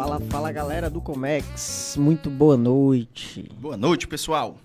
Fala, 0.00 0.18
fala 0.18 0.50
galera 0.50 0.88
do 0.88 0.98
Comex, 0.98 1.94
muito 1.98 2.30
boa 2.30 2.56
noite. 2.56 3.42
Boa 3.60 3.76
noite, 3.76 4.08
pessoal. 4.08 4.56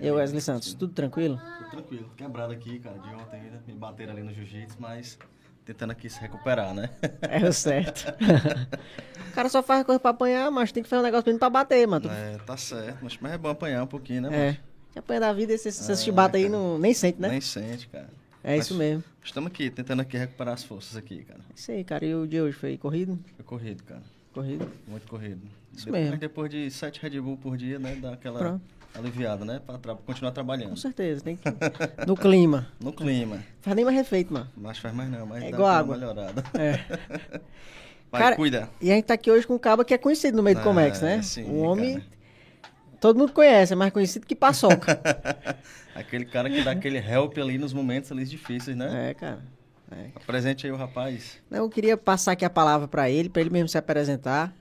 Eu, 0.00 0.14
Wesley 0.14 0.40
Santos, 0.40 0.72
tudo 0.72 0.94
tranquilo? 0.94 1.38
Tudo 1.58 1.70
tranquilo, 1.70 2.10
quebrado 2.16 2.50
aqui, 2.50 2.78
cara, 2.78 2.96
de 2.98 3.14
ontem 3.14 3.38
ainda, 3.38 3.62
me 3.66 3.74
bateram 3.74 4.14
ali 4.14 4.22
no 4.22 4.32
jiu-jitsu, 4.32 4.78
mas 4.80 5.18
tentando 5.66 5.90
aqui 5.90 6.08
se 6.08 6.18
recuperar, 6.18 6.72
né? 6.72 6.88
É 7.20 7.46
o 7.46 7.52
certo. 7.52 8.06
o 9.28 9.34
cara 9.34 9.50
só 9.50 9.62
faz 9.62 9.84
coisa 9.84 10.00
pra 10.00 10.12
apanhar, 10.12 10.50
mas 10.50 10.72
tem 10.72 10.82
que 10.82 10.88
fazer 10.88 11.00
um 11.00 11.04
negócio 11.04 11.24
pra, 11.24 11.38
pra 11.38 11.50
bater, 11.50 11.86
mano. 11.86 12.08
É, 12.10 12.38
tá 12.38 12.56
certo, 12.56 13.00
mas, 13.02 13.18
mas 13.20 13.32
é 13.32 13.36
bom 13.36 13.50
apanhar 13.50 13.82
um 13.82 13.86
pouquinho, 13.86 14.22
né, 14.22 14.28
É, 14.28 14.46
mano? 14.46 14.58
que 14.94 14.98
apanha 14.98 15.20
da 15.20 15.32
vida, 15.34 15.52
esse 15.52 15.68
É, 15.68 15.94
chibata 15.94 16.38
aí 16.38 16.48
não, 16.48 16.78
nem 16.78 16.94
sente, 16.94 17.20
né? 17.20 17.28
Nem 17.28 17.40
sente, 17.42 17.86
cara. 17.86 18.08
É 18.42 18.56
Mas 18.56 18.64
isso 18.64 18.74
mesmo. 18.74 19.04
Estamos 19.22 19.50
aqui, 19.52 19.70
tentando 19.70 20.00
aqui 20.00 20.16
recuperar 20.16 20.54
as 20.54 20.64
forças 20.64 20.96
aqui, 20.96 21.22
cara. 21.22 21.40
Isso 21.54 21.70
aí, 21.70 21.84
cara. 21.84 22.04
E 22.04 22.14
o 22.14 22.26
de 22.26 22.40
hoje 22.40 22.56
foi 22.56 22.78
corrido? 22.78 23.18
Foi 23.36 23.44
corrido, 23.44 23.84
cara. 23.84 24.02
Corrido. 24.32 24.70
Muito 24.88 25.06
corrido. 25.06 25.40
Isso 25.74 25.86
depois, 25.86 26.02
mesmo. 26.04 26.18
Depois 26.18 26.50
de 26.50 26.70
sete 26.70 27.00
Red 27.00 27.20
Bull 27.20 27.36
por 27.36 27.56
dia, 27.56 27.78
né, 27.78 27.96
dá 28.00 28.12
aquela 28.12 28.38
Pronto. 28.38 28.62
aliviada, 28.94 29.44
né, 29.44 29.60
pra 29.64 29.78
tra- 29.78 29.94
continuar 29.94 30.30
Com 30.30 30.34
trabalhando. 30.34 30.76
certeza, 30.76 31.22
tem 31.22 31.36
que... 31.36 31.42
No 32.06 32.16
clima. 32.16 32.66
No 32.80 32.92
clima. 32.92 33.38
Faz 33.60 33.76
nem 33.76 33.84
mais 33.84 33.96
refeito, 33.96 34.32
mano. 34.32 34.48
Mas 34.56 34.78
faz 34.78 34.94
mais 34.94 35.10
não, 35.10 35.26
mas 35.26 35.38
É 35.44 35.50
dá 35.50 35.56
igual 35.56 35.68
uma 35.70 35.78
água. 35.78 35.96
melhorada. 35.96 36.44
É. 36.58 36.78
Vai, 38.10 38.20
Cara, 38.20 38.36
cuida. 38.36 38.68
E 38.80 38.90
a 38.90 38.94
gente 38.94 39.04
tá 39.06 39.14
aqui 39.14 39.30
hoje 39.30 39.46
com 39.46 39.54
um 39.54 39.58
cabo 39.58 39.84
que 39.84 39.94
é 39.94 39.98
conhecido 39.98 40.36
no 40.36 40.42
meio 40.42 40.56
do 40.56 40.60
É, 40.60 40.64
Comex, 40.64 41.00
né? 41.00 41.22
sim, 41.22 41.44
o 41.44 41.58
homem... 41.60 41.94
cara. 41.94 42.12
Todo 43.00 43.18
mundo 43.18 43.32
conhece, 43.32 43.72
é 43.72 43.76
mais 43.76 43.92
conhecido 43.92 44.24
que 44.26 44.34
paçoca. 44.36 45.00
Aquele 45.94 46.24
cara 46.24 46.48
que 46.48 46.62
dá 46.62 46.70
aquele 46.70 46.98
help 46.98 47.36
ali 47.38 47.58
nos 47.58 47.72
momentos 47.72 48.12
ali 48.12 48.24
difíceis, 48.24 48.76
né? 48.76 49.10
é, 49.10 49.14
cara. 49.14 49.40
É. 49.92 50.10
Apresente 50.16 50.66
aí 50.66 50.72
o 50.72 50.76
rapaz. 50.76 51.38
Eu 51.50 51.68
queria 51.68 51.96
passar 51.96 52.32
aqui 52.32 52.44
a 52.44 52.50
palavra 52.50 52.88
pra 52.88 53.10
ele, 53.10 53.28
pra 53.28 53.40
ele 53.40 53.50
mesmo 53.50 53.68
se 53.68 53.78
apresentar. 53.78 54.52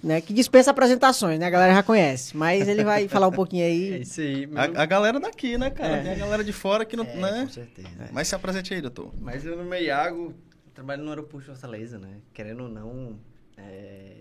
Né, 0.00 0.20
que 0.20 0.32
dispensa 0.32 0.70
apresentações, 0.70 1.40
né? 1.40 1.46
A 1.46 1.50
galera 1.50 1.74
já 1.74 1.82
conhece. 1.82 2.36
Mas 2.36 2.68
ele 2.68 2.84
vai 2.84 3.06
falar 3.10 3.26
um 3.26 3.32
pouquinho 3.32 3.64
É 3.64 3.66
aí. 3.66 4.00
isso 4.02 4.20
aí. 4.20 4.46
Meu... 4.46 4.56
A, 4.56 4.64
a 4.82 4.86
galera 4.86 5.18
daqui, 5.18 5.58
né, 5.58 5.70
cara? 5.70 5.96
É. 5.96 6.02
Tem 6.04 6.12
a 6.12 6.14
galera 6.14 6.44
de 6.44 6.52
fora 6.52 6.84
que 6.84 6.96
não, 6.96 7.04
É, 7.04 7.16
né? 7.16 7.42
com 7.46 7.52
certeza. 7.52 7.88
Mas 8.12 8.28
se 8.28 8.34
apresente 8.36 8.72
aí, 8.72 8.80
doutor. 8.80 9.12
Mas 9.20 9.42
meu 9.42 9.56
nome 9.56 9.76
é 9.76 9.82
Iago, 9.82 10.32
trabalho 10.72 11.02
no 11.02 11.08
aeroporto 11.10 11.40
de 11.40 11.46
Fortaleza, 11.46 11.98
né? 11.98 12.10
Querendo 12.32 12.62
ou 12.62 12.68
não, 12.68 13.18
é, 13.56 14.18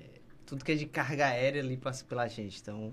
tudo 0.48 0.66
que 0.66 0.72
é 0.72 0.76
de 0.76 0.88
carga 0.88 1.28
aérea 1.28 1.62
ali 1.62 1.78
passa 1.78 2.04
pela 2.06 2.28
gente. 2.28 2.60
Então, 2.60 2.92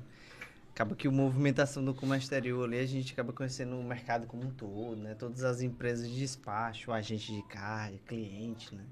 acaba 0.75 0.97
que 0.97 1.07
a 1.07 1.11
movimentação 1.11 1.85
do 1.85 1.95
comércio 1.95 2.27
exterior 2.27 2.65
ali, 2.65 2.81
a 2.81 2.87
gente 2.87 3.13
acaba 3.13 3.33
conhecendo 3.33 3.79
o 3.79 3.85
mercado 3.85 4.27
como 4.27 4.43
um 4.43 4.51
todo, 4.51 4.97
né? 4.97 5.15
Todas 5.15 5.45
as 5.45 5.63
empresas 5.63 6.11
de 6.11 6.19
despacho, 6.19 6.91
agente 6.91 7.33
de 7.33 7.43
carga, 7.45 7.97
cliente, 8.05 8.75
né? 8.75 8.85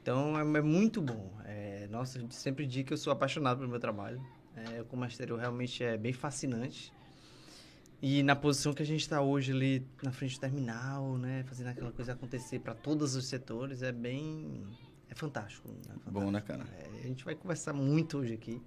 Então, 0.00 0.38
é, 0.38 0.58
é 0.58 0.62
muito 0.62 1.02
bom. 1.02 1.32
É, 1.44 1.88
nossa, 1.90 2.20
eu 2.20 2.30
sempre 2.30 2.64
digo 2.66 2.86
que 2.86 2.94
eu 2.94 2.96
sou 2.96 3.12
apaixonado 3.12 3.58
pelo 3.58 3.68
meu 3.68 3.80
trabalho. 3.80 4.24
É, 4.54 4.80
o 4.80 4.84
comércio 4.84 5.14
exterior 5.14 5.40
realmente 5.40 5.82
é 5.82 5.96
bem 5.96 6.12
fascinante. 6.12 6.92
E 8.00 8.22
na 8.22 8.36
posição 8.36 8.72
que 8.72 8.82
a 8.82 8.86
gente 8.86 9.00
está 9.00 9.20
hoje 9.20 9.50
ali 9.50 9.84
na 10.04 10.12
frente 10.12 10.36
do 10.36 10.40
terminal, 10.40 11.18
né, 11.18 11.42
fazendo 11.48 11.68
aquela 11.68 11.90
coisa 11.90 12.12
acontecer 12.12 12.60
para 12.60 12.74
todos 12.74 13.16
os 13.16 13.26
setores, 13.26 13.82
é 13.82 13.90
bem 13.90 14.64
é 15.08 15.14
fantástico. 15.14 15.68
Né? 15.68 15.74
fantástico. 15.84 16.10
Bom, 16.10 16.30
né, 16.30 16.40
cara? 16.40 16.64
É, 16.78 17.00
a 17.04 17.06
gente 17.08 17.24
vai 17.24 17.34
conversar 17.34 17.72
muito 17.72 18.18
hoje 18.18 18.34
aqui, 18.34 18.62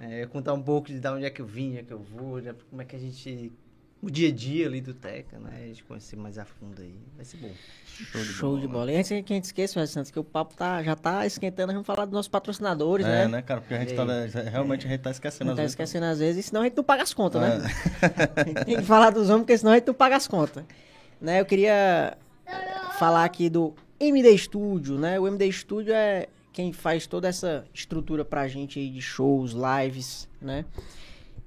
é, 0.00 0.26
contar 0.26 0.52
um 0.54 0.62
pouco 0.62 0.88
de 0.88 0.98
da 1.00 1.12
onde 1.14 1.24
é 1.24 1.30
que 1.30 1.40
eu 1.40 1.46
vim, 1.46 1.70
onde 1.70 1.78
é 1.78 1.82
que 1.82 1.92
eu 1.92 1.98
vou, 2.00 2.40
né, 2.40 2.54
como 2.70 2.82
é 2.82 2.84
que 2.84 2.96
a 2.96 2.98
gente 2.98 3.52
o 4.00 4.10
dia 4.10 4.30
a 4.30 4.32
dia 4.32 4.66
ali 4.66 4.80
do 4.80 4.92
Teca, 4.92 5.38
né, 5.38 5.50
a 5.62 5.66
gente 5.68 5.84
conhecer 5.84 6.16
mais 6.16 6.36
a 6.36 6.44
fundo 6.44 6.82
aí, 6.82 6.98
vai 7.14 7.24
ser 7.24 7.36
bom. 7.36 7.50
Show 7.86 8.58
de 8.58 8.66
bola. 8.66 8.90
E 8.90 8.96
antes 8.96 9.08
que 9.10 9.14
a 9.14 9.36
gente 9.36 9.44
esqueça, 9.44 9.78
Wesley 9.78 9.94
Santos, 9.94 10.10
que 10.10 10.18
o 10.18 10.24
papo 10.24 10.56
tá, 10.56 10.82
já 10.82 10.96
tá 10.96 11.24
esquentando, 11.24 11.72
vamos 11.72 11.86
falar 11.86 12.04
dos 12.06 12.12
nossos 12.14 12.28
patrocinadores, 12.28 13.06
É, 13.06 13.08
né? 13.08 13.28
né, 13.28 13.42
cara? 13.42 13.60
Porque 13.60 13.74
a 13.74 13.78
gente 13.78 13.92
É. 13.92 13.96
tá. 13.96 14.50
Realmente 14.50 14.86
a 14.86 14.90
gente 14.90 15.00
tá 15.02 15.10
esquecendo 15.12 15.50
tá 15.50 15.52
às 15.52 15.56
vezes. 15.58 15.72
esquecendo 15.72 16.06
às 16.06 16.18
vezes, 16.18 16.46
senão 16.46 16.62
a 16.62 16.64
gente 16.64 16.76
não 16.76 16.82
paga 16.82 17.02
as 17.04 17.14
contas, 17.14 17.40
né? 17.42 17.58
É. 18.02 18.40
A 18.42 18.44
gente 18.44 18.64
tem 18.64 18.76
que 18.78 18.82
falar 18.82 19.10
dos 19.10 19.28
homens, 19.30 19.42
porque 19.42 19.56
senão 19.58 19.70
a 19.72 19.76
gente 19.76 19.86
não 19.86 19.94
paga 19.94 20.16
as 20.16 20.26
contas. 20.26 20.64
Né, 21.20 21.40
eu 21.40 21.46
queria 21.46 22.16
falar 22.98 23.24
aqui 23.24 23.48
do 23.48 23.72
MD 24.00 24.36
Studio, 24.36 24.98
né? 24.98 25.20
O 25.20 25.28
MD 25.28 25.52
Studio 25.52 25.94
é 25.94 26.26
quem 26.52 26.72
faz 26.72 27.06
toda 27.06 27.28
essa 27.28 27.64
estrutura 27.72 28.24
pra 28.24 28.46
gente 28.46 28.78
aí 28.78 28.90
de 28.90 29.00
shows, 29.00 29.52
lives, 29.52 30.28
né? 30.40 30.64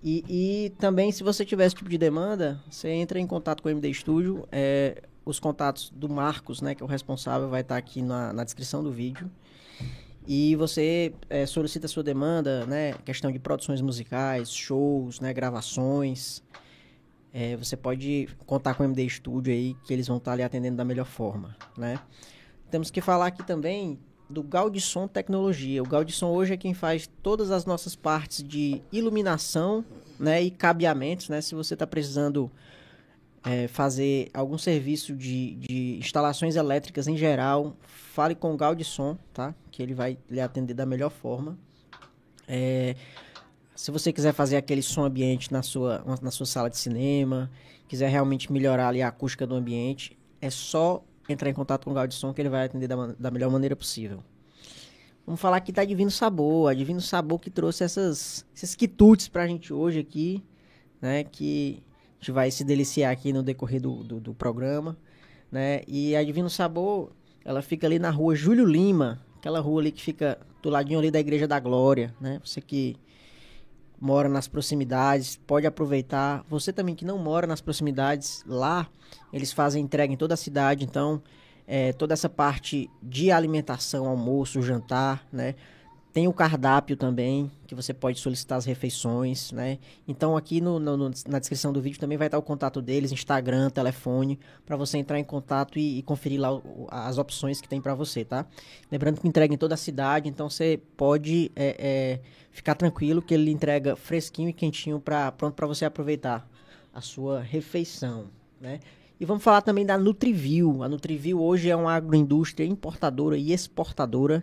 E, 0.03 0.23
e 0.29 0.69
também, 0.77 1.11
se 1.11 1.23
você 1.23 1.43
tiver 1.43 1.65
esse 1.65 1.75
tipo 1.75 1.89
de 1.89 1.97
demanda, 1.97 2.61
você 2.69 2.89
entra 2.89 3.19
em 3.19 3.25
contato 3.25 3.63
com 3.63 3.69
o 3.69 3.71
MD 3.71 3.93
Studio. 3.93 4.47
é, 4.51 5.01
os 5.25 5.39
contatos 5.39 5.91
do 5.95 6.07
Marcos, 6.07 6.61
né, 6.61 6.75
que 6.75 6.83
é 6.83 6.85
o 6.85 6.87
responsável, 6.87 7.49
vai 7.49 7.61
estar 7.61 7.77
aqui 7.77 8.03
na, 8.03 8.31
na 8.31 8.43
descrição 8.43 8.83
do 8.83 8.91
vídeo. 8.91 9.29
E 10.27 10.55
você 10.55 11.13
é, 11.29 11.45
solicita 11.45 11.87
a 11.87 11.89
sua 11.89 12.03
demanda, 12.03 12.65
né? 12.65 12.93
Questão 13.05 13.31
de 13.31 13.37
produções 13.37 13.79
musicais, 13.81 14.51
shows, 14.51 15.19
né? 15.19 15.31
Gravações. 15.33 16.43
É, 17.31 17.55
você 17.55 17.75
pode 17.75 18.27
contar 18.45 18.73
com 18.73 18.83
o 18.83 18.85
MD 18.85 19.07
Studio 19.09 19.53
aí, 19.53 19.75
que 19.83 19.93
eles 19.93 20.07
vão 20.07 20.17
estar 20.17 20.33
ali 20.33 20.41
atendendo 20.41 20.77
da 20.77 20.85
melhor 20.85 21.05
forma, 21.05 21.55
né? 21.77 21.99
Temos 22.71 22.89
que 22.89 23.01
falar 23.01 23.27
aqui 23.27 23.43
também 23.43 23.99
do 24.29 24.43
Gaudisson 24.43 25.07
Tecnologia. 25.07 25.81
O 25.81 25.85
Gaudisson 25.87 26.27
hoje 26.27 26.53
é 26.53 26.57
quem 26.57 26.73
faz 26.73 27.09
todas 27.21 27.51
as 27.51 27.65
nossas 27.65 27.95
partes 27.95 28.43
de 28.43 28.81
iluminação, 28.91 29.85
né? 30.19 30.41
E 30.41 30.49
cabeamentos, 30.51 31.29
né? 31.29 31.41
Se 31.41 31.53
você 31.53 31.75
está 31.75 31.85
precisando 31.85 32.51
é, 33.43 33.67
fazer 33.67 34.29
algum 34.33 34.57
serviço 34.57 35.15
de, 35.15 35.55
de 35.55 35.97
instalações 35.99 36.55
elétricas 36.55 37.07
em 37.07 37.15
geral, 37.15 37.75
fale 37.81 38.33
com 38.33 38.53
o 38.53 38.57
Gaudisson, 38.57 39.17
tá? 39.33 39.53
Que 39.71 39.83
ele 39.83 39.93
vai 39.93 40.17
lhe 40.29 40.41
atender 40.41 40.73
da 40.73 40.85
melhor 40.85 41.11
forma. 41.11 41.57
É, 42.47 42.95
se 43.75 43.91
você 43.91 44.11
quiser 44.11 44.33
fazer 44.33 44.55
aquele 44.57 44.81
som 44.81 45.03
ambiente 45.03 45.51
na 45.51 45.61
sua, 45.61 46.03
na 46.21 46.31
sua 46.31 46.45
sala 46.45 46.69
de 46.69 46.77
cinema, 46.77 47.51
quiser 47.87 48.09
realmente 48.09 48.51
melhorar 48.51 48.87
ali 48.87 49.01
a 49.01 49.09
acústica 49.09 49.45
do 49.45 49.53
ambiente, 49.53 50.17
é 50.41 50.49
só 50.49 51.03
entrar 51.27 51.49
em 51.49 51.53
contato 51.53 51.85
com 51.85 51.91
o 51.91 51.93
Gaudisson 51.93 52.33
que 52.33 52.41
ele 52.41 52.49
vai 52.49 52.65
atender 52.65 52.87
da, 52.87 53.07
da 53.17 53.31
melhor 53.31 53.51
maneira 53.51 53.75
possível. 53.75 54.23
Vamos 55.25 55.41
falar 55.41 55.57
aqui 55.57 55.71
da 55.71 55.83
Divino 55.83 56.11
Sabor, 56.11 56.69
a 56.69 56.73
Divino 56.73 57.01
Sabor 57.01 57.39
que 57.39 57.49
trouxe 57.49 57.83
essas, 57.83 58.45
esses 58.55 58.75
quitutes 58.75 59.27
pra 59.27 59.47
gente 59.47 59.73
hoje 59.73 59.99
aqui, 59.99 60.43
né? 61.01 61.23
Que 61.23 61.83
a 62.11 62.15
gente 62.19 62.31
vai 62.31 62.51
se 62.51 62.63
deliciar 62.63 63.11
aqui 63.11 63.33
no 63.33 63.41
decorrer 63.41 63.81
do, 63.81 64.03
do, 64.03 64.19
do 64.19 64.33
programa, 64.35 64.95
né? 65.51 65.81
E 65.87 66.15
a 66.15 66.23
Divino 66.23 66.49
Sabor, 66.49 67.11
ela 67.43 67.63
fica 67.63 67.87
ali 67.87 67.97
na 67.97 68.11
rua 68.11 68.35
Júlio 68.35 68.65
Lima, 68.65 69.19
aquela 69.37 69.59
rua 69.59 69.81
ali 69.81 69.91
que 69.91 70.01
fica 70.01 70.37
do 70.61 70.69
ladinho 70.69 70.99
ali 70.99 71.09
da 71.09 71.19
Igreja 71.19 71.47
da 71.47 71.59
Glória, 71.59 72.13
né? 72.21 72.39
Você 72.43 72.61
que 72.61 72.95
mora 73.99 74.29
nas 74.29 74.47
proximidades, 74.47 75.39
pode 75.47 75.65
aproveitar. 75.65 76.43
Você 76.49 76.71
também 76.73 76.95
que 76.95 77.05
não 77.05 77.17
mora 77.17 77.47
nas 77.47 77.61
proximidades, 77.61 78.43
lá 78.47 78.87
eles 79.31 79.51
fazem 79.51 79.83
entrega 79.83 80.13
em 80.13 80.17
toda 80.17 80.33
a 80.33 80.37
cidade, 80.37 80.83
então 80.83 81.21
é, 81.67 81.93
toda 81.93 82.13
essa 82.13 82.29
parte 82.29 82.89
de 83.01 83.31
alimentação, 83.31 84.07
almoço, 84.07 84.61
jantar, 84.61 85.25
né? 85.31 85.55
Tem 86.15 86.29
o 86.29 86.33
cardápio 86.33 86.95
também, 86.95 87.51
que 87.67 87.75
você 87.75 87.93
pode 87.93 88.21
solicitar 88.21 88.57
as 88.57 88.63
refeições, 88.63 89.51
né? 89.51 89.79
Então 90.07 90.37
aqui 90.37 90.61
no, 90.61 90.79
no- 90.79 91.11
na 91.27 91.39
descrição 91.39 91.73
do 91.73 91.81
vídeo 91.81 91.99
também 91.99 92.17
vai 92.17 92.27
estar 92.29 92.37
o 92.37 92.41
contato 92.41 92.81
deles, 92.81 93.11
Instagram, 93.11 93.69
telefone, 93.69 94.39
para 94.65 94.77
você 94.77 94.97
entrar 94.97 95.19
em 95.19 95.25
contato 95.25 95.77
e, 95.77 95.97
e 95.97 96.01
conferir 96.01 96.39
lá 96.39 96.51
as 96.89 97.17
opções 97.17 97.59
que 97.59 97.67
tem 97.67 97.81
para 97.81 97.93
você, 97.93 98.23
tá? 98.23 98.45
Lembrando 98.89 99.19
que 99.19 99.27
entrega 99.27 99.53
em 99.53 99.57
toda 99.57 99.73
a 99.73 99.77
cidade, 99.77 100.29
então 100.29 100.49
você 100.49 100.79
pode 100.95 101.51
é, 101.53 101.75
é, 101.77 102.19
ficar 102.49 102.75
tranquilo 102.75 103.21
que 103.21 103.33
ele 103.33 103.51
entrega 103.51 103.97
fresquinho 103.97 104.47
e 104.47 104.53
quentinho 104.53 105.01
para 105.01 105.33
pronto 105.33 105.53
para 105.55 105.67
você 105.67 105.83
aproveitar 105.83 106.49
a 106.93 107.01
sua 107.01 107.41
refeição, 107.41 108.27
né? 108.61 108.79
E 109.19 109.25
vamos 109.25 109.43
falar 109.43 109.61
também 109.61 109.85
da 109.85 109.97
Nutriview. 109.97 110.81
A 110.81 110.87
Nutriview 110.87 111.41
hoje 111.41 111.69
é 111.69 111.75
uma 111.75 111.93
agroindústria 111.93 112.65
importadora 112.65 113.37
e 113.37 113.51
exportadora 113.51 114.41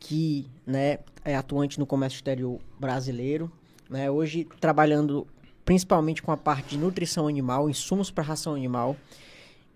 que 0.00 0.50
né, 0.66 0.98
é 1.24 1.36
atuante 1.36 1.78
no 1.78 1.86
comércio 1.86 2.16
exterior 2.16 2.58
brasileiro. 2.80 3.52
Né? 3.88 4.10
Hoje 4.10 4.48
trabalhando 4.58 5.26
principalmente 5.64 6.22
com 6.22 6.32
a 6.32 6.36
parte 6.36 6.70
de 6.70 6.78
nutrição 6.78 7.28
animal, 7.28 7.70
insumos 7.70 8.10
para 8.10 8.24
ração 8.24 8.54
animal. 8.54 8.96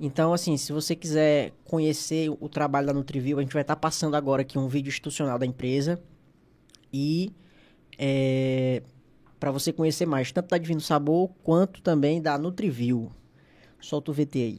Então, 0.01 0.33
assim, 0.33 0.57
se 0.57 0.73
você 0.73 0.97
quiser 0.97 1.53
conhecer 1.65 2.29
o 2.41 2.49
trabalho 2.49 2.89
da 2.89 2.93
Nutriview, 2.93 3.39
a 3.39 3.43
gente 3.43 3.53
vai 3.53 3.63
estar 3.63 3.77
passando 3.77 4.17
agora 4.17 4.43
aqui 4.43 4.59
um 4.59 4.67
vídeo 4.67 4.89
institucional 4.89 5.39
da 5.39 5.47
empresa. 5.47 6.03
E 6.93 7.33
é, 7.97 8.83
para 9.39 9.53
você 9.53 9.73
conhecer 9.73 10.07
mais, 10.07 10.33
tanto 10.33 10.49
da 10.49 10.59
Divino 10.59 10.81
Sabor 10.81 11.31
quanto 11.45 11.81
também 11.81 12.21
da 12.21 12.37
Nutriview. 12.37 13.13
Solta 13.81 14.11
o 14.11 14.15
VT 14.15 14.39
aí. 14.39 14.59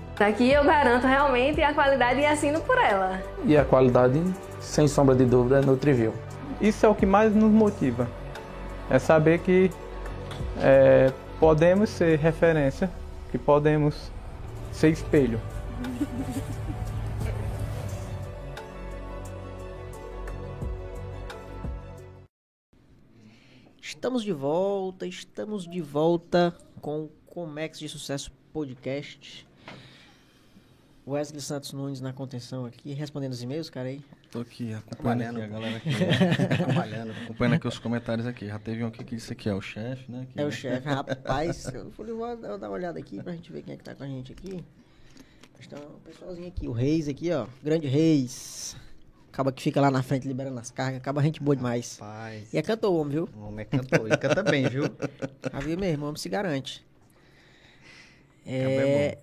Aqui 0.21 0.51
eu 0.51 0.63
garanto 0.63 1.07
realmente 1.07 1.63
a 1.63 1.73
qualidade 1.73 2.19
e 2.19 2.25
assino 2.25 2.61
por 2.61 2.77
ela. 2.77 3.19
E 3.43 3.57
a 3.57 3.65
qualidade, 3.65 4.21
sem 4.59 4.87
sombra 4.87 5.15
de 5.15 5.25
dúvida, 5.25 5.57
é 5.57 5.61
Nutrivil. 5.65 6.13
Isso 6.61 6.85
é 6.85 6.89
o 6.89 6.93
que 6.93 7.07
mais 7.07 7.33
nos 7.33 7.51
motiva. 7.51 8.07
É 8.87 8.99
saber 8.99 9.39
que 9.39 9.71
é, 10.59 11.11
podemos 11.39 11.89
ser 11.89 12.19
referência, 12.19 12.87
que 13.31 13.37
podemos 13.39 14.11
ser 14.71 14.89
espelho. 14.89 15.41
Estamos 23.81 24.23
de 24.23 24.31
volta, 24.31 25.07
estamos 25.07 25.67
de 25.67 25.81
volta 25.81 26.55
com 26.79 27.05
o 27.05 27.09
Comex 27.25 27.79
de 27.79 27.89
Sucesso 27.89 28.31
Podcast. 28.53 29.49
Wesley 31.05 31.41
Santos 31.41 31.73
Nunes 31.73 31.99
na 31.99 32.13
contenção 32.13 32.65
aqui, 32.65 32.93
respondendo 32.93 33.31
os 33.31 33.41
e-mails, 33.41 33.69
cara 33.69 33.89
aí. 33.89 34.01
Tô 34.31 34.41
aqui 34.41 34.73
acompanhando 34.73 35.37
aqui 35.37 35.45
a 35.45 35.47
galera 35.47 35.77
aqui. 35.77 35.89
Né? 35.89 36.63
acompanhando, 36.63 37.11
acompanhando 37.23 37.53
aqui 37.55 37.67
os 37.67 37.79
comentários 37.79 38.27
aqui. 38.27 38.47
Já 38.47 38.59
teve 38.59 38.83
um 38.83 38.87
aqui 38.87 39.03
que 39.03 39.15
disse 39.15 39.33
que 39.33 39.49
é 39.49 39.53
o 39.53 39.61
chefe, 39.61 40.11
né? 40.11 40.27
é 40.35 40.45
o 40.45 40.51
chefe, 40.51 40.85
rapaz. 40.87 41.65
eu 41.73 41.91
falei, 41.91 42.13
vou 42.13 42.37
dar 42.37 42.57
uma 42.57 42.69
olhada 42.69 42.99
aqui 42.99 43.21
pra 43.21 43.33
gente 43.33 43.51
ver 43.51 43.63
quem 43.63 43.73
é 43.73 43.77
que 43.77 43.83
tá 43.83 43.95
com 43.95 44.03
a 44.03 44.07
gente 44.07 44.31
aqui. 44.31 44.63
Então, 45.63 45.79
o 45.79 45.99
pessoalzinho 45.99 46.47
aqui, 46.47 46.67
o 46.67 46.71
Reis 46.71 47.07
aqui, 47.07 47.31
ó. 47.31 47.47
Grande 47.63 47.87
Reis. 47.87 48.75
Acaba 49.31 49.51
que 49.51 49.61
fica 49.61 49.79
lá 49.79 49.89
na 49.89 50.03
frente 50.03 50.27
liberando 50.27 50.59
as 50.59 50.71
cargas. 50.71 50.97
Acaba 50.97 51.21
gente 51.21 51.41
boa 51.41 51.55
demais. 51.55 51.97
Rapaz. 51.99 52.53
E 52.53 52.57
é 52.57 52.61
cantor, 52.61 52.93
homem, 52.93 53.13
viu? 53.13 53.29
O 53.35 53.47
homem 53.47 53.61
é 53.61 53.65
cantor. 53.65 54.11
E 54.11 54.17
canta 54.17 54.43
bem, 54.43 54.67
viu? 54.67 54.83
A 55.53 55.59
ver 55.59 55.77
mesmo, 55.77 56.03
o 56.03 56.09
homem 56.09 56.19
se 56.19 56.27
garante. 56.27 56.85
É... 58.45 59.17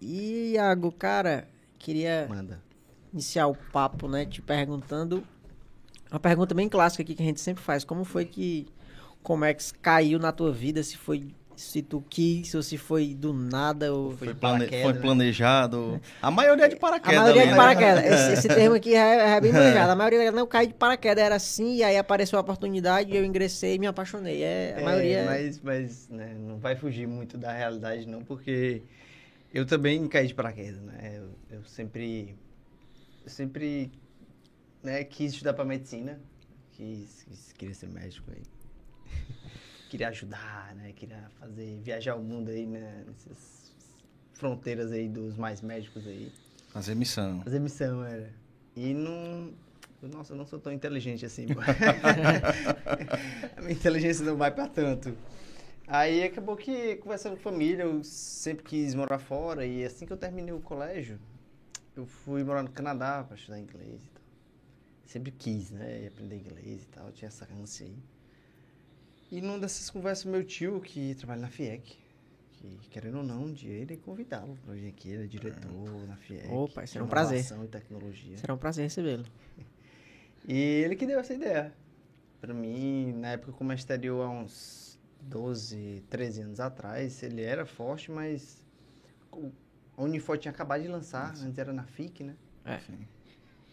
E, 0.00 0.52
Iago, 0.54 0.92
cara, 0.92 1.48
queria 1.78 2.26
Manda. 2.28 2.62
iniciar 3.12 3.46
o 3.46 3.54
papo, 3.54 4.08
né? 4.08 4.24
Te 4.24 4.40
perguntando. 4.40 5.24
Uma 6.10 6.20
pergunta 6.20 6.54
bem 6.54 6.68
clássica 6.68 7.02
aqui 7.02 7.14
que 7.14 7.22
a 7.22 7.26
gente 7.26 7.40
sempre 7.40 7.62
faz. 7.62 7.84
Como 7.84 8.04
foi 8.04 8.24
que 8.24 8.66
como 9.22 9.44
é 9.44 9.52
que 9.52 9.74
caiu 9.74 10.18
na 10.18 10.32
tua 10.32 10.52
vida? 10.52 10.82
Se 10.82 10.96
foi 10.96 11.28
se 11.58 11.82
tu 11.82 12.02
quis 12.08 12.54
ou 12.54 12.62
se 12.62 12.78
foi 12.78 13.14
do 13.14 13.32
nada 13.32 13.92
ou 13.92 14.16
foi, 14.16 14.32
plane... 14.32 14.68
foi 14.68 14.92
né? 14.92 15.00
planejado. 15.00 16.00
A 16.22 16.30
maioria 16.30 16.66
é 16.66 16.68
de 16.68 16.76
paraquedas. 16.76 17.18
A 17.18 17.22
maioria 17.22 17.42
ali, 17.42 17.50
é 17.50 17.52
de 17.52 17.58
né? 17.58 17.64
paraquedas. 17.64 18.04
Né? 18.04 18.14
Esse, 18.14 18.32
esse, 18.34 18.48
termo 18.48 18.76
aqui 18.76 18.94
é, 18.94 19.36
é 19.36 19.40
bem 19.40 19.50
planejado. 19.50 19.90
A 19.90 19.96
maioria 19.96 20.30
não 20.30 20.46
cai 20.46 20.68
de 20.68 20.74
paraquedas, 20.74 21.24
era 21.24 21.34
assim, 21.34 21.76
e 21.76 21.82
aí 21.82 21.96
apareceu 21.96 22.38
a 22.38 22.42
oportunidade, 22.42 23.14
eu 23.14 23.24
ingressei 23.24 23.74
e 23.74 23.78
me 23.78 23.88
apaixonei. 23.88 24.42
É, 24.42 24.74
a 24.76 24.80
é, 24.80 24.84
maioria. 24.84 25.24
Mas, 25.24 25.60
mas 25.60 26.08
né, 26.08 26.36
não 26.38 26.58
vai 26.58 26.76
fugir 26.76 27.08
muito 27.08 27.36
da 27.36 27.52
realidade, 27.52 28.06
não, 28.06 28.22
porque 28.22 28.82
eu 29.52 29.66
também 29.66 30.06
caí 30.08 30.26
de 30.26 30.34
paraquedas, 30.34 30.80
né? 30.82 31.18
Eu, 31.18 31.58
eu 31.58 31.64
sempre. 31.64 32.36
Eu 33.24 33.30
sempre 33.30 33.90
né, 34.82 35.04
quis 35.04 35.32
estudar 35.32 35.54
para 35.54 35.64
medicina. 35.64 36.20
Quis, 36.72 37.24
quis, 37.24 37.52
queria 37.52 37.74
ser 37.74 37.88
médico 37.88 38.30
aí 38.30 38.42
queria 39.88 40.08
ajudar, 40.08 40.74
né? 40.76 40.92
Queria 40.92 41.30
fazer, 41.40 41.80
viajar 41.82 42.14
o 42.14 42.22
mundo 42.22 42.50
aí, 42.50 42.66
né? 42.66 43.04
Nessas 43.06 43.72
fronteiras 44.34 44.92
aí 44.92 45.08
dos 45.08 45.36
mais 45.36 45.60
médicos 45.60 46.06
aí. 46.06 46.30
Fazer 46.68 46.94
missão. 46.94 47.42
Fazer 47.42 47.58
missão, 47.58 48.04
era. 48.04 48.30
E 48.76 48.94
não... 48.94 49.52
Nossa, 50.00 50.32
eu 50.32 50.36
não 50.36 50.46
sou 50.46 50.60
tão 50.60 50.72
inteligente 50.72 51.26
assim. 51.26 51.46
a 53.56 53.60
minha 53.60 53.72
inteligência 53.72 54.24
não 54.24 54.36
vai 54.36 54.50
para 54.50 54.68
tanto. 54.68 55.16
Aí 55.90 56.22
acabou 56.22 56.54
que, 56.54 56.96
conversando 56.96 57.32
com 57.32 57.48
a 57.48 57.52
família, 57.52 57.84
eu 57.84 58.04
sempre 58.04 58.62
quis 58.62 58.94
morar 58.94 59.18
fora. 59.18 59.64
E 59.64 59.82
assim 59.82 60.04
que 60.04 60.12
eu 60.12 60.18
terminei 60.18 60.52
o 60.52 60.60
colégio, 60.60 61.18
eu 61.96 62.04
fui 62.04 62.44
morar 62.44 62.62
no 62.62 62.70
Canadá 62.70 63.24
para 63.24 63.34
estudar 63.34 63.58
inglês 63.58 64.04
e 64.04 64.08
tal. 64.10 64.22
Sempre 65.06 65.32
quis, 65.32 65.70
né? 65.70 66.06
Aprender 66.06 66.36
inglês 66.36 66.82
e 66.82 66.88
tal. 66.88 67.10
Tinha 67.10 67.28
essa 67.28 67.48
ânsia 67.54 67.86
aí. 67.86 67.96
E 69.32 69.40
numa 69.40 69.58
dessas 69.58 69.88
conversas, 69.88 70.26
meu 70.26 70.44
tio, 70.44 70.78
que 70.80 71.14
trabalha 71.14 71.40
na 71.40 71.48
FIEC, 71.48 71.98
que 72.52 72.78
querendo 72.90 73.18
ou 73.18 73.24
não, 73.24 73.44
um 73.44 73.52
dia 73.52 73.72
ele 73.72 73.96
convidá-lo 73.96 74.58
para 74.64 74.74
vir 74.74 74.88
aqui, 74.88 75.10
ele 75.10 75.24
é 75.24 75.26
diretor 75.26 76.06
na 76.06 76.16
FIEC. 76.16 76.48
Opa, 76.50 76.86
será 76.86 77.04
um 77.04 77.08
prazer. 77.08 77.44
e 77.64 77.68
tecnologia. 77.68 78.36
Será 78.36 78.52
um 78.52 78.58
prazer 78.58 78.84
recebê-lo. 78.84 79.24
E 80.50 80.54
ele 80.56 80.96
que 80.96 81.04
deu 81.04 81.20
essa 81.20 81.34
ideia. 81.34 81.74
Para 82.40 82.54
mim, 82.54 83.12
na 83.12 83.32
época 83.32 83.52
como 83.52 83.70
exterior, 83.70 84.24
há 84.24 84.30
uns 84.30 84.87
12, 85.20 86.04
13 86.08 86.42
anos 86.42 86.60
atrás, 86.60 87.22
ele 87.22 87.42
era 87.42 87.66
forte, 87.66 88.10
mas 88.10 88.62
a 89.96 90.02
Unifor 90.02 90.38
tinha 90.38 90.52
acabado 90.52 90.82
de 90.82 90.88
lançar, 90.88 91.34
antes 91.42 91.58
era 91.58 91.72
na 91.72 91.84
FIC, 91.84 92.24
né? 92.24 92.34
É. 92.64 92.78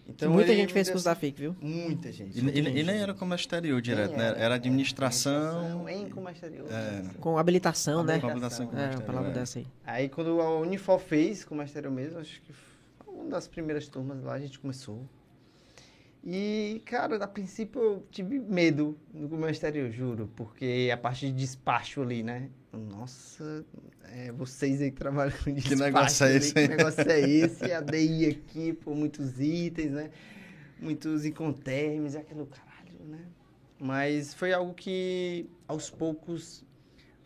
Então, 0.08 0.32
muita 0.32 0.54
gente 0.54 0.72
fez 0.72 0.90
curso 0.90 1.06
da 1.06 1.16
FIC, 1.16 1.40
viu? 1.40 1.56
Muita 1.60 2.12
gente. 2.12 2.40
E, 2.40 2.58
ele, 2.58 2.84
nem 2.84 2.98
era 2.98 3.14
comércio 3.14 3.46
exterior 3.46 3.82
direto, 3.82 4.16
né? 4.16 4.28
Era, 4.28 4.38
era 4.38 4.56
administração. 4.56 5.90
Em 5.90 6.10
comércio 6.10 6.46
exterior. 6.46 6.72
É. 6.72 7.04
Com 7.20 7.38
habilitação, 7.38 8.04
né? 8.04 8.20
Com 8.20 8.28
habilitação. 8.28 8.68
Com 8.68 8.78
é, 8.78 8.92
uma 8.92 9.02
palavra 9.02 9.32
é. 9.32 9.34
dessa 9.34 9.60
aí. 9.60 9.68
Aí 9.84 10.10
quando 10.10 10.40
a 10.42 10.60
Unifor 10.60 11.00
fez 11.00 11.44
comércio 11.44 11.72
exterior 11.72 11.92
mesmo, 11.92 12.20
acho 12.20 12.40
que 12.42 12.54
foi 12.54 13.14
uma 13.14 13.30
das 13.30 13.48
primeiras 13.48 13.88
turmas 13.88 14.22
lá, 14.22 14.34
a 14.34 14.40
gente 14.40 14.60
começou. 14.60 15.04
E, 16.26 16.82
cara, 16.86 17.24
a 17.24 17.28
princípio 17.28 17.80
eu 17.80 18.08
tive 18.10 18.40
medo 18.40 18.98
no 19.14 19.30
comércio 19.30 19.68
exterior, 19.68 19.92
juro, 19.92 20.28
porque 20.36 20.90
a 20.92 20.98
parte 20.98 21.28
de 21.28 21.34
despacho 21.34 22.02
ali, 22.02 22.24
né? 22.24 22.50
Nossa, 22.74 23.64
é, 24.06 24.32
vocês 24.32 24.82
aí 24.82 24.90
que 24.90 24.98
trabalham 24.98 25.32
com 25.44 25.54
despacho. 25.54 25.76
Que 25.76 25.76
negócio 25.76 26.26
é 26.26 26.36
esse? 26.36 26.54
Que 26.54 26.68
negócio 26.68 27.12
é 27.12 27.20
esse? 27.30 27.72
A 27.72 27.80
DI 27.80 28.26
aqui, 28.26 28.74
por 28.74 28.96
muitos 28.96 29.40
itens, 29.40 29.92
né? 29.92 30.10
Muitos 30.80 31.26
incontermes, 31.26 32.16
aquilo, 32.16 32.48
caralho, 32.48 33.06
né? 33.06 33.24
Mas 33.80 34.34
foi 34.34 34.52
algo 34.52 34.74
que, 34.74 35.48
aos 35.68 35.92
poucos, 35.92 36.66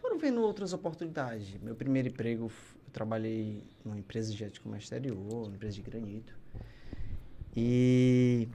foram 0.01 0.19
vendo 0.19 0.41
outras 0.41 0.73
oportunidades. 0.73 1.57
Meu 1.61 1.73
primeiro 1.73 2.09
emprego, 2.09 2.47
eu 2.47 2.91
trabalhei 2.91 3.63
numa 3.85 3.97
empresa 3.97 4.33
de 4.33 4.59
comércio 4.59 4.87
exterior, 4.87 5.17
uma 5.47 5.55
empresa 5.55 5.75
de 5.75 5.81
granito. 5.83 6.37
E 7.55 8.49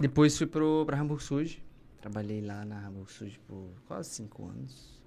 depois 0.00 0.36
fui 0.36 0.46
para 0.46 0.96
Hamburg 0.98 1.22
Sud. 1.22 1.62
Trabalhei 2.00 2.40
lá 2.40 2.64
na 2.64 2.86
Hamburg 2.86 3.10
Sud 3.10 3.40
por 3.46 3.68
quase 3.86 4.10
cinco 4.10 4.46
anos. 4.46 4.98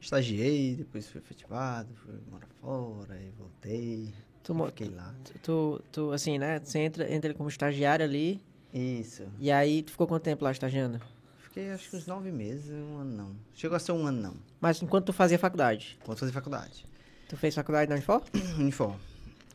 Estagiei, 0.00 0.76
depois 0.76 1.08
fui 1.08 1.20
efetivado, 1.20 1.88
fui 1.96 2.14
morar 2.30 2.46
fora, 2.60 3.14
aí 3.14 3.32
voltei. 3.36 4.14
Tu, 4.44 4.54
fiquei 4.66 4.88
lá. 4.88 5.14
Tu, 5.42 5.82
tu, 5.90 6.12
assim, 6.12 6.38
né? 6.38 6.60
Você 6.60 6.78
entra, 6.78 7.12
entra 7.12 7.34
como 7.34 7.48
estagiário 7.48 8.04
ali. 8.04 8.40
Isso. 8.72 9.24
E 9.38 9.50
aí, 9.50 9.82
tu 9.82 9.90
ficou 9.90 10.06
quanto 10.06 10.22
tempo 10.22 10.44
lá 10.44 10.52
estagiando? 10.52 11.00
Fiquei 11.38 11.70
acho 11.70 11.90
que 11.90 11.96
uns 11.96 12.06
nove 12.06 12.30
meses, 12.30 12.70
um 12.70 12.98
ano 12.98 13.16
não. 13.16 13.36
Chegou 13.54 13.76
a 13.76 13.80
ser 13.80 13.92
um 13.92 14.06
ano 14.06 14.22
não. 14.22 14.34
Mas 14.60 14.80
enquanto 14.80 15.06
tu 15.06 15.12
fazia 15.12 15.38
faculdade? 15.38 15.98
Enquanto 16.00 16.20
fazia 16.20 16.32
faculdade. 16.32 16.86
Tu 17.28 17.36
fez 17.36 17.54
faculdade 17.54 17.88
na 17.88 17.96
Unifor? 17.96 18.22
Unifor. 18.58 18.96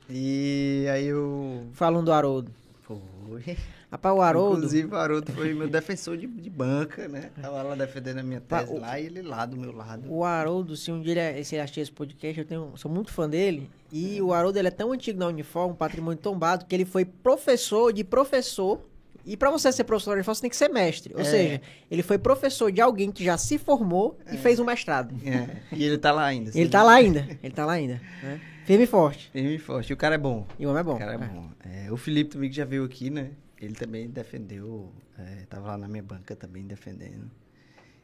E 0.10 0.86
aí 0.92 1.06
eu... 1.06 1.70
Falando 1.74 2.06
do 2.06 2.12
Haroldo. 2.12 2.52
Foi. 2.82 3.58
Rapaz, 3.94 4.16
o 4.16 4.22
Haroldo. 4.24 4.58
Inclusive, 4.58 4.88
o 4.92 4.96
Haroldo 4.98 5.32
foi 5.34 5.54
meu 5.54 5.68
defensor 5.70 6.18
de, 6.18 6.26
de 6.26 6.50
banca, 6.50 7.08
né? 7.08 7.30
Tava 7.40 7.62
lá 7.62 7.76
defendendo 7.76 8.18
a 8.18 8.24
minha 8.24 8.42
tese 8.42 8.74
o, 8.74 8.80
lá 8.80 9.00
e 9.00 9.06
ele 9.06 9.22
lá 9.22 9.46
do 9.46 9.56
meu 9.56 9.72
lado. 9.72 10.12
O 10.12 10.24
Haroldo, 10.24 10.76
se 10.76 10.92
um 10.92 11.00
dia 11.00 11.14
ele, 11.32 11.44
se 11.44 11.54
ele 11.54 11.62
assistir 11.62 11.82
esse 11.82 11.92
podcast, 11.92 12.40
eu 12.40 12.46
tenho, 12.46 12.72
sou 12.76 12.90
muito 12.90 13.12
fã 13.14 13.30
dele. 13.30 13.70
E 13.92 14.20
o 14.20 14.34
Haroldo 14.34 14.58
ele 14.58 14.68
é 14.68 14.72
tão 14.72 14.92
antigo 14.92 15.20
na 15.20 15.28
Uniform, 15.28 15.74
um 15.74 15.76
patrimônio 15.76 16.18
tombado, 16.20 16.66
que 16.66 16.74
ele 16.74 16.86
foi 16.86 17.06
professor 17.06 17.94
de 17.94 18.04
professor 18.04 18.82
E 19.26 19.38
pra 19.38 19.52
você 19.52 19.72
ser 19.72 19.84
professor 19.84 20.10
da 20.10 20.16
Unifor, 20.16 20.34
você 20.34 20.42
tem 20.42 20.50
que 20.50 20.56
ser 20.58 20.70
mestre. 20.70 21.14
Ou 21.14 21.22
É. 21.22 21.24
seja, 21.24 21.62
ele 21.92 22.02
foi 22.02 22.18
professor 22.18 22.72
de 22.72 22.82
alguém 22.82 23.12
que 23.12 23.24
já 23.24 23.38
se 23.38 23.60
formou 23.60 24.18
e 24.32 24.38
fez 24.38 24.60
um 24.60 24.66
mestrado. 24.66 25.14
É, 25.24 25.58
E 25.72 25.84
ele 25.84 26.00
tá 26.00 26.12
lá 26.12 26.26
ainda. 26.26 26.50
Ele 26.56 26.68
tá 26.68 26.82
lá 26.82 26.94
ainda. 26.94 27.28
Ele 27.44 27.54
tá 27.54 27.64
lá 27.66 27.74
ainda. 27.74 28.02
Né? 28.24 28.42
Firme 28.66 28.86
e 28.86 28.88
forte. 28.88 29.30
Firme 29.32 29.56
e 29.56 29.60
forte. 29.60 29.92
E 29.92 29.94
o 29.94 29.98
cara 29.98 30.16
é 30.16 30.18
bom. 30.18 30.46
E 30.58 30.66
o 30.66 30.70
homem 30.70 30.80
é 30.82 30.84
bom. 30.84 30.96
O 30.96 30.98
cara 30.98 31.14
é 31.14 31.18
bom. 31.20 31.50
É, 31.64 31.92
o 31.92 31.96
Felipe 31.96 32.32
também 32.32 32.50
que 32.50 32.56
já 32.56 32.66
veio 32.66 32.84
aqui, 32.84 33.10
né? 33.12 33.30
Ele 33.64 33.76
também 33.76 34.10
defendeu. 34.10 34.92
é, 35.18 35.46
tava 35.50 35.68
lá 35.68 35.78
na 35.78 35.88
minha 35.88 36.04
banca 36.04 36.36
também 36.36 36.66
defendendo. 36.66 37.30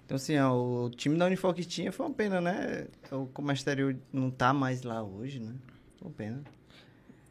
Então, 0.05 0.15
assim, 0.15 0.37
ó, 0.39 0.53
o 0.85 0.89
time 0.89 1.17
da 1.17 1.25
Unifor 1.25 1.53
que 1.53 1.63
tinha 1.63 1.91
foi 1.91 2.05
uma 2.05 2.13
pena, 2.15 2.41
né? 2.41 2.87
O 3.11 3.27
Comastério 3.27 3.99
não 4.11 4.31
tá 4.31 4.51
mais 4.51 4.81
lá 4.81 5.03
hoje, 5.03 5.39
né? 5.39 5.53
Foi 5.97 6.07
uma 6.07 6.13
pena. 6.15 6.43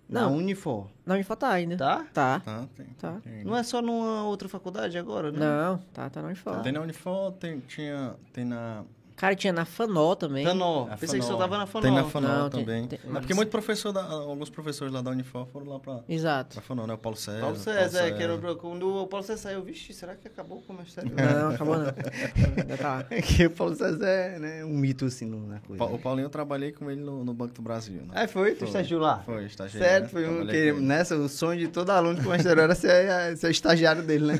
Na 0.08 0.22
Não. 0.22 0.36
Unifor. 0.36 0.88
Na 1.04 1.14
Unifor 1.14 1.36
tá 1.36 1.50
ainda. 1.50 1.76
Tá? 1.76 2.06
Tá. 2.14 2.40
Tá, 2.40 2.68
tem. 2.76 2.86
Tá. 2.98 3.20
Tem, 3.20 3.44
Não 3.44 3.56
é 3.56 3.62
só 3.62 3.82
numa 3.82 4.24
outra 4.24 4.48
faculdade 4.48 4.96
agora, 4.96 5.30
né? 5.32 5.38
Não, 5.40 5.78
tá, 5.92 6.08
tá 6.08 6.22
na 6.22 6.28
Unifor. 6.28 6.62
tem 6.62 6.72
na 6.72 6.80
Unifor, 6.80 7.32
tem, 7.32 7.60
tinha, 7.60 8.14
tem 8.32 8.44
na... 8.44 8.84
Cara, 9.18 9.34
tinha 9.34 9.52
na 9.52 9.64
Fanó 9.64 10.14
também. 10.14 10.46
Fanó. 10.46 10.86
a 10.90 10.96
Pensei 10.96 11.18
que 11.18 11.26
só 11.26 11.32
Fanol. 11.32 11.38
tava 11.40 11.58
na 11.58 11.66
Fanol. 11.66 11.82
Tem 11.82 11.92
na 11.92 12.04
Fanol 12.08 12.30
Não, 12.30 12.50
tem- 12.50 12.60
também. 12.64 12.86
tem- 12.86 12.98
é 13.04 13.18
porque 13.20 13.34
muito 13.34 13.50
professor, 13.50 13.92
da, 13.92 14.02
alguns 14.04 14.48
professores 14.48 14.92
lá 14.94 15.02
da 15.02 15.10
Unifor 15.10 15.46
foram 15.46 15.66
lá 15.66 15.78
pra, 15.80 16.00
Exato. 16.08 16.54
pra 16.54 16.62
Fanol, 16.62 16.86
né? 16.86 16.94
O 16.94 16.98
Paulo 16.98 17.18
César. 17.18 17.40
Paulo 17.40 17.56
o 17.56 17.58
César, 17.58 18.06
é, 18.06 18.12
que 18.12 18.22
era 18.22 18.34
o- 18.34 18.56
quando 18.56 18.88
o 19.02 19.06
Paulo 19.08 19.26
César 19.26 19.42
saiu, 19.42 19.62
vixe, 19.62 19.92
será 19.92 20.14
que 20.14 20.28
acabou 20.28 20.58
o 20.58 20.62
Comastério? 20.62 21.10
Não, 21.14 21.50
acabou 21.50 21.76
não. 21.78 21.86
Tá. 22.76 23.04
É 23.10 23.20
que 23.20 23.46
o 23.46 23.50
Paulo 23.50 23.74
César 23.74 24.06
é 24.06 24.38
né, 24.38 24.64
um 24.64 24.76
mito, 24.76 25.04
assim, 25.06 25.26
na 25.26 25.58
coisa. 25.60 25.84
Pa- 25.84 25.90
O 25.90 25.98
Paulinho 25.98 26.26
eu 26.26 26.30
trabalhei 26.30 26.70
com 26.72 26.90
ele 26.90 27.00
no, 27.00 27.24
no 27.24 27.34
Banco 27.34 27.54
do 27.54 27.62
Brasil, 27.62 28.00
né? 28.02 28.08
Ah, 28.14 28.28
foi? 28.28 28.54
Tu 28.54 28.64
estagiou 28.66 29.00
lá? 29.00 29.18
Foi, 29.26 29.44
estagiei. 29.46 29.82
Certo, 29.82 30.04
né? 30.04 30.08
foi 30.10 30.28
um 30.28 30.46
que, 30.46 30.72
com 30.74 30.80
nessa, 30.80 31.16
o 31.16 31.28
sonho 31.28 31.58
de 31.58 31.68
todo 31.68 31.90
aluno 31.90 32.22
com 32.22 32.28
magistério 32.28 32.62
era 32.62 32.74
ser, 32.74 33.36
ser 33.36 33.48
o 33.48 33.50
estagiário 33.50 34.02
dele, 34.02 34.26
né? 34.26 34.38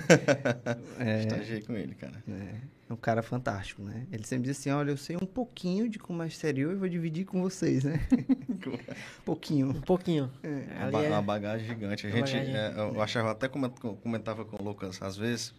é, 1.01 1.21
Estagiei 1.23 1.63
com 1.63 1.73
ele, 1.75 1.95
cara. 1.95 2.23
é, 2.29 2.78
é 2.89 2.93
um 2.93 2.97
cara 2.97 3.23
fantástico, 3.23 3.83
né? 3.83 4.07
Ele 4.11 4.25
sempre 4.25 4.49
diz 4.49 4.59
assim, 4.59 4.71
olha, 4.71 4.91
eu 4.91 4.97
sei 4.97 5.17
um 5.17 5.27
pouquinho 5.27 5.89
de 5.89 5.99
como 5.99 6.23
exterior 6.25 6.73
e 6.73 6.77
vou 6.77 6.89
dividir 6.89 7.25
com 7.27 7.41
vocês, 7.43 7.85
né? 7.85 8.01
pouquinho. 9.25 9.71
Um 9.71 9.81
pouquinho. 9.81 10.31
Uma, 10.43 10.83
Ali 10.85 10.93
ba- 10.93 11.05
é- 11.05 11.09
uma 11.09 11.23
bagagem 11.23 11.67
gigante. 11.67 12.07
A 12.07 12.11
Uma 12.11 12.27
gente, 12.27 12.47
bagagem. 12.51 12.55
é, 12.57 12.81
eu 12.97 13.03
achava, 13.03 13.31
até 13.33 13.49
coment- 13.49 13.79
comentava 14.03 14.45
com 14.45 14.63
o 14.63 14.65
Lucas, 14.67 15.01
às 15.03 15.17
vezes, 15.17 15.53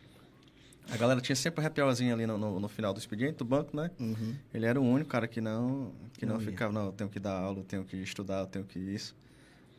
a 0.92 0.98
galera 0.98 1.22
tinha 1.22 1.36
sempre 1.36 1.64
happy 1.64 1.82
ali 1.82 2.26
no, 2.26 2.38
no, 2.38 2.60
no 2.60 2.68
final 2.68 2.94
do 2.94 3.00
expediente 3.00 3.38
do 3.38 3.46
banco, 3.46 3.76
né? 3.78 3.92
Uhum. 4.00 4.36
Ele 4.54 4.66
era 4.66 4.80
o 4.82 4.84
único 4.84 5.10
cara 5.10 5.28
que 5.28 5.40
não, 5.40 5.94
que 6.18 6.26
não, 6.26 6.36
Não 6.36 6.42
ficava, 6.42 6.74
não, 6.74 6.86
eu 6.88 6.92
tenho 6.92 7.10
que 7.10 7.20
dar 7.20 7.34
aula, 7.38 7.60
eu 7.60 7.64
tenho 7.64 7.84
que 7.84 7.98
estudar, 7.98 8.40
eu 8.40 8.48
tenho 8.48 8.66
que 8.66 8.80
isso. 8.80 9.16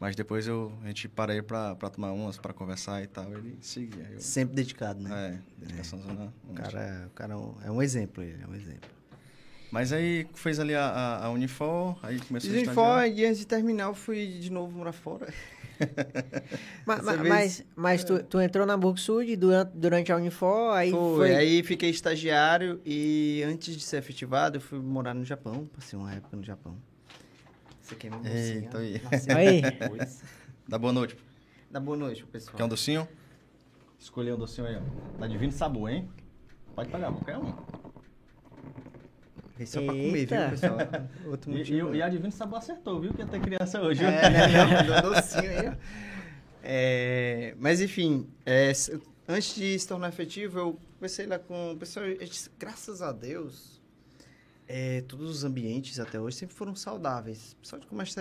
Mas 0.00 0.16
depois 0.16 0.46
eu, 0.46 0.72
a 0.82 0.86
gente 0.86 1.06
parei 1.08 1.42
pra 1.76 1.90
tomar 1.90 2.10
umas, 2.12 2.38
pra 2.38 2.54
conversar 2.54 3.02
e 3.02 3.06
tal, 3.06 3.30
ele 3.34 3.58
seguia. 3.60 4.08
Eu, 4.10 4.18
Sempre 4.18 4.54
dedicado, 4.56 4.98
né? 4.98 5.38
é, 5.58 5.60
dedicação 5.60 6.00
zona 6.00 6.32
O 6.48 6.54
cara, 6.54 7.04
o 7.06 7.10
cara 7.10 7.34
é 7.34 7.36
um- 7.36 7.54
é 7.62 7.70
exemplo, 7.84 8.22
ele 8.22 8.42
é 8.42 8.46
um 8.46 8.54
exemplo. 8.54 8.88
Mas 9.70 9.92
aí 9.92 10.26
fez 10.34 10.58
ali 10.58 10.74
a, 10.74 10.84
a, 10.86 11.26
a 11.26 11.30
Unifor, 11.30 11.96
aí 12.02 12.18
começou 12.20 12.50
a 12.50 12.54
E 12.54 12.56
estagiar. 12.62 12.74
fora, 12.74 13.06
e 13.06 13.24
antes 13.26 13.38
de 13.40 13.46
terminar, 13.46 13.84
eu 13.84 13.94
fui 13.94 14.26
de 14.26 14.50
novo 14.50 14.76
morar 14.76 14.92
fora. 14.92 15.32
Ma- 16.86 16.96
Dessa 16.96 17.02
ma- 17.16 17.22
vez- 17.22 17.28
Mas, 17.28 17.64
mas 17.76 18.04
tu, 18.04 18.22
tu 18.24 18.40
entrou 18.40 18.66
na 18.66 18.76
Burgsud 18.76 19.36
durante, 19.36 19.70
durante 19.74 20.12
a 20.12 20.16
Unifor, 20.16 20.74
aí 20.74 20.90
Foi, 20.90 21.16
foi... 21.16 21.34
aí 21.36 21.62
fiquei 21.62 21.90
estagiário 21.90 22.80
e 22.84 23.42
antes 23.46 23.76
de 23.76 23.82
ser 23.82 23.98
efetivado, 23.98 24.56
eu 24.56 24.60
fui 24.60 24.78
morar 24.80 25.14
no 25.14 25.24
Japão. 25.24 25.66
Passei 25.74 25.98
uma 25.98 26.12
época 26.12 26.36
no 26.36 26.42
Japão. 26.42 26.76
Você 27.90 27.96
quer 27.96 28.12
uma 28.12 28.28
Eita, 28.28 28.78
mocinha? 28.78 28.80
aí. 28.80 29.02
Nasceu 29.10 29.36
Aí. 29.36 29.62
depois. 29.62 30.22
Dá 30.68 30.78
boa 30.78 30.92
noite. 30.92 31.16
Dá 31.68 31.80
boa 31.80 31.96
noite 31.96 32.24
pessoal. 32.24 32.56
Quer 32.56 32.64
um 32.64 32.68
docinho? 32.68 33.08
Escolher 33.98 34.32
um 34.34 34.38
docinho 34.38 34.66
aí, 34.68 34.76
ó. 34.76 35.18
Tá 35.18 35.26
divino 35.26 35.50
sabor, 35.52 35.90
hein? 35.90 36.08
Pode 36.76 36.88
pagar, 36.88 37.10
qualquer 37.12 37.36
um. 37.38 37.52
Esse 39.58 39.78
é 39.78 39.84
pra 39.84 39.92
comer, 39.92 40.08
viu, 40.10 40.16
Eita. 40.20 40.48
pessoal? 40.50 40.78
Outro 41.26 41.50
E, 41.52 41.58
motivo. 41.58 41.94
e, 41.94 41.98
e 41.98 42.02
a 42.02 42.08
Divino 42.08 42.30
Sabor 42.32 42.58
acertou, 42.60 43.00
viu? 43.00 43.12
Que 43.12 43.26
ter 43.26 43.40
criança 43.40 43.82
hoje. 43.82 44.02
É, 44.04 44.30
né? 44.30 45.02
Docinho 45.02 45.50
aí. 45.50 45.76
É, 46.62 47.54
mas 47.58 47.80
enfim, 47.82 48.26
é, 48.46 48.72
antes 49.28 49.54
de 49.56 49.78
se 49.78 49.86
tornar 49.88 50.08
efetivo, 50.10 50.58
eu 50.58 50.78
conversei 50.94 51.26
lá 51.26 51.38
com 51.38 51.72
o 51.72 51.76
pessoal. 51.76 52.06
disse, 52.14 52.50
Graças 52.58 53.02
a 53.02 53.12
Deus, 53.12 53.79
é, 54.72 55.00
todos 55.02 55.28
os 55.28 55.42
ambientes 55.44 55.98
até 55.98 56.20
hoje 56.20 56.36
sempre 56.36 56.54
foram 56.54 56.76
saudáveis. 56.76 57.54
Pessoal 57.60 57.80
de 57.80 57.86
comércio 57.88 58.14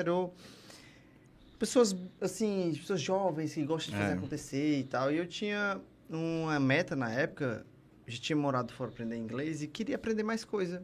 pessoas 1.59 1.95
assim, 2.19 2.73
pessoas 2.75 3.01
jovens 3.01 3.53
que 3.53 3.63
gostam 3.63 3.93
de 3.93 3.99
fazer 4.01 4.13
É. 4.13 4.17
acontecer 4.17 4.79
e 4.79 4.83
tal. 4.83 5.11
E 5.11 5.17
eu 5.17 5.27
tinha 5.27 5.79
uma 6.09 6.59
meta 6.59 6.95
na 6.95 7.11
época, 7.11 7.65
já 8.07 8.19
tinha 8.19 8.35
morado 8.35 8.73
fora 8.73 8.89
aprender 8.89 9.15
inglês 9.17 9.61
e 9.61 9.67
queria 9.67 9.95
aprender 9.95 10.23
mais 10.23 10.43
coisa. 10.43 10.83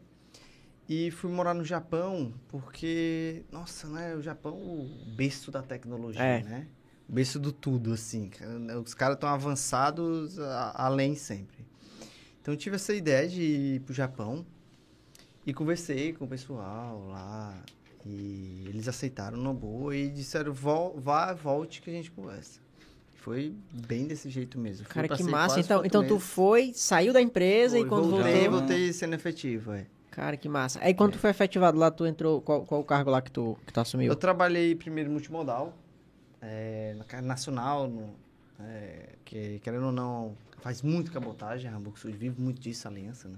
E 0.88 1.10
fui 1.10 1.32
morar 1.32 1.56
no 1.56 1.64
Japão, 1.66 2.32
porque, 2.48 3.44
nossa, 3.52 3.88
né, 3.88 4.14
o 4.16 4.22
Japão 4.22 4.54
é 4.54 4.64
o 5.10 5.16
berço 5.16 5.50
da 5.50 5.64
tecnologia, 5.64 6.22
É. 6.22 6.44
né? 6.44 6.68
O 7.10 7.14
berço 7.14 7.40
do 7.40 7.52
tudo, 7.52 7.92
assim. 7.94 8.30
Os 8.84 8.94
caras 8.94 9.16
estão 9.16 9.30
avançados 9.30 10.38
a- 10.38 10.74
além 10.76 11.16
sempre. 11.16 11.66
Então 12.40 12.54
eu 12.54 12.58
tive 12.58 12.76
essa 12.76 12.94
ideia 12.94 13.28
de 13.28 13.42
ir 13.42 13.80
pro 13.82 13.94
Japão 13.96 14.46
e 15.46 15.54
conversei 15.54 16.14
com 16.14 16.26
o 16.26 16.28
pessoal 16.28 17.08
lá. 17.08 17.56
E 18.06 18.66
eles 18.68 18.88
aceitaram 18.88 19.38
numa 19.38 19.54
boa 19.54 19.96
e 19.96 20.10
disseram, 20.10 20.54
Vol, 20.54 21.00
vá, 21.00 21.34
volte 21.34 21.82
que 21.82 21.90
a 21.90 21.94
gente 21.94 22.12
conversa. 22.12 22.60
Foi 23.16 23.56
bem 23.88 24.06
desse 24.06 24.30
jeito 24.30 24.60
mesmo. 24.60 24.86
Fui, 24.86 24.94
Cara, 24.94 25.08
que 25.08 25.18
passei 25.18 25.32
massa. 25.32 25.60
Então, 25.60 25.84
então 25.84 26.08
tu 26.08 26.20
foi, 26.20 26.72
saiu 26.76 27.12
da 27.12 27.20
empresa 27.20 27.78
e 27.78 27.82
Foi, 27.82 27.90
quando 27.90 28.10
voltei, 28.12 28.34
voltou... 28.42 28.60
voltei 28.60 28.94
sendo 28.94 29.16
efetivo, 29.16 29.72
é. 29.74 29.88
Cara, 30.12 30.38
que 30.38 30.48
massa. 30.48 30.80
Aí 30.82 30.94
quando 30.94 31.14
tu 31.14 31.20
foi 31.20 31.32
efetivado 31.32 31.78
lá, 31.78 31.90
tu 31.90 32.06
entrou... 32.06 32.40
Qual, 32.42 32.64
qual 32.64 32.82
o 32.82 32.84
cargo 32.84 33.10
lá 33.10 33.22
que 33.22 33.32
tu, 33.32 33.58
que 33.66 33.74
tu 33.74 33.80
assumiu? 33.80 34.12
Eu 34.12 34.16
trabalhei 34.16 34.76
primeiro 34.76 35.10
multimodal, 35.10 35.74
é, 36.40 36.96
na 37.12 37.22
nacional, 37.24 37.88
no, 37.88 38.14
é, 38.60 39.10
que 39.26 39.60
querendo 39.60 39.88
ou 39.88 39.92
não, 39.92 40.38
faz 40.62 40.82
muito 40.84 41.12
cabotagem, 41.12 41.70
a 41.70 41.76
Hamburgo 41.76 41.98
Sul 41.98 42.12
vive 42.12 42.40
muito 42.40 42.62
disso, 42.62 42.88
a 42.88 42.92
aliança, 42.92 43.28
né? 43.28 43.38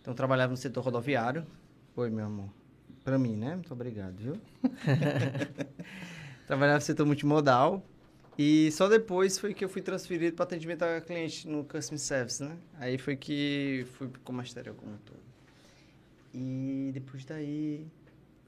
Então 0.00 0.12
eu 0.12 0.16
trabalhava 0.16 0.50
no 0.50 0.56
setor 0.56 0.82
rodoviário. 0.82 1.46
Oi, 1.94 2.10
meu 2.10 2.24
amor. 2.24 2.48
Pra 3.04 3.18
mim, 3.18 3.36
né? 3.36 3.54
Muito 3.54 3.72
obrigado, 3.72 4.16
viu? 4.16 4.40
trabalhava 6.46 6.78
no 6.78 6.84
setor 6.84 7.06
multimodal. 7.06 7.82
E 8.38 8.70
só 8.72 8.88
depois 8.88 9.38
foi 9.38 9.52
que 9.52 9.62
eu 9.64 9.68
fui 9.68 9.82
transferido 9.82 10.34
para 10.34 10.44
atendimento 10.44 10.82
a 10.82 11.00
cliente 11.00 11.46
no 11.46 11.64
Customer 11.64 11.98
Service, 11.98 12.42
né? 12.42 12.56
Aí 12.78 12.96
foi 12.96 13.14
que 13.14 13.86
fui 13.92 14.10
com 14.24 14.32
magistério 14.32 14.74
como 14.74 14.92
um 14.92 14.96
todo. 14.98 15.20
E 16.32 16.90
depois 16.94 17.24
daí, 17.24 17.86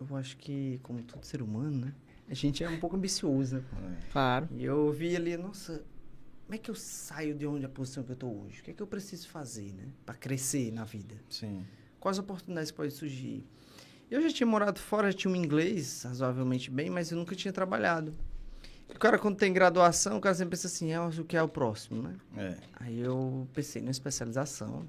eu 0.00 0.16
acho 0.16 0.36
que, 0.38 0.80
como 0.82 1.02
todo 1.02 1.24
ser 1.24 1.42
humano, 1.42 1.86
né? 1.86 1.92
A 2.30 2.34
gente 2.34 2.64
é 2.64 2.68
um 2.70 2.78
pouco 2.78 2.96
ambicioso, 2.96 3.56
né? 3.56 3.98
Claro. 4.10 4.48
E 4.52 4.64
eu 4.64 4.90
vi 4.90 5.14
ali, 5.14 5.36
nossa, 5.36 5.82
como 6.52 6.60
é 6.60 6.62
que 6.62 6.70
eu 6.70 6.74
saio 6.74 7.34
de 7.34 7.46
onde 7.46 7.64
a 7.64 7.68
posição 7.68 8.04
que 8.04 8.12
eu 8.12 8.16
tô 8.16 8.26
hoje? 8.26 8.60
O 8.60 8.62
que 8.62 8.72
é 8.72 8.74
que 8.74 8.82
eu 8.82 8.86
preciso 8.86 9.26
fazer, 9.26 9.72
né? 9.72 9.84
Para 10.04 10.14
crescer 10.14 10.70
na 10.70 10.84
vida? 10.84 11.14
Sim. 11.30 11.64
Quais 11.98 12.18
oportunidades 12.18 12.70
podem 12.70 12.90
surgir? 12.90 13.42
Eu 14.10 14.20
já 14.20 14.28
tinha 14.28 14.46
morado 14.46 14.78
fora, 14.78 15.10
já 15.10 15.16
tinha 15.16 15.32
um 15.32 15.36
inglês 15.36 16.02
razoavelmente 16.02 16.70
bem, 16.70 16.90
mas 16.90 17.10
eu 17.10 17.16
nunca 17.16 17.34
tinha 17.34 17.54
trabalhado. 17.54 18.14
O 18.94 18.98
cara, 18.98 19.18
quando 19.18 19.36
tem 19.36 19.50
graduação, 19.50 20.18
o 20.18 20.20
cara 20.20 20.34
sempre 20.34 20.50
pensa 20.50 20.66
assim, 20.66 20.94
mas 20.94 21.18
o 21.18 21.24
que 21.24 21.38
é 21.38 21.42
o 21.42 21.48
próximo, 21.48 22.02
né? 22.02 22.16
É. 22.36 22.56
Aí 22.80 23.00
eu 23.00 23.48
pensei 23.54 23.80
numa 23.80 23.90
especialização. 23.90 24.86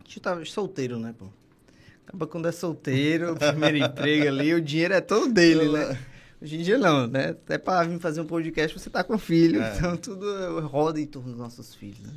A 0.00 0.08
gente 0.08 0.18
tava 0.18 0.44
solteiro, 0.44 0.98
né, 0.98 1.14
pô? 1.16 1.28
Acaba 2.04 2.26
quando 2.26 2.48
é 2.48 2.52
solteiro, 2.52 3.34
o 3.34 3.36
primeiro 3.38 3.76
emprego 3.76 4.26
ali, 4.26 4.52
o 4.54 4.60
dinheiro 4.60 4.94
é 4.94 5.00
todo 5.00 5.32
dele, 5.32 5.68
né? 5.68 5.96
Hoje 6.42 6.56
em 6.56 6.62
dia 6.62 6.78
não, 6.78 7.06
né? 7.06 7.30
Até 7.30 7.58
pra 7.58 7.82
vir 7.84 7.98
fazer 7.98 8.20
um 8.20 8.26
podcast 8.26 8.78
você 8.78 8.88
tá 8.88 9.04
com 9.04 9.18
filho, 9.18 9.60
É. 9.62 9.76
então 9.76 9.96
tudo 9.96 10.60
roda 10.66 10.98
em 11.00 11.06
torno 11.06 11.30
dos 11.30 11.38
nossos 11.38 11.74
filhos, 11.74 12.00
né? 12.00 12.12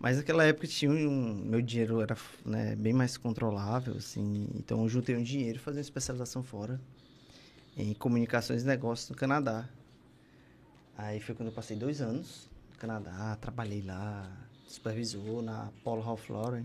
Mas 0.00 0.16
naquela 0.16 0.44
época 0.44 0.66
tinha 0.66 0.90
um, 0.90 1.34
meu 1.44 1.60
dinheiro 1.60 2.00
era 2.00 2.16
né, 2.44 2.76
bem 2.76 2.92
mais 2.92 3.16
controlável, 3.16 3.96
assim, 3.96 4.48
então 4.54 4.82
eu 4.82 4.88
juntei 4.88 5.16
um 5.16 5.22
dinheiro 5.22 5.58
e 5.58 5.60
fazer 5.60 5.78
uma 5.78 5.82
especialização 5.82 6.42
fora 6.42 6.80
em 7.76 7.92
comunicações 7.94 8.62
e 8.62 8.66
negócios 8.66 9.10
no 9.10 9.16
Canadá. 9.16 9.68
Aí 10.96 11.20
foi 11.20 11.34
quando 11.34 11.48
eu 11.48 11.52
passei 11.54 11.76
dois 11.76 12.00
anos 12.00 12.48
no 12.72 12.78
Canadá, 12.78 13.36
trabalhei 13.40 13.82
lá, 13.82 14.30
supervisor 14.68 15.42
na 15.42 15.68
Polo 15.82 16.00
Ralph 16.00 16.30
Lauren, 16.30 16.64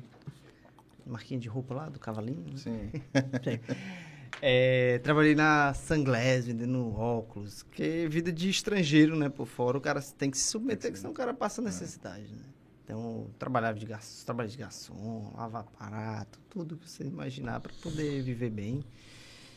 marquinha 1.06 1.40
de 1.40 1.48
roupa 1.50 1.74
lá 1.74 1.90
do 1.90 2.00
cavalinho. 2.00 2.54
né? 2.66 2.92
É, 4.42 5.00
trabalhei 5.00 5.36
na 5.36 5.74
Sunglass, 5.74 6.46
vendendo 6.46 6.94
óculos, 6.94 7.64
que 7.64 7.84
é 7.84 8.08
vida 8.08 8.32
de 8.32 8.50
estrangeiro, 8.50 9.16
né? 9.16 9.30
Por 9.30 9.46
fora, 9.46 9.78
o 9.78 9.82
cara 9.82 10.02
tem 10.02 10.30
que 10.30 10.38
se 10.38 10.50
submeter, 10.50 10.92
que 10.92 10.98
senão 10.98 11.12
o 11.12 11.14
cara 11.14 11.34
passa 11.34 11.62
necessidade, 11.62 12.32
né? 12.34 12.44
Então, 12.84 13.28
trabalhava 13.40 13.80
de 13.80 13.86
garçom, 13.86 14.26
trabalhei 14.26 14.52
de 14.52 14.58
garçom, 14.58 15.32
lavar 15.36 15.62
aparato, 15.62 16.40
tudo 16.50 16.76
que 16.76 16.90
você 16.90 17.04
imaginar 17.04 17.62
para 17.62 17.72
poder 17.82 18.22
viver 18.22 18.50
bem. 18.50 18.84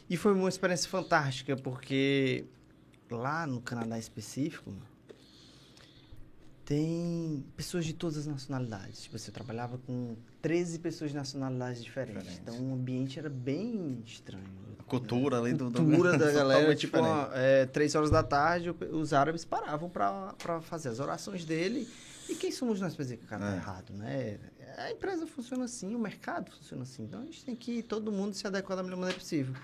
E 0.09 0.17
foi 0.17 0.33
uma 0.33 0.49
experiência 0.49 0.89
fantástica, 0.89 1.57
porque 1.57 2.45
lá 3.11 3.45
no 3.47 3.61
Canadá 3.61 3.99
específico, 3.99 4.73
tem 6.67 7.45
pessoas 7.57 7.85
de 7.87 7.95
todas 7.95 8.19
as 8.19 8.27
nacionalidades. 8.27 9.03
Tipo, 9.05 9.17
você 9.19 9.31
trabalhava 9.31 9.79
com 9.79 10.17
13 10.43 10.81
pessoas 10.81 11.13
de 11.13 11.17
nacionalidades 11.17 11.83
diferentes. 11.83 12.25
Diferentes. 12.25 12.55
Então 12.55 12.71
o 12.71 12.75
ambiente 12.75 13.19
era 13.21 13.31
bem 13.31 14.03
estranho. 14.05 14.45
A 14.81 14.83
cultura 14.83 15.39
ali 15.39 15.55
do... 15.55 15.71
do- 15.71 15.83
cultura 15.85 16.19
da 16.19 16.31
galera, 16.33 16.75
tipo, 16.75 16.97
diferente. 16.99 17.09
uma- 17.09 17.31
é, 17.35 17.67
três 17.67 17.95
horas 17.95 18.11
da 18.11 18.23
tarde, 18.23 18.75
os 18.91 19.13
árabes 19.13 19.45
paravam 19.45 19.89
para 19.89 20.61
fazer 20.63 20.89
as 20.89 20.99
orações 20.99 21.45
dele. 21.45 21.89
E 22.29 22.35
quem 22.35 22.51
somos 22.51 22.81
nós 22.81 22.95
para 22.97 23.05
dizer 23.05 23.19
que 23.19 23.25
o 23.25 23.29
cara 23.29 23.47
tá 23.47 23.53
É. 23.53 23.57
errado, 23.57 23.93
né? 23.93 24.39
A 24.79 24.91
empresa 24.91 25.25
funciona 25.29 25.65
assim, 25.67 25.95
o 25.95 25.99
mercado 26.01 26.51
funciona 26.51 26.83
assim. 26.83 27.05
Então 27.05 27.21
a 27.21 27.25
gente 27.25 27.45
tem 27.45 27.55
que 27.55 27.81
todo 27.83 28.11
mundo 28.11 28.35
se 28.35 28.45
adequar 28.45 28.77
da 28.77 28.83
melhor 28.83 28.97
maneira 28.99 29.19
possível. 29.19 29.55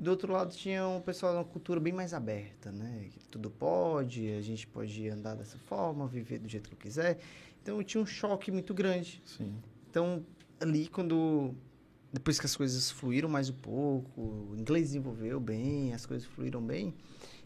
Do 0.00 0.10
outro 0.10 0.32
lado 0.32 0.56
tinha 0.56 0.88
um 0.88 0.98
pessoal 0.98 1.32
de 1.32 1.38
uma 1.40 1.44
cultura 1.44 1.78
bem 1.78 1.92
mais 1.92 2.14
aberta, 2.14 2.72
né? 2.72 3.08
Que 3.10 3.20
tudo 3.26 3.50
pode, 3.50 4.30
a 4.32 4.40
gente 4.40 4.66
pode 4.66 5.06
andar 5.10 5.34
dessa 5.34 5.58
forma, 5.58 6.06
viver 6.06 6.38
do 6.38 6.48
jeito 6.48 6.70
que 6.70 6.74
eu 6.74 6.78
quiser. 6.78 7.18
Então 7.62 7.82
tinha 7.82 8.02
um 8.02 8.06
choque 8.06 8.50
muito 8.50 8.72
grande. 8.72 9.20
Sim. 9.26 9.54
Então, 9.90 10.24
ali 10.58 10.88
quando. 10.88 11.54
Depois 12.10 12.40
que 12.40 12.46
as 12.46 12.56
coisas 12.56 12.90
fluíram 12.90 13.28
mais 13.28 13.50
um 13.50 13.54
pouco, 13.54 14.22
o 14.22 14.56
inglês 14.56 14.86
desenvolveu 14.86 15.38
bem, 15.38 15.92
as 15.92 16.06
coisas 16.06 16.26
fluíram 16.26 16.62
bem, 16.62 16.94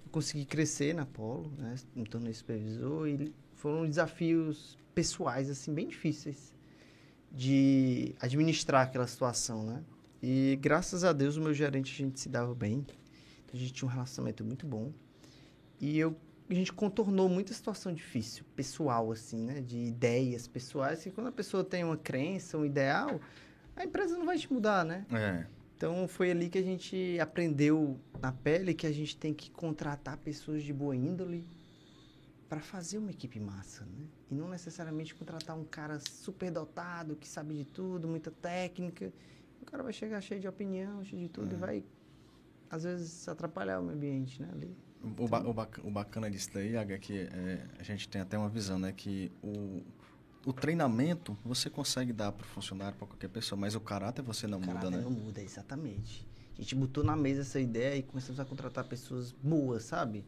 eu 0.04 0.10
consegui 0.12 0.44
crescer 0.44 0.94
na 0.94 1.04
Polo, 1.04 1.50
né? 1.58 1.74
Me 1.92 2.04
tornei 2.04 2.32
supervisor 2.32 3.08
e 3.08 3.34
foram 3.56 3.84
desafios 3.84 4.78
pessoais, 4.94 5.50
assim, 5.50 5.74
bem 5.74 5.88
difíceis 5.88 6.54
de 7.32 8.14
administrar 8.20 8.86
aquela 8.86 9.08
situação, 9.08 9.66
né? 9.66 9.82
E 10.26 10.56
graças 10.56 11.04
a 11.04 11.12
Deus 11.12 11.36
o 11.36 11.42
meu 11.42 11.52
gerente 11.52 11.92
a 11.92 11.96
gente 12.06 12.18
se 12.18 12.30
dava 12.30 12.54
bem, 12.54 12.86
a 13.52 13.56
gente 13.58 13.74
tinha 13.74 13.86
um 13.86 13.92
relacionamento 13.92 14.42
muito 14.42 14.66
bom 14.66 14.90
e 15.78 15.98
eu 15.98 16.16
a 16.48 16.54
gente 16.54 16.72
contornou 16.72 17.28
muita 17.28 17.52
situação 17.52 17.92
difícil, 17.92 18.42
pessoal, 18.56 19.12
assim, 19.12 19.44
né? 19.44 19.60
De 19.60 19.76
ideias 19.78 20.46
pessoais, 20.46 21.02
que 21.02 21.10
quando 21.10 21.26
a 21.26 21.32
pessoa 21.32 21.62
tem 21.62 21.84
uma 21.84 21.96
crença, 21.96 22.56
um 22.56 22.64
ideal, 22.64 23.20
a 23.76 23.84
empresa 23.84 24.16
não 24.16 24.24
vai 24.24 24.38
te 24.38 24.50
mudar, 24.50 24.82
né? 24.82 25.06
É. 25.10 25.46
Então 25.76 26.08
foi 26.08 26.30
ali 26.30 26.48
que 26.48 26.56
a 26.56 26.62
gente 26.62 27.18
aprendeu 27.20 28.00
na 28.20 28.32
pele 28.32 28.72
que 28.72 28.86
a 28.86 28.92
gente 28.92 29.16
tem 29.18 29.34
que 29.34 29.50
contratar 29.50 30.16
pessoas 30.16 30.62
de 30.62 30.72
boa 30.72 30.96
índole 30.96 31.46
para 32.48 32.60
fazer 32.60 32.96
uma 32.96 33.10
equipe 33.10 33.38
massa, 33.38 33.84
né? 33.84 34.06
E 34.30 34.34
não 34.34 34.48
necessariamente 34.48 35.14
contratar 35.14 35.54
um 35.54 35.64
cara 35.64 35.98
super 36.00 36.50
dotado, 36.50 37.14
que 37.14 37.28
sabe 37.28 37.54
de 37.54 37.66
tudo, 37.66 38.08
muita 38.08 38.30
técnica. 38.30 39.12
O 39.64 39.70
cara 39.70 39.82
vai 39.82 39.92
chegar 39.92 40.20
cheio 40.20 40.40
de 40.40 40.46
opinião, 40.46 41.02
cheio 41.04 41.22
de 41.22 41.28
tudo 41.28 41.54
e 41.54 41.56
vai 41.56 41.84
às 42.70 42.84
vezes 42.84 43.26
atrapalhar 43.28 43.80
o 43.80 43.82
meio 43.82 43.96
ambiente, 43.96 44.40
né? 44.40 44.48
Ali. 44.52 44.76
O, 45.18 45.26
ba- 45.28 45.40
o, 45.46 45.52
bac- 45.52 45.80
o 45.84 45.90
bacana 45.90 46.30
disso 46.30 46.50
daí, 46.54 46.76
Aga, 46.76 46.94
é 46.94 46.98
que 46.98 47.18
é, 47.18 47.66
a 47.78 47.82
gente 47.82 48.08
tem 48.08 48.20
até 48.20 48.36
uma 48.38 48.48
visão, 48.48 48.78
né? 48.78 48.92
Que 48.92 49.30
o, 49.42 49.82
o 50.46 50.52
treinamento 50.52 51.36
você 51.44 51.68
consegue 51.70 52.12
dar 52.12 52.30
para 52.32 52.44
o 52.44 52.48
funcionário, 52.48 52.96
para 52.98 53.06
qualquer 53.06 53.28
pessoa, 53.28 53.58
mas 53.58 53.74
o 53.74 53.80
caráter 53.80 54.22
você 54.22 54.46
não 54.46 54.58
O 54.58 54.66
muda, 54.66 54.90
né? 54.90 54.98
não 54.98 55.10
muda, 55.10 55.42
exatamente. 55.42 56.26
A 56.58 56.62
gente 56.62 56.74
botou 56.74 57.02
na 57.02 57.16
mesa 57.16 57.40
essa 57.40 57.58
ideia 57.60 57.96
e 57.96 58.02
começamos 58.02 58.38
a 58.38 58.44
contratar 58.44 58.84
pessoas 58.84 59.32
boas, 59.32 59.84
sabe? 59.84 60.24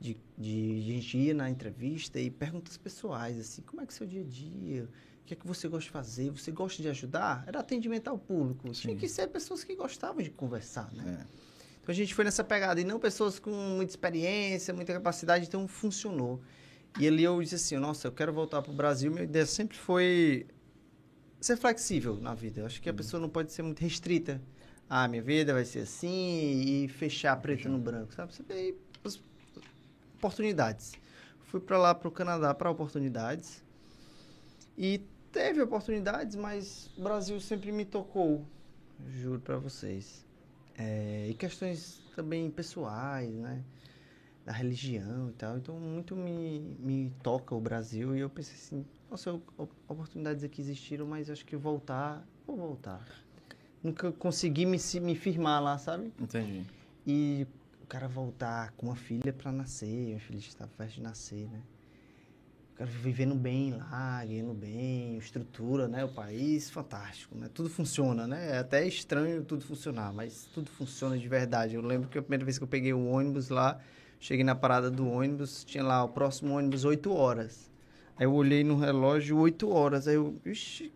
De, 0.00 0.16
de, 0.36 0.84
de 0.84 0.90
a 0.90 0.94
gente 0.94 1.18
ir 1.18 1.34
na 1.34 1.50
entrevista 1.50 2.18
e 2.20 2.30
perguntas 2.30 2.76
pessoais, 2.76 3.38
assim, 3.38 3.62
como 3.62 3.82
é 3.82 3.86
que 3.86 3.92
é 3.92 3.94
o 3.94 3.96
seu 3.96 4.06
dia 4.06 4.22
a 4.22 4.24
dia? 4.24 4.88
O 5.28 5.30
que 5.30 5.34
é 5.34 5.36
que 5.36 5.46
você 5.46 5.68
gosta 5.68 5.84
de 5.84 5.90
fazer? 5.90 6.30
Você 6.30 6.50
gosta 6.50 6.80
de 6.80 6.88
ajudar? 6.88 7.44
Era 7.46 7.60
atendimento 7.60 8.08
ao 8.08 8.16
público. 8.18 8.70
Tinha 8.70 8.94
Sim. 8.94 8.98
que 8.98 9.06
ser 9.06 9.26
pessoas 9.26 9.62
que 9.62 9.76
gostavam 9.76 10.22
de 10.22 10.30
conversar, 10.30 10.90
né? 10.94 11.18
É. 11.20 11.26
Então 11.82 11.92
a 11.92 11.92
gente 11.92 12.14
foi 12.14 12.24
nessa 12.24 12.42
pegada, 12.42 12.80
e 12.80 12.84
não 12.84 12.98
pessoas 12.98 13.38
com 13.38 13.50
muita 13.50 13.92
experiência, 13.92 14.72
muita 14.72 14.94
capacidade, 14.94 15.44
então 15.46 15.68
funcionou. 15.68 16.40
E 16.98 17.06
ali 17.06 17.24
eu 17.24 17.38
disse 17.42 17.56
assim, 17.56 17.76
nossa, 17.76 18.08
eu 18.08 18.12
quero 18.12 18.32
voltar 18.32 18.62
para 18.62 18.72
o 18.72 18.74
Brasil, 18.74 19.10
minha 19.10 19.24
ideia 19.24 19.44
sempre 19.44 19.76
foi 19.76 20.46
ser 21.38 21.58
flexível 21.58 22.16
na 22.16 22.32
vida. 22.34 22.62
Eu 22.62 22.66
acho 22.66 22.80
que 22.80 22.88
a 22.88 22.94
pessoa 22.94 23.20
não 23.20 23.28
pode 23.28 23.52
ser 23.52 23.60
muito 23.60 23.80
restrita. 23.80 24.40
Ah, 24.88 25.06
minha 25.08 25.20
vida 25.22 25.52
vai 25.52 25.66
ser 25.66 25.80
assim 25.80 26.62
e 26.62 26.88
fechar 26.88 27.36
preto 27.36 27.68
no 27.68 27.78
branco, 27.78 28.14
sabe? 28.14 28.34
Você 28.34 28.42
tem 28.42 28.74
as 29.04 29.20
oportunidades. 30.16 30.94
Fui 31.42 31.60
para 31.60 31.76
lá, 31.76 31.94
para 31.94 32.08
o 32.08 32.10
Canadá, 32.10 32.54
para 32.54 32.70
oportunidades. 32.70 33.62
E 34.78 35.02
teve 35.32 35.60
oportunidades, 35.62 36.36
mas 36.36 36.90
o 36.96 37.02
Brasil 37.02 37.40
sempre 37.40 37.72
me 37.72 37.84
tocou, 37.84 38.44
juro 39.06 39.40
para 39.40 39.58
vocês. 39.58 40.26
É, 40.76 41.26
e 41.28 41.34
questões 41.34 42.00
também 42.14 42.50
pessoais, 42.50 43.32
né? 43.34 43.64
Da 44.44 44.52
religião 44.52 45.30
e 45.30 45.32
tal. 45.32 45.58
Então, 45.58 45.78
muito 45.78 46.14
me, 46.16 46.76
me 46.78 47.12
toca 47.22 47.54
o 47.54 47.60
Brasil. 47.60 48.16
E 48.16 48.20
eu 48.20 48.30
pensei 48.30 48.54
assim, 48.54 48.86
nossa, 49.10 49.40
oportunidades 49.88 50.44
aqui 50.44 50.60
existiram, 50.60 51.06
mas 51.06 51.28
acho 51.28 51.44
que 51.44 51.56
voltar, 51.56 52.24
vou 52.46 52.56
voltar. 52.56 53.04
Nunca 53.82 54.10
consegui 54.12 54.66
me, 54.66 54.78
me 55.00 55.14
firmar 55.14 55.62
lá, 55.62 55.78
sabe? 55.78 56.12
Entendi. 56.18 56.64
E 57.06 57.46
o 57.82 57.86
cara 57.86 58.08
voltar 58.08 58.72
com 58.72 58.86
uma 58.86 58.96
filha 58.96 59.32
pra 59.32 59.50
nascer, 59.50 59.86
minha 59.86 60.20
filha 60.20 60.38
estava 60.38 60.70
perto 60.76 60.94
de 60.94 61.02
nascer, 61.02 61.48
né? 61.48 61.60
O 62.78 62.86
cara 62.86 62.90
vivendo 63.02 63.34
bem 63.34 63.74
lá, 63.74 64.24
ganhando 64.24 64.54
bem, 64.54 65.18
estrutura, 65.18 65.88
né? 65.88 66.04
O 66.04 66.08
país, 66.08 66.70
fantástico, 66.70 67.36
né? 67.36 67.50
Tudo 67.52 67.68
funciona, 67.68 68.24
né? 68.24 68.52
É 68.52 68.58
até 68.58 68.86
estranho 68.86 69.42
tudo 69.42 69.64
funcionar, 69.64 70.12
mas 70.12 70.48
tudo 70.54 70.70
funciona 70.70 71.18
de 71.18 71.26
verdade. 71.26 71.74
Eu 71.74 71.82
lembro 71.82 72.08
que 72.08 72.16
a 72.16 72.22
primeira 72.22 72.44
vez 72.44 72.56
que 72.56 72.62
eu 72.62 72.68
peguei 72.68 72.92
o 72.92 73.04
ônibus 73.04 73.48
lá, 73.48 73.80
cheguei 74.20 74.44
na 74.44 74.54
parada 74.54 74.92
do 74.92 75.08
ônibus, 75.08 75.64
tinha 75.64 75.82
lá 75.82 76.04
o 76.04 76.08
próximo 76.08 76.56
ônibus 76.56 76.84
8 76.84 77.12
horas. 77.12 77.68
Aí 78.16 78.26
eu 78.26 78.32
olhei 78.32 78.62
no 78.62 78.78
relógio, 78.78 79.36
8 79.38 79.68
horas, 79.68 80.06
aí 80.06 80.14
eu, 80.14 80.36
ixi, 80.46 80.92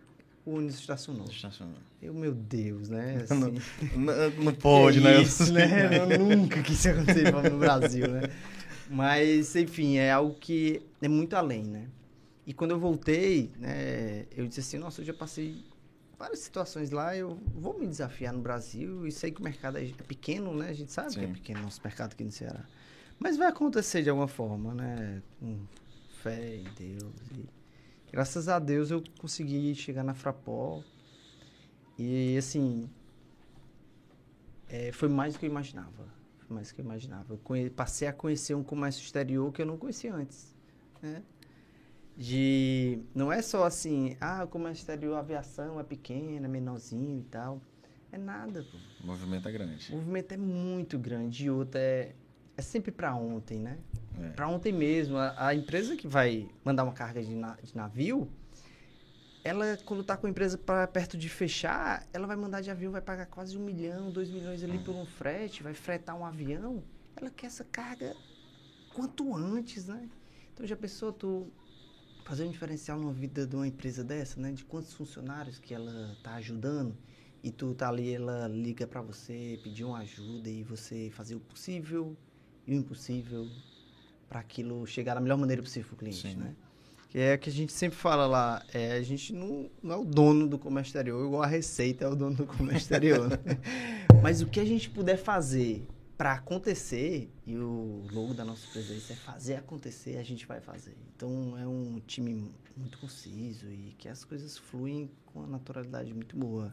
o 0.47 0.55
ônibus 0.55 0.79
estacionou. 0.79 1.27
Estacionou. 1.27 1.75
Eu, 2.01 2.15
meu 2.15 2.33
Deus, 2.33 2.89
né? 2.91 3.25
Não, 3.31 3.49
Assim, 3.49 3.91
não, 3.97 4.31
não 4.45 4.55
pode, 4.59 4.99
que 4.99 5.05
né? 5.05 5.21
Isso, 5.21 5.53
né? 5.53 5.99
Eu 5.99 6.19
nunca 6.21 6.63
quis 6.63 6.87
acontecer 6.87 7.33
no 7.33 7.59
Brasil, 7.59 8.09
né? 8.09 8.23
Mas, 8.93 9.57
enfim, 9.57 9.97
é 9.97 10.13
algo 10.13 10.35
que 10.35 10.83
é 11.01 11.09
muito 11.09 11.35
além, 11.35 11.65
né? 11.65 11.89
E 12.47 12.53
quando 12.53 12.73
eu 12.73 12.79
voltei, 12.79 13.51
né, 13.57 14.27
eu 14.37 14.47
disse 14.47 14.61
assim, 14.61 14.77
nossa, 14.77 15.01
eu 15.01 15.07
já 15.07 15.15
passei 15.15 15.65
várias 16.19 16.41
situações 16.41 16.91
lá, 16.91 17.17
eu 17.17 17.39
vou 17.55 17.79
me 17.79 17.87
desafiar 17.87 18.35
no 18.35 18.43
Brasil 18.43 19.07
e 19.07 19.11
sei 19.11 19.31
que 19.31 19.41
o 19.41 19.45
mercado 19.45 19.79
é 19.79 19.85
é 19.85 20.03
pequeno, 20.07 20.55
né? 20.55 20.69
A 20.69 20.73
gente 20.75 20.93
sabe 20.93 21.15
que 21.15 21.21
é 21.21 21.27
Sim. 21.27 21.33
pequeno 21.33 21.61
o 21.61 21.63
nosso 21.63 21.81
mercado 21.83 22.13
aqui 22.13 22.23
no 22.23 22.31
Ceará. 22.31 22.67
Mas 23.19 23.39
vai 23.39 23.49
acontecer 23.49 24.03
de 24.03 24.11
alguma 24.11 24.29
forma, 24.29 24.75
né? 24.75 25.23
Com 25.41 25.61
fé 26.23 26.57
em 26.57 26.65
Deus. 26.77 27.15
E 27.35 27.49
graças 28.13 28.47
a 28.47 28.59
Deus 28.59 28.91
eu 28.91 29.03
consegui 29.19 29.75
chegar 29.75 30.05
na 30.05 30.13
Frapó. 30.13 30.83
E, 31.99 32.37
assim, 32.37 32.91
é, 34.69 34.93
foi 34.93 35.09
mais 35.09 35.33
do 35.33 35.39
que 35.39 35.47
eu 35.47 35.51
imaginava. 35.51 36.22
Mais 36.53 36.69
do 36.69 36.75
que 36.75 36.81
eu 36.81 36.85
imaginava. 36.85 37.35
Eu 37.35 37.71
passei 37.71 38.07
a 38.07 38.13
conhecer 38.13 38.55
um 38.55 38.63
comércio 38.63 39.03
exterior 39.03 39.51
que 39.53 39.63
eu 39.63 39.67
não 39.67 39.77
conhecia 39.77 40.15
antes. 40.15 40.55
Né? 41.01 41.23
De. 42.17 43.01
Não 43.15 43.33
é 43.33 43.41
só 43.41 43.65
assim, 43.65 44.17
ah, 44.21 44.45
o 44.45 44.49
comércio 44.49 44.83
exterior, 44.83 45.15
a 45.17 45.21
aviação 45.21 45.81
é 45.81 45.83
pequena, 45.83 46.47
menorzinho 46.47 47.21
e 47.21 47.25
tal. 47.25 47.61
É 48.11 48.19
nada, 48.19 48.63
pô. 48.63 48.77
O 49.03 49.07
movimento 49.07 49.49
é 49.49 49.53
grande. 49.53 49.93
O 49.93 49.97
movimento 49.97 50.33
é 50.33 50.37
muito 50.37 50.99
grande 50.99 51.47
e 51.47 51.51
outra 51.51 51.81
é, 51.81 52.15
é 52.57 52.63
sempre 52.63 52.93
para 52.93 53.15
ontem, 53.15 53.59
né? 53.59 53.79
É. 54.21 54.29
Para 54.31 54.47
ontem 54.49 54.73
mesmo. 54.73 55.17
A, 55.17 55.47
a 55.49 55.55
empresa 55.55 55.97
que 55.97 56.07
vai 56.07 56.49
mandar 56.63 56.85
uma 56.85 56.93
carga 56.93 57.23
de, 57.23 57.35
na- 57.35 57.57
de 57.63 57.75
navio, 57.75 58.29
ela, 59.45 59.77
quando 59.85 60.05
tá 60.05 60.17
com 60.17 60.27
a 60.27 60.31
empresa 60.31 60.57
pra, 60.57 60.87
perto 60.87 61.17
de 61.19 61.29
fechar, 61.29 62.07
ela 62.13 62.27
vai 62.27 62.37
mandar 62.37 62.61
de 62.61 62.71
avião, 62.71 62.93
vai 62.93 63.01
pagar 63.01 63.27
quase 63.27 63.59
um 63.59 63.65
milhão, 63.65 64.11
dois 64.11 64.31
milhões 64.31 64.63
ali 64.63 64.79
por 64.79 64.95
um 64.95 65.05
frete, 65.05 65.63
vai 65.63 65.75
fretar 65.75 66.17
um 66.17 66.25
avião. 66.25 66.83
Ela 67.17 67.31
quer 67.31 67.47
essa 67.47 67.65
carga 67.65 68.17
quanto 68.95 69.35
antes, 69.35 69.89
né? 69.89 70.09
Então 70.55 70.67
já 70.67 70.77
pensou 70.77 71.13
tu 71.13 71.51
fazer 72.25 72.45
um 72.45 72.51
diferencial 72.51 73.01
na 73.01 73.11
vida 73.11 73.47
de 73.47 73.57
uma 73.57 73.67
empresa 73.67 74.05
dessa, 74.05 74.41
né? 74.41 74.53
De 74.53 74.65
quantos 74.65 74.93
funcionários 74.93 75.59
que 75.59 75.75
ela 75.75 76.17
tá 76.23 76.35
ajudando 76.35 76.97
e 77.43 77.51
tu 77.51 77.75
tá 77.75 77.89
ali, 77.89 78.15
ela 78.15 78.47
liga 78.47 78.87
para 78.87 79.03
você, 79.03 79.59
pedir 79.63 79.83
uma 79.83 79.99
ajuda 79.99 80.49
e 80.49 80.63
você 80.63 81.11
fazer 81.11 81.35
o 81.35 81.41
possível 81.41 82.17
e 82.65 82.73
o 82.73 82.77
impossível 82.77 83.49
para 84.29 84.39
aquilo 84.39 84.87
chegar 84.87 85.15
da 85.15 85.21
melhor 85.21 85.37
maneira 85.37 85.61
possível 85.61 85.89
pro 85.89 85.97
cliente, 85.97 86.29
Sim. 86.29 86.37
né? 86.37 86.55
Que 87.13 87.19
é 87.19 87.35
o 87.35 87.39
que 87.39 87.51
a 87.51 87.53
gente 87.53 87.75
sempre 87.75 87.99
fala 87.99 88.27
lá, 88.27 88.65
é, 88.73 88.93
a 88.93 89.03
gente 89.03 89.35
não, 89.35 89.69
não 89.83 89.95
é 89.95 89.99
o 89.99 90.03
dono 90.03 90.49
do 90.49 90.59
comércio 90.59 90.89
exterior, 90.89 91.23
igual 91.27 91.43
a 91.43 91.47
Receita 91.47 92.07
é 92.07 92.09
o 92.09 92.17
dono 92.17 92.35
do 92.35 92.47
comércio 92.47 92.79
exterior. 92.79 93.29
né? 93.29 93.37
Mas 94.23 94.41
o 94.41 94.47
que 94.47 94.59
a 94.59 94.65
gente 94.65 94.89
puder 94.89 95.19
fazer 95.19 95.87
para 96.17 96.33
acontecer, 96.33 97.31
e 97.47 97.55
o 97.55 98.03
logo 98.11 98.33
da 98.33 98.47
nossa 98.47 98.67
presença 98.73 99.13
é 99.13 99.17
fazer 99.17 99.57
acontecer, 99.57 100.17
a 100.17 100.23
gente 100.23 100.47
vai 100.47 100.63
fazer. 100.63 100.97
Então 101.15 101.55
é 101.59 101.67
um 101.67 102.01
time 102.07 102.51
muito 102.75 102.99
conciso 102.99 103.67
e 103.67 103.95
que 103.99 104.09
as 104.09 104.25
coisas 104.25 104.57
fluem 104.57 105.11
com 105.27 105.41
uma 105.41 105.49
naturalidade 105.49 106.15
muito 106.15 106.35
boa. 106.35 106.73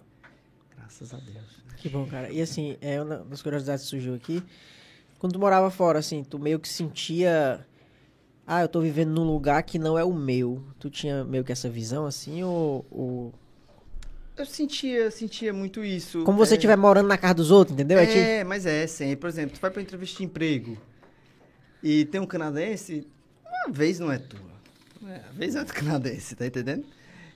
Graças 0.73 1.13
a 1.13 1.17
Deus. 1.17 1.62
Que 1.75 1.89
bom, 1.89 2.08
cara. 2.08 2.32
E 2.32 2.41
assim, 2.41 2.78
é 2.80 3.02
uma 3.02 3.17
das 3.17 3.41
curiosidades 3.41 3.84
que 3.84 3.89
surgiu 3.89 4.15
aqui. 4.15 4.41
Quando 5.17 5.34
tu 5.34 5.39
morava 5.39 5.69
fora, 5.69 5.99
assim, 5.99 6.23
tu 6.23 6.39
meio 6.39 6.62
que 6.62 6.69
sentia 6.69 7.67
ah, 8.51 8.63
eu 8.63 8.67
tô 8.67 8.81
vivendo 8.81 9.12
num 9.12 9.23
lugar 9.31 9.62
que 9.62 9.77
não 9.77 9.95
é 9.95 10.03
o 10.03 10.12
meu. 10.12 10.63
Tu 10.79 10.89
tinha 10.89 11.23
meio 11.23 11.43
que 11.43 11.51
essa 11.51 11.69
visão 11.69 12.07
assim, 12.07 12.41
ou. 12.41 12.83
ou... 12.89 13.33
Eu 14.35 14.43
sentia, 14.43 15.12
sentia 15.12 15.53
muito 15.53 15.83
isso. 15.83 16.23
Como 16.23 16.35
você 16.35 16.55
é, 16.55 16.57
estiver 16.57 16.75
morando 16.75 17.07
na 17.07 17.15
casa 17.15 17.35
dos 17.35 17.51
outros, 17.51 17.75
entendeu? 17.75 17.99
É 17.99 18.07
tipo- 18.07 18.17
É, 18.17 18.43
mas 18.43 18.65
é, 18.65 18.88
sempre. 18.88 19.17
Por 19.17 19.29
exemplo, 19.29 19.55
tu 19.55 19.62
vai 19.62 19.69
pra 19.69 19.83
entrevista 19.83 20.17
de 20.17 20.23
emprego 20.23 20.75
e 21.83 22.05
tem 22.05 22.19
um 22.19 22.25
canadense, 22.25 23.05
uma 23.45 23.71
vez 23.71 23.99
não 23.99 24.12
é 24.12 24.17
tua. 24.17 24.39
É, 25.07 25.21
a 25.29 25.31
vez 25.31 25.55
é 25.55 25.63
do 25.63 25.71
canadense, 25.71 26.35
tá 26.35 26.47
entendendo? 26.47 26.85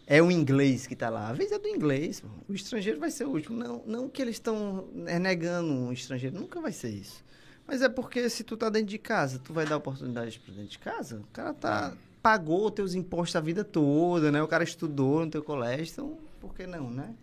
É 0.07 0.19
o 0.19 0.31
inglês 0.31 0.87
que 0.87 0.95
tá 0.95 1.11
lá. 1.11 1.29
A 1.29 1.33
vez 1.33 1.51
é 1.51 1.59
do 1.59 1.67
inglês. 1.67 2.21
pô. 2.21 2.27
O 2.49 2.55
estrangeiro 2.55 2.99
vai 2.99 3.11
ser 3.11 3.25
o 3.25 3.29
último. 3.29 3.55
Não, 3.55 3.83
não 3.85 4.09
que 4.09 4.19
eles 4.19 4.35
estão 4.37 4.87
negando 5.21 5.71
um 5.71 5.93
estrangeiro. 5.93 6.35
Nunca 6.35 6.59
vai 6.59 6.71
ser 6.71 6.89
isso. 6.89 7.23
Mas 7.67 7.81
é 7.81 7.89
porque 7.89 8.29
se 8.29 8.43
tu 8.43 8.57
tá 8.57 8.69
dentro 8.69 8.87
de 8.87 8.97
casa, 8.97 9.39
tu 9.39 9.53
vai 9.53 9.65
dar 9.65 9.77
oportunidade 9.77 10.39
pra 10.39 10.53
dentro 10.53 10.69
de 10.69 10.79
casa? 10.79 11.19
O 11.19 11.27
cara 11.33 11.53
tá... 11.53 11.97
Pagou 12.21 12.71
teus 12.71 12.93
impostos 12.95 13.35
a 13.35 13.41
vida 13.41 13.65
toda, 13.65 14.31
né? 14.31 14.41
O 14.41 14.47
cara 14.47 14.63
estudou 14.63 15.25
no 15.25 15.31
teu 15.31 15.43
colégio, 15.43 15.91
então 15.91 16.17
por 16.39 16.53
que 16.53 16.65
não, 16.65 16.89
né? 16.89 17.13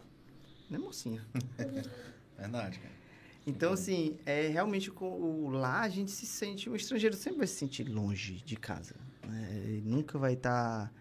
Né, 0.69 0.79
mocinha? 0.79 1.25
Verdade, 2.39 2.79
cara. 2.79 3.01
Então, 3.47 3.73
assim, 3.73 4.19
é 4.25 4.49
realmente 4.49 4.91
com 4.91 5.07
o, 5.07 5.51
lá 5.51 5.81
a 5.81 5.89
gente 5.89 6.11
se 6.11 6.27
sente, 6.27 6.69
o 6.69 6.77
estrangeiro 6.77 7.17
sempre 7.17 7.39
vai 7.39 7.47
se 7.47 7.55
sentir 7.55 7.85
longe 7.85 8.35
de 8.45 8.57
casa. 8.57 8.95
Né? 9.27 9.63
Ele 9.65 9.83
nunca 9.85 10.19
vai 10.19 10.35
estar. 10.35 10.93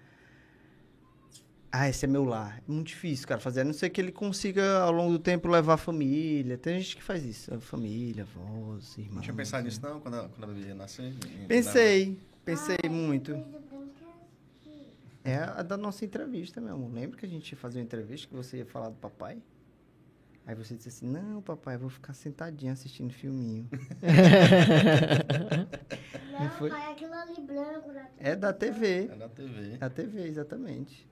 Ah, 1.72 1.88
esse 1.88 2.04
é 2.06 2.08
meu 2.08 2.24
lar. 2.24 2.58
É 2.68 2.72
muito 2.72 2.88
difícil, 2.88 3.28
cara, 3.28 3.40
fazer. 3.40 3.62
A 3.62 3.64
não 3.64 3.74
ser 3.74 3.90
que 3.92 4.02
ele 4.02 4.12
consiga, 4.12 4.80
ao 4.80 4.92
longo 4.92 5.12
do 5.14 5.20
tempo, 5.20 5.48
levar 5.48 5.76
a 5.76 5.78
família. 5.78 6.58
Tem 6.58 6.80
gente 6.80 6.96
que 6.98 7.04
faz 7.04 7.24
isso. 7.24 7.54
a 7.54 7.60
Família, 7.60 8.24
avós, 8.24 8.98
irmãos. 8.98 9.16
Não 9.16 9.22
tinha 9.22 9.36
pensado 9.36 9.64
nisso, 9.64 9.80
não, 9.82 10.00
quando 10.00 10.16
a, 10.16 10.30
quando 10.30 10.44
a 10.46 10.48
bebê 10.54 10.74
nascer? 10.74 11.14
Em- 11.14 11.46
Pensei, 11.48 12.18
pensei 12.44 12.78
muito. 12.90 13.34
É 15.24 15.36
a 15.36 15.62
da 15.62 15.78
nossa 15.78 16.04
entrevista, 16.06 16.60
meu 16.60 16.74
amor. 16.74 16.92
Lembra 16.92 17.18
que 17.20 17.26
a 17.26 17.30
gente 17.30 17.52
ia 17.52 17.58
fazer 17.58 17.78
uma 17.80 17.84
entrevista 17.86 18.28
que 18.28 18.34
você 18.36 18.58
ia 18.58 18.66
falar 18.66 18.90
do 18.90 18.96
papai? 18.96 19.38
Aí 20.48 20.56
você 20.56 20.74
disse 20.74 20.90
assim, 20.90 21.08
não, 21.08 21.40
papai, 21.44 21.76
eu 21.76 21.80
vou 21.82 21.90
ficar 21.90 22.14
sentadinho 22.14 22.74
assistindo 22.74 23.14
filminho. 23.14 23.70
Não, 26.40 26.50
foi? 26.52 26.70
pai, 26.72 26.92
aquilo 26.94 27.14
ali 27.14 27.42
branco. 27.42 27.94
Da... 27.94 28.08
É 28.18 28.36
da 28.36 28.52
TV. 28.54 29.06
Na, 29.10 29.16
na 29.18 29.30
TV. 29.30 29.78
Da 29.78 29.90
TV, 29.90 30.22
exatamente. 30.28 31.08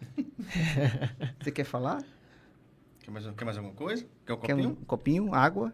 você 1.40 1.50
quer 1.50 1.64
falar? 1.64 2.02
Quer 3.00 3.10
mais, 3.10 3.26
quer 3.36 3.44
mais 3.44 3.56
alguma 3.56 3.74
coisa? 3.74 4.06
Quer 4.26 4.32
um 4.34 4.36
Quer 4.38 4.54
um 4.54 4.58
copinho? 4.62 4.76
copinho? 4.86 5.34
Água? 5.34 5.72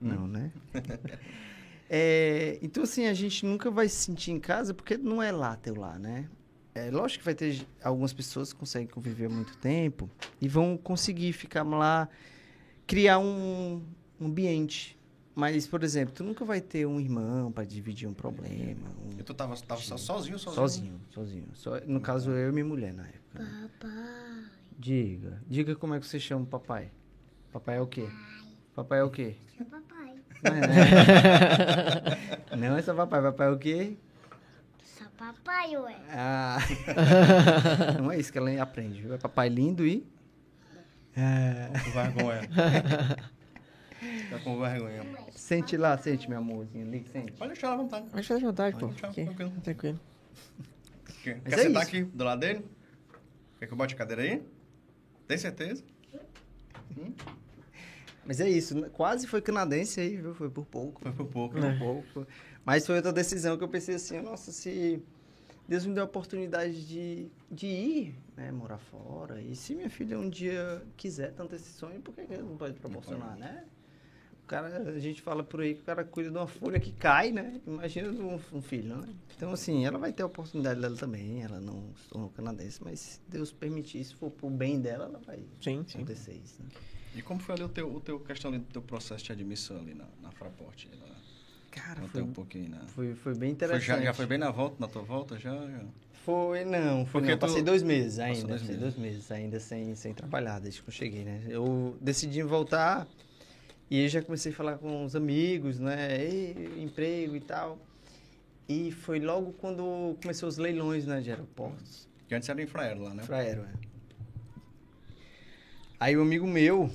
Não, 0.00 0.26
né? 0.26 0.52
É, 1.88 2.58
então, 2.62 2.82
assim, 2.82 3.06
a 3.06 3.14
gente 3.14 3.46
nunca 3.46 3.70
vai 3.70 3.88
se 3.88 3.94
sentir 3.94 4.32
em 4.32 4.40
casa 4.40 4.74
porque 4.74 4.96
não 4.96 5.22
é 5.22 5.30
lá 5.30 5.54
teu 5.54 5.76
lá, 5.76 5.96
né? 5.96 6.28
É 6.74 6.90
lógico 6.90 7.20
que 7.20 7.24
vai 7.24 7.34
ter 7.34 7.64
algumas 7.82 8.12
pessoas 8.12 8.52
que 8.52 8.58
conseguem 8.58 8.88
conviver 8.88 9.28
muito 9.28 9.56
tempo 9.58 10.10
e 10.40 10.48
vão 10.48 10.76
conseguir 10.76 11.32
ficar 11.32 11.62
lá, 11.62 12.08
criar 12.88 13.20
um 13.20 13.82
ambiente. 14.20 14.95
Mas, 15.38 15.66
por 15.66 15.84
exemplo, 15.84 16.14
tu 16.14 16.24
nunca 16.24 16.46
vai 16.46 16.62
ter 16.62 16.86
um 16.86 16.98
irmão 16.98 17.52
para 17.52 17.62
dividir 17.64 18.08
um 18.08 18.14
problema. 18.14 18.88
um- 19.04 19.20
E 19.20 19.22
tu 19.22 19.34
tava, 19.34 19.54
tava 19.58 19.78
sozinho, 19.82 20.38
sozinho? 20.38 20.40
sozinho, 20.40 21.00
sozinho. 21.10 21.48
Só- 21.52 21.78
no 21.86 22.00
caso, 22.00 22.30
eu 22.30 22.48
e 22.48 22.52
minha 22.52 22.64
mulher 22.64 22.94
na 22.94 23.06
época. 23.06 23.42
né? 23.42 23.68
Papai. 23.78 24.44
Diga, 24.78 25.42
diga 25.46 25.76
como 25.76 25.94
é 25.94 26.00
que 26.00 26.06
você 26.06 26.18
chama 26.18 26.44
o 26.44 26.46
papai. 26.46 26.90
Papai 27.52 27.76
é 27.76 27.80
o 27.82 27.86
quê? 27.86 28.08
Papai 28.74 29.00
é 29.00 29.02
o 29.02 29.10
quê? 29.10 29.36
Seu 29.56 29.66
papai. 29.66 30.14
Não 30.42 30.54
é, 30.54 30.60
Não 32.70 32.76
é 32.78 32.82
só 32.82 32.94
papai, 32.94 33.20
papai 33.22 33.46
é 33.48 33.50
o 33.50 33.58
quê? 33.58 33.96
Só 34.82 35.04
papai, 35.18 35.76
ué. 35.76 35.96
Ah. 36.10 36.58
Não 38.00 38.10
é 38.10 38.18
isso 38.18 38.32
que 38.32 38.38
ela 38.38 38.50
aprende, 38.62 39.02
viu? 39.02 39.12
É 39.14 39.18
papai 39.18 39.50
lindo 39.50 39.86
e. 39.86 40.06
Com 41.84 41.90
vergonha. 41.90 42.48
Tá 44.30 44.38
com 44.40 44.60
vergonha. 44.60 45.02
Sente 45.32 45.76
lá, 45.76 45.96
sente, 45.98 46.28
meu 46.28 46.38
amorzinho. 46.38 46.86
Ali, 46.86 47.06
sente. 47.12 47.32
Pode 47.32 47.52
deixar 47.52 47.68
ela 47.68 47.76
à 47.76 47.78
vontade. 47.78 48.06
Fica 48.22 48.34
à 48.34 48.38
vontade, 48.38 48.74
pô. 48.74 48.80
Pode 48.80 48.92
deixar, 48.92 49.08
Aqui, 49.08 49.24
tranquilo. 49.24 49.52
tranquilo. 49.62 50.00
Quer, 51.22 51.40
é 51.44 51.50
sentar 51.56 51.82
isso. 51.82 51.90
aqui 51.96 52.02
do 52.04 52.24
lado 52.24 52.40
dele? 52.40 52.64
Quer 53.58 53.66
que 53.66 53.72
eu 53.72 53.76
bote 53.76 53.94
a 53.94 53.98
cadeira 53.98 54.22
aí? 54.22 54.42
Tem 55.26 55.38
certeza? 55.38 55.82
Mas 58.24 58.40
é 58.40 58.48
isso, 58.48 58.78
né? 58.78 58.88
quase 58.92 59.26
foi 59.26 59.40
canadense 59.40 60.00
aí, 60.00 60.16
viu? 60.16 60.34
Foi 60.34 60.50
por 60.50 60.66
pouco. 60.66 61.00
Foi 61.00 61.12
por 61.12 61.26
pouco. 61.26 61.54
Por 61.54 61.78
pouco. 61.78 62.26
Mas 62.64 62.84
foi 62.84 62.96
outra 62.96 63.12
decisão 63.12 63.56
que 63.56 63.62
eu 63.62 63.68
pensei 63.68 63.94
assim, 63.94 64.20
nossa, 64.20 64.50
se 64.50 65.00
Deus 65.68 65.86
me 65.86 65.94
deu 65.94 66.02
a 66.02 66.06
oportunidade 66.06 66.86
de, 66.86 67.28
de 67.50 67.66
ir, 67.66 68.14
né, 68.36 68.50
morar 68.50 68.78
fora. 68.78 69.40
E 69.40 69.54
se 69.54 69.74
minha 69.74 69.88
filha 69.88 70.18
um 70.18 70.28
dia 70.28 70.82
quiser 70.96 71.32
tanto 71.32 71.54
esse 71.54 71.72
sonho, 71.72 72.00
por 72.00 72.14
que 72.14 72.24
que 72.26 72.36
não 72.36 72.56
pode 72.56 72.74
proporcionar, 72.74 73.36
né? 73.36 73.64
O 74.46 74.48
cara, 74.48 74.68
a 74.92 74.98
gente 75.00 75.20
fala 75.22 75.42
por 75.42 75.60
aí 75.60 75.74
que 75.74 75.80
o 75.80 75.84
cara 75.84 76.04
cuida 76.04 76.30
de 76.30 76.36
uma 76.38 76.46
folha 76.46 76.78
que 76.78 76.92
cai, 76.92 77.32
né? 77.32 77.60
Imagina 77.66 78.08
um, 78.12 78.38
um 78.52 78.62
filho, 78.62 78.96
né? 78.96 79.08
Então, 79.36 79.50
assim, 79.50 79.84
ela 79.84 79.98
vai 79.98 80.12
ter 80.12 80.22
a 80.22 80.26
oportunidade 80.26 80.80
dela 80.80 80.96
também. 80.96 81.42
Ela 81.42 81.60
não 81.60 81.92
se 82.00 82.08
tornou 82.08 82.30
canadense, 82.30 82.80
mas 82.80 83.00
se 83.00 83.20
Deus 83.26 83.50
permitir, 83.50 84.04
se 84.04 84.14
for 84.14 84.30
pro 84.30 84.48
bem 84.48 84.80
dela, 84.80 85.06
ela 85.06 85.18
vai 85.26 85.40
Sim, 85.60 85.84
sim. 85.88 85.98
acontecer 85.98 86.40
isso, 86.44 86.62
né? 86.62 86.68
E 87.16 87.22
como 87.22 87.40
foi 87.40 87.56
ali 87.56 87.64
o 87.64 87.68
teu, 87.68 87.92
o 87.92 88.00
teu 88.00 88.20
questão 88.20 88.52
ali 88.52 88.60
do 88.60 88.66
teu 88.66 88.82
processo 88.82 89.24
de 89.24 89.32
admissão 89.32 89.78
ali 89.78 89.94
na, 89.94 90.06
na 90.22 90.30
Fraport? 90.30 90.84
Lá? 91.00 91.16
Cara, 91.72 92.02
foi, 92.06 92.22
um 92.22 92.32
pouquinho, 92.32 92.68
né? 92.70 92.82
foi, 92.94 93.16
foi 93.16 93.32
bem 93.34 93.48
Foi 93.48 93.50
interessante. 93.50 93.84
já, 93.84 94.00
já 94.00 94.14
foi 94.14 94.26
bem 94.26 94.38
na 94.38 94.52
volta, 94.52 94.76
na 94.78 94.86
tua 94.86 95.02
volta, 95.02 95.40
já? 95.40 95.50
já? 95.68 95.84
Foi, 96.24 96.64
não, 96.64 97.04
foi 97.04 97.20
Porque 97.20 97.32
não. 97.32 97.38
tu- 97.38 97.40
Passei 97.40 97.62
dois 97.62 97.82
meses 97.82 98.20
ainda. 98.20 98.46
dois 98.46 98.60
passei 98.62 98.76
meses. 98.76 98.94
dois 98.94 98.96
meses 98.96 99.30
ainda 99.32 99.58
sem, 99.58 99.92
sem 99.96 100.14
trabalhar, 100.14 100.60
desde 100.60 100.80
que 100.82 100.88
eu 100.88 100.92
cheguei, 100.92 101.24
né? 101.24 101.42
Eu 101.48 101.96
decidi 102.00 102.42
voltar 102.44 103.08
e 103.90 104.00
aí 104.00 104.08
já 104.08 104.20
comecei 104.22 104.52
a 104.52 104.54
falar 104.54 104.78
com 104.78 105.04
os 105.04 105.14
amigos, 105.14 105.78
né? 105.78 106.16
Ei, 106.20 106.82
emprego 106.82 107.36
e 107.36 107.40
tal. 107.40 107.78
E 108.68 108.90
foi 108.90 109.20
logo 109.20 109.52
quando 109.54 110.16
começou 110.20 110.48
os 110.48 110.56
leilões, 110.58 111.06
né, 111.06 111.20
de 111.20 111.30
aeroportos. 111.30 112.08
Que 112.28 112.34
antes 112.34 112.48
era 112.48 112.60
infraero 112.60 113.02
lá, 113.02 113.14
né? 113.14 113.22
Fraero, 113.22 113.62
é. 113.62 113.72
Aí 116.00 116.16
um 116.16 116.22
amigo 116.22 116.46
meu, 116.46 116.90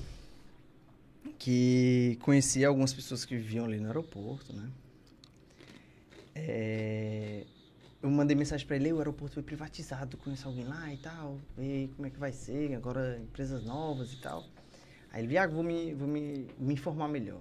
que 1.38 2.18
conhecia 2.20 2.68
algumas 2.68 2.92
pessoas 2.92 3.24
que 3.24 3.34
viviam 3.36 3.64
ali 3.64 3.78
no 3.80 3.86
aeroporto, 3.86 4.52
né? 4.52 4.68
É, 6.34 7.44
Eu 8.02 8.10
mandei 8.10 8.36
mensagem 8.36 8.66
pra 8.66 8.74
ele, 8.74 8.86
"Ei, 8.86 8.92
o 8.92 8.98
aeroporto 8.98 9.34
foi 9.34 9.44
privatizado, 9.44 10.16
conhece 10.16 10.44
alguém 10.44 10.64
lá 10.64 10.92
e 10.92 10.96
tal, 10.96 11.38
e 11.56 11.88
como 11.94 12.06
é 12.08 12.10
que 12.10 12.18
vai 12.18 12.32
ser, 12.32 12.74
agora 12.74 13.16
empresas 13.18 13.62
novas 13.64 14.12
e 14.12 14.16
tal. 14.20 14.44
Aí 15.12 15.20
ele, 15.20 15.28
Viago, 15.28 15.54
vou 15.54 15.62
me, 15.62 15.92
vou 15.94 16.08
me, 16.08 16.46
me 16.58 16.74
informar 16.74 17.06
melhor. 17.08 17.40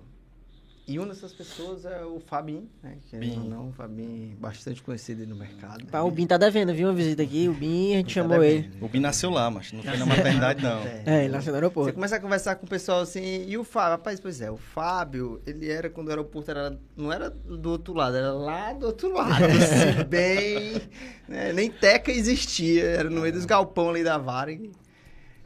E 0.88 0.98
uma 0.98 1.08
dessas 1.08 1.32
pessoas 1.32 1.86
é 1.86 2.04
o 2.04 2.20
Fabinho, 2.20 2.68
né? 2.84 2.98
Que 3.10 3.16
Bin. 3.16 3.36
não, 3.38 3.44
não, 3.46 3.70
o 3.70 3.72
Fabinho 3.72 4.36
bastante 4.38 4.82
conhecido 4.82 5.22
aí 5.22 5.28
no 5.28 5.36
mercado. 5.36 5.86
Pá, 5.86 6.02
o 6.02 6.12
Bin 6.12 6.26
tá 6.26 6.38
devendo, 6.38 6.74
viu? 6.74 6.88
Uma 6.90 6.94
visita 6.94 7.22
aqui. 7.22 7.48
O 7.48 7.54
Bin, 7.54 7.94
a 7.94 7.98
gente 7.98 8.08
Tá 8.08 8.14
chamou 8.22 8.40
devendo, 8.40 8.66
ele. 8.74 8.84
O 8.84 8.90
Bin 8.90 9.00
nasceu 9.00 9.30
lá, 9.30 9.50
mas 9.50 9.72
não 9.72 9.82
foi 9.84 9.96
na 9.96 10.06
maternidade, 10.06 10.62
não. 10.62 10.82
É, 11.06 11.24
ele 11.24 11.32
nasceu 11.32 11.54
no 11.54 11.60
Você 11.60 11.64
aeroporto. 11.64 11.94
começa 11.94 12.16
a 12.16 12.20
conversar 12.20 12.56
com 12.56 12.66
o 12.66 12.70
pessoal 12.70 13.00
assim, 13.02 13.46
e 13.48 13.58
o 13.58 13.64
Fábio, 13.64 13.92
rapaz, 13.92 14.20
pois 14.20 14.42
é, 14.42 14.52
o 14.52 14.58
Fábio, 14.58 15.40
ele 15.46 15.70
era 15.70 15.90
quando 15.90 16.08
o 16.08 16.10
aeroporto 16.10 16.50
era, 16.52 16.78
não 16.98 17.14
era 17.14 17.30
do 17.30 17.70
outro 17.70 17.94
lado, 17.94 18.18
era 18.18 18.34
lá 18.34 18.74
do 18.74 18.88
outro 18.88 19.14
lado, 19.14 19.46
assim, 19.46 20.04
bem, 20.10 20.82
né, 21.30 21.54
nem 21.54 21.72
Teca 21.72 22.12
existia, 22.12 22.84
era 22.84 23.10
no 23.10 23.22
meio 23.22 23.32
dos 23.34 23.46
galpão 23.46 23.92
ali 23.92 24.04
da 24.04 24.18
Varig, 24.18 24.72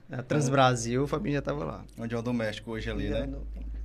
na 0.10 0.22
Transbrasil, 0.24 1.04
o 1.04 1.08
Fabinho 1.08 1.36
já 1.36 1.41
tava 1.41 1.63
lá. 1.65 1.86
Onde 1.98 2.13
é 2.13 2.18
o 2.18 2.22
doméstico 2.22 2.72
hoje 2.72 2.89
ali, 2.89 3.10
né? 3.10 3.30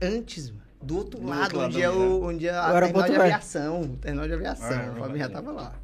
Antes, 0.01 0.51
mano, 0.51 0.63
do 0.83 0.97
outro 0.97 1.21
Do 1.21 1.27
lado, 1.27 1.43
outro 1.43 1.59
lado 1.59 1.69
onde, 1.69 1.83
é 1.83 1.91
o, 1.91 2.23
onde 2.25 2.49
é 2.49 2.53
O 2.53 2.57
a 2.57 2.81
terminal 2.81 3.09
de 3.09 3.17
aviação, 3.17 3.97
terminal 3.97 4.27
de 4.27 4.35
aviação, 4.35 4.81
Ah, 4.81 4.93
o 4.93 4.97
Fabinho 4.97 5.19
já 5.19 5.29
tava 5.29 5.53
lá. 5.53 5.75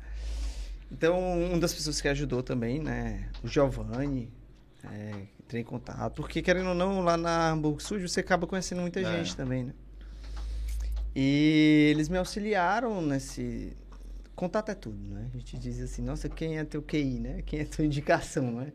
Então, 0.91 1.19
uma 1.19 1.59
das 1.59 1.75
pessoas 1.75 2.01
que 2.01 2.09
ajudou 2.09 2.43
também, 2.43 2.81
né, 2.81 3.29
o 3.43 3.49
Giovanni, 3.49 4.31
é, 4.85 5.13
entrei 5.41 5.63
em 5.63 5.65
contato, 5.65 6.15
porque 6.15 6.41
querendo 6.41 6.69
ou 6.69 6.75
não, 6.75 7.01
lá 7.01 7.17
na 7.17 7.51
Hamburgo 7.51 7.83
Sul 7.83 7.99
você 8.01 8.21
acaba 8.21 8.47
conhecendo 8.47 8.81
muita 8.81 9.01
É. 9.01 9.05
gente 9.05 9.37
também, 9.37 9.65
né? 9.65 9.73
E 11.15 11.89
eles 11.91 12.09
me 12.09 12.19
auxiliaram 12.19 13.01
nesse... 13.01 13.77
Contato 14.35 14.69
é 14.69 14.75
tudo, 14.75 14.99
né? 15.09 15.31
A 15.33 15.37
gente 15.39 15.59
diz 15.59 15.81
assim, 15.81 16.03
nossa, 16.03 16.29
quem 16.29 16.59
é 16.59 16.65
teu 16.65 16.83
QI, 16.83 17.21
né? 17.21 17.43
Quem 17.47 17.61
é 17.61 17.65
tua 17.65 17.87
indicação, 17.87 18.53
né? 18.53 18.73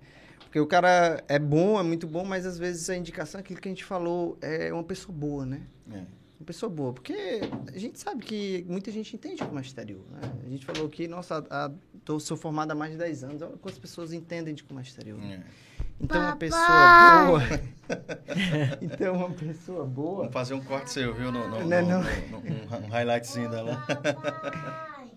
Porque 0.52 0.60
o 0.60 0.68
cara 0.68 1.24
é 1.30 1.40
bom, 1.40 1.80
é 1.80 1.84
muito 1.84 2.06
bom, 2.06 2.26
mas 2.26 2.46
às 2.46 2.58
vezes 2.60 2.90
a 2.90 2.96
indicação, 2.98 3.40
aquilo 3.40 3.58
que 3.62 3.70
a 3.70 3.72
gente 3.72 3.86
falou, 3.86 4.38
é 4.42 4.74
uma 4.74 4.84
pessoa 4.84 5.18
boa, 5.18 5.46
né? 5.46 5.62
É. 5.90 6.00
Uma 6.00 6.46
pessoa 6.46 6.70
boa, 6.70 6.92
porque 6.92 7.40
a 7.74 7.78
gente 7.80 7.98
sabe 7.98 8.26
que 8.26 8.66
muita 8.68 8.92
gente 8.92 9.16
entende 9.16 9.42
comércio 9.46 9.70
exterior, 9.70 10.04
né? 10.12 10.20
A 10.46 10.50
gente 10.50 10.66
falou 10.66 10.90
que, 10.90 11.08
nossa, 11.08 11.46
a, 11.50 11.68
a, 11.68 11.72
tô, 12.04 12.20
sou 12.20 12.36
formado 12.36 12.72
há 12.72 12.76
mais 12.76 12.92
de 12.92 12.98
10 12.98 13.24
anos, 13.24 13.42
olha 13.42 13.56
quantas 13.62 13.80
pessoas 13.80 14.12
entendem 14.12 14.54
de 14.54 14.62
comércio 14.66 14.92
exterior. 14.92 15.18
né? 15.20 15.42
É. 15.48 15.84
Então, 16.02 16.20
uma 16.20 16.36
Papai! 16.36 16.50
pessoa 16.50 17.26
boa... 17.28 17.42
então, 18.82 19.16
uma 19.16 19.30
pessoa 19.30 19.86
boa... 19.86 20.18
Vamos 20.18 20.34
fazer 20.34 20.54
um 20.54 20.62
corte 20.62 20.92
seu, 20.92 21.14
viu? 21.14 21.32
No, 21.32 21.48
no, 21.48 21.64
Não, 21.64 21.82
no- 21.82 21.88
não. 21.88 22.04
no- 22.04 22.42
no- 22.42 22.82
um, 22.82 22.86
um 22.88 22.90
highlightzinho 22.90 23.50
dela. 23.50 23.82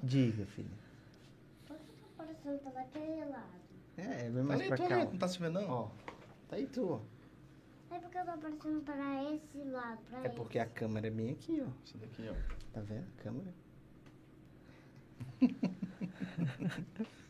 Diga, 0.00 0.44
filho. 0.46 0.68
aparecendo 2.16 2.58
para 2.70 2.82
aquele 2.82 3.24
lado. 3.98 4.10
É, 4.10 4.30
vem 4.30 4.42
mais 4.42 4.60
Ali, 4.60 4.68
pra 4.68 4.76
tu 4.76 4.88
cá. 4.88 4.94
ali, 4.96 5.04
não 5.06 5.16
tá 5.18 5.28
se 5.28 5.38
vendo 5.38 5.60
não? 5.60 5.70
Ó, 5.70 5.88
tá 6.48 6.56
aí 6.56 6.66
tu, 6.66 6.90
ó. 6.92 7.00
É 7.94 7.98
porque 8.00 8.18
eu 8.18 8.24
tô 8.24 8.30
aparecendo 8.32 8.80
para 8.84 9.22
esse 9.34 9.64
lado, 9.70 9.98
para 10.10 10.24
É 10.24 10.28
porque 10.28 10.58
a 10.58 10.66
câmera 10.66 11.06
é 11.06 11.10
bem 11.10 11.30
aqui, 11.30 11.62
ó. 11.64 11.68
Isso 11.84 11.96
daqui, 11.98 12.28
ó. 12.28 12.34
Tá 12.72 12.80
vendo 12.80 13.06
a 13.18 13.22
câmera? 13.22 13.54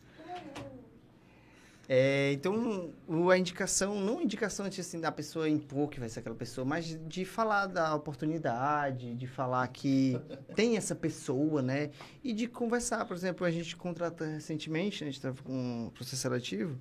É, 1.87 2.31
então, 2.33 2.91
o- 3.07 3.29
a 3.29 3.37
indicação, 3.37 3.99
não 4.01 4.17
a 4.19 4.23
indicação 4.23 4.67
de, 4.67 4.81
assim, 4.81 4.99
da 4.99 5.11
pessoa 5.11 5.47
impor 5.47 5.89
que 5.89 5.99
vai 5.99 6.09
ser 6.09 6.19
aquela 6.21 6.35
pessoa, 6.35 6.65
mas 6.65 6.97
de, 7.07 7.23
falar 7.25 7.67
da 7.67 7.93
oportunidade, 7.93 9.13
de 9.13 9.27
falar 9.27 9.67
que 9.67 10.19
tem 10.55 10.77
essa 10.77 10.95
pessoa, 10.95 11.61
né? 11.61 11.91
E 12.23 12.33
de 12.33 12.47
conversar. 12.47 13.05
Por 13.05 13.15
exemplo, 13.15 13.45
a 13.45 13.51
gente 13.51 13.75
contrata 13.75 14.25
recentemente, 14.25 15.03
a 15.03 15.05
gente 15.05 15.17
estava 15.17 15.41
com 15.43 15.53
um 15.85 15.89
processo 15.91 16.21
seletivo, 16.23 16.75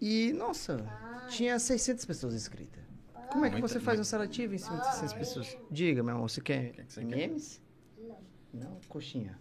e, 0.00 0.32
nossa, 0.34 0.84
tinha 1.28 1.58
600 1.58 2.04
pessoas 2.04 2.34
inscritas. 2.34 2.84
Como 3.32 3.44
é 3.44 3.48
que 3.50 3.54
Muita- 3.56 3.68
você 3.68 3.80
faz 3.80 3.98
um 3.98 4.04
seletivo 4.04 4.54
em 4.54 4.58
cima 4.58 4.78
de 4.78 4.86
600 4.86 5.12
pessoas? 5.14 5.56
Diga, 5.70 6.02
meu 6.02 6.14
amor, 6.14 6.30
você 6.30 6.40
quer 6.40 6.70
que 6.72 6.84
que 6.84 6.92
você 6.92 7.04
quer? 7.04 7.18
M&M's? 7.24 7.60
Não, 8.54 8.78
coxinha. 8.88 9.36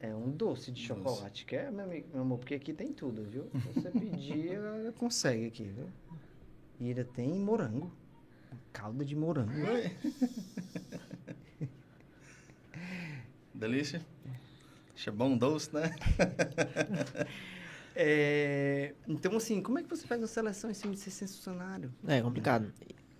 É 0.00 0.14
um 0.14 0.30
doce 0.30 0.72
de 0.72 0.86
Doce. 0.86 0.86
chocolate. 0.86 1.44
Quer, 1.44 1.70
meu, 1.70 1.84
amigo, 1.84 2.08
meu 2.12 2.22
amor? 2.22 2.38
Porque 2.38 2.54
aqui 2.54 2.72
tem 2.72 2.92
tudo, 2.92 3.22
viu? 3.22 3.50
Se 3.52 3.80
você 3.80 3.90
pedir, 3.98 4.52
ela 4.52 4.92
consegue 4.92 5.46
aqui, 5.46 5.64
viu? 5.64 5.88
E 6.80 6.88
ainda 6.88 7.04
tem 7.04 7.28
morango. 7.34 7.92
Calda 8.72 9.04
de 9.04 9.14
morango. 9.14 9.52
Oi. 9.52 9.90
Delícia. 13.54 14.04
Acha 14.94 15.12
bom 15.12 15.36
doce, 15.36 15.74
né? 15.74 15.94
É, 18.02 18.94
então, 19.06 19.36
assim, 19.36 19.60
como 19.60 19.78
é 19.78 19.82
que 19.82 19.90
você 19.90 20.06
faz 20.06 20.20
uma 20.20 20.26
seleção 20.28 20.70
em 20.70 20.74
cima 20.74 20.94
de 20.94 21.00
600 21.00 21.36
funcionários? 21.36 21.92
É 22.06 22.22
complicado. 22.22 22.72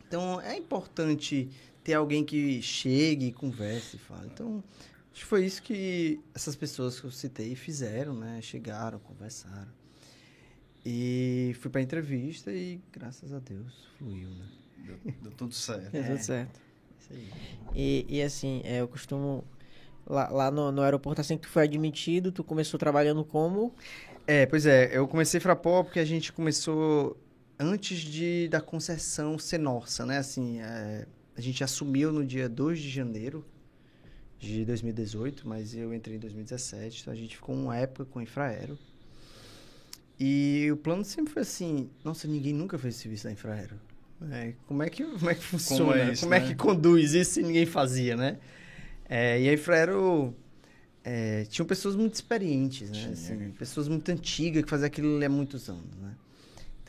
Então, 0.07 0.41
é 0.41 0.57
importante 0.57 1.51
ter 1.83 1.95
alguém 1.95 2.25
que 2.25 2.63
chegue 2.63 3.27
e 3.27 3.33
converse 3.33 3.97
e 3.97 3.99
fale. 3.99 4.31
Então, 4.33 4.63
acho 5.13 5.21
que 5.21 5.27
foi 5.27 5.45
isso 5.45 5.63
que 5.63 6.21
essas 6.35 6.57
pessoas 6.57 7.01
que 7.01 7.07
eu 7.07 7.11
citei 7.11 7.55
fizeram, 7.55 8.15
né? 8.15 8.41
Chegaram, 8.41 8.99
conversaram. 8.99 9.73
E 10.85 11.55
fui 11.61 11.71
pra 11.71 11.81
entrevista 11.81 12.51
e, 12.51 12.81
graças 12.91 13.33
a 13.33 13.39
Deus, 13.39 13.89
fluiu, 13.99 14.31
né? 14.31 14.49
Deu, 14.79 14.99
deu 15.23 15.33
tudo 15.33 15.55
certo. 15.55 15.91
Deu 15.93 16.05
tudo 16.05 16.23
certo. 16.23 16.61
Isso 16.99 17.13
aí. 17.13 17.29
E, 17.75 18.07
e 18.09 18.23
assim, 18.23 18.63
é, 18.65 18.81
eu 18.81 18.89
costumo. 18.89 19.45
Lá, 20.07 20.29
lá 20.29 20.51
no, 20.51 20.73
no 20.73 20.83
aeroporto, 20.83 21.21
assim 21.21 21.37
que 21.37 21.43
tu 21.43 21.49
foi 21.49 21.65
admitido, 21.65 22.33
tu 22.33 22.43
começou 22.43 22.81
trabalhando 22.81 23.25
como. 23.25 23.73
É, 24.27 24.47
pois 24.47 24.67
é, 24.67 24.97
eu 24.97 25.07
comecei 25.07 25.39
Frapó 25.39 25.85
porque 25.85 26.01
a 26.01 26.05
gente 26.05 26.33
começou 26.33 27.17
antes 27.59 27.99
de 27.99 28.49
da 28.49 28.61
concessão 28.61 29.39
ser 29.39 29.59
nossa, 29.59 30.07
né? 30.07 30.19
Assim, 30.19 30.61
é, 30.61 31.07
a 31.37 31.41
gente 31.41 31.63
assumiu 31.63 32.11
no 32.13 32.25
dia 32.25 32.49
2 32.49 32.81
de 32.81 32.89
janeiro 32.89 33.45
de 34.41 34.65
2018, 34.65 35.47
mas 35.47 35.75
eu 35.75 35.93
entrei 35.93 36.17
em 36.17 36.19
2017, 36.19 37.03
então 37.03 37.13
a 37.13 37.17
gente 37.17 37.37
ficou 37.37 37.55
uma 37.55 37.77
época 37.77 38.07
com 38.07 38.19
o 38.19 38.23
Infraero. 38.23 38.79
E 40.19 40.69
o 40.73 40.77
plano 40.77 41.05
sempre 41.05 41.33
foi 41.33 41.43
assim, 41.43 41.91
nossa, 42.03 42.27
ninguém 42.27 42.55
nunca 42.55 42.79
fez 42.79 42.97
serviço 42.97 43.25
da 43.25 43.33
Infraero. 43.33 43.79
É, 44.31 44.55
como, 44.67 44.83
é 44.83 44.91
que, 44.91 45.05
como 45.05 45.31
é 45.31 45.35
que 45.35 45.45
funciona? 45.45 45.85
Como 45.85 45.95
é, 45.95 46.13
isso, 46.13 46.23
como 46.23 46.35
é 46.35 46.41
né? 46.41 46.47
que 46.47 46.55
conduz 46.55 47.15
isso 47.15 47.33
se 47.33 47.43
ninguém 47.43 47.67
fazia, 47.67 48.17
né? 48.17 48.39
É, 49.09 49.41
e 49.41 49.49
a 49.49 49.53
Infraero 49.53 50.35
é, 51.05 51.45
tinham 51.45 51.67
pessoas 51.67 51.95
muito 51.95 52.15
experientes, 52.15 52.91
né? 52.91 53.11
Assim, 53.13 53.51
pessoas 53.59 53.89
muito 53.89 54.11
antigas 54.11 54.63
que 54.63 54.71
faziam 54.71 54.87
aquilo 54.87 55.23
há 55.23 55.29
muitos 55.29 55.69
anos, 55.69 55.97
né? 56.01 56.15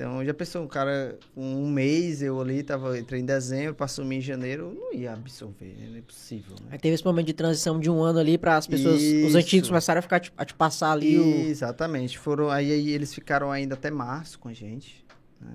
Então, 0.02 0.26
já 0.26 0.34
pensou, 0.34 0.64
um 0.64 0.68
cara 0.68 1.16
um 1.38 1.70
mês, 1.70 2.24
eu 2.24 2.42
ali, 2.42 2.64
tava, 2.64 2.98
entrei 2.98 3.22
em 3.22 3.26
dezembro, 3.26 3.76
passou 3.76 4.04
em 4.12 4.20
janeiro, 4.20 4.64
eu 4.64 4.74
não 4.74 5.00
ia 5.00 5.14
absorver, 5.14 5.76
é 5.80 5.96
impossível, 6.00 6.56
né? 6.60 6.70
Aí 6.72 6.80
teve 6.80 6.96
esse 6.96 7.06
momento 7.06 7.28
de 7.28 7.34
transição 7.34 7.80
de 7.80 7.88
um 7.88 8.02
ano 8.02 8.18
ali 8.18 8.36
para 8.36 8.58
as 8.58 8.66
pessoas, 8.66 9.00
os 9.00 9.04
Isso. 9.04 9.38
antigos 9.38 9.70
começaram 9.70 10.00
a 10.00 10.02
ficar 10.02 10.20
te- 10.20 10.34
a 10.36 10.44
te 10.44 10.56
passar 10.56 10.94
ali 10.94 11.20
o. 11.20 11.46
Exatamente. 11.46 12.18
Foram, 12.18 12.50
aí, 12.50 12.72
aí 12.72 12.90
eles 12.90 13.14
ficaram 13.14 13.52
ainda 13.52 13.76
até 13.76 13.92
março 13.92 14.40
com 14.40 14.50
a 14.50 14.54
gente, 14.54 15.06
né? 15.40 15.54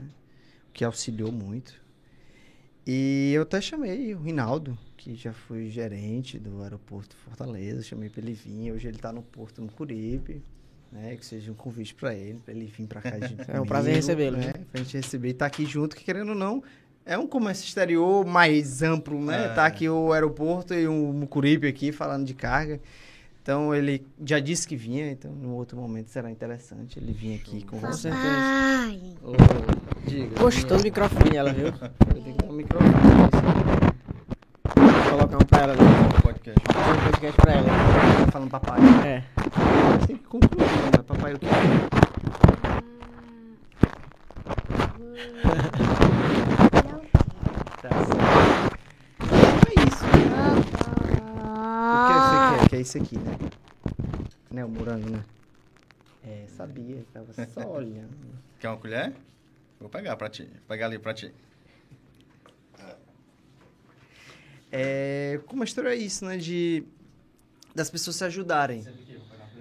O 0.69 0.73
que 0.73 0.85
auxiliou 0.85 1.33
muito. 1.33 1.75
E 2.87 3.33
eu 3.35 3.43
até 3.43 3.61
chamei 3.61 4.15
o 4.15 4.21
Rinaldo, 4.23 4.79
que 4.97 5.17
já 5.17 5.33
foi 5.33 5.71
gerente 5.71 6.39
do 6.39 6.63
aeroporto 6.63 7.17
Fortaleza, 7.17 7.83
chamei 7.83 8.09
para 8.09 8.21
ele 8.21 8.33
vir. 8.33 8.71
Hoje 8.71 8.87
ele 8.87 8.97
está 8.97 9.13
no 9.13 9.25
porto 9.25 9.61
Mucuripe, 9.61 10.41
né? 10.97 11.17
Que 11.17 11.25
seja 11.25 11.53
um 11.53 11.55
convite 11.55 11.95
para 11.95 12.15
ele, 12.15 12.41
para 12.45 12.55
ele 12.55 12.67
vir 12.67 12.87
para 12.87 13.01
cá. 13.01 13.19
junto 13.27 13.45
É 13.51 13.61
um 13.61 13.67
prazer 13.67 13.95
recebê-lo, 13.95 14.37
Né? 14.37 14.53
Pra 14.73 14.83
gente 14.83 14.97
receber 14.97 15.29
e 15.29 15.31
estar 15.33 15.47
aqui 15.47 15.67
junto, 15.67 15.95
que 15.95 16.05
querendo 16.05 16.31
ou 16.31 16.35
não, 16.35 16.63
é 17.05 17.17
um 17.17 17.27
comércio 17.27 17.65
exterior 17.65 18.27
mais 18.27 18.83
amplo, 18.83 19.21
né? 19.25 19.47
É. 19.47 19.49
Tá 19.51 19.67
aqui 19.67 19.89
o 19.89 20.13
aeroporto 20.13 20.75
e 20.75 20.89
o 20.89 21.13
Mucuripe 21.13 21.67
aqui 21.67 21.93
falando 21.93 22.25
de 22.25 22.35
carga. 22.35 22.81
Então 23.43 23.73
ele 23.73 24.05
já 24.25 24.41
disse 24.41 24.67
que 24.67 24.75
vinha, 24.75 25.09
então 25.09 25.31
no 25.31 25.55
outro 25.55 25.79
momento 25.79 26.09
será 26.09 26.29
interessante 26.29 26.99
ele 26.99 27.13
vir 27.13 27.37
aqui 27.37 27.63
Com 27.65 27.79
certeza. 27.93 28.19
Ai, 28.19 29.01
diga. 30.05 30.41
Gostou 30.41 30.79
do 30.79 30.83
microfone, 30.83 31.37
ela 31.37 31.53
viu? 31.53 31.69
Eu 32.13 32.23
tenho 32.23 32.37
que 32.37 32.45
um 32.45 32.53
microfone. 32.53 33.56
Colocar 35.11 35.37
um 35.37 35.47
pra 35.47 35.61
ela 35.63 35.73
ali. 35.73 36.23
Podcast. 36.23 36.61
Fazer 36.73 36.99
um 36.99 37.05
podcast 37.05 37.37
pra 37.43 37.53
ela. 37.53 37.67
Tá 38.27 38.33
falando 38.33 38.51
papai. 38.51 38.79
É. 39.07 39.23
Tem 40.07 40.17
que 40.17 40.25
concluir, 40.25 40.67
né? 40.67 41.03
Papai 41.07 41.35
o 41.35 41.39
quê? 41.39 41.47
Tá 47.83 47.91
certo. 47.91 48.17
É 49.67 49.71
isso. 49.89 50.05
O 50.07 50.09
que 52.07 52.15
você 52.15 52.37
quer? 52.61 52.69
Que 52.69 52.77
é 52.77 52.81
isso 52.81 52.99
aqui, 52.99 53.19
né? 53.19 53.37
Né, 54.51 54.65
o 54.65 54.69
morango, 54.69 55.11
né? 55.11 55.23
É, 56.27 56.45
sabia. 56.49 57.05
Tava 57.13 57.33
só 57.33 57.61
olhando. 57.71 58.11
Quer 58.59 58.69
uma 58.69 58.77
colher? 58.79 59.13
Vou 59.79 59.89
pegar 59.89 60.17
pra 60.17 60.29
ti. 60.29 60.43
Vou 60.45 60.61
pegar 60.69 60.87
ali 60.87 60.99
pra 60.99 61.15
ti. 61.15 61.33
É, 64.73 65.41
como 65.47 65.63
a 65.63 65.65
história 65.65 65.91
é 65.91 65.97
isso, 65.97 66.25
né? 66.25 66.37
De 66.37 66.85
das 67.75 67.91
pessoas 67.91 68.17
se 68.17 68.25
ajudarem. 68.25 68.87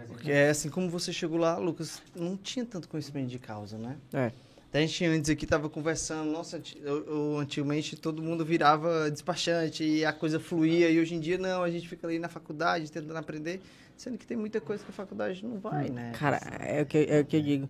Porque 0.08 0.32
é 0.32 0.50
assim, 0.50 0.70
como 0.70 0.89
você 0.89 1.12
chegou 1.12 1.38
lá, 1.38 1.58
Lucas, 1.58 2.02
não 2.15 2.38
tinha 2.38 2.65
tanto 2.65 2.88
conhecimento 2.88 3.28
de 3.28 3.38
causa, 3.39 3.78
né? 3.78 3.98
É. 4.13 4.32
Até 4.70 4.80
a 4.80 4.82
gente 4.82 5.06
antes 5.06 5.30
aqui 5.30 5.46
tava 5.46 5.70
conversando, 5.70 6.32
nossa, 6.32 6.62
eu, 6.82 7.06
eu- 7.06 7.38
antigamente 7.39 7.96
todo 7.96 8.22
mundo 8.22 8.44
virava 8.46 9.10
despachante 9.12 9.84
e 9.84 10.04
a 10.06 10.12
coisa 10.12 10.39
fluía, 10.39 10.89
e 10.89 11.00
hoje 11.00 11.15
em 11.15 11.20
dia 11.20 11.38
não, 11.38 11.62
a 11.63 11.70
gente 11.70 11.88
fica 11.88 12.08
ali 12.08 12.20
na 12.20 12.28
faculdade 12.30 12.91
tentando 12.91 13.15
aprender, 13.18 13.62
sendo 13.96 14.18
que 14.18 14.26
tem 14.26 14.36
muita 14.36 14.60
coisa 14.60 14.84
que 14.84 14.89
a 14.89 14.94
faculdade 14.94 15.46
não 15.46 15.60
vai, 15.60 15.89
né? 15.89 16.12
Cara, 16.18 16.38
é 16.60 16.82
o 16.82 16.86
que, 16.86 17.06
é 17.10 17.20
o 17.22 17.26
que 17.26 17.38
eu 17.38 17.41
digo. 17.41 17.70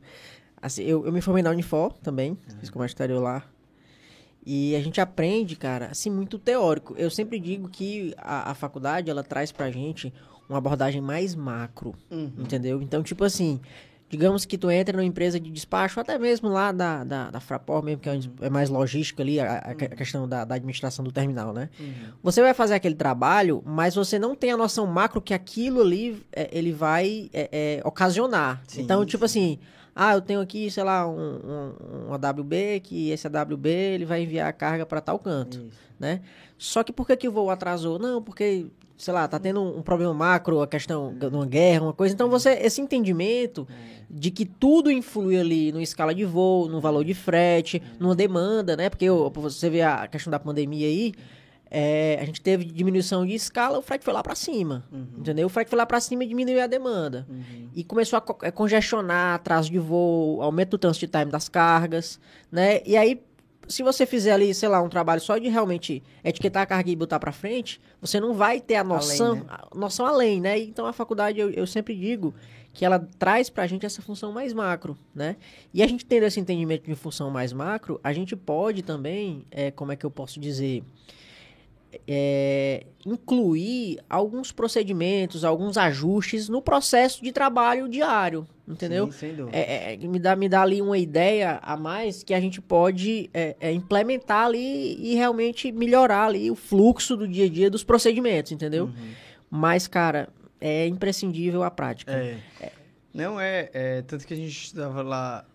Assim, 0.62 0.84
eu, 0.84 1.06
eu 1.06 1.12
me 1.12 1.22
formei 1.22 1.44
na 1.44 1.50
Unifor 1.52 1.94
também, 2.00 2.38
fiz 2.60 2.70
comércio 2.72 2.94
exterior 2.96 3.22
lá. 3.22 3.44
E 4.46 4.76
a 4.76 4.82
gente 4.82 5.02
aprende, 5.02 5.56
cara, 5.56 5.88
assim, 5.88 6.10
muito 6.12 6.38
teórico. 6.38 6.94
Eu 6.98 7.10
sempre 7.10 7.40
digo 7.40 7.68
que 7.68 8.14
a, 8.18 8.52
a 8.52 8.54
faculdade, 8.54 9.10
ela 9.10 9.24
traz 9.24 9.52
pra 9.52 9.72
gente 9.72 10.14
uma 10.48 10.60
abordagem 10.60 11.02
mais 11.02 11.34
macro, 11.34 11.96
Uhum. 12.12 12.32
entendeu? 12.38 12.80
Então, 12.82 13.02
tipo 13.02 13.24
assim, 13.24 13.60
digamos 14.08 14.46
que 14.46 14.56
tu 14.56 14.70
entra 14.70 14.96
numa 14.96 15.04
empresa 15.04 15.40
de 15.40 15.50
despacho, 15.50 16.00
até 16.00 16.20
mesmo 16.20 16.48
lá 16.48 16.72
da, 16.72 17.04
da, 17.04 17.32
da 17.32 17.40
Fraport 17.40 17.84
mesmo, 17.84 18.02
que 18.02 18.08
é, 18.10 18.20
é 18.42 18.50
mais 18.52 18.70
logística 18.70 19.24
ali, 19.24 19.40
a, 19.40 19.56
a 19.58 19.72
a 19.72 19.74
questão 19.76 20.30
da, 20.30 20.46
da 20.46 20.54
administração 20.54 21.04
do 21.04 21.12
terminal, 21.12 21.52
né? 21.52 21.70
Você 22.22 22.40
vai 22.40 22.54
fazer 22.54 22.76
aquele 22.76 22.94
trabalho, 22.94 23.64
mas 23.66 23.96
você 23.96 24.20
não 24.20 24.36
tem 24.36 24.52
a 24.52 24.58
noção 24.58 24.86
macro 24.86 25.20
que 25.20 25.34
aquilo 25.34 25.82
ali 25.82 26.22
é, 26.32 26.48
ele 26.52 26.72
vai 26.72 27.32
é, 27.34 27.80
é, 27.82 27.82
ocasionar. 27.88 28.62
Sim, 28.68 28.84
então, 28.84 29.04
tipo 29.04 29.28
sim. 29.28 29.56
assim, 29.56 29.60
ah, 29.96 30.14
eu 30.14 30.22
tenho 30.22 30.42
aqui, 30.42 30.70
sei 30.70 30.84
lá, 30.84 31.08
um, 31.08 31.16
um, 31.16 32.10
um 32.10 32.14
AWB, 32.14 32.82
que 32.84 33.12
esse 33.12 33.26
AWB 33.26 33.70
ele 33.70 34.06
vai 34.06 34.24
enviar 34.24 34.50
a 34.50 34.54
carga 34.54 34.86
para 34.86 35.00
tal 35.00 35.18
canto, 35.18 35.58
Isso. 35.58 35.80
né? 35.98 36.20
Só 36.58 36.84
que 36.84 36.92
por 36.92 37.08
que, 37.08 37.16
que 37.16 37.28
o 37.30 37.32
voo 37.32 37.50
atrasou? 37.50 37.98
Não, 37.98 38.22
porque, 38.22 38.66
sei 38.98 39.14
lá, 39.14 39.26
tá 39.26 39.40
tendo 39.40 39.62
um 39.62 39.82
problema 39.82 40.14
macro, 40.14 40.62
a 40.62 40.68
questão 40.68 41.14
de 41.18 41.28
uma 41.28 41.46
guerra, 41.46 41.84
uma 41.84 41.94
coisa. 41.94 42.14
Então, 42.14 42.30
você, 42.30 42.52
esse 42.56 42.82
entendimento 42.82 43.66
de 44.10 44.32
que 44.32 44.46
tudo 44.46 44.92
influi 44.92 45.38
ali 45.38 45.72
no 45.72 45.80
escala 45.80 46.14
de 46.14 46.26
voo, 46.26 46.68
no 46.68 46.82
valor 46.82 47.06
de 47.06 47.14
frete, 47.14 47.82
numa 47.98 48.16
demanda, 48.16 48.76
né? 48.76 48.90
Porque 48.90 49.10
você 49.10 49.70
vê 49.70 49.82
a 49.82 50.08
questão 50.08 50.30
da 50.30 50.40
pandemia 50.40 50.88
aí, 50.88 51.14
é, 51.70 52.18
a 52.22 52.26
gente 52.26 52.42
teve 52.42 52.64
diminuição 52.66 53.26
de 53.26 53.34
escala, 53.34 53.78
o 53.80 53.82
frete 53.82 54.04
foi 54.06 54.14
lá 54.14 54.22
para 54.24 54.36
cima, 54.36 54.86
entendeu? 55.18 55.48
O 55.48 55.50
frete 55.50 55.70
foi 55.70 55.78
lá 55.78 55.86
para 55.86 56.00
cima 56.00 56.24
e 56.24 56.28
diminuiu 56.28 56.62
a 56.62 56.68
demanda. 56.68 57.26
E 57.76 57.84
começou 57.84 58.18
a 58.18 58.22
co- 58.22 58.38
a 58.46 58.52
congestionar, 58.52 59.36
atraso 59.36 59.70
de 59.72 59.80
voo, 59.80 60.42
aumento 60.42 60.72
do 60.72 60.78
transit 60.78 61.08
time 61.12 61.26
das 61.32 61.50
cargas, 61.50 62.20
né? 62.52 62.82
E 62.86 62.96
aí, 62.96 63.22
se 63.68 63.82
você 63.82 64.06
fizer 64.06 64.32
ali, 64.32 64.54
sei 64.54 64.70
lá, 64.70 64.80
um 64.82 64.88
trabalho 64.90 65.20
só 65.20 65.38
de 65.40 65.48
realmente 65.50 66.04
etiquetar 66.24 66.62
a 66.64 66.66
carga 66.68 66.90
e 66.92 66.96
botar 66.96 67.20
para 67.20 67.32
frente, 67.32 67.82
você 68.00 68.20
não 68.20 68.34
vai 68.34 68.62
ter 68.62 68.76
a 68.76 68.84
noção, 68.84 69.36
né? 69.38 69.46
a 69.50 69.68
noção 69.76 70.06
além, 70.06 70.40
né? 70.40 70.60
Então, 70.60 70.86
a 70.86 70.94
faculdade, 70.94 71.40
eu, 71.40 71.50
eu 71.50 71.66
sempre 71.66 71.96
digo 71.96 72.34
que 72.72 72.86
ela 72.86 73.00
traz 73.18 73.50
pra 73.50 73.66
gente 73.66 73.86
essa 73.86 74.02
função 74.04 74.32
mais 74.32 74.54
macro, 74.54 74.96
né? 75.16 75.36
E 75.74 75.82
a 75.82 75.88
gente 75.88 76.06
tendo 76.06 76.24
esse 76.26 76.40
entendimento 76.40 76.84
de 76.86 76.94
função 76.96 77.32
mais 77.32 77.52
macro, 77.52 78.00
a 78.04 78.14
gente 78.14 78.36
pode 78.36 78.84
também, 78.84 79.46
é, 79.50 79.72
como 79.72 79.92
é 79.92 79.96
que 79.96 80.06
eu 80.06 80.12
posso 80.12 80.40
dizer, 80.40 80.84
é, 82.08 82.86
incluir 83.06 84.00
alguns 84.10 84.52
procedimentos, 84.52 85.44
alguns 85.44 85.78
ajustes 85.78 86.50
no 86.50 86.62
processo 86.62 87.24
de 87.24 87.32
trabalho 87.32 87.88
diário, 87.88 88.48
entendeu? 88.68 89.12
Sim, 89.12 89.18
sem 89.20 89.36
dúvida. 89.36 89.58
É, 89.58 89.94
é, 89.94 89.98
me, 89.98 90.20
dá, 90.20 90.36
me 90.36 90.50
dá 90.50 90.62
ali 90.62 90.82
uma 90.82 90.98
ideia 90.98 91.60
a 91.62 91.78
mais 91.78 92.24
que 92.24 92.34
a 92.34 92.40
gente 92.40 92.62
pode 92.62 93.30
é, 93.34 93.56
é, 93.60 93.72
implementar 93.72 94.46
ali 94.46 94.98
e 95.00 95.16
realmente 95.16 95.72
melhorar 95.72 96.26
ali 96.26 96.50
o 96.50 96.56
fluxo 96.56 97.16
do 97.16 97.28
dia 97.28 97.46
a 97.46 97.50
dia 97.50 97.70
dos 97.70 97.84
procedimentos, 97.84 98.52
entendeu? 98.52 98.86
Uhum. 98.86 99.12
Mas, 99.50 99.88
cara, 99.88 100.30
é 100.60 100.88
imprescindível 100.88 101.64
a 101.64 101.72
prática. 101.72 102.12
É. 102.12 102.38
Não 103.16 103.40
é, 103.40 103.70
é, 103.74 104.02
tanto 104.02 104.28
que 104.28 104.34
a 104.34 104.38
gente 104.38 104.66
estava 104.66 105.02
lá. 105.02 105.46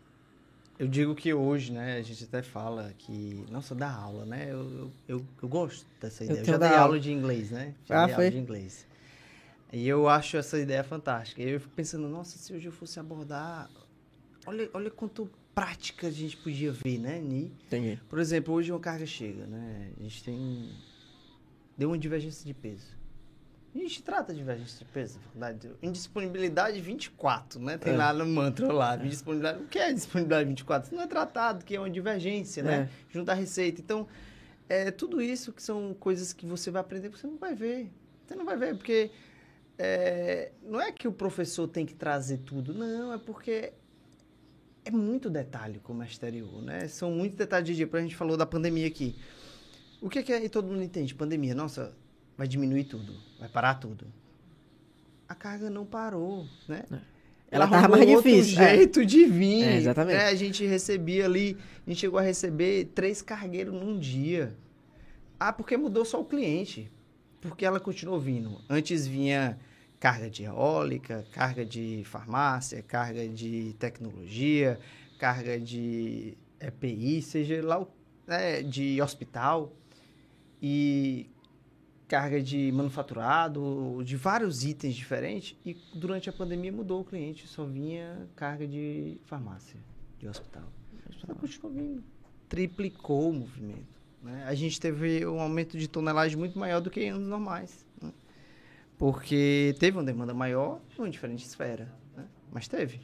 Eu 0.80 0.88
digo 0.88 1.14
que 1.14 1.30
hoje, 1.34 1.70
né, 1.72 1.98
a 1.98 2.02
gente 2.02 2.24
até 2.24 2.42
fala 2.42 2.94
que, 2.96 3.44
nossa, 3.50 3.74
dá 3.74 3.92
aula, 3.92 4.24
né? 4.24 4.46
Eu, 4.50 4.60
eu, 4.70 4.92
eu, 5.06 5.26
eu 5.42 5.46
gosto 5.46 5.84
dessa 6.00 6.24
ideia. 6.24 6.38
Eu, 6.38 6.44
tenho 6.46 6.54
já 6.54 6.58
dei 6.58 6.68
aula. 6.70 6.80
aula. 6.84 6.98
de 7.00 7.12
inglês, 7.12 7.50
né? 7.50 7.74
Já 7.84 8.02
Ah, 8.02 8.06
dei 8.06 8.14
foi? 8.14 8.24
aula 8.24 8.34
de 8.34 8.38
inglês. 8.42 8.86
E 9.74 9.86
eu 9.86 10.08
acho 10.08 10.38
essa 10.38 10.58
ideia 10.58 10.82
fantástica. 10.82 11.42
E 11.42 11.50
eu 11.50 11.60
fico 11.60 11.74
pensando, 11.74 12.08
nossa, 12.08 12.38
se 12.38 12.54
hoje 12.54 12.64
eu 12.64 12.72
fosse 12.72 12.98
abordar. 12.98 13.70
Olha, 14.46 14.70
olha 14.72 14.90
quanto 14.90 15.28
prática 15.54 16.06
a 16.06 16.10
gente 16.10 16.38
podia 16.38 16.72
ver, 16.72 16.98
né, 16.98 17.18
Ni? 17.20 17.52
Entendi. 17.66 18.00
Por 18.08 18.18
exemplo, 18.18 18.54
hoje 18.54 18.72
uma 18.72 18.80
carga 18.80 19.04
chega, 19.04 19.46
né? 19.46 19.90
A 20.00 20.02
gente 20.02 20.24
tem. 20.24 20.70
Deu 21.76 21.90
uma 21.90 21.98
divergência 21.98 22.46
de 22.46 22.54
peso. 22.54 22.86
A 23.72 23.78
gente 23.78 24.02
trata 24.02 24.32
de 24.32 24.40
divergência 24.40 24.78
de 24.84 24.84
peso, 24.92 25.18
na 25.34 25.46
verdade. 25.46 25.70
Indisponibilidade 25.80 26.80
24, 26.80 27.60
né? 27.60 27.78
Tem 27.78 27.94
É. 27.94 27.96
lá 27.96 28.12
no 28.12 28.26
mantra 28.26 28.72
lá. 28.72 28.96
Indisponibilidade. 28.96 29.62
O 29.62 29.66
que 29.68 29.78
é 29.78 29.92
disponibilidade 29.92 30.48
24? 30.48 30.88
Isso 30.88 30.94
não 30.96 31.02
é 31.02 31.06
tratado, 31.06 31.64
que 31.64 31.76
é 31.76 31.78
uma 31.78 31.88
divergência, 31.90 32.62
né? 32.64 32.90
Juntar 33.08 33.34
receita. 33.34 33.80
Então, 33.80 34.08
é 34.68 34.90
tudo 34.90 35.22
isso 35.22 35.52
que 35.52 35.62
são 35.62 35.94
coisas 35.94 36.32
que 36.32 36.46
você 36.46 36.70
vai 36.70 36.80
aprender, 36.80 37.10
você 37.10 37.26
não 37.28 37.36
vai 37.36 37.54
ver. 37.54 37.92
Você 38.26 38.34
não 38.34 38.44
vai 38.44 38.56
ver, 38.56 38.76
porque 38.76 39.10
é, 39.78 40.52
não 40.62 40.80
é 40.80 40.90
que 40.92 41.06
o 41.08 41.12
professor 41.12 41.66
tem 41.66 41.86
que 41.86 41.94
trazer 41.94 42.38
tudo, 42.38 42.74
não, 42.74 43.12
é 43.12 43.18
porque 43.18 43.72
é 44.84 44.90
muito 44.90 45.30
detalhe 45.30 45.78
como 45.80 46.02
é 46.02 46.06
exterior, 46.06 46.60
né? 46.62 46.86
São 46.88 47.10
muitos 47.12 47.36
detalhes 47.36 47.66
de 47.66 47.74
dia. 47.74 47.88
A 47.92 48.00
gente 48.00 48.16
falou 48.16 48.36
da 48.36 48.46
pandemia 48.46 48.86
aqui. 48.86 49.16
O 50.00 50.08
que 50.08 50.18
é 50.18 50.22
que 50.22 50.32
é, 50.32 50.44
e 50.44 50.48
todo 50.48 50.66
mundo 50.68 50.82
entende? 50.82 51.14
Pandemia, 51.14 51.54
nossa, 51.54 51.92
vai 52.40 52.48
diminuir 52.48 52.84
tudo, 52.84 53.12
vai 53.38 53.50
parar 53.50 53.74
tudo. 53.74 54.06
A 55.28 55.34
carga 55.34 55.68
não 55.68 55.84
parou, 55.84 56.46
né? 56.66 56.84
Ela 57.50 57.68
tava 57.68 57.84
arrumou 57.84 57.98
mais 57.98 58.08
outro 58.16 58.30
difícil, 58.30 58.62
é. 58.62 58.76
jeito 58.76 59.04
de 59.04 59.26
vir. 59.26 59.62
É, 59.62 59.76
exatamente. 59.76 60.16
né? 60.16 60.24
A 60.24 60.34
gente 60.34 60.64
recebia 60.64 61.26
ali, 61.26 61.58
a 61.86 61.90
gente 61.90 62.00
chegou 62.00 62.18
a 62.18 62.22
receber 62.22 62.86
três 62.94 63.20
cargueiros 63.20 63.74
num 63.74 63.98
dia. 63.98 64.56
Ah, 65.38 65.52
porque 65.52 65.76
mudou 65.76 66.02
só 66.02 66.18
o 66.18 66.24
cliente. 66.24 66.90
Porque 67.42 67.62
ela 67.62 67.78
continuou 67.78 68.18
vindo. 68.18 68.58
Antes 68.70 69.06
vinha 69.06 69.58
carga 69.98 70.30
de 70.30 70.44
eólica, 70.44 71.26
carga 71.32 71.62
de 71.62 72.04
farmácia, 72.06 72.82
carga 72.82 73.28
de 73.28 73.76
tecnologia, 73.78 74.80
carga 75.18 75.60
de 75.60 76.38
EPI, 76.58 77.20
seja 77.20 77.62
lá 77.62 77.82
o, 77.82 77.88
né, 78.26 78.62
de 78.62 79.02
hospital 79.02 79.74
e 80.62 81.29
carga 82.10 82.42
de 82.42 82.72
manufaturado, 82.72 84.02
de 84.04 84.16
vários 84.16 84.64
itens 84.64 84.96
diferentes. 84.96 85.56
E 85.64 85.76
durante 85.94 86.28
a 86.28 86.32
pandemia 86.32 86.72
mudou 86.72 87.02
o 87.02 87.04
cliente, 87.04 87.46
só 87.46 87.64
vinha 87.64 88.28
carga 88.34 88.66
de 88.66 89.16
farmácia, 89.26 89.78
de 90.18 90.26
hospital. 90.26 90.64
Continuou 91.38 91.72
vindo. 91.72 92.02
Triplicou 92.48 93.30
o 93.30 93.32
movimento. 93.32 93.86
né? 94.24 94.42
A 94.44 94.54
gente 94.56 94.80
teve 94.80 95.24
um 95.24 95.40
aumento 95.40 95.78
de 95.78 95.86
tonelagem 95.86 96.36
muito 96.36 96.58
maior 96.58 96.80
do 96.80 96.90
que 96.90 97.00
em 97.00 97.10
anos 97.10 97.28
normais. 97.28 97.86
né? 98.02 98.12
Porque 98.98 99.72
teve 99.78 99.96
uma 99.96 100.02
demanda 100.02 100.34
maior 100.34 100.80
em 100.98 101.02
uma 101.02 101.08
diferente 101.08 101.44
esfera. 101.46 101.94
né? 102.16 102.26
Mas 102.50 102.66
teve. 102.66 103.00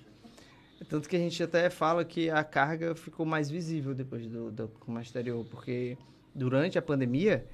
Tanto 0.88 1.08
que 1.08 1.14
a 1.14 1.18
gente 1.20 1.40
até 1.40 1.70
fala 1.70 2.04
que 2.04 2.28
a 2.28 2.42
carga 2.42 2.92
ficou 2.96 3.24
mais 3.24 3.48
visível 3.48 3.94
depois 3.94 4.26
do, 4.26 4.50
do 4.50 4.68
comércio 4.80 5.10
exterior, 5.10 5.46
porque 5.48 5.96
durante 6.34 6.76
a 6.76 6.82
pandemia, 6.82 7.46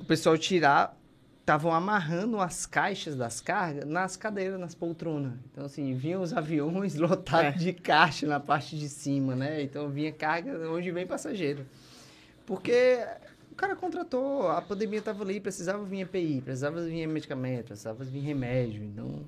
o 0.00 0.04
pessoal 0.04 0.36
tirar, 0.36 0.96
estavam 1.40 1.72
amarrando 1.72 2.40
as 2.40 2.66
caixas 2.66 3.16
das 3.16 3.40
cargas 3.40 3.84
nas 3.84 4.16
cadeiras, 4.16 4.58
nas 4.58 4.74
poltronas. 4.74 5.32
Então, 5.50 5.64
assim, 5.64 5.92
vinham 5.94 6.22
os 6.22 6.32
aviões 6.32 6.94
lotados 6.96 7.60
de 7.60 7.72
caixa 7.72 8.26
na 8.26 8.38
parte 8.38 8.76
de 8.76 8.88
cima, 8.88 9.34
né? 9.34 9.62
Então, 9.62 9.88
vinha 9.88 10.12
carga 10.12 10.70
onde 10.70 10.90
vem 10.90 11.06
passageiro. 11.06 11.66
Porque 12.46 12.98
o 13.50 13.54
cara 13.54 13.76
contratou, 13.76 14.48
a 14.48 14.62
pandemia 14.62 15.00
estava 15.00 15.22
ali, 15.22 15.40
precisava 15.40 15.84
vir 15.84 16.00
EPI, 16.00 16.40
precisava 16.42 16.80
vir 16.82 17.06
medicamento, 17.06 17.66
precisava 17.66 18.02
vir 18.04 18.20
remédio, 18.20 18.82
então 18.82 19.22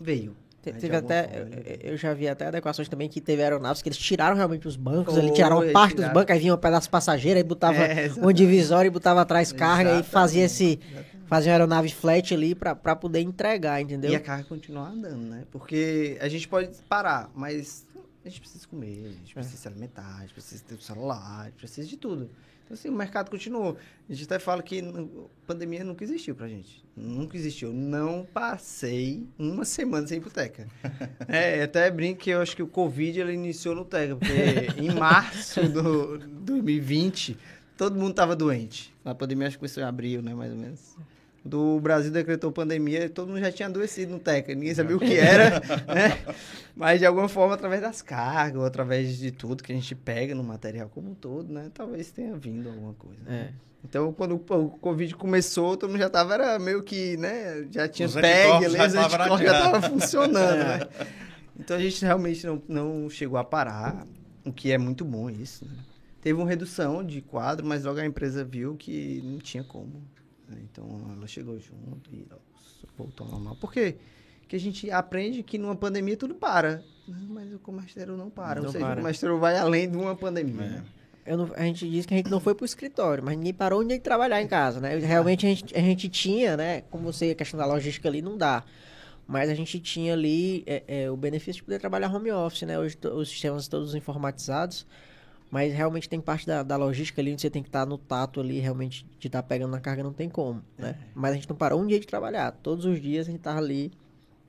veio. 0.00 0.36
Te- 0.62 0.72
né, 0.72 0.78
Teve 0.78 0.94
até, 0.96 1.22
forma, 1.28 1.48
ele 1.54 1.80
eu- 1.92 1.96
já 1.96 2.12
vi 2.12 2.28
até 2.28 2.46
adequações 2.46 2.86
também 2.88 3.08
que 3.08 3.18
teve 3.20 3.42
aeronaves 3.42 3.80
que 3.80 3.88
eles 3.88 3.96
tiraram 3.98 4.36
realmente 4.36 4.68
os 4.68 4.76
bancos, 4.76 5.14
Foi, 5.14 5.22
eles 5.22 5.34
tiraram 5.34 5.56
parte 5.72 5.90
dos 5.94 6.04
tiraram. 6.04 6.14
bancos, 6.14 6.30
aí 6.34 6.38
vinha 6.38 6.54
um 6.54 6.58
pedaço 6.58 6.90
passageiro, 6.90 7.38
aí 7.38 7.42
botava 7.44 7.78
É, 7.78 8.10
um 8.22 8.30
divisório 8.32 8.88
e 8.88 8.90
botava 8.90 9.22
atrás 9.22 9.52
carga 9.52 9.98
e 9.98 10.02
fazia 10.02 10.44
esse, 10.44 10.78
fazia 11.26 11.50
uma 11.52 11.54
aeronave 11.56 11.88
flat 11.90 12.34
ali 12.34 12.54
pra, 12.54 12.74
pra 12.74 12.94
poder 12.94 13.20
entregar, 13.20 13.80
entendeu? 13.80 14.10
E 14.12 14.14
a 14.14 14.20
carga 14.20 14.44
continuar 14.44 14.88
andando, 14.90 15.22
né? 15.22 15.44
Porque 15.50 16.18
a 16.20 16.28
gente 16.28 16.46
pode 16.46 16.70
parar, 16.88 17.30
mas 17.34 17.86
a 18.22 18.28
gente 18.28 18.40
precisa 18.42 18.68
comer, 18.68 19.06
a 19.06 19.10
gente 19.12 19.32
precisa 19.32 19.56
se 19.56 19.66
alimentar, 19.66 20.16
a 20.18 20.20
gente 20.20 20.34
precisa 20.34 20.62
ter 20.62 20.74
o 20.74 20.80
celular, 20.82 21.40
a 21.40 21.44
gente 21.46 21.54
precisa 21.56 21.88
de 21.88 21.96
tudo. 21.96 22.28
Então, 22.70 22.78
assim, 22.78 22.88
o 22.88 22.92
mercado 22.92 23.32
continuou. 23.32 23.76
A 24.08 24.12
gente 24.12 24.24
até 24.26 24.38
fala 24.38 24.62
que 24.62 24.80
pandemia 25.44 25.82
nunca 25.82 26.04
existiu 26.04 26.36
pra 26.36 26.46
gente. 26.46 26.84
Nunca 26.96 27.36
existiu. 27.36 27.72
Não 27.72 28.24
passei 28.24 29.26
uma 29.36 29.64
semana 29.64 30.06
sem 30.06 30.18
ir 30.18 30.20
pro 30.20 30.30
Teca. 30.30 30.68
É, 31.26 31.62
até 31.62 31.90
brinco 31.90 32.20
que 32.20 32.30
eu 32.30 32.40
acho 32.40 32.54
que 32.56 32.62
o 32.62 32.66
Covid 32.66 33.20
ele 33.20 33.32
iniciou 33.32 33.74
no 33.74 33.84
Teca, 33.84 34.16
porque 34.16 34.80
em 34.80 34.90
março 34.94 35.68
do 35.68 36.18
2020, 36.18 37.36
todo 37.76 37.98
mundo 37.98 38.14
tava 38.14 38.36
doente. 38.36 38.94
A 39.04 39.14
pandemia 39.14 39.48
acho 39.48 39.56
que 39.56 39.60
começou 39.60 39.82
em 39.82 39.86
abril, 39.86 40.22
né, 40.22 40.34
mais 40.34 40.52
ou 40.52 40.58
menos. 40.58 40.96
Do 41.44 41.80
Brasil 41.80 42.10
decretou 42.10 42.52
pandemia, 42.52 43.08
todo 43.08 43.28
mundo 43.28 43.40
já 43.40 43.50
tinha 43.50 43.66
adoecido 43.66 44.12
no 44.12 44.18
Teca, 44.18 44.54
ninguém 44.54 44.74
sabia 44.74 44.94
o 44.96 45.00
que 45.00 45.16
era, 45.16 45.60
né? 45.88 46.18
Mas 46.76 46.98
de 46.98 47.06
alguma 47.06 47.28
forma, 47.28 47.54
através 47.54 47.80
das 47.80 48.02
cargas, 48.02 48.60
ou 48.60 48.66
através 48.66 49.16
de 49.16 49.30
tudo 49.30 49.62
que 49.62 49.72
a 49.72 49.74
gente 49.74 49.94
pega 49.94 50.34
no 50.34 50.44
material 50.44 50.90
como 50.90 51.12
um 51.12 51.14
todo, 51.14 51.50
né? 51.50 51.70
Talvez 51.72 52.10
tenha 52.10 52.36
vindo 52.36 52.68
alguma 52.68 52.92
coisa. 52.92 53.22
né? 53.24 53.48
É. 53.50 53.70
Então, 53.82 54.12
quando 54.12 54.34
o 54.34 54.68
Covid 54.68 55.14
começou, 55.14 55.76
todo 55.76 55.88
mundo 55.88 56.00
já 56.00 56.10
tava, 56.10 56.34
era 56.34 56.58
meio 56.58 56.82
que, 56.82 57.16
né? 57.16 57.66
Já 57.70 57.88
tinha 57.88 58.06
Os 58.06 58.14
PEG 58.14 58.66
ali, 58.66 58.76
já 58.76 58.86
os 58.86 58.94
anticorpos 58.94 59.40
já 59.40 59.52
estavam 59.58 59.82
funcionando, 59.90 60.58
né? 60.58 60.88
Então, 61.58 61.76
a 61.78 61.80
gente 61.80 62.04
realmente 62.04 62.46
não, 62.46 62.62
não 62.68 63.08
chegou 63.08 63.38
a 63.38 63.44
parar, 63.44 64.06
o 64.44 64.52
que 64.52 64.70
é 64.70 64.76
muito 64.76 65.04
bom 65.06 65.30
isso, 65.30 65.64
né? 65.64 65.72
Teve 66.20 66.38
uma 66.38 66.46
redução 66.48 67.02
de 67.02 67.22
quadro, 67.22 67.64
mas 67.66 67.84
logo 67.84 67.98
a 67.98 68.04
empresa 68.04 68.44
viu 68.44 68.76
que 68.76 69.22
não 69.24 69.38
tinha 69.38 69.64
como. 69.64 70.02
Né? 70.50 70.58
Então, 70.70 70.86
ela 71.16 71.26
chegou 71.26 71.58
junto 71.58 72.12
e 72.12 72.26
voltou 72.96 73.26
ao 73.26 73.32
normal. 73.32 73.56
Por 73.56 73.72
quê? 73.72 73.96
Porque 74.40 74.56
a 74.56 74.60
gente 74.60 74.90
aprende 74.90 75.42
que 75.42 75.56
numa 75.56 75.76
pandemia 75.76 76.16
tudo 76.16 76.34
para. 76.34 76.82
Não, 77.06 77.34
mas 77.34 77.52
o 77.54 77.58
comércio 77.58 78.16
não 78.16 78.28
para. 78.28 78.60
Não 78.60 78.66
Ou 78.66 78.72
seja, 78.72 78.84
para. 78.84 78.94
o 78.94 79.02
comércio 79.02 79.38
vai 79.38 79.56
além 79.56 79.90
de 79.90 79.96
uma 79.96 80.16
pandemia. 80.16 80.64
É. 80.64 80.68
né? 80.68 80.84
Eu 81.26 81.36
não- 81.36 81.50
a 81.54 81.62
gente 81.62 81.88
disse 81.88 82.08
que 82.08 82.14
a 82.14 82.16
gente 82.16 82.30
não 82.30 82.40
foi 82.40 82.54
pro 82.54 82.64
escritório, 82.64 83.22
mas 83.22 83.36
ninguém 83.36 83.54
parou 83.54 83.84
de 83.84 83.98
trabalhar 84.00 84.42
em 84.42 84.48
casa, 84.48 84.80
né? 84.80 84.96
Realmente 84.96 85.46
a 85.46 85.48
gente, 85.50 85.76
a 85.76 85.80
gente 85.80 86.08
tinha, 86.08 86.56
né? 86.56 86.80
Como 86.90 87.04
você, 87.04 87.30
a 87.30 87.34
questão 87.34 87.58
da 87.58 87.66
logística 87.66 88.08
ali 88.08 88.20
não 88.22 88.36
dá. 88.36 88.64
Mas 89.28 89.48
a 89.48 89.54
gente 89.54 89.78
tinha 89.78 90.14
ali 90.14 90.64
é, 90.66 90.82
é, 91.04 91.10
o 91.10 91.16
benefício 91.16 91.60
de 91.60 91.62
poder 91.62 91.78
trabalhar 91.78 92.12
home 92.12 92.32
office, 92.32 92.62
né? 92.62 92.76
Hoje 92.76 92.98
os 93.14 93.28
sistemas 93.28 93.68
todos 93.68 93.94
informatizados. 93.94 94.84
Mas 95.50 95.72
realmente 95.72 96.08
tem 96.08 96.20
parte 96.20 96.46
da, 96.46 96.62
da 96.62 96.76
logística 96.76 97.20
ali 97.20 97.32
onde 97.32 97.40
você 97.40 97.50
tem 97.50 97.62
que 97.62 97.68
estar 97.68 97.84
no 97.84 97.98
tato 97.98 98.40
ali, 98.40 98.60
realmente 98.60 99.04
de 99.18 99.26
estar 99.26 99.42
pegando 99.42 99.72
na 99.72 99.80
carga 99.80 100.02
não 100.02 100.12
tem 100.12 100.28
como, 100.28 100.62
né? 100.78 100.96
Mas 101.14 101.32
a 101.32 101.34
gente 101.34 101.48
não 101.48 101.56
parou 101.56 101.80
um 101.82 101.86
dia 101.86 101.98
de 101.98 102.06
trabalhar. 102.06 102.52
Todos 102.62 102.84
os 102.84 103.00
dias 103.00 103.26
a 103.26 103.30
gente 103.32 103.40
tava 103.40 103.58
ali. 103.58 103.90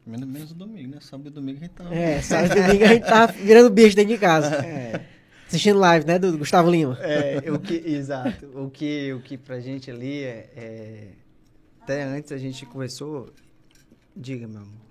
Menos, 0.06 0.28
menos 0.28 0.52
o 0.52 0.56
domingo, 0.56 0.92
né? 0.92 0.98
Sábado 1.02 1.28
e 1.30 1.32
domingo 1.32 1.58
a 1.60 1.62
gente 1.64 1.72
tá... 1.74 1.94
É, 1.96 2.22
sábado 2.22 2.56
e 2.58 2.62
domingo 2.62 2.84
a 2.84 2.88
gente 2.88 3.06
tá 3.06 3.26
virando 3.34 3.70
bicho 3.72 3.96
dentro 3.96 4.14
de 4.14 4.20
casa. 4.20 4.64
Assistindo 5.48 5.80
live, 5.80 6.06
né, 6.06 6.18
do 6.20 6.38
Gustavo 6.38 6.70
Lima? 6.70 6.98
É, 7.02 7.52
o 7.52 7.60
que, 7.60 7.74
exato. 7.76 8.46
O 8.56 8.70
que, 8.70 9.12
o 9.14 9.22
que 9.22 9.38
pra 9.38 9.60
gente 9.60 9.90
ali 9.92 10.24
é, 10.24 10.50
é- 10.56 11.08
Até 11.82 12.04
antes 12.04 12.32
a 12.32 12.38
gente 12.38 12.66
conversou. 12.66 13.34
Diga, 14.16 14.48
meu 14.48 14.62
amor. 14.62 14.82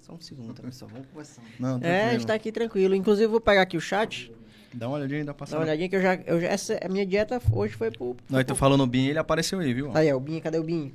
Só 0.00 0.12
um 0.12 0.20
segundo, 0.20 0.52
tá, 0.52 0.62
pessoal? 0.62 0.90
Vamos 0.92 1.06
conversando. 1.08 1.44
Não, 1.58 1.78
É, 1.82 2.10
a 2.10 2.12
gente 2.12 2.26
tá 2.26 2.34
aqui 2.34 2.52
tranquilo. 2.52 2.94
Inclusive, 2.94 3.24
eu 3.26 3.30
vou 3.30 3.40
pegar 3.40 3.62
aqui 3.62 3.76
o 3.76 3.80
chat. 3.80 4.30
Dá 4.74 4.88
uma 4.88 4.96
olhadinha 4.96 5.20
dá 5.24 5.32
Dá 5.32 5.34
passada. 5.34 5.58
uma 5.58 5.64
olhadinha 5.64 5.88
que 5.88 5.96
eu 5.96 6.02
já. 6.02 6.14
Eu 6.26 6.40
já 6.40 6.48
essa, 6.48 6.78
a 6.84 6.88
minha 6.88 7.06
dieta 7.06 7.40
hoje 7.52 7.74
foi 7.74 7.90
pro. 7.90 8.16
Não, 8.28 8.40
e 8.40 8.44
tu 8.44 8.54
falou 8.56 8.76
no 8.76 8.86
BIM, 8.86 9.06
ele 9.06 9.18
apareceu 9.18 9.60
aí, 9.60 9.72
viu? 9.72 9.90
Aí, 9.96 10.12
ó, 10.12 10.16
o 10.16 10.20
Binho, 10.20 10.40
cadê 10.42 10.58
o 10.58 10.64
Binho? 10.64 10.92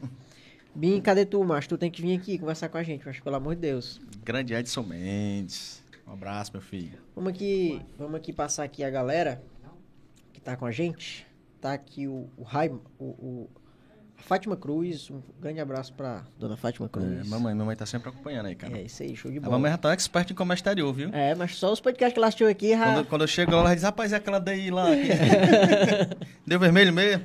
Bim, 0.76 1.02
cadê 1.02 1.26
tu, 1.26 1.44
macho? 1.44 1.70
Tu 1.70 1.78
tem 1.78 1.90
que 1.90 2.02
vir 2.02 2.18
aqui 2.18 2.38
conversar 2.38 2.70
com 2.70 2.78
a 2.78 2.84
gente, 2.84 3.06
macho, 3.06 3.24
pelo 3.24 3.36
amor 3.36 3.56
de 3.56 3.62
Deus. 3.62 4.00
Grande 4.24 4.54
Edson 4.54 4.84
Mendes. 4.84 5.82
Um 6.08 6.14
abraço, 6.14 6.52
meu 6.54 6.62
filho. 6.62 6.98
Vamos 7.16 7.32
aqui, 7.32 7.82
vamos 7.98 8.16
aqui 8.16 8.34
passar 8.34 8.64
aqui 8.64 8.84
a 8.84 8.90
galera 8.90 9.42
que 10.34 10.42
tá 10.42 10.56
com 10.56 10.66
a 10.66 10.72
gente. 10.72 11.26
Tá 11.62 11.74
aqui 11.74 12.08
o, 12.08 12.30
o, 12.38 12.44
Raim, 12.44 12.80
o, 12.98 13.06
o 13.06 13.50
Fátima 14.22 14.56
Cruz. 14.56 15.10
Um 15.10 15.22
grande 15.42 15.60
abraço 15.60 15.94
pra 15.94 16.24
dona 16.38 16.56
Fátima 16.56 16.86
É, 16.86 16.90
Cruz. 16.90 17.28
mamãe, 17.28 17.54
mamãe 17.56 17.76
tá 17.76 17.86
sempre 17.86 18.10
acompanhando 18.10 18.46
aí, 18.48 18.56
cara. 18.56 18.78
É 18.78 18.84
isso 18.84 19.02
aí, 19.04 19.16
show 19.16 19.32
de 19.32 19.38
A 19.38 19.42
bola. 19.42 19.54
mamãe 19.54 19.72
já 19.72 19.78
tá 19.78 19.92
expert 19.94 20.30
em 20.32 20.36
comércio 20.36 20.62
exterior, 20.62 20.94
viu? 20.94 21.10
É, 21.14 21.34
mas 21.36 21.56
só 21.56 21.72
os 21.72 21.80
podcasts 21.80 22.14
que 22.14 22.20
ela 22.20 22.28
assistiu 22.28 22.48
aqui, 22.48 22.70
já... 22.78 22.94
Quando, 22.94 23.06
quando 23.08 23.22
eu 23.22 23.28
chego 23.28 23.52
lá, 23.52 23.60
ela 23.62 23.74
diz, 23.74 23.84
rapaz, 23.84 24.14
é 24.14 24.18
aquela 24.18 24.40
daí 24.40 24.70
lá. 24.70 24.86
Deu 26.46 26.60
vermelho 26.60 26.94
mesmo? 26.94 27.24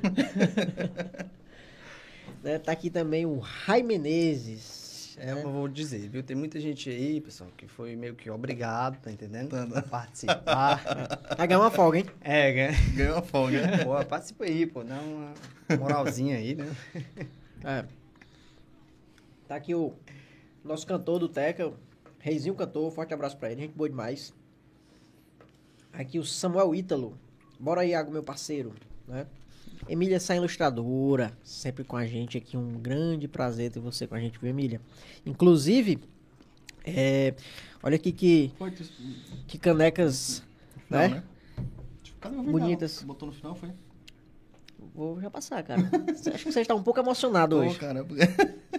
né, 2.42 2.58
tá 2.64 2.72
aqui 2.72 2.90
também 2.90 3.26
o 3.26 3.38
Rai 3.38 3.82
Menezes. 3.82 4.73
É, 5.16 5.30
eu 5.32 5.50
vou 5.50 5.68
dizer, 5.68 6.08
viu? 6.08 6.22
Tem 6.22 6.36
muita 6.36 6.58
gente 6.58 6.90
aí, 6.90 7.20
pessoal, 7.20 7.50
que 7.56 7.68
foi 7.68 7.94
meio 7.94 8.14
que 8.14 8.28
obrigado, 8.30 9.00
tá 9.00 9.10
entendendo? 9.12 9.50
Tá, 9.50 9.78
A 9.78 9.82
participar. 9.82 10.82
Vai 11.36 11.46
ganhar 11.46 11.60
uma 11.60 11.70
folga, 11.70 11.98
hein? 11.98 12.06
é, 12.20 12.52
ganha. 12.52 12.72
Ganhou 12.94 13.14
uma 13.16 13.22
folga. 13.22 13.60
Pô, 13.84 14.04
participa 14.04 14.44
aí, 14.44 14.66
pô. 14.66 14.82
Dá 14.82 14.98
uma 15.00 15.34
moralzinha 15.78 16.36
aí, 16.36 16.54
né? 16.54 16.66
É. 17.66 17.82
Tá 19.48 19.56
aqui 19.56 19.74
o 19.74 19.94
nosso 20.62 20.86
cantor 20.86 21.18
do 21.18 21.30
Teca, 21.30 21.68
o 21.68 21.74
Reizinho 22.18 22.54
Cantor, 22.54 22.90
forte 22.90 23.14
abraço 23.14 23.38
pra 23.38 23.50
ele, 23.50 23.62
gente 23.62 23.74
boa 23.74 23.88
demais. 23.88 24.34
Aqui 25.90 26.18
o 26.18 26.24
Samuel 26.24 26.74
Ítalo. 26.74 27.18
Bora 27.58 27.80
aí, 27.80 27.90
Iago, 27.92 28.10
meu 28.10 28.22
parceiro, 28.22 28.74
né? 29.08 29.26
Emília 29.88 30.18
Sá 30.20 30.34
Ilustradora, 30.36 31.36
sempre 31.42 31.84
com 31.84 31.96
a 31.96 32.06
gente 32.06 32.38
aqui, 32.38 32.56
um 32.56 32.72
grande 32.74 33.28
prazer 33.28 33.70
ter 33.70 33.80
você 33.80 34.06
com 34.06 34.14
a 34.14 34.20
gente, 34.20 34.38
viu, 34.38 34.48
Emília? 34.50 34.80
Inclusive, 35.26 35.98
é, 36.84 37.34
olha 37.82 37.96
aqui 37.96 38.12
que, 38.12 38.52
que 39.46 39.58
canecas, 39.58 40.42
Não, 40.88 40.98
né? 40.98 41.08
né? 41.08 41.22
Cadê 42.20 42.36
o 42.36 42.40
vinal? 42.42 42.52
Bonitas. 42.52 43.02
Botou 43.02 43.26
no 43.28 43.34
final, 43.34 43.54
foi? 43.54 43.70
Vou 44.94 45.20
já 45.20 45.30
passar, 45.30 45.62
cara. 45.62 45.82
Acho 46.34 46.44
que 46.44 46.52
você 46.52 46.60
está 46.60 46.74
um 46.74 46.82
pouco 46.82 47.00
emocionado 47.00 47.56
Pô, 47.56 47.62
hoje. 47.62 47.78
caramba. 47.78 48.14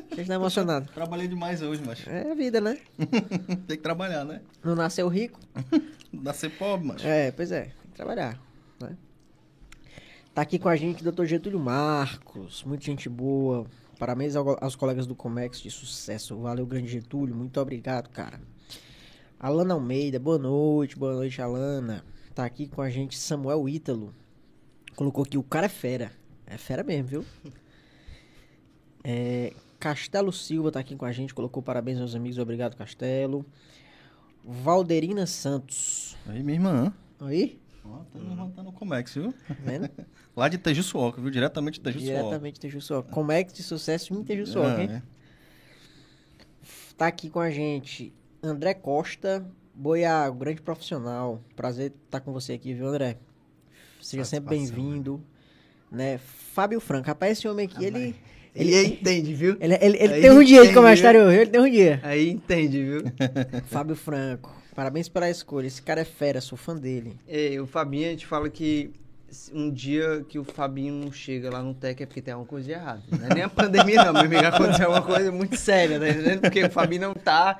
Você 0.09 0.21
está 0.21 0.35
emocionado. 0.35 0.89
Trabalhei 0.93 1.27
demais 1.27 1.61
hoje, 1.61 1.81
mas 1.85 2.05
É 2.07 2.31
a 2.31 2.35
vida, 2.35 2.61
né? 2.61 2.77
tem 3.67 3.77
que 3.77 3.83
trabalhar, 3.83 4.23
né? 4.23 4.41
Não 4.63 4.75
nasceu 4.75 5.07
rico, 5.07 5.39
Nascer 6.13 6.49
pobre, 6.57 6.87
mas. 6.87 7.03
É, 7.03 7.31
pois 7.31 7.51
é, 7.51 7.63
tem 7.63 7.91
que 7.91 7.95
trabalhar? 7.95 8.39
Tá 10.35 10.41
aqui 10.41 10.59
com 10.59 10.67
a 10.67 10.75
gente 10.75 11.01
o 11.07 11.11
Dr. 11.11 11.23
Getúlio 11.25 11.59
Marcos, 11.59 12.61
muita 12.65 12.83
gente 12.83 13.07
boa. 13.07 13.65
Parabéns 13.97 14.35
ao- 14.35 14.61
aos 14.61 14.75
colegas 14.75 15.07
do 15.07 15.15
Comex 15.15 15.61
de 15.61 15.71
sucesso. 15.71 16.35
Valeu, 16.37 16.65
grande 16.65 16.89
Getúlio, 16.89 17.33
muito 17.33 17.57
obrigado, 17.59 18.09
cara. 18.09 18.41
Alana 19.39 19.73
Almeida, 19.73 20.19
boa 20.19 20.37
noite, 20.37 20.97
boa 20.97 21.13
noite, 21.15 21.41
Alana. 21.41 22.03
Tá 22.33 22.43
aqui 22.43 22.67
com 22.67 22.81
a 22.81 22.89
gente 22.89 23.17
Samuel 23.17 23.69
Ítalo. 23.69 24.13
Colocou 24.97 25.23
aqui, 25.23 25.37
o 25.37 25.43
cara 25.43 25.67
é 25.67 25.69
fera. 25.69 26.11
É 26.45 26.57
fera 26.57 26.83
mesmo, 26.83 27.07
viu? 27.07 27.25
É, 29.07 29.53
Castelo 29.79 30.33
Silva 30.33 30.71
tá 30.71 30.79
aqui 30.79 30.95
com 30.95 31.05
a 31.05 31.11
gente, 31.11 31.31
colocou 31.31 31.61
parabéns 31.61 32.01
aos 32.01 32.15
amigos, 32.15 32.39
obrigado, 32.39 32.75
Castelo. 32.75 33.45
Valderina 34.43 35.27
Santos. 35.27 36.17
Aí, 36.25 36.41
minha 36.41 36.55
irmã. 36.57 36.91
Aí, 37.19 37.59
Ó, 37.85 37.97
tá 38.11 38.19
levantando 38.19 38.69
o 38.69 38.73
Comex, 38.73 39.13
viu? 39.13 39.33
tá 39.47 39.55
vendo? 39.59 39.89
Lá 40.35 40.49
de 40.49 40.57
Tejuçuoca, 40.57 41.21
viu? 41.21 41.29
Diretamente 41.29 41.79
de 41.79 41.83
Tejuçuoca. 41.83 42.17
Diretamente 42.17 42.53
de 42.55 42.59
Tejuçuoca. 42.61 43.11
Comex 43.11 43.53
de 43.53 43.63
sucesso 43.63 44.13
em 44.13 44.23
Tejuçuoca, 44.23 44.81
hein? 44.81 44.89
É, 44.91 45.01
Tá 46.97 47.07
aqui 47.07 47.29
com 47.29 47.39
a 47.39 47.51
gente 47.51 48.13
André 48.41 48.73
Costa, 48.73 49.45
Boiago, 49.73 50.39
grande 50.39 50.61
profissional. 50.61 51.41
Prazer 51.55 51.93
estar 52.05 52.21
com 52.21 52.31
você 52.31 52.53
aqui, 52.53 52.73
viu, 52.73 52.87
André? 52.87 53.17
Seja 54.01 54.23
sempre 54.23 54.51
bem-vindo. 54.51 55.21
Né? 55.91 56.17
Fábio 56.17 56.79
Franco. 56.79 57.07
Rapaz, 57.07 57.37
esse 57.37 57.47
homem 57.47 57.65
aqui, 57.65 57.83
ele. 57.83 58.15
Ele 58.55 58.73
aí 58.73 58.85
entende, 58.93 59.33
viu? 59.33 59.57
Ele, 59.59 59.73
ele, 59.81 59.97
ele 59.97 60.21
tem 60.21 60.31
um 60.31 60.41
dia 60.41 60.61
de 60.61 60.67
entende, 60.69 60.73
comentário, 60.73 61.29
ele 61.29 61.49
tem 61.49 61.59
um 61.59 61.69
dia. 61.69 61.99
Aí 62.01 62.29
entende, 62.29 62.81
viu? 62.81 63.01
Fábio 63.65 63.97
Franco. 63.97 64.55
Parabéns 64.75 65.07
pela 65.07 65.29
escolha. 65.29 65.67
Esse 65.67 65.81
cara 65.81 66.01
é 66.01 66.05
fera, 66.05 66.41
sou 66.41 66.57
fã 66.57 66.75
dele. 66.75 67.17
É, 67.27 67.59
o 67.61 67.65
Fabinho, 67.65 68.07
a 68.07 68.11
gente 68.11 68.27
fala 68.27 68.49
que 68.49 68.91
um 69.53 69.71
dia 69.71 70.23
que 70.27 70.37
o 70.37 70.43
Fabinho 70.43 70.93
não 70.93 71.11
chega 71.11 71.49
lá 71.49 71.63
no 71.63 71.73
Tec 71.73 72.01
é 72.01 72.05
porque 72.05 72.21
tem 72.21 72.33
alguma 72.33 72.47
coisa 72.47 72.65
de 72.67 72.73
errado. 72.73 73.01
Não 73.09 73.25
é 73.25 73.33
nem 73.33 73.43
a 73.43 73.49
pandemia, 73.49 74.03
não, 74.03 74.13
meu 74.13 74.23
amigo. 74.23 74.45
Aconteceu 74.45 74.89
uma 74.89 75.01
coisa 75.01 75.31
muito 75.31 75.55
séria, 75.55 75.97
tá 75.97 76.09
entendendo? 76.09 76.41
Porque 76.41 76.63
o 76.63 76.69
Fabinho 76.69 77.01
não 77.01 77.13
tá. 77.13 77.59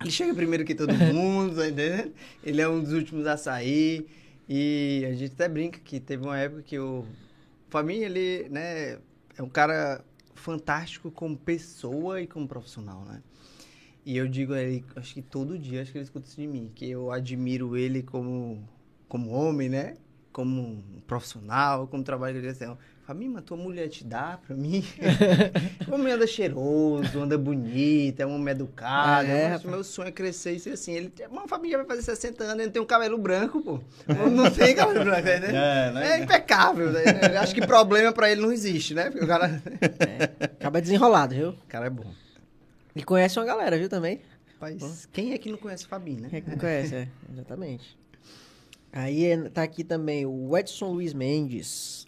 Ele 0.00 0.10
chega 0.10 0.34
primeiro 0.34 0.62
que 0.62 0.74
todo 0.74 0.92
mundo, 0.92 1.56
tá 1.56 1.68
entendendo? 1.68 2.12
Ele 2.44 2.60
é 2.60 2.68
um 2.68 2.82
dos 2.82 2.92
últimos 2.92 3.26
a 3.26 3.38
sair. 3.38 4.06
E 4.46 5.06
a 5.08 5.14
gente 5.14 5.32
até 5.32 5.48
brinca 5.48 5.80
que 5.82 5.98
teve 5.98 6.22
uma 6.22 6.38
época 6.38 6.62
que 6.62 6.78
o 6.78 7.04
Fabinho, 7.70 8.04
ele, 8.04 8.46
né, 8.50 8.98
é 9.36 9.42
um 9.42 9.48
cara 9.48 10.04
fantástico 10.34 11.10
como 11.10 11.36
pessoa 11.36 12.20
e 12.20 12.26
como 12.26 12.46
profissional, 12.46 13.04
né? 13.06 13.22
E 14.06 14.16
eu 14.16 14.28
digo 14.28 14.54
a 14.54 14.62
ele, 14.62 14.84
acho 14.94 15.14
que 15.14 15.20
todo 15.20 15.58
dia, 15.58 15.82
acho 15.82 15.90
que 15.90 15.98
ele 15.98 16.04
escuta 16.04 16.28
isso 16.28 16.40
de 16.40 16.46
mim, 16.46 16.70
que 16.72 16.88
eu 16.88 17.10
admiro 17.10 17.76
ele 17.76 18.04
como, 18.04 18.62
como 19.08 19.32
homem, 19.32 19.68
né? 19.68 19.94
Como 20.32 20.60
um 20.60 21.00
profissional, 21.08 21.88
como 21.88 22.04
trabalho 22.04 22.34
de 22.34 22.40
direção. 22.42 22.78
Fabinho, 23.04 23.32
mas 23.32 23.42
tua 23.42 23.56
mulher 23.56 23.88
te 23.88 24.04
dá 24.04 24.38
pra 24.46 24.54
mim? 24.54 24.84
o 25.90 25.94
homem 25.94 26.12
anda 26.12 26.24
cheiroso, 26.24 27.18
anda 27.18 27.36
bonito, 27.36 28.20
é 28.20 28.26
um 28.26 28.36
homem 28.36 28.52
educado. 28.52 29.28
É, 29.28 29.50
mas 29.50 29.64
meu 29.64 29.82
sonho 29.82 30.08
é 30.08 30.12
crescer 30.12 30.52
e 30.52 30.60
ser 30.60 30.70
assim. 30.70 30.92
Ele, 30.92 31.12
Fabinho 31.48 31.72
já 31.72 31.78
vai 31.78 31.86
fazer 31.86 32.02
60 32.02 32.44
anos, 32.44 32.62
ele 32.62 32.70
tem 32.70 32.80
um 32.80 32.86
cabelo 32.86 33.18
branco, 33.18 33.60
pô. 33.60 33.80
Não 34.30 34.48
tem 34.52 34.76
cabelo 34.76 35.02
branco, 35.04 35.28
entendendo? 35.28 35.56
É, 35.56 35.88
É, 35.88 35.92
né? 35.92 36.18
impecável. 36.20 36.92
Né? 36.92 37.02
Acho 37.40 37.52
que 37.52 37.66
problema 37.66 38.12
pra 38.12 38.30
ele 38.30 38.40
não 38.40 38.52
existe, 38.52 38.94
né? 38.94 39.10
Porque 39.10 39.24
o 39.24 39.28
cara... 39.28 39.60
Acaba 40.60 40.80
desenrolado, 40.80 41.34
viu? 41.34 41.48
O 41.48 41.66
cara 41.66 41.86
é 41.86 41.90
bom. 41.90 42.06
E 42.96 43.04
conhece 43.04 43.38
uma 43.38 43.44
galera, 43.44 43.76
viu, 43.78 43.88
também? 43.88 44.20
Rapaz, 44.54 45.06
quem 45.12 45.32
é 45.32 45.38
que 45.38 45.50
não 45.50 45.58
conhece 45.58 45.84
o 45.84 45.88
Fabinho, 45.88 46.22
né? 46.22 46.28
Quem 46.30 46.38
é 46.38 46.40
que 46.40 46.50
não 46.50 46.56
conhece, 46.58 46.94
é, 46.94 47.08
exatamente. 47.30 47.96
Aí 48.92 49.26
é- 49.26 49.48
tá 49.50 49.62
aqui 49.62 49.84
também 49.84 50.24
o 50.24 50.56
Edson 50.56 50.90
Luiz 50.92 51.12
Mendes. 51.12 52.06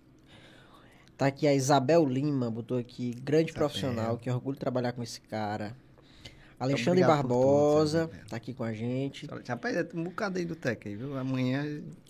Tá 1.17 1.27
aqui 1.27 1.47
a 1.47 1.55
Isabel 1.55 2.07
Lima, 2.07 2.51
botou 2.51 2.79
aqui, 2.79 3.11
grande 3.23 3.51
Isabel. 3.51 3.69
profissional, 3.69 4.17
que 4.17 4.31
orgulho 4.31 4.55
de 4.55 4.61
trabalhar 4.61 4.93
com 4.93 5.03
esse 5.03 5.21
cara. 5.21 5.77
Alexandre 6.61 7.03
Obrigado 7.03 7.23
tudo, 7.23 7.29
Barbosa, 7.29 7.99
Isabel. 7.99 8.21
tá 8.29 8.37
aqui 8.37 8.53
com 8.53 8.65
a 8.65 8.73
gente. 8.73 9.27
Rapaz, 9.47 9.77
é 9.77 9.87
um 9.95 10.03
bocado 10.05 10.39
aí 10.39 10.45
do 10.45 10.57
Tec 10.57 10.87
aí, 10.89 10.97
viu? 10.97 11.17
Amanhã 11.17 11.65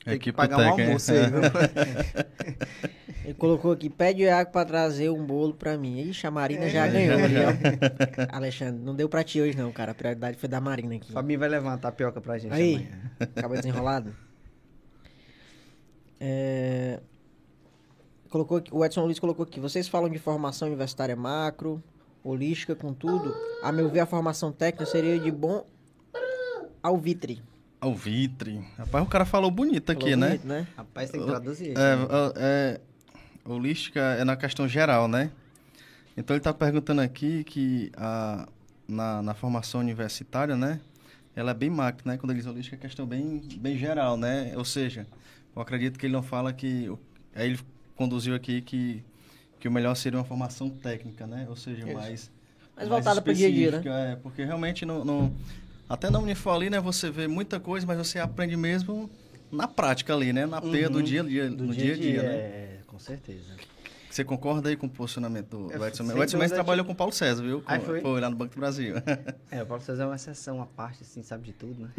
tem 0.05 0.19
que 0.19 0.33
pagar 0.33 0.57
um 0.57 0.71
Tec, 0.71 0.79
é. 0.79 0.85
almoço 0.87 1.13
aí, 1.13 1.19
viu? 1.31 1.41
Ele 3.27 3.35
colocou 3.35 3.73
aqui, 3.73 3.91
pede 3.91 4.23
o 4.23 4.25
Iago 4.25 4.51
pra 4.51 4.65
trazer 4.65 5.11
um 5.11 5.23
bolo 5.27 5.53
pra 5.53 5.77
mim. 5.77 6.01
Ixi, 6.01 6.27
a 6.27 6.31
Marina 6.31 6.65
É. 6.65 6.71
já 6.71 6.87
ganhou 6.89 7.19
ali, 7.23 7.35
ó. 7.45 8.35
Alexandre, 8.37 8.83
não 8.83 8.95
deu 8.95 9.07
pra 9.07 9.23
ti 9.23 9.39
hoje 9.39 9.55
não, 9.55 9.71
cara. 9.71 9.93
A 9.93 9.95
prioridade 9.95 10.39
foi 10.39 10.49
da 10.49 10.61
Marina 10.63 10.95
aqui. 10.95 11.13
Fabinho 11.13 11.39
vai 11.39 11.49
levar 11.51 11.69
uma 11.73 11.77
tapioca 11.79 12.19
pra 12.19 12.39
gente 12.39 12.55
Aí, 12.55 12.77
amanhã. 12.77 13.11
acaba 13.37 13.55
desenrolado. 13.57 14.17
É, 16.21 17.01
Colocou 18.31 18.59
aqui- 18.59 18.71
o 18.75 18.85
Edson 18.85 19.05
Luiz 19.05 19.19
colocou 19.19 19.43
aqui. 19.45 19.59
Vocês 19.61 19.89
falam 19.89 20.09
de 20.11 20.19
formação 20.19 20.69
universitária 20.69 21.17
macro, 21.17 21.83
holística, 22.23 22.75
com 22.75 22.93
tudo. 22.93 23.35
A 23.63 23.73
meu 23.73 23.89
ver, 23.89 24.01
a 24.01 24.07
formação 24.07 24.53
técnica 24.53 24.87
seria 24.87 25.19
de 25.19 25.31
bom 25.31 25.65
alvitre. 26.83 27.43
Alvitre. 27.81 28.65
Rapaz, 28.77 29.05
o 29.05 29.09
cara 29.09 29.25
falou 29.25 29.51
bonito 29.51 29.91
aqui, 29.91 30.11
Falou 30.11 30.19
né? 30.19 30.29
bonito, 30.29 30.47
né? 30.47 30.67
Rapaz, 30.77 31.11
tem 31.11 31.21
que 31.21 31.27
traduzir. 31.27 31.71
É, 31.71 31.75
né? 31.75 32.09
é, 32.37 32.81
é, 33.47 33.51
holística 33.51 34.01
é 34.01 34.25
na 34.25 34.37
questão 34.37 34.67
geral, 34.67 35.07
né? 35.07 35.31
Então 36.17 36.35
ele 36.35 36.41
está 36.41 36.53
perguntando 36.53 37.01
aqui 37.01 37.45
que 37.45 37.93
a, 37.97 38.49
na, 38.89 39.23
na 39.23 39.35
formação 39.35 39.81
universitária, 39.81 40.57
né? 40.57 40.81
Ela 41.37 41.53
é 41.53 41.55
bem 41.55 41.71
macro, 41.71 42.09
né? 42.09 42.17
Quando 42.17 42.33
ele 42.33 42.41
diz 42.41 42.49
holística 42.49 42.75
é 42.75 42.79
questão 42.79 43.07
bem, 43.07 43.41
bem 43.59 43.79
geral, 43.79 44.17
né? 44.17 44.53
Ou 44.57 44.65
seja, 44.65 45.07
eu 45.55 45.63
acredito 45.63 45.99
que 45.99 46.07
ele 46.07 46.13
não 46.13 46.23
fala 46.23 46.53
que... 46.53 46.93
Aí 47.35 47.51
ele 47.51 47.61
conduziu 47.95 48.35
aqui 48.35 48.61
que, 48.61 49.05
que 49.61 49.69
o 49.69 49.73
melhor 49.73 49.95
seria 49.95 50.19
uma 50.19 50.25
formação 50.25 50.71
técnica, 50.71 51.27
né? 51.27 51.47
Ou 51.49 51.57
seja, 51.57 51.85
Isso. 51.87 51.93
mais... 51.95 52.31
Mais 52.77 52.89
voltada 52.89 53.21
pro 53.21 53.35
dia 53.35 53.49
a 53.49 53.51
dia, 53.51 53.71
né? 53.73 54.13
É, 54.13 54.17
porque 54.17 54.45
realmente 54.45 54.85
não... 54.87 55.05
não 55.05 55.33
até 55.89 56.11
na 56.11 56.19
Unifor 56.19 56.55
ali, 56.55 56.71
né? 56.71 56.79
Você 56.81 57.11
vê 57.11 57.27
muita 57.27 57.59
coisa, 57.59 57.87
mas 57.87 57.99
você 57.99 58.19
aprende 58.21 58.57
mesmo 58.57 59.11
na 59.51 59.67
prática 59.67 60.15
ali, 60.15 60.33
né? 60.33 60.47
Na 60.47 60.61
peia 60.61 60.89
do 60.89 60.99
Uhum. 60.99 61.05
dia 61.05 61.21
a 61.23 61.25
dia, 61.25 61.51
Do 61.51 61.65
no 61.65 61.75
dia 61.75 61.95
a 61.95 61.97
dia, 61.97 62.23
né? 62.23 62.29
é, 62.29 62.79
com 62.87 62.99
certeza. 62.99 63.55
Você 64.11 64.25
concorda 64.25 64.69
aí 64.69 64.77
com 64.77 64.87
o 64.87 64.91
posicionamento 64.91 65.49
do 65.69 65.85
Edson 65.87 66.03
Mendes? 66.03 66.19
O 66.19 66.23
Edson 66.23 66.39
Mendes 66.39 66.53
trabalhou 66.53 66.85
com 66.85 66.93
o 66.93 66.95
Paulo 66.95 67.13
César, 67.13 67.43
viu? 67.43 67.61
Com- 67.61 67.81
foi? 67.81 68.21
lá 68.21 68.31
no 68.31 68.37
Banco 68.37 68.55
do 68.55 68.61
Brasil. 68.61 68.95
É, 69.51 69.63
o 69.63 69.67
Paulo 69.67 69.83
César 69.83 70.03
é 70.05 70.07
uma 70.07 70.17
exceção 70.17 70.61
à 70.61 70.67
parte, 70.67 71.03
assim, 71.03 71.23
sabe 71.23 71.45
de 71.45 71.53
tudo, 71.53 71.83
né? 71.83 71.91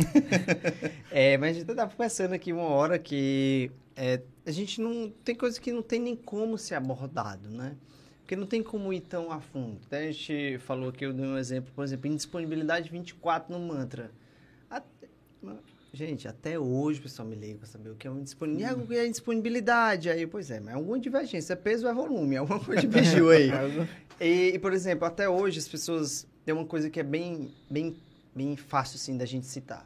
é, 1.11 1.37
mas 1.37 1.55
a 1.55 1.59
gente 1.59 1.73
tava 1.73 1.91
pensando 1.95 2.33
aqui 2.33 2.51
uma 2.53 2.63
hora 2.63 2.97
que 2.99 3.71
é, 3.95 4.21
a 4.45 4.51
gente 4.51 4.81
não... 4.81 5.11
Tem 5.23 5.35
coisas 5.35 5.57
que 5.59 5.71
não 5.71 5.81
tem 5.81 5.99
nem 5.99 6.15
como 6.15 6.57
ser 6.57 6.75
abordado, 6.75 7.49
né? 7.49 7.75
Porque 8.21 8.35
não 8.35 8.45
tem 8.45 8.61
como 8.61 8.93
ir 8.93 9.01
tão 9.01 9.31
a 9.31 9.39
fundo. 9.39 9.79
Até 9.87 10.07
a 10.07 10.11
gente 10.11 10.59
falou 10.59 10.91
que 10.91 11.03
eu 11.05 11.11
dei 11.13 11.25
um 11.25 11.37
exemplo, 11.37 11.71
por 11.75 11.83
exemplo, 11.83 12.07
indisponibilidade 12.07 12.89
24 12.91 13.51
no 13.51 13.59
mantra. 13.59 14.11
Até- 14.69 15.07
gente, 15.93 16.27
até 16.27 16.59
hoje 16.59 16.99
o 16.99 17.03
pessoal 17.03 17.27
me 17.27 17.35
liga 17.35 17.59
para 17.59 17.67
saber 17.67 17.89
o 17.89 17.95
que 17.95 18.07
é 18.07 18.11
uma 18.11 18.21
disponibilidade. 18.21 18.81
O 18.81 18.87
que 18.87 18.95
é 18.95 19.07
indisponibilidade? 19.07 20.09
Aí, 20.09 20.27
pois 20.27 20.51
é, 20.51 20.59
mas 20.59 20.73
é 20.73 20.77
alguma 20.77 20.99
divergência. 20.99 21.53
É 21.53 21.55
peso 21.55 21.85
ou 21.85 21.91
é 21.91 21.93
volume? 21.95 22.35
É 22.35 22.39
alguma 22.39 22.59
coisa 22.59 22.81
de 22.81 22.87
biju 22.89 23.29
aí. 23.29 23.49
E, 24.19 24.51
e, 24.55 24.59
por 24.59 24.73
exemplo, 24.73 25.05
até 25.05 25.27
hoje 25.27 25.59
as 25.59 25.67
pessoas... 25.67 26.27
Tem 26.45 26.53
uma 26.53 26.65
coisa 26.65 26.89
que 26.89 26.99
é 26.99 27.03
bem, 27.03 27.51
bem, 27.69 27.95
bem 28.33 28.55
fácil, 28.55 28.95
assim, 28.95 29.17
da 29.17 29.25
gente 29.25 29.45
citar. 29.45 29.85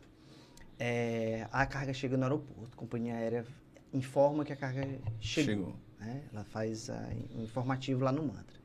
É, 0.79 1.47
a 1.51 1.65
carga 1.65 1.93
chega 1.93 2.17
no 2.17 2.23
aeroporto, 2.23 2.71
a 2.73 2.75
companhia 2.75 3.15
aérea 3.15 3.45
informa 3.93 4.43
que 4.43 4.51
a 4.51 4.55
carga 4.55 4.81
chegou. 5.19 5.53
Chegou. 5.53 5.75
né? 5.99 6.23
Ela 6.33 6.43
faz 6.43 6.89
ah, 6.89 7.09
um 7.35 7.43
informativo 7.43 8.03
lá 8.03 8.11
no 8.11 8.23
mantra. 8.23 8.59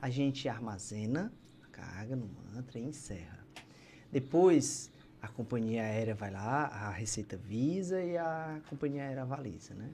A 0.00 0.10
gente 0.10 0.48
armazena 0.48 1.32
a 1.62 1.66
carga 1.68 2.14
no 2.14 2.28
mantra 2.28 2.78
e 2.78 2.82
encerra. 2.82 3.44
Depois, 4.12 4.90
a 5.24 5.28
companhia 5.28 5.82
aérea 5.82 6.14
vai 6.14 6.30
lá, 6.30 6.66
a 6.66 6.90
Receita 6.90 7.36
visa 7.36 8.02
e 8.02 8.16
a 8.16 8.60
companhia 8.68 9.04
aérea 9.04 9.22
avaliza, 9.22 9.74
né? 9.74 9.88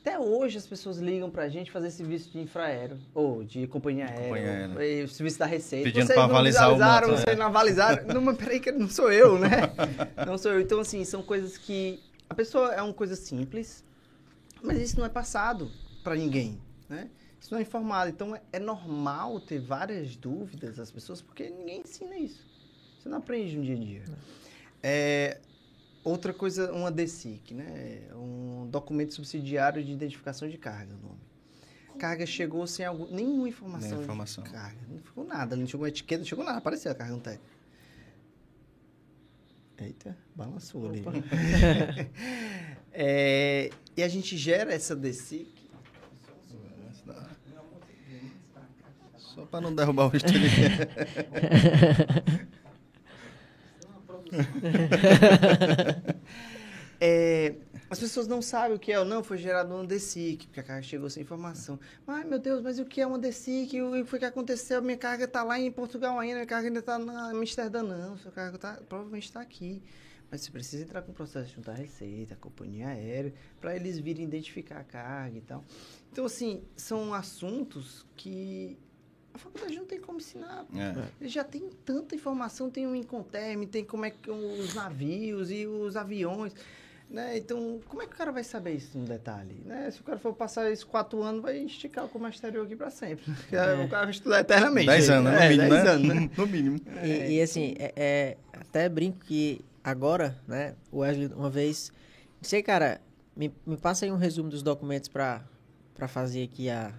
Até 0.00 0.18
hoje 0.18 0.58
as 0.58 0.66
pessoas 0.66 0.98
ligam 0.98 1.30
pra 1.30 1.48
gente 1.48 1.70
fazer 1.70 1.88
serviço 1.92 2.32
de 2.32 2.40
infraero, 2.40 2.98
ou 3.14 3.44
de 3.44 3.68
companhia 3.68 4.06
aérea, 4.06 4.68
companhia 4.68 5.04
o 5.04 5.08
serviço 5.08 5.38
da 5.38 5.46
Receita. 5.46 5.84
Pedindo 5.84 6.06
Vocês 6.06 6.18
pra 6.18 6.26
não 6.26 6.34
avalizar 6.34 6.74
o 6.74 6.78
mantra, 6.78 7.08
vocês 7.08 7.38
não 7.38 7.46
avalizaram. 7.46 8.06
não, 8.12 8.20
mas 8.20 8.36
peraí 8.36 8.58
que 8.58 8.72
não 8.72 8.88
sou 8.88 9.12
eu, 9.12 9.38
né? 9.38 9.48
Não 10.26 10.36
sou 10.36 10.52
eu. 10.52 10.60
Então, 10.60 10.80
assim, 10.80 11.04
são 11.04 11.22
coisas 11.22 11.56
que... 11.56 12.02
A 12.28 12.34
pessoa 12.34 12.74
é 12.74 12.82
uma 12.82 12.92
coisa 12.92 13.14
simples, 13.14 13.84
mas 14.60 14.80
isso 14.80 14.98
não 14.98 15.04
é 15.04 15.08
passado 15.08 15.70
para 16.02 16.16
ninguém, 16.16 16.58
né? 16.88 17.08
Isso 17.40 17.52
não 17.52 17.58
é 17.58 17.62
informado. 17.62 18.10
Então, 18.10 18.34
é, 18.34 18.40
é 18.52 18.58
normal 18.58 19.38
ter 19.40 19.60
várias 19.60 20.16
dúvidas 20.16 20.76
das 20.76 20.90
pessoas, 20.90 21.20
porque 21.20 21.48
ninguém 21.48 21.80
ensina 21.80 22.16
isso. 22.16 22.51
Você 23.02 23.08
não 23.08 23.18
aprende 23.18 23.56
no 23.56 23.64
dia 23.64 23.74
a 23.74 23.78
dia. 23.78 24.04
É, 24.80 25.40
outra 26.04 26.32
coisa, 26.32 26.72
uma 26.72 26.88
DSIC, 26.88 27.52
né? 27.52 28.02
Um 28.14 28.68
documento 28.70 29.12
subsidiário 29.12 29.82
de 29.82 29.90
identificação 29.90 30.48
de 30.48 30.56
carga, 30.56 30.94
o 30.94 31.08
nome. 31.08 31.18
Carga 31.98 32.24
chegou 32.24 32.64
sem 32.64 32.86
algum, 32.86 33.12
nenhuma 33.12 33.48
informação, 33.48 33.88
Nenhuma 33.88 34.04
informação. 34.04 34.44
carga. 34.44 34.78
Não 34.88 35.00
ficou 35.00 35.24
nada, 35.24 35.56
não 35.56 35.66
chegou 35.66 35.84
etiqueta, 35.84 36.20
não 36.20 36.26
chegou 36.26 36.44
nada, 36.44 36.58
apareceu 36.58 36.92
a 36.92 36.94
carga 36.94 37.12
no 37.12 37.20
teto. 37.20 37.42
Eita, 39.78 40.16
balançou 40.36 40.88
ali. 40.88 41.02
É, 42.94 43.70
e 43.96 44.02
a 44.02 44.08
gente 44.08 44.36
gera 44.36 44.70
essa 44.70 44.94
DSIC 44.94 45.48
Só 49.16 49.46
para 49.46 49.62
não 49.62 49.74
derrubar 49.74 50.12
o 50.12 50.16
estúdio. 50.16 50.42
É, 57.04 57.56
as 57.90 57.98
pessoas 57.98 58.28
não 58.28 58.40
sabem 58.40 58.76
o 58.76 58.78
que 58.78 58.92
é 58.92 59.04
não, 59.04 59.24
foi 59.24 59.36
gerado 59.36 59.74
um 59.74 59.84
DSIC, 59.84 60.46
porque 60.46 60.60
a 60.60 60.62
carga 60.62 60.84
chegou 60.84 61.10
sem 61.10 61.24
informação. 61.24 61.76
Ai, 62.06 62.22
meu 62.22 62.38
Deus, 62.38 62.62
mas 62.62 62.78
o 62.78 62.84
que 62.84 63.00
é 63.00 63.06
uma 63.06 63.18
DSIC? 63.18 63.82
O 63.82 63.90
que 63.90 64.04
foi 64.04 64.20
que 64.20 64.24
aconteceu? 64.24 64.80
Minha 64.80 64.96
carga 64.96 65.24
está 65.24 65.42
lá 65.42 65.58
em 65.58 65.68
Portugal 65.72 66.16
ainda, 66.16 66.36
minha 66.36 66.46
carga 66.46 66.68
ainda 66.68 66.78
está 66.78 67.00
na 67.00 67.30
Amsterdã, 67.30 67.82
não. 67.82 68.16
Sua 68.18 68.30
carga 68.30 68.56
tá, 68.56 68.80
provavelmente 68.88 69.24
está 69.24 69.40
aqui. 69.40 69.82
Mas 70.30 70.42
você 70.42 70.52
precisa 70.52 70.84
entrar 70.84 71.02
com 71.02 71.10
o 71.10 71.14
processo 71.14 71.48
de 71.48 71.56
juntar 71.56 71.72
a 71.72 71.74
receita, 71.74 72.34
a 72.34 72.36
companhia 72.36 72.86
aérea, 72.86 73.34
para 73.60 73.74
eles 73.74 73.98
virem 73.98 74.24
identificar 74.24 74.78
a 74.78 74.84
carga 74.84 75.38
e 75.38 75.42
tal. 75.42 75.64
Então, 76.12 76.24
assim, 76.24 76.62
são 76.76 77.12
assuntos 77.12 78.06
que 78.14 78.78
a 79.34 79.38
faculdade 79.38 79.76
não 79.76 79.84
tem 79.86 80.00
como 80.00 80.18
ensinar. 80.18 80.64
É. 80.74 81.04
Eles 81.20 81.32
já 81.32 81.44
tem 81.44 81.68
tanta 81.84 82.14
informação, 82.14 82.70
tem 82.70 82.86
o 82.86 82.94
Incoterm, 82.94 83.64
tem 83.64 83.84
como 83.84 84.04
é 84.04 84.10
que 84.10 84.30
os 84.30 84.74
navios 84.74 85.50
e 85.50 85.66
os 85.66 85.96
aviões, 85.96 86.54
né? 87.08 87.36
Então, 87.38 87.80
como 87.88 88.02
é 88.02 88.06
que 88.06 88.14
o 88.14 88.16
cara 88.16 88.30
vai 88.32 88.44
saber 88.44 88.74
isso 88.74 88.96
no 88.96 89.04
detalhe, 89.06 89.54
né? 89.64 89.90
Se 89.90 90.00
o 90.00 90.04
cara 90.04 90.18
for 90.18 90.34
passar 90.34 90.70
esses 90.70 90.84
quatro 90.84 91.22
anos, 91.22 91.42
vai 91.42 91.58
esticar 91.58 92.04
o 92.04 92.08
comércio 92.08 92.38
exterior 92.38 92.64
aqui 92.66 92.76
para 92.76 92.90
sempre. 92.90 93.24
O 93.48 93.88
cara 93.88 94.02
vai 94.04 94.10
estudar 94.10 94.40
eternamente. 94.40 94.86
Dez 94.86 95.10
anos, 95.10 95.30
né? 95.32 95.36
No 95.38 95.42
É, 95.42 95.48
mínimo, 95.50 95.68
dez 95.70 95.84
né? 95.84 95.90
anos, 95.90 96.08
né? 96.08 96.30
No 96.36 96.46
mínimo. 96.46 96.80
E, 97.02 97.36
e, 97.36 97.42
assim, 97.42 97.74
é, 97.78 97.92
é- 97.96 98.36
até 98.52 98.88
brinco 98.88 99.18
que 99.26 99.64
agora, 99.84 100.38
né, 100.46 100.74
o 100.90 100.98
Wesley 100.98 101.28
uma 101.34 101.50
vez 101.50 101.92
disse, 102.40 102.62
cara, 102.62 103.00
me, 103.36 103.52
me 103.66 103.76
passa 103.76 104.04
aí 104.04 104.12
um 104.12 104.16
resumo 104.16 104.48
dos 104.50 104.62
documentos 104.62 105.08
para 105.08 105.42
para 105.94 106.08
fazer 106.08 106.42
aqui 106.44 106.68
a 106.70 106.92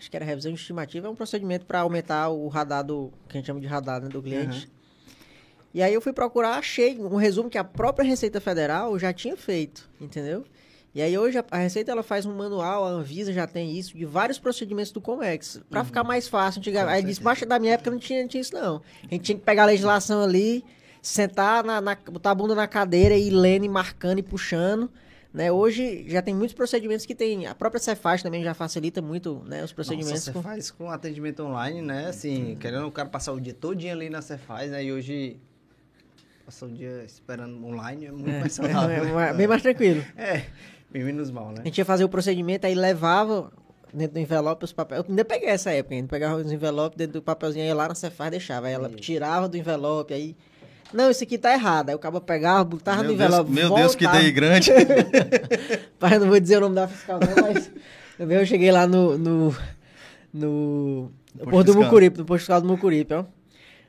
acho 0.00 0.10
que 0.10 0.16
era 0.16 0.24
revisão 0.24 0.52
estimativa, 0.52 1.06
é 1.06 1.10
um 1.10 1.14
procedimento 1.14 1.66
para 1.66 1.80
aumentar 1.80 2.28
o 2.30 2.48
radar 2.48 2.82
do 2.82 3.12
que 3.28 3.36
a 3.36 3.40
gente 3.40 3.46
chama 3.46 3.60
de 3.60 3.66
radar 3.66 4.00
né, 4.02 4.08
do 4.08 4.20
cliente. 4.22 4.68
E 5.72 5.82
aí 5.82 5.94
eu 5.94 6.00
fui 6.00 6.12
procurar, 6.12 6.56
achei 6.58 6.98
um 6.98 7.14
resumo 7.16 7.48
que 7.48 7.58
a 7.58 7.62
própria 7.62 8.04
Receita 8.04 8.40
Federal 8.40 8.98
já 8.98 9.12
tinha 9.12 9.36
feito, 9.36 9.88
entendeu? 10.00 10.44
E 10.92 11.00
aí 11.00 11.16
hoje 11.16 11.38
a, 11.38 11.44
a 11.52 11.58
Receita 11.58 11.92
ela 11.92 12.02
faz 12.02 12.26
um 12.26 12.34
manual, 12.34 12.84
a 12.84 12.88
Anvisa 12.88 13.32
já 13.32 13.46
tem 13.46 13.78
isso, 13.78 13.96
de 13.96 14.04
vários 14.04 14.38
procedimentos 14.40 14.90
do 14.90 15.00
Comex, 15.00 15.60
para 15.70 15.84
ficar 15.84 16.02
mais 16.02 16.26
fácil. 16.26 16.58
Antigamente, 16.58 16.92
aí 16.96 17.02
disse, 17.04 17.20
baixa 17.22 17.46
da 17.46 17.60
minha 17.60 17.74
época 17.74 17.90
não 17.92 17.98
tinha, 18.00 18.22
não 18.22 18.28
tinha 18.28 18.40
isso 18.40 18.52
não. 18.54 18.82
A 19.04 19.14
gente 19.14 19.22
tinha 19.22 19.38
que 19.38 19.44
pegar 19.44 19.62
a 19.62 19.66
legislação 19.66 20.20
ali, 20.24 20.64
sentar, 21.00 21.62
na, 21.62 21.80
na- 21.80 21.94
botar 22.10 22.32
a 22.32 22.34
bunda 22.34 22.56
na 22.56 22.66
cadeira 22.66 23.14
e 23.16 23.28
ir 23.28 23.30
lendo 23.30 23.64
e 23.64 23.68
marcando 23.68 24.18
e 24.18 24.22
puxando. 24.22 24.90
Né? 25.32 25.50
Hoje 25.52 26.04
já 26.08 26.20
tem 26.20 26.34
muitos 26.34 26.54
procedimentos 26.54 27.06
que 27.06 27.14
tem. 27.14 27.46
A 27.46 27.54
própria 27.54 27.80
Cefaz 27.80 28.20
também 28.22 28.42
já 28.42 28.52
facilita 28.52 29.00
muito 29.00 29.42
né, 29.46 29.62
os 29.62 29.72
procedimentos. 29.72 30.10
Nossa, 30.12 30.24
você 30.24 30.32
com- 30.32 30.42
faz 30.42 30.70
com 30.72 30.90
atendimento 30.90 31.44
online, 31.44 31.80
né? 31.80 32.06
Assim, 32.08 32.56
querendo 32.58 32.86
o 32.86 32.90
cara 32.90 33.08
passar 33.08 33.32
o 33.32 33.40
dia 33.40 33.54
todinho 33.54 33.92
ali 33.92 34.10
na 34.10 34.20
Cefaz, 34.22 34.72
né? 34.72 34.82
E 34.84 34.92
hoje, 34.92 35.36
passar 36.44 36.66
o 36.66 36.70
dia 36.70 37.04
esperando 37.04 37.64
online 37.64 38.06
é 38.06 38.10
muito 38.12 38.40
mais 38.40 38.52
saudável. 38.54 39.04
é, 39.04 39.12
né? 39.12 39.30
é 39.30 39.34
bem 39.34 39.46
mais 39.46 39.62
tranquilo. 39.62 40.04
É, 40.18 40.46
bem 40.90 41.04
menos 41.04 41.30
mal, 41.30 41.50
né? 41.52 41.58
A 41.60 41.64
gente 41.64 41.78
ia 41.78 41.84
fazer 41.84 42.02
o 42.02 42.08
procedimento, 42.08 42.66
aí 42.66 42.74
levava 42.74 43.52
dentro 43.94 44.14
do 44.14 44.18
envelope 44.18 44.64
os 44.64 44.72
papéis. 44.72 45.00
Eu 45.00 45.06
ainda 45.08 45.24
peguei 45.24 45.48
essa 45.48 45.70
época, 45.70 45.94
ainda 45.94 46.08
pegava 46.08 46.36
os 46.40 46.50
envelopes 46.50 46.96
dentro 46.98 47.14
do 47.14 47.22
papelzinho, 47.22 47.64
ia 47.66 47.74
lá 47.74 47.86
na 47.86 47.94
Cefaz 47.94 48.32
deixava. 48.32 48.66
Aí 48.66 48.72
ela 48.72 48.88
tirava 48.90 49.48
do 49.48 49.56
envelope, 49.56 50.12
aí. 50.12 50.36
Não, 50.92 51.10
isso 51.10 51.22
aqui 51.22 51.38
tá 51.38 51.52
errado. 51.52 51.90
Aí 51.90 51.94
o 51.94 51.98
cabo 51.98 52.20
pegava, 52.20 52.64
botava 52.64 52.98
Meu 52.98 53.08
no 53.08 53.12
envelope. 53.14 53.50
meu 53.50 53.74
Deus, 53.74 53.94
que 53.94 54.04
voltava. 54.04 54.24
DI 54.24 54.32
grande. 54.32 54.70
Pai, 55.98 56.18
não 56.18 56.28
vou 56.28 56.40
dizer 56.40 56.56
o 56.56 56.60
nome 56.60 56.74
da 56.74 56.88
fiscal, 56.88 57.20
não, 57.20 57.42
mas. 57.42 57.70
eu 58.18 58.46
cheguei 58.46 58.72
lá 58.72 58.86
no. 58.86 59.16
no. 59.16 59.56
no. 60.32 61.10
no 61.34 61.44
Porto 61.50 61.72
do. 61.72 61.80
Mucuripe, 61.82 62.18
no 62.18 62.24
posto 62.24 62.40
fiscal 62.40 62.60
do 62.60 62.68
Mucuripe, 62.68 63.14
ó. 63.14 63.24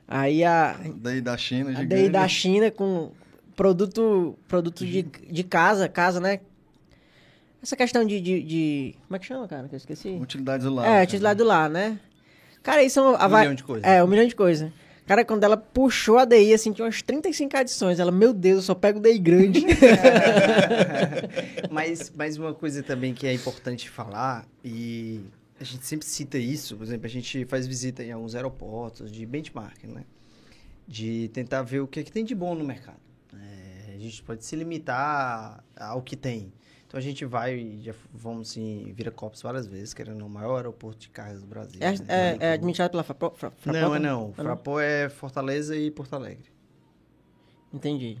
Aí 0.06 0.44
a. 0.44 0.76
Daí 0.96 1.20
da 1.20 1.36
China, 1.36 1.70
a 1.70 1.72
gigante. 1.72 1.88
daí 1.88 2.08
da 2.08 2.28
China 2.28 2.70
com 2.70 3.10
produto, 3.56 4.36
produto 4.46 4.84
de, 4.84 5.02
de 5.02 5.42
casa, 5.44 5.88
casa, 5.88 6.20
né? 6.20 6.40
Essa 7.62 7.76
questão 7.76 8.04
de, 8.04 8.20
de, 8.20 8.42
de- 8.42 8.94
Como 9.06 9.16
é 9.16 9.18
que 9.20 9.26
chama, 9.26 9.46
cara? 9.46 9.68
Que 9.68 9.74
eu 9.74 9.78
esqueci. 9.78 10.08
Utilidades 10.20 10.66
do 10.66 10.74
lado. 10.74 10.88
É, 10.88 11.02
utilidade 11.04 11.38
do 11.38 11.44
lar, 11.44 11.70
né? 11.70 11.98
Cara, 12.62 12.82
isso 12.82 12.98
é 12.98 13.02
uma. 13.02 13.28
va- 13.28 13.40
milhão 13.40 13.54
de 13.54 13.62
coisas. 13.64 13.88
É, 13.88 14.02
um 14.02 14.06
milhão 14.06 14.26
de 14.26 14.34
coisas. 14.34 14.70
Cara, 15.12 15.26
quando 15.26 15.44
ela 15.44 15.58
puxou 15.58 16.16
a 16.16 16.24
DI, 16.24 16.54
assim, 16.54 16.72
tinha 16.72 16.86
umas 16.86 17.02
35 17.02 17.54
adições. 17.54 18.00
Ela, 18.00 18.10
meu 18.10 18.32
Deus, 18.32 18.56
eu 18.56 18.62
só 18.62 18.74
pego 18.74 18.98
DI 18.98 19.18
grande. 19.18 19.62
mas, 21.70 22.10
mas 22.16 22.38
uma 22.38 22.54
coisa 22.54 22.82
também 22.82 23.12
que 23.12 23.26
é 23.26 23.34
importante 23.34 23.90
falar, 23.90 24.48
e 24.64 25.20
a 25.60 25.64
gente 25.64 25.84
sempre 25.84 26.06
cita 26.06 26.38
isso, 26.38 26.78
por 26.78 26.84
exemplo, 26.84 27.04
a 27.04 27.10
gente 27.10 27.44
faz 27.44 27.66
visita 27.66 28.02
em 28.02 28.10
alguns 28.10 28.34
aeroportos 28.34 29.12
de 29.12 29.26
benchmarking, 29.26 29.88
né? 29.88 30.04
De 30.88 31.28
tentar 31.34 31.60
ver 31.60 31.80
o 31.80 31.86
que, 31.86 32.00
é 32.00 32.02
que 32.02 32.10
tem 32.10 32.24
de 32.24 32.34
bom 32.34 32.54
no 32.54 32.64
mercado. 32.64 32.96
É, 33.34 33.92
a 33.94 33.98
gente 33.98 34.22
pode 34.22 34.42
se 34.46 34.56
limitar 34.56 35.62
ao 35.76 36.00
que 36.00 36.16
tem. 36.16 36.50
Então 36.92 36.98
a 36.98 37.02
gente 37.02 37.24
vai, 37.24 37.78
já 37.80 37.94
vamos 38.12 38.54
em 38.54 38.92
Viracopos 38.92 39.40
várias 39.40 39.66
vezes, 39.66 39.94
querendo 39.94 40.26
o 40.26 40.28
maior 40.28 40.56
aeroporto 40.56 40.98
de 40.98 41.08
cargas 41.08 41.40
do 41.40 41.46
Brasil. 41.46 41.80
é, 41.80 41.90
né? 41.92 41.98
é, 42.06 42.36
é 42.38 42.52
administrado 42.52 42.90
pela 42.90 43.02
Frapo, 43.02 43.32
Fra, 43.34 43.50
Fraport? 43.50 43.82
Não, 43.82 43.94
é 43.94 43.98
não. 43.98 44.34
Ah, 44.36 44.42
Fraport 44.42 44.84
é 44.84 45.08
Fortaleza 45.08 45.74
e 45.74 45.90
Porto 45.90 46.12
Alegre. 46.12 46.52
Entendi. 47.72 48.18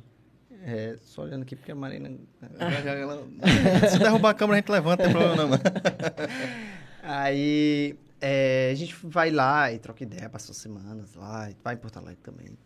É, 0.64 0.96
só 1.02 1.20
olhando 1.20 1.42
aqui 1.42 1.54
porque 1.54 1.70
a 1.70 1.74
Marina... 1.74 2.16
Se 3.92 3.98
derrubar 3.98 4.30
a 4.30 4.34
câmera, 4.34 4.56
a 4.56 4.60
gente 4.62 4.70
levanta, 4.70 5.02
não 5.06 5.12
tem 5.12 5.20
problema 5.20 5.46
não. 5.48 5.62
Aí 7.04 7.98
é, 8.22 8.70
a 8.72 8.74
gente 8.74 8.96
vai 9.04 9.30
lá 9.30 9.70
e 9.70 9.78
troca 9.78 10.02
ideia, 10.02 10.30
passou 10.30 10.54
semanas 10.54 11.14
lá, 11.14 11.50
e 11.50 11.56
vai 11.62 11.74
em 11.74 11.76
Porto 11.76 11.98
Alegre 11.98 12.22
também. 12.22 12.56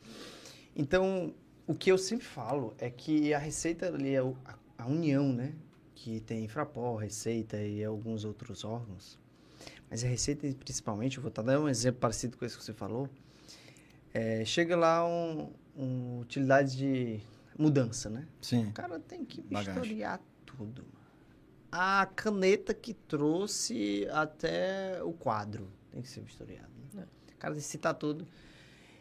Então, 0.77 1.35
o 1.67 1.75
que 1.75 1.91
eu 1.91 1.99
sempre 1.99 2.25
falo 2.25 2.77
é 2.79 2.89
que 2.89 3.35
a 3.35 3.39
Receita 3.41 3.89
ali 3.89 4.15
é 4.15 4.21
a 4.79 4.87
união, 4.87 5.33
né? 5.33 5.53
Que 5.97 6.21
tem 6.21 6.47
Frapor, 6.47 6.99
Receita 6.99 7.57
e 7.57 7.83
alguns 7.83 8.25
outros 8.25 8.65
órgãos. 8.65 9.19
Mas 9.91 10.05
a 10.05 10.07
Receita, 10.07 10.47
principalmente, 10.63 11.17
eu 11.17 11.23
vou 11.23 11.31
estar 11.31 11.43
dando 11.43 11.65
um 11.65 11.69
exemplo 11.69 12.01
parecido 12.01 12.37
com 12.37 12.45
esse 12.45 12.57
que 12.57 12.63
você 12.63 12.75
falou. 12.75 13.09
É, 14.13 14.45
chega 14.45 14.77
lá 14.77 15.07
um, 15.09 15.51
um 15.75 16.21
utilidade 16.21 16.77
de 16.77 17.21
mudança, 17.59 18.11
né? 18.11 18.29
Sim. 18.43 18.67
O 18.67 18.73
cara 18.73 19.01
tem 19.01 19.25
que 19.25 19.41
Bagagem. 19.41 19.73
vistoriar 19.73 20.21
tudo. 20.45 20.85
A 21.73 22.07
caneta 22.15 22.75
que 22.75 22.93
trouxe 22.93 24.07
até 24.13 25.03
o 25.03 25.15
quadro. 25.15 25.73
Tem 25.91 26.03
que 26.03 26.09
ser 26.09 26.21
vistoriado. 26.21 26.71
Né? 26.93 27.07
O 27.35 27.39
cara 27.39 27.55
tem 27.55 27.63
que 27.63 27.69
citar 27.69 27.95
tudo 27.95 28.29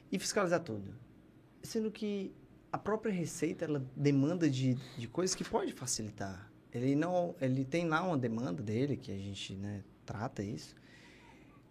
e 0.10 0.18
fiscalizar 0.18 0.62
tudo. 0.62 0.96
Sendo 1.62 1.91
que 1.91 2.34
a 2.72 2.78
própria 2.78 3.12
Receita, 3.12 3.66
ela 3.66 3.86
demanda 3.96 4.50
de, 4.50 4.76
de 4.98 5.08
coisas 5.10 5.36
que 5.36 5.43
pode 5.43 5.74
facilitar. 5.74 6.52
Ele 6.76 6.94
não, 6.94 7.34
ele 7.40 7.64
tem 7.64 7.88
lá 7.88 8.04
uma 8.04 8.18
demanda 8.18 8.62
dele, 8.62 8.98
que 8.98 9.10
a 9.10 9.18
gente 9.18 9.56
né, 9.56 9.82
trata 10.06 10.44
isso, 10.44 10.76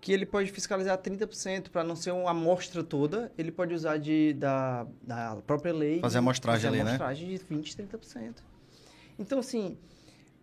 que 0.01 0.11
ele 0.11 0.25
pode 0.25 0.51
fiscalizar 0.51 0.97
30% 0.97 1.69
para 1.69 1.85
não 1.85 1.95
ser 1.95 2.13
uma 2.13 2.31
amostra 2.31 2.83
toda, 2.83 3.31
ele 3.37 3.53
pode 3.53 3.75
usar 3.75 3.99
de, 3.99 4.33
da, 4.33 4.87
da 5.03 5.37
própria 5.47 5.75
lei. 5.75 6.01
Fazer 6.01 6.17
a 6.17 6.21
amostragem 6.21 6.69
ali, 6.69 6.79
né? 6.79 6.91
amostragem 6.91 7.29
de 7.29 7.39
20%, 7.39 7.87
30%. 7.87 8.37
Então, 9.19 9.39
assim, 9.39 9.77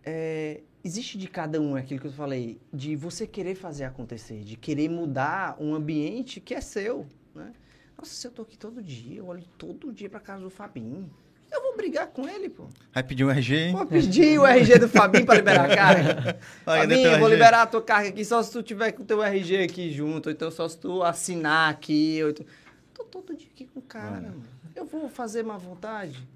é, 0.04 0.62
existe 0.84 1.18
de 1.18 1.26
cada 1.26 1.60
um 1.60 1.74
aquilo 1.74 2.00
que 2.00 2.06
eu 2.06 2.12
falei, 2.12 2.60
de 2.72 2.94
você 2.94 3.26
querer 3.26 3.56
fazer 3.56 3.82
acontecer, 3.82 4.44
de 4.44 4.56
querer 4.56 4.88
mudar 4.88 5.56
um 5.60 5.74
ambiente 5.74 6.40
que 6.40 6.54
é 6.54 6.60
seu, 6.60 7.04
né? 7.34 7.52
Nossa, 7.98 8.14
se 8.14 8.26
eu 8.26 8.30
tô 8.30 8.42
aqui 8.42 8.56
todo 8.56 8.80
dia, 8.80 9.18
eu 9.18 9.26
olho 9.26 9.44
todo 9.58 9.92
dia 9.92 10.08
pra 10.08 10.20
casa 10.20 10.42
do 10.42 10.50
Fabinho. 10.50 11.08
Eu 11.52 11.62
vou 11.62 11.76
brigar 11.76 12.06
com 12.06 12.26
ele, 12.28 12.48
pô. 12.48 12.66
Vai 12.94 13.02
pedir 13.02 13.24
um 13.24 13.30
RG, 13.30 13.54
hein? 13.54 13.72
Vou 13.72 13.86
pedir 13.86 14.38
o 14.38 14.46
RG 14.46 14.78
do 14.78 14.88
Fabinho 14.88 15.26
pra 15.26 15.34
liberar 15.34 15.70
a 15.70 15.76
carga. 15.76 16.38
Fabinho, 16.64 17.10
vou 17.18 17.28
RG? 17.28 17.28
liberar 17.28 17.62
a 17.62 17.66
tua 17.66 17.82
carga 17.82 18.08
aqui 18.08 18.24
só 18.24 18.42
se 18.42 18.50
tu 18.50 18.62
tiver 18.62 18.92
com 18.92 19.02
o 19.02 19.06
teu 19.06 19.22
RG 19.22 19.64
aqui 19.64 19.92
junto, 19.92 20.26
ou 20.26 20.32
então 20.32 20.50
só 20.50 20.66
se 20.68 20.78
tu 20.78 21.02
assinar 21.02 21.70
aqui. 21.70 22.20
Ou 22.22 22.30
então... 22.30 22.46
Tô 22.94 23.04
todo 23.04 23.36
dia 23.36 23.48
aqui 23.54 23.66
com 23.66 23.80
o 23.80 23.82
cara, 23.82 24.20
mano. 24.20 24.42
Eu 24.74 24.86
vou 24.86 25.08
fazer 25.08 25.42
má 25.42 25.58
vontade? 25.58 26.26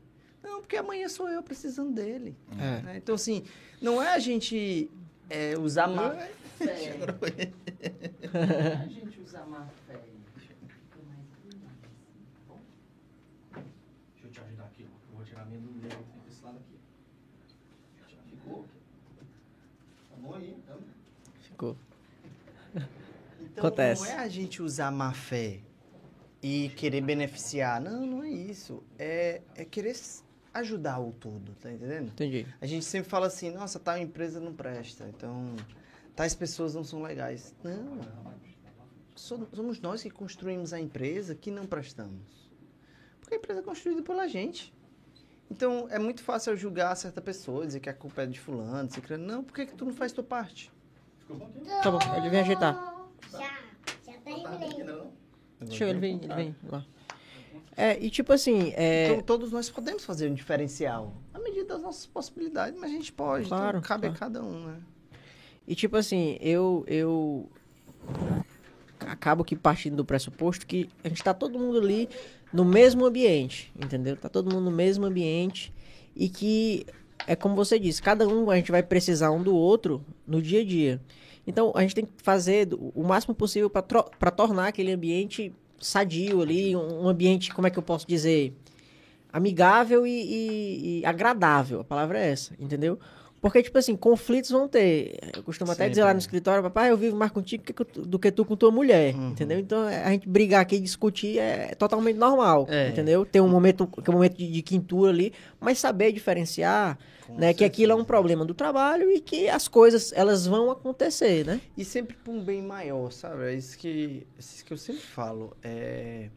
Não, 0.42 0.60
porque 0.60 0.76
amanhã 0.76 1.08
sou 1.08 1.28
eu 1.28 1.42
precisando 1.42 1.92
dele. 1.92 2.36
É. 2.52 2.82
né? 2.82 2.96
Então, 2.96 3.14
assim, 3.14 3.44
não 3.80 4.02
é 4.02 4.14
a 4.14 4.18
gente 4.18 4.90
é, 5.28 5.56
usar 5.58 5.88
má 5.88 6.10
fé. 6.10 6.94
Não 7.00 8.48
é 8.48 8.72
a 8.82 8.86
gente 8.86 9.20
usar 9.20 9.44
má 9.46 9.66
fé. 9.86 10.00
Deixa 14.12 14.26
eu 14.26 14.30
te 14.30 14.40
ajudar 14.40 14.64
aqui, 14.64 14.86
ó. 14.86 15.12
Eu 15.12 15.16
vou 15.16 15.24
tirar 15.24 15.42
a 15.42 15.44
minha 15.46 15.60
do 15.60 15.72
meio 15.72 15.98
desse 16.28 16.44
lado 16.44 16.58
aqui. 16.58 16.78
Ficou? 18.30 18.64
Tá 20.10 20.16
bom 20.18 20.34
aí? 20.34 20.56
Então... 20.58 20.78
Ficou. 21.56 21.74
Então, 23.40 23.64
Acontece. 23.64 24.02
não 24.02 24.10
é 24.10 24.16
a 24.18 24.28
gente 24.28 24.60
usar 24.62 24.90
má 24.90 25.14
fé 25.14 25.60
e 26.42 26.68
querer 26.76 27.00
beneficiar. 27.00 27.80
Não, 27.80 28.04
não 28.06 28.22
é 28.22 28.28
isso. 28.28 28.82
É, 28.98 29.40
é 29.54 29.64
querer 29.64 29.96
ajudar 30.52 31.00
o 31.00 31.12
todo, 31.12 31.54
tá 31.54 31.72
entendendo? 31.72 32.08
Entendi. 32.08 32.46
A 32.60 32.66
gente 32.66 32.84
sempre 32.84 33.08
fala 33.08 33.26
assim, 33.28 33.50
nossa, 33.50 33.78
tal 33.78 33.96
empresa 33.96 34.38
não 34.38 34.52
presta, 34.52 35.08
então 35.08 35.56
tais 36.14 36.34
pessoas 36.34 36.74
não 36.74 36.84
são 36.84 37.02
legais. 37.02 37.54
Não. 37.64 38.00
So- 39.14 39.48
Somos 39.54 39.80
nós 39.80 40.02
que 40.02 40.10
construímos 40.10 40.74
a 40.74 40.80
empresa 40.80 41.34
que 41.34 41.50
não 41.50 41.64
prestamos. 41.64 42.50
Porque 43.20 43.34
a 43.34 43.38
empresa 43.38 43.60
é 43.60 43.62
construída 43.62 44.02
pela 44.02 44.28
gente. 44.28 44.74
Então, 45.50 45.86
é 45.90 45.98
muito 45.98 46.22
fácil 46.22 46.52
eu 46.52 46.56
julgar 46.56 46.94
certa 46.96 47.22
pessoa, 47.22 47.64
dizer 47.66 47.80
que 47.80 47.88
a 47.88 47.94
culpa 47.94 48.22
é 48.22 48.26
de 48.26 48.38
fulano, 48.38 48.88
dizer 48.88 49.00
que... 49.00 49.16
Não, 49.16 49.42
por 49.44 49.54
que, 49.54 49.64
que 49.66 49.74
tu 49.74 49.84
não 49.86 49.92
faz 49.94 50.12
tua 50.12 50.24
parte? 50.24 50.70
Tá 51.82 51.90
bom, 51.90 51.98
ele 52.16 52.30
vem 52.30 52.40
ajeitar. 52.40 52.96
Já, 53.32 53.58
já 54.06 54.12
terminei. 54.24 54.86
Deixa 55.60 55.84
eu, 55.84 55.88
ele 55.88 55.98
vem, 55.98 56.20
ele 56.22 56.34
vem 56.34 56.56
lá. 56.68 56.84
É, 57.76 57.98
e 58.02 58.08
tipo 58.08 58.32
assim, 58.32 58.72
é, 58.74 59.08
Então, 59.08 59.22
todos 59.22 59.52
nós 59.52 59.68
podemos 59.68 60.04
fazer 60.04 60.30
um 60.30 60.34
diferencial. 60.34 61.12
À 61.34 61.38
medida 61.38 61.74
das 61.74 61.82
nossas 61.82 62.06
possibilidades, 62.06 62.78
mas 62.78 62.90
a 62.90 62.94
gente 62.94 63.12
pode. 63.12 63.48
Claro, 63.48 63.78
então, 63.78 63.80
cabe 63.82 64.08
claro. 64.08 64.16
a 64.16 64.18
cada 64.18 64.42
um, 64.42 64.66
né? 64.66 64.76
E 65.68 65.74
tipo 65.74 65.96
assim, 65.96 66.38
eu 66.40 66.84
eu 66.86 67.50
acabo 69.00 69.44
que 69.44 69.54
partindo 69.54 69.96
do 69.96 70.04
pressuposto 70.04 70.66
que 70.66 70.88
a 71.04 71.08
gente 71.08 71.22
tá 71.22 71.34
todo 71.34 71.58
mundo 71.58 71.78
ali 71.78 72.08
no 72.52 72.64
mesmo 72.64 73.04
ambiente, 73.04 73.72
entendeu? 73.78 74.16
Tá 74.16 74.28
todo 74.28 74.52
mundo 74.52 74.70
no 74.70 74.70
mesmo 74.70 75.04
ambiente 75.04 75.72
e 76.14 76.28
que 76.28 76.86
é 77.26 77.34
como 77.36 77.54
você 77.54 77.78
disse, 77.78 78.00
cada 78.02 78.26
um 78.26 78.50
a 78.50 78.56
gente 78.56 78.70
vai 78.70 78.82
precisar 78.82 79.30
um 79.30 79.42
do 79.42 79.54
outro 79.54 80.02
no 80.26 80.40
dia 80.40 80.60
a 80.60 80.64
dia. 80.64 81.00
Então 81.46 81.72
a 81.74 81.80
gente 81.82 81.94
tem 81.94 82.04
que 82.04 82.12
fazer 82.22 82.68
o 82.72 83.02
máximo 83.04 83.34
possível 83.34 83.70
para 83.70 84.30
tornar 84.30 84.68
aquele 84.68 84.92
ambiente 84.92 85.52
sadio 85.78 86.40
ali, 86.42 86.74
um 86.74 87.04
um 87.04 87.08
ambiente, 87.08 87.52
como 87.52 87.66
é 87.66 87.70
que 87.70 87.78
eu 87.78 87.82
posso 87.82 88.06
dizer, 88.06 88.52
amigável 89.32 90.06
e, 90.06 90.10
e- 90.10 91.00
e 91.00 91.06
agradável. 91.06 91.80
A 91.80 91.84
palavra 91.84 92.18
é 92.18 92.30
essa, 92.30 92.54
entendeu? 92.58 92.98
Porque, 93.46 93.62
tipo 93.62 93.78
assim, 93.78 93.94
conflitos 93.96 94.50
vão 94.50 94.66
ter. 94.68 95.18
Eu 95.36 95.42
costumo 95.42 95.70
até 95.72 95.88
dizer 95.88 96.02
lá 96.04 96.12
no 96.12 96.18
escritório, 96.18 96.62
papai, 96.62 96.90
eu 96.90 96.96
vivo 96.96 97.16
mais 97.16 97.30
contigo 97.30 97.62
do 97.96 98.18
que 98.18 98.30
tu 98.32 98.44
com 98.44 98.56
tua 98.56 98.70
mulher, 98.70 99.14
entendeu? 99.14 99.58
Então, 99.58 99.88
é, 99.88 100.02
a 100.04 100.10
gente 100.10 100.28
brigar 100.28 100.60
aqui 100.62 100.76
e 100.76 100.80
discutir 100.80 101.38
é 101.38 101.74
totalmente 101.74 102.16
normal, 102.16 102.66
É. 102.68 102.88
entendeu? 102.88 103.24
Ter 103.24 103.40
um 103.40 103.48
momento, 103.48 103.88
é 104.04 104.10
um 104.10 104.14
momento 104.14 104.36
de, 104.36 104.50
de 104.50 104.62
quintura 104.62 105.10
ali, 105.12 105.32
mas 105.60 105.78
saber 105.78 106.10
diferenciar, 106.12 106.98
né? 107.30 107.54
Que 107.54 107.64
aquilo 107.64 107.92
é 107.92 107.94
um 107.94 108.04
problema 108.04 108.44
do 108.44 108.54
trabalho 108.54 109.10
e 109.10 109.20
que 109.20 109.48
as 109.48 109.68
coisas, 109.68 110.12
elas 110.14 110.46
vão 110.46 110.70
acontecer, 110.70 111.44
né? 111.46 111.60
E 111.76 111.84
sempre 111.84 112.16
para 112.16 112.32
um 112.32 112.42
bem 112.42 112.62
maior, 112.62 113.10
sabe? 113.12 113.44
É 113.44 113.54
isso 113.54 113.78
que, 113.78 114.26
isso 114.38 114.64
que 114.64 114.72
eu 114.72 114.76
sempre 114.76 115.02
falo. 115.02 115.56
É, 115.62 116.28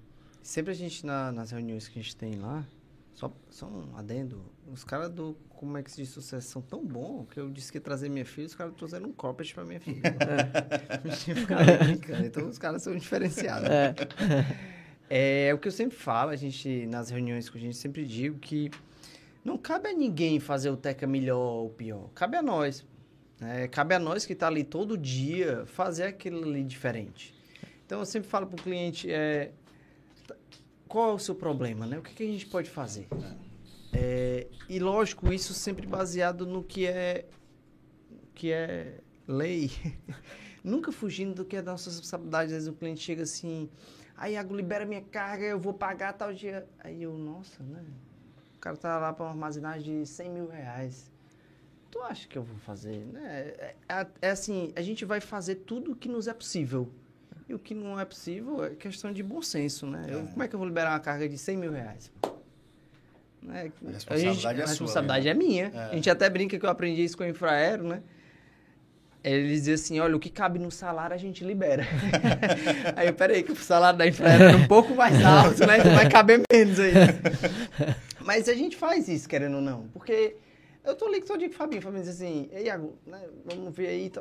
sempre 0.43 0.71
a 0.71 0.75
gente, 0.75 1.05
na- 1.05 1.31
nas 1.31 1.51
reuniões 1.51 1.87
que 1.87 1.99
a 1.99 2.01
gente 2.01 2.15
tem 2.15 2.35
lá, 2.35 2.63
só, 3.19 3.29
só 3.49 3.67
um 3.67 3.97
adendo, 3.97 4.41
os 4.71 4.85
caras 4.85 5.09
do 5.09 5.35
Como 5.49 5.77
é 5.77 5.83
que 5.83 5.91
se 5.91 5.97
diz 5.97 6.09
sucesso 6.09 6.47
são 6.47 6.61
tão 6.61 6.85
bons 6.85 7.27
que 7.29 7.37
eu 7.37 7.49
disse 7.49 7.69
que 7.69 7.77
ia 7.77 7.81
trazer 7.81 8.07
minha 8.07 8.23
filha, 8.23 8.47
os 8.47 8.55
caras 8.55 8.73
trouxeram 8.75 9.09
um 9.09 9.11
cropped 9.11 9.53
pra 9.53 9.65
minha 9.65 9.81
filha. 9.81 9.99
Brincando. 11.83 12.25
então 12.25 12.47
os 12.47 12.57
caras 12.57 12.81
são 12.81 12.95
diferenciados. 12.95 13.67
É. 15.11 15.47
É, 15.49 15.53
o 15.53 15.57
que 15.57 15.67
eu 15.67 15.71
sempre 15.71 15.97
falo, 15.97 16.29
a 16.29 16.35
gente, 16.35 16.85
nas 16.85 17.09
reuniões 17.09 17.49
que 17.49 17.57
a 17.57 17.61
gente 17.61 17.75
sempre 17.75 18.05
digo 18.05 18.37
que 18.37 18.69
não 19.43 19.57
cabe 19.57 19.89
a 19.89 19.93
ninguém 19.93 20.39
fazer 20.39 20.69
o 20.69 20.77
Teca 20.77 21.07
melhor 21.07 21.39
ou 21.39 21.69
pior. 21.71 22.09
Cabe 22.13 22.37
a 22.37 22.43
nós. 22.43 22.85
né? 23.39 23.67
cabe 23.67 23.95
a 23.95 23.99
nós 23.99 24.23
que 24.23 24.33
está 24.33 24.45
ali 24.45 24.63
todo 24.63 24.95
dia 24.95 25.65
fazer 25.65 26.03
aquilo 26.03 26.47
ali 26.47 26.63
diferente. 26.63 27.33
Então 27.85 27.99
eu 27.99 28.05
sempre 28.05 28.29
falo 28.29 28.45
para 28.45 28.61
o 28.61 28.63
cliente, 28.63 29.11
é, 29.11 29.51
qual 30.89 31.11
é 31.11 31.13
o 31.13 31.19
seu 31.19 31.35
problema, 31.35 31.85
né? 31.85 31.99
O 31.99 32.01
que, 32.01 32.13
que 32.15 32.23
a 32.23 32.25
gente 32.25 32.47
pode 32.47 32.67
fazer? 32.69 33.07
É, 33.93 34.47
e 34.67 34.79
lógico, 34.79 35.31
isso 35.31 35.53
sempre 35.53 35.85
baseado 35.85 36.47
no 36.47 36.63
que 36.63 36.87
é, 36.87 37.25
que 38.33 38.51
é 38.51 38.99
lei. 39.27 39.71
Nunca 40.63 40.91
fugindo 40.91 41.35
do 41.35 41.45
que 41.45 41.55
é 41.55 41.61
da 41.61 41.71
nossa 41.71 41.91
responsabilidade. 41.91 42.45
Às 42.47 42.51
vezes 42.51 42.67
o 42.67 42.73
cliente 42.73 43.01
chega 43.01 43.21
assim, 43.21 43.69
aí 44.17 44.33
Iago, 44.33 44.55
libera 44.55 44.83
minha 44.83 45.01
carga, 45.01 45.45
eu 45.45 45.59
vou 45.59 45.73
pagar 45.73 46.13
tal 46.13 46.33
dia. 46.33 46.67
Aí 46.83 47.03
eu, 47.03 47.15
nossa, 47.17 47.63
né? 47.63 47.85
O 48.55 48.59
cara 48.59 48.75
tá 48.75 48.97
lá 48.97 49.13
para 49.13 49.25
uma 49.25 49.31
armazenagem 49.31 50.01
de 50.01 50.09
100 50.09 50.29
mil 50.31 50.47
reais. 50.47 51.09
Tu 51.91 52.01
acha 52.01 52.27
que 52.27 52.37
eu 52.37 52.43
vou 52.43 52.57
fazer? 52.57 53.05
Né? 53.05 53.21
É, 53.23 53.75
é- 53.87 54.07
é 54.23 54.29
assim, 54.31 54.73
a 54.75 54.81
gente 54.81 55.05
vai 55.05 55.21
fazer 55.21 55.55
tudo 55.55 55.91
o 55.91 55.95
que 55.95 56.09
nos 56.09 56.27
é 56.27 56.33
possível. 56.33 56.89
E 57.49 57.53
o 57.55 57.57
que 57.57 57.73
não 57.73 57.99
é 57.99 58.05
possível 58.05 58.63
é 58.63 58.69
questão 58.75 59.11
de 59.11 59.23
bom 59.23 59.41
senso, 59.41 59.87
né? 59.87 60.05
Eu- 60.07 60.27
como 60.27 60.43
é 60.43 60.47
que 60.47 60.53
eu 60.53 60.59
vou 60.59 60.67
liberar 60.67 60.91
uma 60.91 60.99
carga 60.99 61.27
de 61.27 61.35
100 61.35 61.57
mil 61.57 61.71
reais? 61.71 62.11
Né? 63.41 63.71
A 63.87 63.91
responsabilidade 63.91 64.59
é 64.59 64.63
a 64.63 64.67
sua, 64.67 64.85
responsabilidade 64.85 65.25
né? 65.25 65.31
é 65.31 65.33
minha. 65.33 65.71
É. 65.73 65.83
A 65.85 65.95
gente 65.95 66.07
até 66.11 66.29
brinca 66.29 66.59
que 66.59 66.63
eu 66.63 66.69
aprendi 66.69 67.03
isso 67.03 67.17
com 67.17 67.23
o 67.23 67.27
Infraero, 67.27 67.87
né? 67.87 68.03
Ele 69.23 69.47
dizia 69.47 69.73
assim, 69.73 69.99
olha, 69.99 70.15
o 70.15 70.19
que 70.19 70.29
cabe 70.29 70.59
no 70.59 70.69
salário 70.69 71.15
a 71.15 71.17
gente 71.17 71.43
libera. 71.43 71.83
aí 72.95 73.07
eu, 73.07 73.13
peraí, 73.15 73.41
que 73.41 73.51
o 73.51 73.55
salário 73.55 73.97
da 73.97 74.07
Infraero 74.07 74.43
era 74.43 74.57
um 74.57 74.67
pouco 74.67 74.93
mais 74.93 75.19
alto, 75.25 75.65
né? 75.65 75.79
Então 75.79 75.95
vai 75.95 76.07
caber 76.07 76.41
menos 76.53 76.79
aí. 76.79 76.93
Mas 78.23 78.47
a 78.47 78.53
gente 78.53 78.77
faz 78.77 79.07
isso, 79.07 79.27
querendo 79.27 79.55
ou 79.55 79.61
não. 79.61 79.87
Porque 79.87 80.35
eu 80.85 80.95
tô 80.95 81.07
ali 81.07 81.19
todo 81.21 81.39
dia 81.39 81.49
com 81.49 81.55
o 81.55 81.57
Fabinho. 81.57 81.79
O 81.79 81.83
Fabinho 81.83 82.03
diz 82.03 82.13
assim, 82.13 82.47
ei, 82.53 82.65
Iago, 82.65 82.95
né, 83.07 83.19
vamos 83.43 83.75
ver 83.75 83.87
aí. 83.87 84.11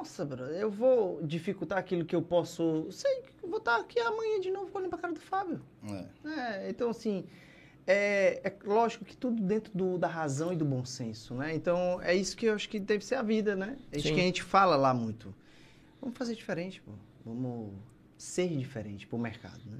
Nossa, 0.00 0.24
bro, 0.24 0.44
eu 0.44 0.70
vou 0.70 1.20
dificultar 1.22 1.76
aquilo 1.76 2.06
que 2.06 2.16
eu 2.16 2.22
posso... 2.22 2.86
Sei 2.90 3.20
que 3.20 3.46
vou 3.46 3.58
estar 3.58 3.76
aqui 3.76 4.00
amanhã 4.00 4.40
de 4.40 4.50
novo 4.50 4.70
olhando 4.72 4.88
pra 4.88 4.98
cara 4.98 5.12
do 5.12 5.20
Fábio. 5.20 5.60
É. 6.24 6.30
É, 6.64 6.70
então, 6.70 6.88
assim, 6.88 7.26
é, 7.86 8.40
é 8.42 8.56
lógico 8.64 9.04
que 9.04 9.14
tudo 9.14 9.42
dentro 9.42 9.70
do- 9.76 9.98
da 9.98 10.08
razão 10.08 10.54
e 10.54 10.56
do 10.56 10.64
bom 10.64 10.86
senso, 10.86 11.34
né? 11.34 11.54
Então, 11.54 12.00
é 12.00 12.14
isso 12.14 12.34
que 12.34 12.46
eu 12.46 12.54
acho 12.54 12.66
que 12.66 12.80
deve 12.80 13.04
ser 13.04 13.16
a 13.16 13.22
vida, 13.22 13.54
né? 13.54 13.76
É 13.92 13.98
isso 13.98 14.08
Sim. 14.08 14.14
que 14.14 14.20
a 14.20 14.24
gente 14.24 14.42
fala 14.42 14.74
lá 14.74 14.94
muito. 14.94 15.34
Vamos 16.00 16.16
fazer 16.16 16.34
diferente, 16.34 16.80
pô. 16.80 16.92
Vamos 17.22 17.74
ser 18.16 18.48
diferente 18.48 19.06
pro 19.06 19.18
mercado, 19.18 19.60
né? 19.66 19.76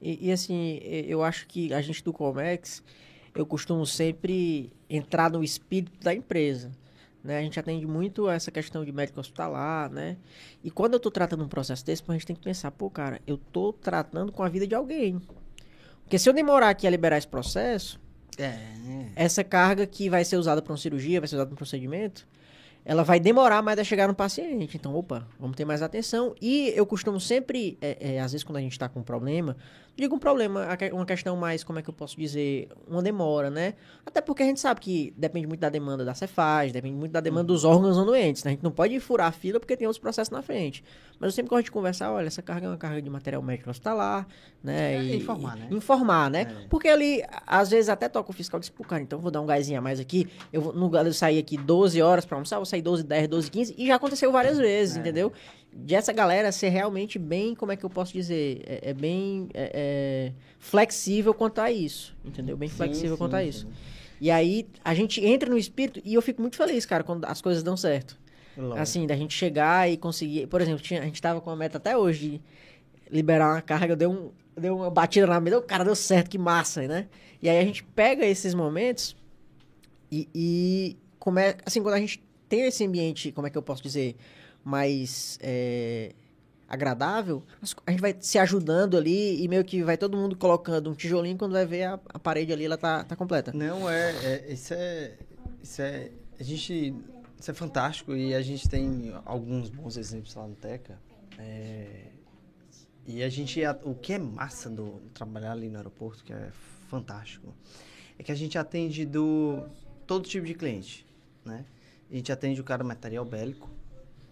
E, 0.00 0.28
e, 0.28 0.30
assim, 0.30 0.78
eu 0.84 1.24
acho 1.24 1.48
que 1.48 1.74
a 1.74 1.82
gente 1.82 2.04
do 2.04 2.12
Comex, 2.12 2.80
eu 3.34 3.44
costumo 3.44 3.84
sempre 3.84 4.72
entrar 4.88 5.28
no 5.32 5.42
espírito 5.42 5.98
da 5.98 6.14
empresa. 6.14 6.70
Né? 7.28 7.36
A 7.36 7.42
gente 7.42 7.60
atende 7.60 7.86
muito 7.86 8.26
essa 8.26 8.50
questão 8.50 8.82
de 8.86 8.90
médico 8.90 9.20
hospitalar, 9.20 9.90
né? 9.90 10.16
E 10.64 10.70
quando 10.70 10.94
eu 10.94 11.00
tô 11.00 11.10
tratando 11.10 11.44
um 11.44 11.48
processo 11.48 11.84
desse, 11.84 12.02
a 12.08 12.12
gente 12.14 12.24
tem 12.24 12.34
que 12.34 12.40
pensar, 12.42 12.70
pô, 12.70 12.88
cara, 12.88 13.20
eu 13.26 13.36
tô 13.36 13.70
tratando 13.70 14.32
com 14.32 14.42
a 14.42 14.48
vida 14.48 14.66
de 14.66 14.74
alguém. 14.74 15.20
Porque 16.04 16.18
se 16.18 16.26
eu 16.26 16.32
demorar 16.32 16.70
aqui 16.70 16.86
a 16.86 16.90
liberar 16.90 17.18
esse 17.18 17.28
processo, 17.28 18.00
É, 18.38 19.24
essa 19.24 19.44
carga 19.44 19.86
que 19.86 20.08
vai 20.08 20.24
ser 20.24 20.38
usada 20.38 20.62
para 20.62 20.72
uma 20.72 20.78
cirurgia, 20.78 21.20
vai 21.20 21.28
ser 21.28 21.34
usada 21.34 21.48
para 21.48 21.54
um 21.54 21.56
procedimento, 21.56 22.26
ela 22.88 23.04
vai 23.04 23.20
demorar 23.20 23.60
mais 23.60 23.78
a 23.78 23.84
chegar 23.84 24.08
no 24.08 24.14
paciente. 24.14 24.78
Então, 24.78 24.96
opa, 24.96 25.28
vamos 25.38 25.54
ter 25.54 25.66
mais 25.66 25.82
atenção. 25.82 26.34
E 26.40 26.72
eu 26.74 26.86
costumo 26.86 27.20
sempre, 27.20 27.76
é, 27.82 28.14
é, 28.14 28.20
às 28.20 28.32
vezes 28.32 28.42
quando 28.42 28.56
a 28.56 28.62
gente 28.62 28.72
está 28.72 28.88
com 28.88 29.00
um 29.00 29.02
problema, 29.02 29.58
digo 29.94 30.14
um 30.16 30.18
problema, 30.18 30.66
uma 30.92 31.04
questão 31.04 31.36
mais, 31.36 31.62
como 31.62 31.78
é 31.80 31.82
que 31.82 31.90
eu 31.90 31.92
posso 31.92 32.16
dizer, 32.16 32.68
uma 32.86 33.02
demora, 33.02 33.50
né? 33.50 33.74
Até 34.06 34.20
porque 34.22 34.42
a 34.44 34.46
gente 34.46 34.60
sabe 34.60 34.80
que 34.80 35.12
depende 35.16 35.46
muito 35.46 35.60
da 35.60 35.68
demanda 35.68 36.04
da 36.04 36.14
Cefaz, 36.14 36.72
depende 36.72 36.94
muito 36.94 37.10
da 37.10 37.20
demanda 37.20 37.48
dos 37.48 37.64
órgãos 37.64 37.98
anuentes. 37.98 38.44
Né? 38.44 38.52
A 38.52 38.54
gente 38.54 38.62
não 38.62 38.70
pode 38.70 38.98
furar 39.00 39.26
a 39.26 39.32
fila 39.32 39.58
porque 39.58 39.76
tem 39.76 39.86
outros 39.86 40.00
processos 40.00 40.30
na 40.30 40.40
frente. 40.40 40.84
Mas 41.18 41.28
eu 41.28 41.32
sempre 41.32 41.50
gosto 41.50 41.64
de 41.64 41.72
conversar, 41.72 42.12
olha, 42.12 42.28
essa 42.28 42.40
carga 42.40 42.68
é 42.68 42.70
uma 42.70 42.76
carga 42.76 43.02
de 43.02 43.10
material 43.10 43.42
médico 43.42 43.70
hospitalar, 43.70 44.26
né? 44.62 44.94
É, 44.94 45.02
e, 45.02 45.16
informar, 45.16 45.56
né? 45.56 45.68
Informar, 45.70 46.30
né? 46.30 46.42
É. 46.42 46.68
Porque 46.68 46.86
ali, 46.86 47.24
às 47.44 47.70
vezes, 47.70 47.88
até 47.88 48.08
toca 48.08 48.30
o 48.30 48.32
fiscal 48.32 48.58
e 48.58 48.60
diz, 48.60 48.70
pô, 48.70 48.84
cara, 48.84 49.02
então 49.02 49.18
eu 49.18 49.22
vou 49.22 49.32
dar 49.32 49.40
um 49.40 49.46
gásinho 49.46 49.78
a 49.78 49.82
mais 49.82 49.98
aqui. 49.98 50.28
Eu 50.52 50.62
vou, 50.62 50.72
no 50.72 50.82
lugar 50.82 51.04
de 51.04 51.12
sair 51.12 51.40
aqui 51.40 51.56
12 51.56 52.00
horas 52.00 52.24
pra 52.24 52.36
almoçar, 52.36 52.54
eu 52.54 52.60
vou 52.60 52.66
sair 52.66 52.77
12, 52.82 53.04
10, 53.04 53.28
12, 53.28 53.50
15. 53.50 53.74
E 53.76 53.86
já 53.86 53.96
aconteceu 53.96 54.30
várias 54.32 54.58
vezes, 54.58 54.96
É. 54.96 55.00
entendeu? 55.00 55.32
De 55.72 55.94
essa 55.94 56.12
galera 56.12 56.50
ser 56.50 56.68
realmente 56.70 57.18
bem, 57.18 57.54
como 57.54 57.72
é 57.72 57.76
que 57.76 57.84
eu 57.84 57.90
posso 57.90 58.12
dizer? 58.12 58.62
É, 58.66 58.90
é 58.90 58.94
bem 58.94 59.48
é, 59.54 59.70
é, 59.74 60.32
flexível 60.58 61.34
quanto 61.34 61.60
a 61.60 61.70
isso, 61.70 62.16
entendeu? 62.24 62.56
Bem 62.56 62.68
flexível 62.68 63.12
sim, 63.12 63.16
quanto 63.18 63.36
a 63.36 63.42
sim. 63.42 63.48
isso. 63.48 63.68
E 64.20 64.30
aí, 64.30 64.66
a 64.84 64.94
gente 64.94 65.24
entra 65.24 65.48
no 65.48 65.56
espírito 65.56 66.00
e 66.04 66.14
eu 66.14 66.22
fico 66.22 66.40
muito 66.40 66.56
feliz, 66.56 66.84
cara, 66.84 67.04
quando 67.04 67.24
as 67.24 67.40
coisas 67.40 67.62
dão 67.62 67.76
certo. 67.76 68.18
Lógico. 68.56 68.80
Assim, 68.80 69.06
da 69.06 69.14
gente 69.14 69.32
chegar 69.32 69.88
e 69.88 69.96
conseguir. 69.96 70.48
Por 70.48 70.60
exemplo, 70.60 70.80
tinha- 70.82 71.00
a 71.00 71.04
gente 71.04 71.22
tava 71.22 71.40
com 71.40 71.48
a 71.50 71.54
meta 71.54 71.76
até 71.78 71.96
hoje 71.96 72.30
de 72.30 72.40
liberar 73.14 73.52
uma 73.54 73.62
carga, 73.62 73.94
deu, 73.94 74.10
um, 74.10 74.32
deu 74.60 74.76
uma 74.76 74.90
batida 74.90 75.26
na 75.28 75.38
mesa, 75.38 75.58
o 75.58 75.62
cara 75.62 75.84
deu 75.84 75.94
certo, 75.94 76.28
que 76.28 76.36
massa, 76.38 76.82
né? 76.88 77.06
E 77.40 77.48
aí 77.48 77.58
a 77.58 77.64
gente 77.64 77.84
pega 77.84 78.26
esses 78.26 78.54
momentos 78.54 79.14
e, 80.10 80.28
e 80.34 80.96
é, 81.38 81.56
assim, 81.64 81.82
quando 81.82 81.94
a 81.94 82.00
gente 82.00 82.20
tem 82.48 82.62
esse 82.62 82.84
ambiente, 82.84 83.32
como 83.32 83.46
é 83.46 83.50
que 83.50 83.58
eu 83.58 83.62
posso 83.62 83.82
dizer, 83.82 84.16
mais 84.64 85.38
é, 85.42 86.12
agradável, 86.68 87.42
a 87.86 87.90
gente 87.90 88.00
vai 88.00 88.14
se 88.20 88.38
ajudando 88.38 88.96
ali 88.96 89.42
e 89.42 89.48
meio 89.48 89.64
que 89.64 89.82
vai 89.82 89.96
todo 89.96 90.16
mundo 90.16 90.36
colocando 90.36 90.90
um 90.90 90.94
tijolinho 90.94 91.38
quando 91.38 91.52
vai 91.52 91.64
ver 91.64 91.84
a, 91.84 92.00
a 92.08 92.18
parede 92.18 92.52
ali, 92.52 92.66
ela 92.66 92.76
tá, 92.76 93.04
tá 93.04 93.16
completa. 93.16 93.52
Não, 93.54 93.88
é, 93.88 94.10
é- 94.24 94.52
isso 94.52 94.74
é. 94.74 95.14
Isso 95.62 95.82
é. 95.82 96.10
A 96.38 96.42
gente. 96.42 96.94
Isso 97.40 97.50
é 97.50 97.54
fantástico 97.54 98.16
e 98.16 98.34
a 98.34 98.42
gente 98.42 98.68
tem 98.68 99.14
alguns 99.24 99.70
bons 99.70 99.96
exemplos 99.96 100.34
lá 100.34 100.46
no 100.46 100.56
Teca. 100.56 100.98
É, 101.38 102.06
e 103.06 103.22
a 103.22 103.28
gente. 103.28 103.60
O 103.84 103.94
que 103.94 104.12
é 104.12 104.18
massa 104.18 104.68
do 104.68 105.00
trabalhar 105.14 105.52
ali 105.52 105.68
no 105.68 105.78
aeroporto, 105.78 106.24
que 106.24 106.32
é 106.32 106.50
fantástico, 106.88 107.54
é 108.18 108.22
que 108.22 108.32
a 108.32 108.34
gente 108.34 108.58
atende 108.58 109.06
do 109.06 109.64
todo 110.06 110.28
tipo 110.28 110.44
de 110.44 110.54
cliente, 110.54 111.06
né? 111.44 111.64
A 112.10 112.14
gente 112.14 112.32
atende 112.32 112.60
o 112.60 112.64
cara 112.64 112.82
do 112.82 112.88
material 112.88 113.24
bélico, 113.24 113.68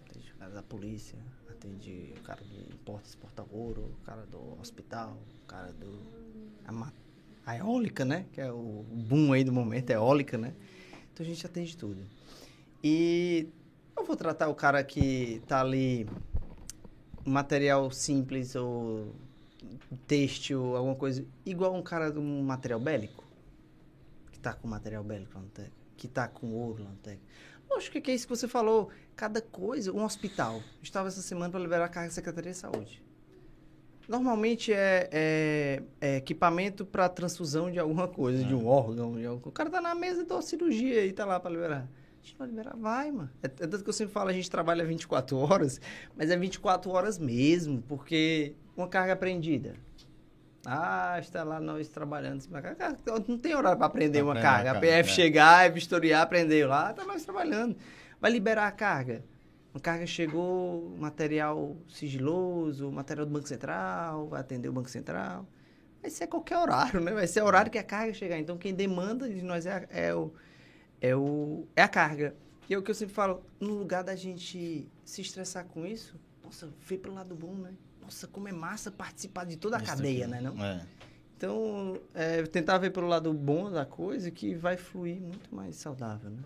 atende 0.09 0.31
o 0.31 0.35
cara 0.37 0.51
da 0.51 0.63
polícia, 0.63 1.17
atende 1.47 2.13
o 2.17 2.21
cara 2.23 2.41
do 2.41 2.73
importa 2.73 3.07
exporta 3.07 3.45
ouro, 3.51 3.93
o 4.01 4.05
cara 4.05 4.25
do 4.25 4.59
hospital, 4.59 5.17
o 5.43 5.45
cara 5.45 5.71
do 5.73 5.99
a, 6.65 6.91
a 7.45 7.57
eólica, 7.57 8.03
né? 8.03 8.25
Que 8.33 8.41
é 8.41 8.51
o 8.51 8.83
boom 8.89 9.31
aí 9.31 9.43
do 9.43 9.53
momento, 9.53 9.91
é 9.91 9.93
eólica, 9.93 10.37
né? 10.37 10.53
Então 11.13 11.23
a 11.23 11.29
gente 11.29 11.45
atende 11.45 11.77
tudo. 11.77 12.01
E 12.83 13.47
eu 13.95 14.03
vou 14.03 14.15
tratar 14.15 14.47
o 14.47 14.55
cara 14.55 14.83
que 14.83 15.41
tá 15.47 15.61
ali 15.61 16.07
material 17.23 17.91
simples 17.91 18.55
ou 18.55 19.13
têxtil, 20.07 20.75
alguma 20.75 20.95
coisa, 20.95 21.23
igual 21.45 21.75
um 21.75 21.83
cara 21.83 22.11
um 22.19 22.41
material 22.41 22.79
bélico, 22.79 23.23
que 24.31 24.39
tá 24.39 24.53
com 24.53 24.67
material 24.67 25.03
bélico 25.03 25.31
lá 25.35 25.41
no 25.41 25.49
que 25.97 26.07
tá 26.07 26.27
com 26.27 26.53
ouro 26.53 26.83
lá 26.83 26.89
no 26.91 26.97
TEC. 27.67 27.73
Lógico 27.75 28.01
que 28.01 28.11
é 28.11 28.15
isso 28.15 28.27
que 28.27 28.35
você 28.35 28.47
falou, 28.47 28.89
cada 29.15 29.41
coisa, 29.41 29.91
um 29.91 30.03
hospital. 30.03 30.61
Estava 30.81 31.07
essa 31.07 31.21
semana 31.21 31.49
para 31.51 31.59
liberar 31.59 31.85
a 31.85 31.89
carga 31.89 32.09
da 32.09 32.15
Secretaria 32.15 32.51
de 32.51 32.57
Saúde. 32.57 33.03
Normalmente 34.07 34.71
é, 34.71 35.09
é- 35.11 35.83
é 35.99 36.15
equipamento 36.17 36.85
para 36.85 37.09
transfusão 37.09 37.69
de 37.69 37.77
alguma 37.77 38.07
coisa, 38.07 38.41
de 38.43 38.55
um 38.55 38.65
órgão. 38.65 39.17
De 39.17 39.25
algum... 39.25 39.49
O 39.49 39.51
cara 39.51 39.69
tá 39.69 39.81
na 39.81 39.93
mesa 39.93 40.23
da 40.23 40.41
cirurgia 40.41 41.05
e 41.05 41.11
tá 41.11 41.25
lá 41.25 41.39
para 41.39 41.51
liberar. 41.51 41.89
A 42.21 42.25
gente 42.25 42.37
vai 42.37 42.47
liberar, 42.47 42.75
vai, 42.77 43.11
mano. 43.11 43.29
É, 43.43 43.47
é 43.47 43.49
tanto 43.49 43.83
que 43.83 43.89
eu 43.89 43.93
sempre 43.93 44.13
falo, 44.13 44.29
a 44.29 44.33
gente 44.33 44.49
trabalha 44.49 44.85
24 44.85 45.37
horas, 45.37 45.81
mas 46.15 46.29
é 46.29 46.37
24 46.37 46.89
horas 46.91 47.17
mesmo, 47.19 47.81
porque 47.81 48.53
uma 48.77 48.87
carga 48.87 49.11
apreendida. 49.13 49.75
Ah, 50.69 51.17
está 51.19 51.43
lá 51.45 51.61
nós 51.61 51.87
trabalhando. 51.87 52.43
Não 53.27 53.37
tem 53.37 53.55
horário 53.55 53.77
para 53.77 53.87
aprender 53.87 54.19
Pra 54.19 54.25
uma 54.27 54.33
carga. 54.33 54.71
A 54.71 54.73
carga, 54.73 54.79
PF 54.87 55.09
é. 55.09 55.13
chegar, 55.13 55.71
vistoriar, 55.71 56.21
aprendeu 56.23 56.67
lá, 56.67 56.91
tá 56.93 57.05
nós 57.05 57.23
trabalhando. 57.23 57.77
Vai 58.19 58.31
liberar 58.31 58.67
a 58.67 58.71
carga. 58.71 59.23
Uma 59.73 59.79
carga 59.79 60.05
chegou, 60.05 60.93
material 60.97 61.77
sigiloso, 61.87 62.91
material 62.91 63.25
do 63.25 63.31
Banco 63.31 63.47
Central, 63.47 64.27
vai 64.27 64.41
atender 64.41 64.67
o 64.67 64.73
Banco 64.73 64.89
Central. 64.89 65.47
Vai 66.01 66.09
ser 66.11 66.27
qualquer 66.27 66.57
horário, 66.57 66.99
né? 66.99 67.13
Vai 67.13 67.27
ser 67.27 67.41
o 67.43 67.45
horário 67.45 67.71
que 67.71 67.77
a 67.77 67.83
carga 67.83 68.13
chegar. 68.13 68.37
Então, 68.37 68.57
quem 68.57 68.73
demanda 68.73 69.29
de 69.29 69.41
nós 69.41 69.65
é, 69.65 69.71
a- 69.71 69.87
é, 69.89 70.13
o, 70.15 70.33
é, 70.99 71.15
o, 71.15 71.65
é 71.75 71.81
a 71.83 71.87
carga. 71.87 72.35
E 72.69 72.73
é 72.73 72.77
o 72.77 72.81
que 72.83 72.91
eu 72.91 72.95
sempre 72.95 73.13
falo, 73.13 73.41
no 73.59 73.73
lugar 73.75 74.03
da 74.03 74.15
gente 74.15 74.85
se 75.05 75.21
estressar 75.21 75.63
com 75.65 75.85
isso, 75.85 76.19
nossa, 76.43 76.67
vê 76.81 76.97
pelo 76.97 77.15
lado 77.15 77.33
bom, 77.35 77.53
né? 77.53 77.71
Nossa, 78.07 78.25
como 78.25 78.47
é 78.47 78.53
massa 78.53 78.89
participar 78.89 79.43
de 79.45 79.57
toda 79.57 79.75
a 79.75 79.79
Isso 79.81 79.87
cadeia, 79.91 80.23
aqui. 80.25 80.31
né? 80.31 80.39
Não? 80.41 80.63
É. 80.65 80.85
Então, 81.35 81.99
é, 82.15 82.41
tentar 82.43 82.77
ver 82.77 82.89
pelo 82.91 83.05
lado 83.05 83.33
bom 83.33 83.69
da 83.69 83.85
coisa 83.85 84.31
que 84.31 84.55
vai 84.55 84.77
fluir 84.77 85.19
muito 85.19 85.53
mais 85.53 85.75
saudável, 85.75 86.29
né? 86.29 86.39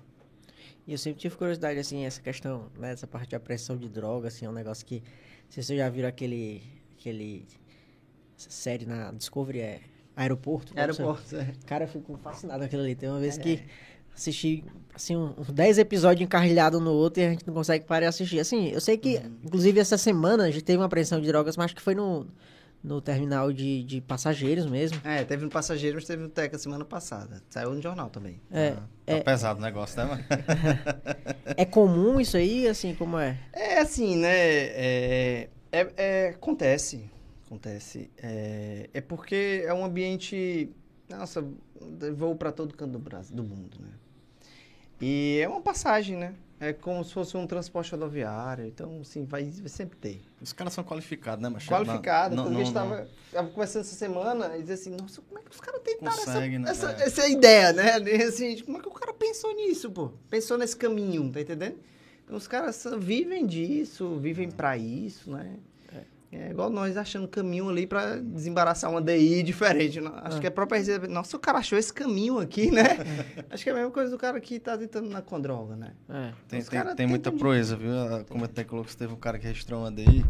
E 0.88 0.92
eu 0.92 0.98
sempre 0.98 1.22
tive 1.22 1.36
curiosidade, 1.38 1.80
assim, 1.80 2.04
essa 2.04 2.20
questão, 2.20 2.72
né, 2.80 2.92
essa 2.92 3.06
parte 3.06 3.30
de 3.30 3.36
apreensão 3.36 3.78
de 3.78 3.88
droga, 3.88 4.28
assim, 4.28 4.46
é 4.48 4.50
um 4.50 4.54
negócio 4.54 4.84
que, 4.84 5.04
se 5.50 5.62
vocês 5.62 5.78
já 5.78 5.88
viram 5.88 6.10
aquele, 6.10 6.64
aquele 6.98 7.46
essa 8.36 8.50
série 8.50 8.88
na 8.88 9.12
Discovery, 9.12 9.60
é 9.60 9.82
Aeroporto. 10.16 10.74
né? 10.74 10.82
Aeroporto, 10.82 11.36
é. 11.36 11.54
Cara, 11.68 11.84
eu 11.84 11.88
fico 11.88 12.18
fascinado 12.18 12.60
com 12.60 12.66
aquilo 12.66 12.82
ali. 12.82 12.96
Tem 12.96 13.08
uma 13.08 13.20
vez 13.20 13.38
que 13.38 13.64
assisti, 14.16 14.64
assim, 14.94 15.16
uns 15.16 15.50
10 15.52 15.78
episódios 15.80 16.24
encarrilhados 16.26 16.82
no 16.82 16.92
outro 16.92 17.22
e 17.22 17.26
a 17.26 17.30
gente 17.30 17.46
não 17.48 17.54
consegue 17.54 17.86
parar 17.86 18.02
de 18.02 18.06
assistir. 18.08 18.40
Assim, 18.40 18.70
eu 18.70 18.82
sei 18.82 18.98
que, 18.98 19.22
inclusive, 19.44 19.80
essa 19.80 19.98
semana 19.98 20.44
a 20.44 20.52
gente 20.52 20.64
teve 20.64 20.78
uma 20.78 20.86
apreensão 20.86 21.20
de 21.20 21.28
drogas, 21.28 21.58
mas 21.58 21.66
acho 21.66 21.76
que 21.76 21.82
foi 21.82 21.96
no, 21.96 22.28
no 22.84 23.00
terminal 23.02 23.52
de, 23.54 23.84
de 23.84 24.02
passageiros 24.02 24.66
mesmo. 24.66 25.00
É, 25.04 25.24
teve 25.24 25.44
no 25.44 25.50
Passageiro, 25.52 25.96
mas 25.96 26.06
teve 26.06 26.24
no 26.24 26.30
Teca 26.30 26.58
semana 26.58 26.84
passada. 26.86 27.42
Saiu 27.50 27.74
no 27.74 27.82
jornal 27.82 28.10
também. 28.10 28.42
É, 28.52 28.72
Tá 28.72 28.84
é, 29.08 29.20
pesado 29.22 29.60
o 29.60 29.62
negócio, 29.62 29.98
né, 29.98 30.06
mano? 30.06 30.24
é 31.58 31.66
comum 31.66 32.20
isso 32.20 32.38
aí, 32.38 32.68
assim, 32.68 32.96
como 32.96 33.18
é? 33.18 33.38
É 33.54 33.80
assim, 33.80 34.16
né? 34.18 34.30
É, 34.32 35.50
é- 35.72 35.94
é- 35.98 36.30
acontece. 36.30 37.10
Acontece. 37.46 38.10
É, 38.18 38.90
é 38.94 39.02
porque 39.02 39.64
é 39.66 39.74
um 39.74 39.84
ambiente. 39.84 40.70
Nossa, 41.10 41.44
voo 42.16 42.36
para 42.36 42.52
todo 42.52 42.74
canto 42.76 42.94
do 42.94 43.00
Brasil, 43.00 43.36
do 43.36 43.44
mundo, 43.44 43.78
né? 43.82 43.90
E 45.02 45.40
é 45.42 45.48
uma 45.48 45.62
passagem, 45.62 46.16
né? 46.16 46.34
É 46.60 46.72
como 46.74 47.04
se 47.04 47.12
fosse 47.12 47.36
um 47.36 47.48
transporte 47.48 47.90
rodoviário. 47.92 48.68
Então, 48.68 49.04
sim, 49.04 49.26
vai, 49.26 49.46
vai 49.46 49.68
sempre 49.68 49.98
ter. 49.98 50.22
Os 50.40 50.54
caras 50.54 50.74
são 50.74 50.84
qualificados, 50.84 51.42
né, 51.42 51.50
mas 51.50 51.66
Qualificado. 51.66 52.36
Não, 52.36 52.44
porque 52.44 52.54
não, 52.56 52.62
a 52.62 52.66
gente 52.66 52.76
não. 52.76 52.90
tava, 52.90 53.10
tava 53.32 53.50
conversando 53.50 53.82
essa 53.82 53.96
semana 53.96 54.56
e 54.56 54.60
dizia 54.62 54.76
assim, 54.76 54.92
nossa, 54.92 55.22
como 55.24 55.40
é 55.40 55.42
que 55.44 55.50
os 55.50 55.60
caras 55.60 55.82
tentaram 55.84 56.18
Consegue, 56.18 56.60
né? 56.60 56.70
essa, 56.70 56.92
essa, 56.92 57.04
É. 57.04 57.08
essa 57.08 57.28
ideia, 57.28 57.74
né? 57.74 58.00
E 58.06 58.22
Assim, 58.24 58.62
como 58.62 58.78
é 58.78 58.82
que 58.82 58.88
o 58.88 58.92
cara 58.92 59.12
pensou 59.12 59.56
nisso, 59.56 59.90
pô? 59.90 60.12
Pensou 60.30 60.56
nesse 60.56 60.78
caminho, 60.78 61.32
tá 61.32 61.42
entendendo? 61.42 61.80
Então 62.24 62.38
os 62.38 62.48
caras 62.48 62.86
vivem 63.00 63.48
disso, 63.48 64.18
vivem 64.20 64.52
pra 64.52 64.78
isso, 64.78 65.32
né? 65.32 65.56
É 66.32 66.50
igual 66.52 66.70
nós 66.70 66.96
achando 66.96 67.28
caminho 67.28 67.68
ali 67.70 67.86
pra 67.86 68.16
desembaraçar 68.16 68.90
uma 68.90 69.02
DI 69.02 69.44
diferente. 69.44 70.00
Acho 70.24 70.40
que 70.40 70.48
a 70.48 70.52
própria 70.52 70.80
RZ, 70.80 71.10
nossa, 71.10 71.36
o 71.36 71.40
cara 71.40 71.58
achou 71.60 71.78
esse 71.78 71.94
caminho 71.94 72.40
aqui, 72.40 72.72
né? 72.72 72.84
Acho 73.52 73.64
que 73.64 73.70
é 73.70 73.74
a 73.74 73.76
mesma 73.76 73.92
coisa 73.92 74.10
do 74.12 74.18
cara 74.18 74.40
que 74.40 74.58
tá 74.58 74.78
tentando 74.78 75.10
na 75.10 75.22
com 75.22 75.40
droga, 75.42 75.76
né? 75.76 75.94
É. 76.10 76.32
Tem, 76.48 76.64
tem, 76.64 76.96
tem 76.96 77.06
muita 77.08 77.32
proeza, 77.34 77.76
viu? 77.76 77.92
A- 77.92 78.24
Como 78.24 78.46
até 78.46 78.64
colocou, 78.64 78.94
teve 78.96 79.12
um 79.14 79.18
cara 79.18 79.38
que 79.38 79.46
registrou 79.46 79.82
uma 79.82 79.92
DI 79.92 80.24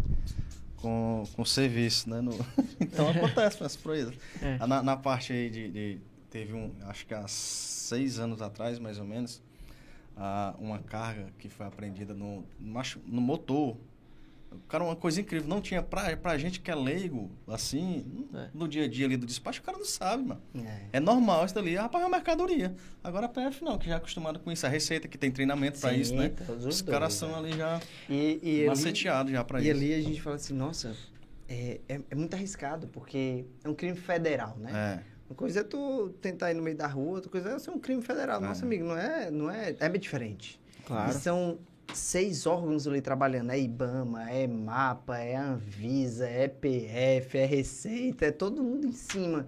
com, 0.77 1.23
com 1.35 1.45
serviço, 1.45 2.09
né? 2.09 2.19
no- 2.19 2.33
então 2.81 3.07
acontece 3.09 3.63
essa 3.63 3.77
proeza. 3.77 4.11
É. 4.41 4.57
Ah, 4.59 4.65
Na, 4.65 4.81
na 4.81 4.97
parte 4.97 5.31
aí 5.33 5.49
de, 5.49 5.69
de- 5.69 5.97
Teve 6.31 6.53
um, 6.53 6.71
acho 6.83 7.05
que 7.05 7.13
há 7.13 7.27
seis 7.27 8.17
anos 8.17 8.41
atrás, 8.41 8.79
mais 8.79 8.97
ou 8.97 9.03
menos, 9.05 9.41
ah, 10.15 10.55
uma 10.59 10.79
carga 10.79 11.27
que 11.37 11.49
foi 11.49 11.65
apreendida 11.65 12.13
no, 12.13 12.45
no 12.57 13.21
motor. 13.21 13.75
Cara, 14.67 14.83
uma 14.83 14.95
coisa 14.95 15.19
incrível. 15.21 15.47
Não 15.47 15.61
tinha 15.61 15.81
pra, 15.83 16.15
pra 16.17 16.37
gente 16.37 16.59
que 16.59 16.69
é 16.71 16.75
leigo, 16.75 17.29
assim, 17.47 18.27
É. 18.33 18.49
no 18.53 18.67
dia 18.67 18.85
a 18.85 18.87
dia 18.87 19.05
ali 19.05 19.17
do 19.17 19.25
despacho, 19.25 19.59
o 19.61 19.63
cara 19.63 19.77
não 19.77 19.85
sabe, 19.85 20.23
mano. 20.23 20.41
É. 20.55 20.81
É 20.93 20.99
normal 20.99 21.45
isso 21.45 21.55
dali. 21.55 21.77
Ah, 21.77 21.83
rapaz, 21.83 22.03
é 22.03 22.07
uma 22.07 22.15
mercadoria. 22.17 22.75
Agora 23.03 23.25
a 23.25 23.29
PF 23.29 23.63
não, 23.63 23.77
que 23.77 23.87
já 23.87 23.93
é 23.93 23.97
acostumado 23.97 24.39
com 24.39 24.51
isso. 24.51 24.65
A 24.65 24.69
Receita 24.69 25.07
que 25.07 25.17
tem 25.17 25.31
treinamento 25.31 25.79
pra 25.79 25.91
Sim, 25.91 25.99
isso, 25.99 26.15
né? 26.15 26.29
todos 26.45 26.65
Os 26.65 26.75
os 26.75 26.81
caras 26.81 27.17
dois, 27.19 27.31
são 27.31 27.37
ali 27.39 27.53
já 27.57 27.79
E, 28.09 28.39
e 28.63 28.65
maceteados 28.67 29.31
já 29.31 29.43
pra 29.43 29.59
E 29.59 29.63
isso. 29.63 29.71
ali 29.71 29.93
a 29.93 30.01
gente 30.01 30.21
fala 30.21 30.35
assim, 30.37 30.53
nossa, 30.53 30.95
é, 31.49 31.79
é, 31.89 32.01
é 32.09 32.15
muito 32.15 32.33
arriscado, 32.33 32.87
porque 32.87 33.45
é 33.63 33.69
um 33.69 33.73
crime 33.73 33.97
federal, 33.97 34.55
né? 34.57 34.71
É. 35.07 35.11
Uma 35.29 35.35
coisa 35.35 35.61
é 35.61 35.63
tu 35.63 36.09
tentar 36.21 36.51
ir 36.51 36.55
no 36.55 36.61
meio 36.63 36.75
da 36.75 36.87
rua, 36.87 37.15
outra 37.15 37.29
coisa 37.31 37.51
é 37.51 37.59
ser 37.59 37.71
um 37.71 37.79
crime 37.79 38.01
federal. 38.01 38.41
É. 38.43 38.47
Nosso 38.47 38.63
amigo, 38.65 38.83
não 38.85 38.97
é, 38.97 39.31
não 39.31 39.49
é, 39.49 39.75
é 39.79 39.87
bem 39.89 39.99
diferente. 39.99 40.59
Claro. 40.85 41.11
E 41.11 41.13
são 41.13 41.57
seis 41.93 42.45
órgãos 42.45 42.87
ali 42.87 43.01
trabalhando. 43.01 43.51
É 43.51 43.59
IBAMA, 43.59 44.29
é 44.29 44.47
MAPA, 44.47 45.17
é 45.17 45.35
Anvisa, 45.35 46.27
é 46.27 46.47
PF, 46.47 47.37
é 47.37 47.45
Receita, 47.45 48.25
é 48.25 48.31
todo 48.31 48.63
mundo 48.63 48.87
em 48.87 48.91
cima. 48.91 49.45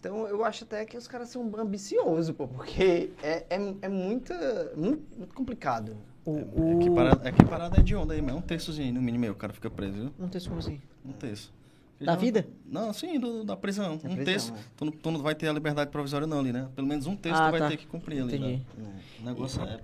Então 0.00 0.26
eu 0.26 0.44
acho 0.44 0.64
até 0.64 0.84
que 0.84 0.96
os 0.96 1.06
caras 1.06 1.28
são 1.28 1.48
ambiciosos, 1.58 2.34
pô, 2.34 2.48
porque 2.48 3.10
é, 3.22 3.44
é, 3.48 3.74
é 3.82 3.88
muita, 3.88 4.72
muito, 4.76 5.02
muito 5.16 5.34
complicado. 5.34 5.96
O, 6.24 6.36
É 6.38 6.82
que 6.82 6.90
o- 6.90 6.94
parada, 6.94 7.28
é 7.28 7.32
que 7.32 7.44
parada 7.44 7.80
é 7.80 7.82
de 7.82 7.94
onda 7.96 8.14
aí, 8.14 8.22
mas 8.22 8.34
é 8.34 8.38
um 8.38 8.40
terçozinho, 8.42 8.94
no 8.94 9.02
mínimo, 9.02 9.24
aí, 9.24 9.30
o 9.30 9.34
cara 9.34 9.52
fica 9.52 9.68
preso, 9.70 9.92
viu? 9.94 10.10
Não 10.18 10.28
tem 10.28 10.40
como 10.42 10.58
assim. 10.58 10.80
Um 11.04 11.12
terço. 11.12 11.52
Da 12.00 12.16
vida? 12.16 12.46
Não, 12.66 12.92
sim, 12.92 13.18
do- 13.20 13.44
da 13.44 13.56
prisão. 13.56 13.96
Da 13.96 14.08
um 14.08 14.14
prisão, 14.16 14.24
terço. 14.24 14.52
é. 14.52 14.56
Tu, 14.76 14.84
não- 14.84 14.92
tu 14.92 15.10
não 15.12 15.22
vai 15.22 15.36
ter 15.36 15.46
a 15.48 15.52
liberdade 15.52 15.90
provisória 15.90 16.26
não 16.26 16.40
ali, 16.40 16.52
né? 16.52 16.68
Pelo 16.74 16.86
menos 16.88 17.06
um 17.06 17.14
terço 17.14 17.40
Ah, 17.40 17.46
tu 17.46 17.50
vai 17.52 17.60
tá. 17.60 17.68
ter 17.68 17.76
que 17.76 17.86
cumprir 17.86 18.20
ali. 18.22 18.34
Entendi. 18.36 18.62
Né? 18.76 18.88
O 19.20 19.24
negócio 19.24 19.62
é... 19.62 19.78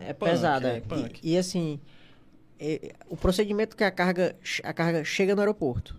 É 0.00 0.12
punk, 0.12 0.30
pesado, 0.30 0.66
é. 0.66 0.82
E, 1.22 1.32
e, 1.34 1.38
assim, 1.38 1.80
é- 2.58 2.94
o 3.08 3.16
procedimento 3.16 3.76
que 3.76 3.84
a 3.84 3.90
carga, 3.90 4.36
a 4.62 4.72
carga 4.72 5.04
chega 5.04 5.34
no 5.34 5.40
aeroporto, 5.40 5.96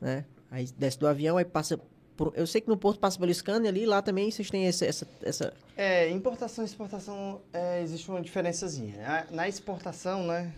né? 0.00 0.24
Aí 0.50 0.66
desce 0.76 0.98
do 0.98 1.06
avião, 1.06 1.36
aí 1.36 1.44
passa 1.44 1.78
por... 2.16 2.32
Eu 2.36 2.46
sei 2.46 2.60
que 2.60 2.68
no 2.68 2.76
porto 2.76 2.98
passa 3.00 3.18
pelo 3.18 3.32
scanner 3.32 3.68
ali, 3.70 3.86
lá 3.86 4.02
também 4.02 4.30
vocês 4.30 4.50
têm 4.50 4.66
essa... 4.66 4.84
essa, 4.84 5.06
essa 5.22 5.54
É, 5.76 6.10
importação 6.10 6.62
e 6.62 6.66
exportação 6.66 7.40
é, 7.52 7.80
existe 7.82 8.10
uma 8.10 8.20
diferençazinha. 8.20 8.94
A- 9.06 9.26
Na 9.34 9.48
exportação, 9.48 10.26
né, 10.26 10.52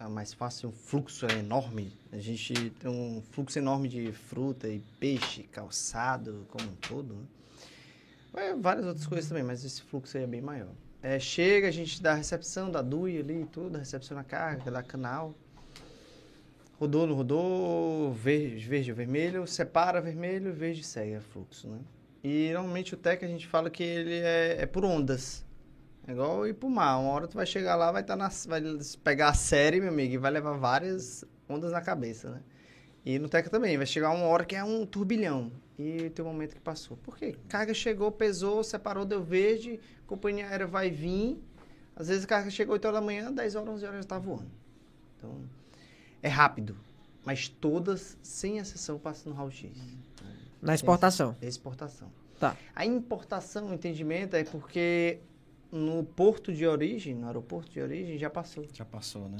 é 0.00 0.08
mais 0.08 0.32
fácil, 0.32 0.70
o 0.70 0.72
fluxo 0.72 1.26
é 1.26 1.38
enorme. 1.40 1.92
A 2.10 2.18
gente 2.18 2.54
tem 2.70 2.90
um 2.90 3.20
fluxo 3.32 3.58
enorme 3.58 3.86
de 3.88 4.12
fruta 4.12 4.66
e 4.68 4.78
peixe, 4.98 5.42
calçado, 5.42 6.46
como 6.48 6.66
um 6.70 6.74
todo. 6.88 7.14
Né? 8.32 8.54
Várias 8.58 8.86
outras 8.86 9.06
coisas 9.06 9.28
também, 9.28 9.42
mas 9.42 9.64
esse 9.64 9.82
fluxo 9.82 10.16
aí 10.16 10.22
é 10.24 10.26
bem 10.26 10.40
maior. 10.40 10.70
É, 11.02 11.18
chega, 11.18 11.68
a 11.68 11.70
gente 11.70 12.02
dá 12.02 12.12
a 12.12 12.14
recepção, 12.14 12.70
dá 12.70 12.82
DUI 12.82 13.18
ali 13.18 13.46
tudo, 13.52 13.78
recepciona 13.78 14.22
a 14.22 14.24
carga, 14.24 14.70
dá 14.70 14.82
canal. 14.82 15.34
Rodou, 16.78 17.06
não 17.06 17.14
rodou, 17.14 18.12
verde, 18.12 18.66
verde 18.66 18.90
ou 18.90 18.96
vermelho, 18.96 19.46
separa 19.46 20.00
vermelho, 20.00 20.52
verde 20.52 20.82
segue 20.84 21.16
o 21.16 21.20
fluxo, 21.20 21.68
né? 21.68 21.78
E 22.22 22.50
normalmente 22.52 22.94
o 22.94 22.96
TEC 22.96 23.24
a 23.24 23.28
gente 23.28 23.46
fala 23.46 23.70
que 23.70 23.82
ele 23.82 24.14
é, 24.14 24.62
é 24.62 24.66
por 24.66 24.84
ondas. 24.84 25.44
É 26.06 26.12
igual 26.12 26.46
ir 26.46 26.54
pro 26.54 26.68
mar. 26.68 26.98
Uma 26.98 27.10
hora 27.10 27.28
tu 27.28 27.36
vai 27.36 27.46
chegar 27.46 27.76
lá, 27.76 27.92
vai, 27.92 28.02
tá 28.02 28.16
na, 28.16 28.28
vai 28.46 28.62
pegar 29.04 29.28
a 29.28 29.34
série, 29.34 29.80
meu 29.80 29.90
amigo, 29.90 30.14
e 30.14 30.18
vai 30.18 30.30
levar 30.30 30.54
várias 30.54 31.24
ondas 31.48 31.72
na 31.72 31.80
cabeça, 31.80 32.30
né? 32.30 32.40
E 33.04 33.18
no 33.18 33.28
TECA 33.28 33.48
também, 33.48 33.76
vai 33.76 33.86
chegar 33.86 34.10
uma 34.10 34.26
hora 34.26 34.44
que 34.44 34.54
é 34.54 34.62
um 34.62 34.84
turbilhão. 34.84 35.50
E 35.78 36.10
tem 36.10 36.24
um 36.24 36.28
momento 36.28 36.54
que 36.54 36.60
passou. 36.60 36.96
Por 36.98 37.16
quê? 37.16 37.36
Carga 37.48 37.72
chegou, 37.72 38.10
pesou, 38.10 38.64
separou, 38.64 39.04
deu 39.04 39.22
verde, 39.22 39.78
companhia 40.06 40.48
aérea 40.48 40.66
vai 40.66 40.90
vir. 40.90 41.40
Às 41.94 42.08
vezes 42.08 42.24
a 42.24 42.26
carga 42.26 42.50
chegou 42.50 42.72
8 42.72 42.84
horas 42.84 43.00
da 43.00 43.04
manhã, 43.04 43.32
10 43.32 43.54
horas, 43.54 43.74
11 43.74 43.86
horas 43.86 43.98
já 43.98 44.08
tá 44.08 44.18
voando. 44.18 44.50
Então, 45.16 45.40
é 46.22 46.28
rápido. 46.28 46.76
Mas 47.24 47.48
todas, 47.48 48.16
sem 48.22 48.58
exceção, 48.58 48.98
passam 48.98 49.32
no 49.32 49.38
raio-x. 49.38 49.70
na 50.60 50.74
exportação. 50.74 51.36
É 51.40 51.46
exportação. 51.46 52.10
Tá. 52.38 52.56
A 52.74 52.84
importação, 52.86 53.70
o 53.70 53.74
entendimento, 53.74 54.34
é 54.34 54.44
porque 54.44 55.20
no 55.70 56.04
porto 56.04 56.52
de 56.52 56.66
origem, 56.66 57.14
no 57.14 57.26
aeroporto 57.26 57.70
de 57.70 57.80
origem, 57.80 58.18
já 58.18 58.30
passou. 58.30 58.66
Já 58.72 58.84
passou, 58.84 59.28
né? 59.28 59.38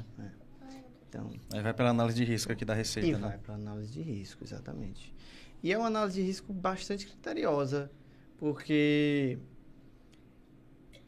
Então, 1.09 1.31
Aí 1.53 1.63
vai 1.63 1.73
pela 1.73 1.91
análise 1.91 2.17
de 2.17 2.25
risco 2.25 2.53
aqui 2.53 2.65
da 2.65 2.75
receita, 2.75 3.09
e 3.09 3.13
né? 3.13 3.19
vai 3.19 3.39
para 3.39 3.55
análise 3.55 3.91
de 3.91 4.03
risco, 4.03 4.45
exatamente. 4.45 5.15
E 5.63 5.73
é 5.73 5.79
uma 5.79 5.87
análise 5.87 6.21
de 6.21 6.27
risco 6.27 6.53
bastante 6.53 7.07
criteriosa, 7.07 7.91
porque 8.39 9.39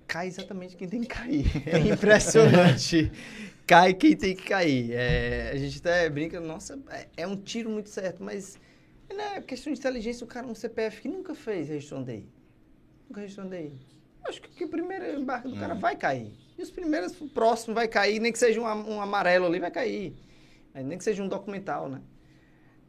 cai 0.06 0.26
exatamente 0.26 0.76
quem 0.76 0.88
tem 0.88 1.00
que 1.02 1.06
cair. 1.06 1.44
É 1.66 1.78
impressionante. 1.78 3.12
cai 3.66 3.94
quem 3.94 4.16
tem 4.16 4.34
que 4.34 4.44
cair. 4.44 4.92
É, 4.92 5.50
a 5.52 5.56
gente 5.56 5.78
até 5.78 6.08
brinca, 6.08 6.40
nossa, 6.40 6.78
é, 6.88 7.08
é 7.18 7.26
um 7.26 7.36
tiro 7.36 7.70
muito 7.70 7.90
certo, 7.90 8.22
mas 8.22 8.58
não 9.08 9.22
é 9.22 9.40
questão 9.40 9.72
de 9.72 9.78
inteligência, 9.78 10.24
o 10.24 10.26
cara 10.26 10.46
um 10.46 10.54
CPF 10.54 11.02
que 11.02 11.08
nunca 11.08 11.34
fez 11.34 11.68
registro. 11.68 11.98
Nunca 11.98 13.44
day. 13.48 13.78
Acho 14.26 14.40
que 14.42 14.64
o 14.64 14.68
primeiro 14.68 15.20
embarque 15.20 15.48
do 15.48 15.56
cara 15.56 15.74
vai 15.74 15.96
cair. 15.96 16.32
E 16.60 16.62
os 16.62 16.70
primeiros, 16.70 17.18
o 17.18 17.26
próximo 17.26 17.74
vai 17.74 17.88
cair, 17.88 18.20
nem 18.20 18.30
que 18.30 18.38
seja 18.38 18.60
um, 18.60 18.64
um 18.66 19.00
amarelo 19.00 19.46
ali, 19.46 19.58
vai 19.58 19.70
cair. 19.70 20.14
Nem 20.74 20.98
que 20.98 21.02
seja 21.02 21.22
um 21.22 21.28
documental, 21.28 21.88
né? 21.88 22.02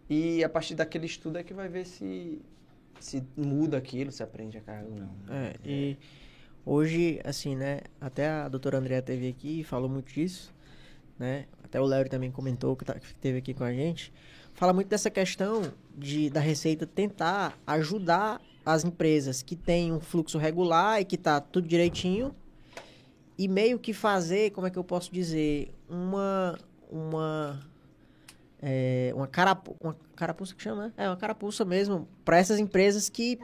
E 0.10 0.44
a 0.44 0.50
partir 0.50 0.76
daquele 0.76 1.06
estudo 1.06 1.38
é 1.38 1.44
que 1.44 1.54
vai 1.54 1.70
ver 1.70 1.86
se, 1.86 2.42
se 3.00 3.24
muda 3.34 3.78
aquilo, 3.78 4.12
se 4.12 4.22
aprende 4.22 4.58
a 4.58 4.62
carga 4.62 4.90
ou 4.90 4.98
não. 4.98 5.06
né? 5.26 5.54
É, 5.64 5.70
e 5.70 5.98
hoje, 6.66 7.22
assim, 7.24 7.56
né? 7.56 7.80
Até 8.02 8.28
a 8.28 8.50
doutora 8.50 8.78
Andrea 8.78 9.02
teve 9.02 9.30
aqui 9.30 9.62
e 9.62 9.64
falou 9.64 9.88
muito 9.88 10.12
disso, 10.12 10.54
né? 11.18 11.46
Até 11.64 11.80
o 11.80 11.86
Léo 11.86 12.10
também 12.10 12.30
comentou 12.30 12.76
que, 12.76 12.84
tá, 12.84 13.00
que 13.00 13.16
teve 13.16 13.38
aqui 13.38 13.54
com 13.54 13.64
a 13.64 13.72
gente. 13.72 14.12
Fala 14.54 14.74
muito 14.74 14.90
dessa 14.90 15.10
questão 15.10 15.72
de, 15.98 16.30
da 16.30 16.42
Receita 16.42 16.86
tentar 16.86 17.58
ajudar 17.66 18.42
as 18.66 18.84
empresas 18.84 19.42
que 19.42 19.56
têm 19.56 19.94
um 19.94 20.02
fluxo 20.02 20.38
regular 20.38 21.00
e 21.00 21.06
que 21.06 21.18
tá 21.18 21.40
tudo 21.40 21.70
direitinho 21.70 22.36
e 23.44 23.48
meio 23.48 23.80
que 23.80 23.92
fazer, 23.92 24.52
como 24.52 24.68
é 24.68 24.70
que 24.70 24.78
eu 24.78 24.84
posso 24.84 25.12
dizer, 25.12 25.74
uma 25.90 26.60
uma 26.92 27.60
é, 28.62 29.12
uma, 29.16 29.26
carapu, 29.26 29.76
uma 29.82 29.96
carapuça 30.16 30.54
que 30.54 30.62
chama, 30.62 30.88
né? 30.88 30.94
É 30.96 31.08
uma 31.10 31.18
carapuça 31.18 31.66
mesmo 31.66 32.08
para 32.24 32.38
essas 32.38 32.60
empresas 32.60 33.10
que 33.10 33.40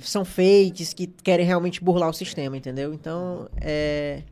são 0.00 0.24
fakes, 0.24 0.92
que 0.92 1.06
querem 1.06 1.46
realmente 1.46 1.80
burlar 1.84 2.08
o 2.08 2.12
sistema, 2.12 2.56
entendeu? 2.56 2.92
Então, 2.92 3.48
é, 3.60 4.24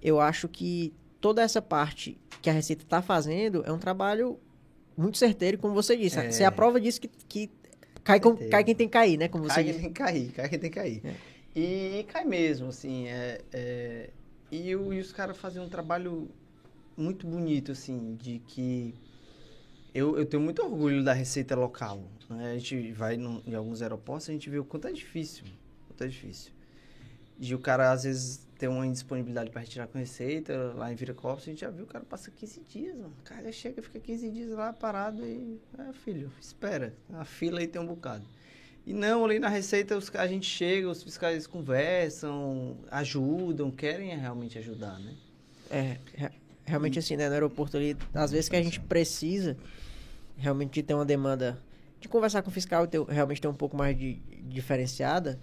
eu 0.00 0.20
acho 0.20 0.46
que 0.46 0.92
toda 1.20 1.42
essa 1.42 1.60
parte 1.60 2.16
que 2.40 2.48
a 2.48 2.52
Receita 2.52 2.84
está 2.84 3.02
fazendo 3.02 3.64
é 3.66 3.72
um 3.72 3.78
trabalho 3.78 4.38
muito 4.96 5.18
certeiro, 5.18 5.58
como 5.58 5.74
você 5.74 5.96
disse. 5.96 6.20
É. 6.20 6.30
Você 6.30 6.44
é 6.44 6.46
a 6.46 6.52
prova 6.52 6.80
disso 6.80 7.00
que, 7.00 7.08
que 7.08 7.50
cai, 8.04 8.20
com, 8.20 8.36
cai 8.48 8.62
quem 8.62 8.76
tem 8.76 8.86
que 8.86 8.92
cair, 8.92 9.16
né? 9.16 9.26
Como 9.26 9.42
você 9.42 9.54
Cai 9.54 9.64
quem 9.64 9.72
disse. 9.72 9.82
tem 9.84 9.92
que 9.92 9.98
cair, 10.00 10.30
cai 10.30 10.48
quem 10.48 10.58
tem 10.60 10.70
que 10.70 10.76
cair. 10.78 11.02
É. 11.04 11.14
E, 11.58 12.04
cai 12.04 12.24
mesmo, 12.24 12.68
assim. 12.68 13.08
É, 13.08 13.40
é- 13.52 14.10
e, 14.50 14.74
o- 14.76 14.92
e 14.92 15.00
os 15.00 15.12
caras 15.12 15.36
fazem 15.36 15.60
um 15.62 15.68
trabalho 15.68 16.28
muito 16.96 17.26
bonito, 17.26 17.72
assim, 17.72 18.16
de 18.16 18.38
que 18.40 18.94
eu, 19.94 20.18
eu 20.18 20.26
tenho 20.26 20.42
muito 20.42 20.62
orgulho 20.62 21.02
da 21.04 21.12
receita 21.12 21.54
local. 21.54 22.02
né? 22.28 22.52
A 22.52 22.58
gente 22.58 22.92
vai 22.92 23.14
em 23.16 23.54
alguns 23.54 23.82
aeroportos, 23.82 24.28
a 24.28 24.32
gente 24.32 24.50
vê 24.50 24.58
o 24.58 24.64
quanto 24.64 24.88
é 24.88 24.92
difícil. 24.92 25.44
Quanto 25.88 26.04
é 26.04 26.08
difícil. 26.08 26.52
De 27.38 27.54
o 27.54 27.58
cara, 27.58 27.92
às 27.92 28.04
vezes, 28.04 28.46
ter 28.58 28.66
uma 28.68 28.86
indisponibilidade 28.86 29.50
para 29.50 29.60
retirar 29.60 29.86
com 29.86 29.98
receita, 29.98 30.72
lá 30.74 30.90
em 30.90 30.96
Viracopos, 30.96 31.42
a 31.44 31.46
gente 31.46 31.60
já 31.60 31.70
viu 31.70 31.84
o 31.84 31.86
cara 31.86 32.04
passa 32.04 32.30
15 32.30 32.60
dias, 32.60 32.94
mano. 32.96 33.12
O 33.20 33.22
cara 33.24 33.52
chega, 33.52 33.82
fica 33.82 34.00
15 34.00 34.30
dias 34.30 34.50
lá 34.52 34.72
parado 34.72 35.22
e. 35.26 35.60
É, 35.78 35.92
filho, 35.92 36.32
espera. 36.40 36.94
A 37.12 37.24
fila 37.24 37.60
aí 37.60 37.66
tem 37.66 37.80
um 37.80 37.86
bocado. 37.86 38.24
E 38.86 38.94
não, 38.94 39.24
ali 39.24 39.38
na 39.40 39.48
Receita 39.48 39.96
os, 39.96 40.14
a 40.14 40.26
gente 40.28 40.46
chega, 40.48 40.88
os 40.88 41.02
fiscais 41.02 41.46
conversam, 41.46 42.76
ajudam, 42.90 43.70
querem 43.70 44.16
realmente 44.16 44.58
ajudar, 44.58 44.98
né? 45.00 45.12
É, 45.70 45.96
re- 46.14 46.30
realmente 46.64 46.98
assim, 46.98 47.16
né, 47.16 47.26
no 47.28 47.34
aeroporto 47.34 47.76
ali, 47.76 47.96
às 48.14 48.30
vezes 48.30 48.48
que 48.48 48.54
a 48.56 48.62
gente 48.62 48.78
precisa 48.78 49.56
realmente 50.36 50.74
de 50.74 50.82
ter 50.84 50.94
uma 50.94 51.04
demanda 51.04 51.58
de 52.00 52.08
conversar 52.08 52.42
com 52.42 52.50
o 52.50 52.52
fiscal 52.52 52.84
e 52.84 52.88
ter, 52.88 53.02
realmente 53.04 53.40
ter 53.40 53.48
um 53.48 53.54
pouco 53.54 53.76
mais 53.76 53.98
de 53.98 54.14
diferenciada, 54.48 55.40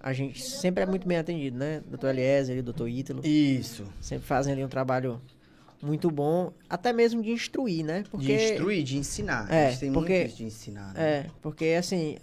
a 0.00 0.12
gente 0.14 0.40
sempre 0.42 0.82
é 0.82 0.86
muito 0.86 1.06
bem 1.06 1.18
atendido, 1.18 1.58
né? 1.58 1.82
Doutor 1.86 2.08
Eliezer 2.10 2.56
e 2.56 2.62
doutor 2.62 2.88
Ítalo 2.88 3.20
Isso. 3.26 3.84
sempre 4.00 4.26
fazem 4.26 4.52
ali 4.54 4.64
um 4.64 4.68
trabalho 4.68 5.20
muito 5.82 6.10
bom, 6.10 6.52
até 6.70 6.92
mesmo 6.92 7.22
de 7.22 7.30
instruir, 7.30 7.84
né? 7.84 8.04
De 8.18 8.32
instruir, 8.32 8.82
de 8.82 8.96
ensinar. 8.96 9.52
É, 9.52 9.66
a 9.66 9.70
gente 9.70 9.80
tem 9.80 9.92
porque- 9.92 10.20
muito 10.20 10.36
de 10.36 10.44
ensinar. 10.44 10.94
né? 10.94 11.00
É, 11.02 11.26
porque 11.42 11.66
assim, 11.78 12.16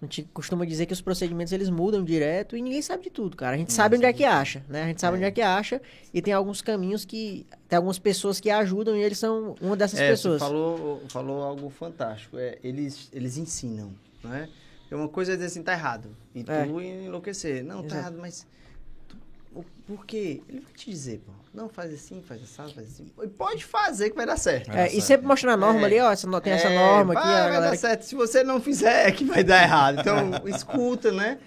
a 0.00 0.04
gente 0.04 0.28
costuma 0.34 0.64
dizer 0.66 0.84
que 0.86 0.92
os 0.92 1.00
procedimentos 1.00 1.52
eles 1.52 1.70
mudam 1.70 2.04
direto 2.04 2.56
e 2.56 2.60
ninguém 2.62 2.82
sabe 2.82 3.04
de 3.04 3.10
tudo, 3.10 3.36
cara. 3.36 3.54
A 3.54 3.58
gente 3.58 3.72
sabe 3.72 3.96
onde 3.96 4.04
é 4.04 4.12
que 4.12 4.24
acha, 4.24 4.62
né? 4.68 4.82
A 4.82 4.86
gente 4.88 5.00
sabe 5.00 5.14
É. 5.14 5.18
onde 5.18 5.24
é 5.26 5.30
que 5.30 5.40
acha 5.40 5.80
e 6.12 6.20
tem 6.20 6.34
alguns 6.34 6.60
caminhos 6.60 7.04
que 7.04 7.46
tem 7.68 7.76
algumas 7.78 7.98
pessoas 7.98 8.38
que 8.38 8.50
ajudam 8.50 8.94
e 8.96 9.02
eles 9.02 9.18
são 9.18 9.54
uma 9.60 9.74
dessas 9.76 9.98
É, 9.98 10.10
pessoas. 10.10 10.40
Você 10.40 10.46
falou, 10.46 11.02
falou 11.08 11.42
algo 11.42 11.70
fantástico. 11.70 12.36
É, 12.38 12.58
eles, 12.62 13.08
eles 13.12 13.38
ensinam, 13.38 13.92
né? 14.22 14.48
É 14.90 14.94
uma 14.94 15.08
coisa 15.08 15.32
é 15.32 15.34
dizer 15.34 15.46
assim, 15.46 15.62
tá 15.62 15.72
errado. 15.72 16.10
E 16.34 16.40
É. 16.46 16.64
tu 16.66 16.80
enlouquecer. 16.80 17.64
Não, 17.64 17.78
tá 17.80 17.86
Exato. 17.86 17.96
errado, 18.00 18.18
mas... 18.20 18.46
por 19.86 20.04
quê? 20.06 20.42
Ele 20.48 20.60
vai 20.60 20.72
te 20.72 20.90
dizer, 20.90 21.20
pô. 21.24 21.32
Não, 21.54 21.68
faz 21.70 21.92
assim, 21.92 22.22
faz 22.22 22.42
assim, 22.42 22.74
faz 22.74 22.86
assim. 22.88 23.06
E 23.22 23.28
pode 23.28 23.64
fazer 23.64 24.10
que 24.10 24.16
vai 24.16 24.26
dar 24.26 24.36
certo. 24.36 24.70
É, 24.70 24.92
e 24.92 25.00
sempre 25.00 25.26
mostrando 25.26 25.54
a 25.54 25.56
norma 25.56 25.80
É. 25.80 25.84
ali, 25.84 26.00
ó, 26.00 26.12
essa, 26.12 26.40
tem 26.40 26.52
essa 26.52 26.68
É, 26.68 26.74
norma 26.74 27.14
aqui, 27.14 27.22
vai, 27.22 27.32
a 27.40 27.42
vai 27.44 27.52
galera 27.52 27.70
dar 27.70 27.76
certo. 27.78 28.02
Se 28.02 28.14
você 28.14 28.44
não 28.44 28.60
fizer, 28.60 29.08
é 29.08 29.12
que 29.12 29.24
vai 29.24 29.42
dar 29.42 29.62
errado. 29.62 30.00
Então, 30.00 30.30
escuta, 30.54 31.10
né? 31.12 31.38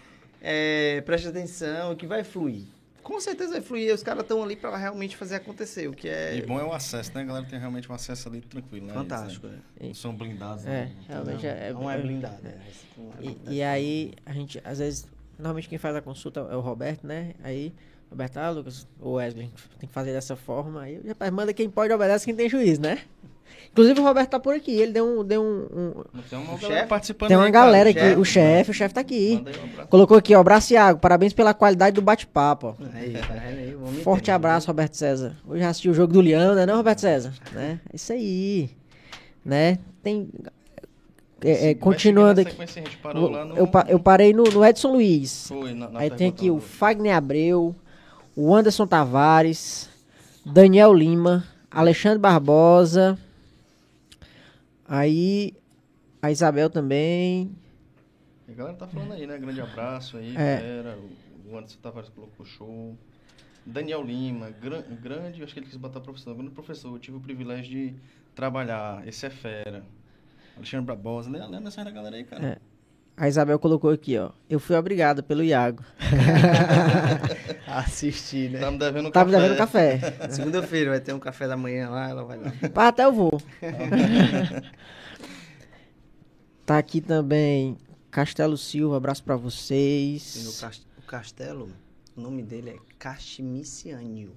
É, 0.42 1.02
preste 1.06 1.28
atenção, 1.28 1.96
que 1.96 2.08
vai 2.08 2.24
fluir. 2.24 2.64
Com 3.04 3.20
certeza 3.20 3.52
vai 3.54 3.62
fluir. 3.62 3.94
Os 3.94 4.02
caras 4.04 4.22
estão 4.24 4.42
ali 4.44 4.56
para 4.56 4.76
realmente 4.78 5.16
fazer 5.18 5.36
acontecer, 5.36 5.88
o 5.88 5.94
que 5.94 6.08
é 6.08 6.38
E 6.38 6.42
bom 6.44 6.60
é 6.60 6.64
o 6.64 6.72
acesso, 6.74 7.12
né? 7.16 7.22
A 7.22 7.26
galera 7.26 7.46
tem 7.46 7.60
realmente 7.60 7.92
um 7.92 7.94
acesso 7.96 8.30
ali 8.30 8.42
tranquilo, 8.42 8.88
né? 8.88 8.94
fantástico. 8.94 9.48
Eles, 9.48 9.58
é. 9.58 9.82
né, 9.84 9.88
Não 9.90 9.94
são 9.96 10.16
blindados. 10.16 10.66
É, 10.66 10.70
né? 10.70 10.92
realmente 11.08 11.44
não, 11.46 11.52
é, 11.52 11.74
não 11.74 11.92
é 11.92 11.98
blindado. 11.98 12.36
é. 12.48 12.58
Não 12.98 13.06
é 13.06 13.14
E, 13.14 13.22
blindado. 13.26 13.54
e 13.54 13.64
aí, 13.64 14.14
a 14.26 14.32
gente, 14.34 14.62
às 14.64 14.80
vezes, 14.80 15.08
normalmente 15.38 15.68
quem 15.70 15.78
faz 15.78 15.96
a 15.96 16.02
consulta 16.02 16.40
é 16.52 16.56
o 16.56 16.60
Roberto, 16.62 17.06
né? 17.06 17.34
Aí 17.44 17.74
Roberto, 18.10 18.38
ah, 18.38 18.50
Lucas, 18.50 18.88
o 19.00 19.14
Wesley, 19.14 19.52
tem 19.80 19.88
que 19.88 19.94
fazer 19.94 20.12
dessa 20.14 20.36
forma. 20.36 20.82
Aí, 20.82 21.00
rapaz, 21.08 21.32
manda 21.32 21.54
quem 21.54 21.70
pode, 21.70 21.94
obedece 21.94 22.26
quem 22.26 22.36
tem 22.36 22.50
juízo, 22.50 22.82
né? 22.82 23.00
Inclusive 23.72 24.00
o 24.00 24.04
Roberto 24.04 24.30
tá 24.32 24.40
por 24.40 24.56
aqui, 24.56 24.72
ele 24.72 24.92
deu 24.92 25.06
um. 25.06 25.24
Deu 25.24 25.44
um, 25.44 25.68
um- 25.80 26.04
Não 26.14 26.24
tem 26.24 26.40
uma 26.40 26.58
galera 26.58 26.76
chefe? 26.76 26.88
participando 26.88 27.28
tem 27.28 27.38
uma 27.38 27.46
aí, 27.46 27.52
cara. 27.52 27.66
galera 27.66 27.90
aqui, 27.90 28.00
chefe, 28.00 28.20
o 28.20 28.26
chefe, 28.26 28.72
o 28.72 28.74
chefe 28.74 28.94
tá 28.96 29.02
aqui. 29.02 29.36
Manda 29.36 29.50
aí 29.52 29.56
um 29.60 29.64
abraço. 29.64 29.88
Colocou 29.90 30.18
aqui, 30.18 30.36
ó, 30.36 30.40
abraço 30.40 30.74
Iago, 30.74 31.00
parabéns 31.00 31.34
pela 31.34 31.54
qualidade 31.54 31.94
do 31.94 32.02
bate-papo. 32.02 32.76
tá 32.80 34.02
Forte 34.04 34.26
tem, 34.26 34.34
abraço, 34.34 34.68
Roberto 34.68 34.96
César. 34.96 35.38
Hoje 35.48 35.62
já 35.62 35.70
assistiu 35.70 35.92
o 35.92 35.96
jogo 35.96 36.12
do 36.14 36.22
Leão, 36.22 36.56
né, 36.56 36.66
não, 36.66 36.78
Roberto 36.78 37.00
César? 37.00 37.34
Né? 37.54 37.80
É 37.92 37.96
isso 37.96 38.12
aí. 38.12 38.72
Né? 39.46 39.78
Tem. 40.02 40.30
é, 41.44 41.70
é, 41.70 41.76
continuando 41.76 42.42
aqui. 42.42 42.56
no... 43.14 43.56
Eu, 43.56 43.70
eu 43.88 44.00
parei 44.00 44.34
no, 44.34 44.44
no 44.44 44.66
Edson 44.66 44.92
Luiz. 44.92 45.48
Foi, 45.48 45.74
na, 45.74 45.90
na 45.90 46.00
Aí 46.00 46.10
tem 46.10 46.30
aqui 46.30 46.50
o 46.50 46.60
Fagner 46.60 47.16
Abreu, 47.16 47.76
o 48.36 48.56
Anderson 48.56 48.88
Tavares, 48.88 49.90
Daniel 50.46 50.94
Lima, 50.94 51.44
Alexandre 51.70 52.20
Barbosa. 52.20 53.18
Aí 54.88 55.54
a 56.22 56.32
Isabel 56.32 56.70
também. 56.70 57.52
A 58.48 58.52
galera 58.54 58.76
tá 58.78 58.88
falando 58.88 59.14
aí, 59.14 59.28
né? 59.28 59.38
Grande 59.38 59.62
abraço 59.62 60.18
aí, 60.18 60.36
É. 60.36 60.56
galera. 60.58 60.98
O 61.48 61.58
Anderson 61.58 61.78
Tavares 61.82 62.10
colocou 62.10 62.46
show. 62.46 62.96
Daniel 63.66 64.04
Lima, 64.04 64.50
gran- 64.62 64.82
grande, 65.02 65.44
acho 65.44 65.54
que 65.54 65.60
ele 65.60 65.68
quis 65.68 65.76
botar 65.78 66.00
professor, 66.00 66.34
grande 66.34 66.52
professor. 66.52 66.92
Eu 66.96 67.00
tive 67.00 67.18
o 67.18 67.20
privilégio 67.20 67.70
de 67.70 67.94
trabalhar, 68.34 69.08
esse 69.08 69.26
é 69.26 69.30
fera. 69.30 69.84
Alexandre 70.56 70.86
Barbosa, 70.88 71.30
lembra 71.30 71.48
lembra 71.48 71.68
essa 71.68 71.84
da 71.84 71.92
galera 71.92 72.16
aí, 72.16 72.24
cara? 72.24 72.46
É. 72.46 72.58
A 73.16 73.28
Isabel 73.28 73.60
colocou 73.60 73.92
aqui, 73.92 74.18
ó. 74.18 74.32
Eu 74.50 74.60
fui 74.60 74.76
obrigada 74.76 75.22
pelo 75.22 75.44
Iago. 75.44 75.84
Assistir, 77.78 78.50
né? 78.52 78.60
Tá 78.60 78.72
me 78.72 78.78
devendo 78.80 79.08
um 79.08 79.12
Tá 79.12 79.26
me 79.26 79.32
café. 79.32 79.44
devendo 79.44 79.58
café. 79.58 80.00
Segunda-feira 80.30 80.92
vai 80.92 81.00
ter 81.00 81.14
um 81.14 81.20
café 81.20 81.48
da 81.48 81.58
manhã 81.58 81.90
lá, 81.90 82.10
ela 82.10 82.24
vai 82.24 82.38
lá. 82.38 82.52
Pá, 82.74 82.88
até 82.88 83.06
eu 83.06 83.14
vou. 83.14 83.42
tá 86.66 86.78
aqui 86.78 87.02
também 87.02 87.78
Castelo 88.12 88.58
Silva, 88.58 88.98
abraço 88.98 89.24
pra 89.24 89.36
no 89.36 89.42
vocês. 89.42 90.62
o 90.98 91.02
castelo, 91.04 91.72
o 92.16 92.22
nome 92.22 92.44
dele 92.44 92.72
é 92.72 92.78
Cachimicianil. 92.98 94.36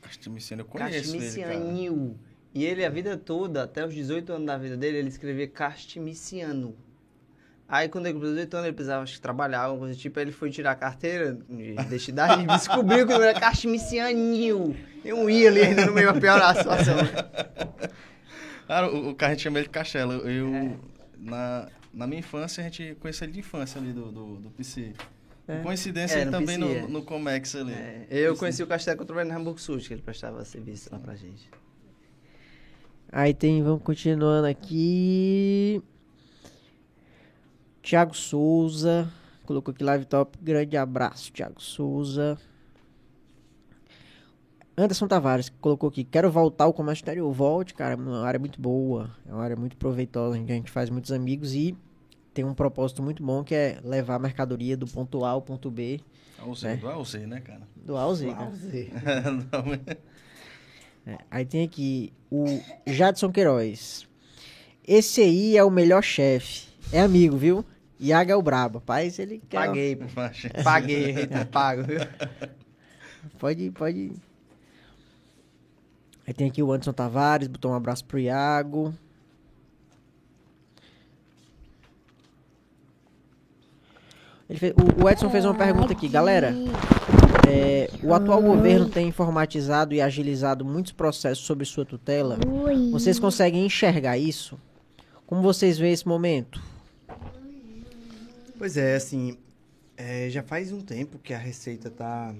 Castimiciano, 0.00 0.62
eu 0.62 0.66
conheço 0.66 1.16
ele, 1.16 1.42
cara. 1.42 1.54
Cachimicianil. 1.54 2.16
E 2.54 2.64
ele, 2.64 2.84
a 2.84 2.90
vida 2.90 3.16
toda, 3.16 3.62
até 3.64 3.86
os 3.86 3.94
18 3.94 4.32
anos 4.32 4.46
da 4.46 4.56
vida 4.56 4.76
dele, 4.76 4.98
ele 4.98 5.08
escrevia 5.08 5.46
Castimiciano. 5.46 6.74
Aí, 7.70 7.86
quando 7.88 8.06
ele 8.06 8.14
completou 8.14 8.34
18 8.36 8.54
anos, 8.54 8.66
ele 8.68 8.74
precisava 8.74 9.02
acho 9.02 9.20
trabalhar, 9.20 9.60
alguma 9.60 9.80
coisa 9.80 9.94
do 9.94 10.00
tipo. 10.00 10.18
Aí 10.18 10.24
ele 10.24 10.32
foi 10.32 10.50
tirar 10.50 10.70
a 10.70 10.74
carteira 10.74 11.34
de 11.48 11.72
identidade 11.72 12.42
e 12.42 12.46
descobriu 12.46 13.06
que 13.06 13.12
nome 13.12 13.26
era 13.26 13.38
Castimicianil. 13.38 14.74
Tem 15.02 15.12
um 15.12 15.28
I 15.28 15.46
ali 15.46 15.60
ainda 15.60 15.84
no 15.84 15.92
meio 15.92 16.10
pra 16.12 16.18
piorar 16.20 16.50
a 16.50 16.54
situação. 16.54 16.96
Cara, 18.66 18.90
o, 18.90 19.10
o 19.10 19.14
cara 19.14 19.32
a 19.32 19.34
gente 19.34 19.42
chama 19.42 19.58
ele 19.58 19.66
de 19.66 19.70
Castelo. 19.72 20.12
Eu, 20.14 20.54
É. 20.54 20.76
na, 21.18 21.68
na 21.92 22.06
minha 22.06 22.20
infância, 22.20 22.62
a 22.62 22.64
gente 22.64 22.96
conhecia 23.00 23.24
ele 23.26 23.32
de 23.34 23.40
infância 23.40 23.78
ali 23.80 23.92
do, 23.92 24.10
do, 24.10 24.36
do 24.36 24.50
PC. 24.50 24.92
É. 25.46 25.60
Coincidência, 25.60 26.16
É, 26.18 26.24
no 26.24 26.30
também 26.30 26.58
PC, 26.58 26.72
é. 26.76 26.80
no, 26.82 26.88
no 26.88 27.02
Comex 27.02 27.54
ali. 27.54 27.72
É, 27.72 28.06
eu 28.10 28.34
conheci 28.36 28.62
o 28.62 28.66
Castelo 28.66 28.96
quando 28.96 29.00
eu 29.10 29.14
trabalhei 29.14 29.32
no 29.32 29.38
Hamburgo 29.38 29.58
Sul, 29.60 29.78
que 29.78 29.92
ele 29.92 30.02
prestava 30.02 30.42
serviço 30.44 30.88
lá 30.92 30.98
pra 30.98 31.14
gente. 31.14 31.50
Aí 33.10 33.32
tem, 33.32 33.62
vamos 33.62 33.82
continuando 33.82 34.46
aqui. 34.46 35.82
Thiago 37.88 38.14
Souza. 38.14 39.10
Colocou 39.46 39.72
aqui 39.72 39.82
live 39.82 40.04
top. 40.04 40.36
Grande 40.42 40.76
abraço, 40.76 41.32
Thiago 41.32 41.58
Souza. 41.58 42.36
Anderson 44.76 45.08
Tavares 45.08 45.48
colocou 45.58 45.88
aqui. 45.88 46.04
Quero 46.04 46.30
voltar 46.30 46.64
ao 46.64 46.74
comércio 46.74 47.00
exterior. 47.00 47.32
Volte, 47.32 47.72
cara. 47.72 47.94
É 47.94 47.96
uma 47.96 48.26
área 48.26 48.38
muito 48.38 48.60
boa. 48.60 49.10
É 49.26 49.32
uma 49.32 49.42
área 49.42 49.56
muito 49.56 49.74
proveitosa. 49.78 50.36
A 50.36 50.38
gente 50.38 50.70
faz 50.70 50.90
muitos 50.90 51.10
amigos 51.12 51.54
e 51.54 51.74
tem 52.34 52.44
um 52.44 52.52
propósito 52.52 53.02
muito 53.02 53.22
bom 53.22 53.42
que 53.42 53.54
é 53.54 53.80
levar 53.82 54.16
a 54.16 54.18
mercadoria 54.18 54.76
do 54.76 54.86
ponto 54.86 55.24
A 55.24 55.30
ao 55.30 55.40
ponto 55.40 55.70
B. 55.70 55.98
Ao 56.38 56.54
Z, 56.54 56.68
É. 56.68 56.76
do 56.76 56.88
ao 56.90 57.02
Z, 57.02 57.26
né, 57.26 57.40
cara? 57.40 57.62
Do 57.74 57.96
A 57.96 58.02
ao 58.02 58.14
Z, 58.14 58.30
cara. 58.34 58.52
É, 61.06 61.16
aí 61.30 61.46
tem 61.46 61.64
aqui 61.64 62.12
o 62.30 62.44
Jadson 62.86 63.32
Queiroz. 63.32 64.06
Esse 64.86 65.22
aí 65.22 65.56
é 65.56 65.64
o 65.64 65.70
melhor 65.70 66.02
chefe. 66.02 66.68
É 66.92 67.00
amigo, 67.00 67.34
viu? 67.34 67.64
Iaga 68.00 68.32
é 68.32 68.36
o 68.36 68.42
brabo. 68.42 68.78
Rapaz, 68.78 69.18
ele 69.18 69.40
quer. 69.48 69.66
Paguei, 69.66 69.96
pô. 69.96 70.04
Mas- 70.14 70.46
Paguei, 70.64 71.26
tá 71.26 71.44
pago, 71.44 71.82
viu? 71.84 72.00
Pode, 73.38 73.70
pode. 73.72 74.12
Aí 76.26 76.32
tem 76.34 76.48
aqui 76.48 76.62
o 76.62 76.72
Anderson 76.72 76.92
Tavares, 76.92 77.48
botou 77.48 77.70
um 77.70 77.74
abraço 77.74 78.04
pro 78.04 78.18
Iago. 78.18 78.94
Ele 84.48 84.58
fez- 84.58 84.72
o, 84.72 85.04
o 85.04 85.08
Edson 85.10 85.28
fez 85.30 85.44
uma 85.44 85.54
pergunta 85.54 85.92
aqui, 85.92 86.08
galera. 86.08 86.54
é, 87.48 87.90
o 88.02 88.14
atual 88.14 88.40
governo 88.42 88.88
tem 88.88 89.08
informatizado 89.08 89.94
e 89.94 90.00
agilizado 90.00 90.64
muitos 90.64 90.92
processos 90.92 91.44
sob 91.44 91.64
sua 91.64 91.84
tutela. 91.84 92.38
Vocês 92.90 93.18
conseguem 93.18 93.66
enxergar 93.66 94.16
isso? 94.16 94.58
Como 95.26 95.42
vocês 95.42 95.78
veem 95.78 95.92
esse 95.92 96.08
momento? 96.08 96.60
Pois 98.58 98.76
é, 98.76 98.96
assim, 98.96 99.38
é, 99.96 100.28
já 100.28 100.42
faz 100.42 100.72
um 100.72 100.80
tempo 100.80 101.16
que 101.16 101.32
a 101.32 101.38
Receita 101.38 101.88
tá. 101.88 102.34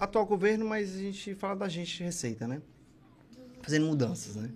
Atual 0.00 0.26
governo, 0.26 0.66
mas 0.66 0.96
a 0.96 0.98
gente 0.98 1.32
fala 1.36 1.54
da 1.54 1.68
gente 1.68 2.02
Receita, 2.02 2.48
né? 2.48 2.60
Fazendo 3.62 3.86
mudanças, 3.86 4.34
né? 4.34 4.50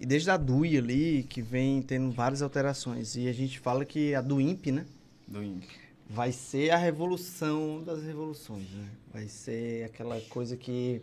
E 0.00 0.06
desde 0.06 0.30
a 0.30 0.38
DUI 0.38 0.78
ali, 0.78 1.22
que 1.24 1.42
vem 1.42 1.82
tendo 1.82 2.10
várias 2.10 2.40
alterações. 2.40 3.16
E 3.16 3.28
a 3.28 3.32
gente 3.34 3.60
fala 3.60 3.84
que 3.84 4.14
a 4.14 4.22
do 4.22 4.40
INPE, 4.40 4.72
né? 4.72 4.86
Do 5.28 5.44
INPE. 5.44 5.68
Vai 6.08 6.32
ser 6.32 6.70
a 6.70 6.78
revolução 6.78 7.84
das 7.84 8.02
revoluções, 8.02 8.70
né? 8.70 8.88
Vai 9.12 9.28
ser 9.28 9.84
aquela 9.84 10.18
coisa 10.22 10.56
que 10.56 11.02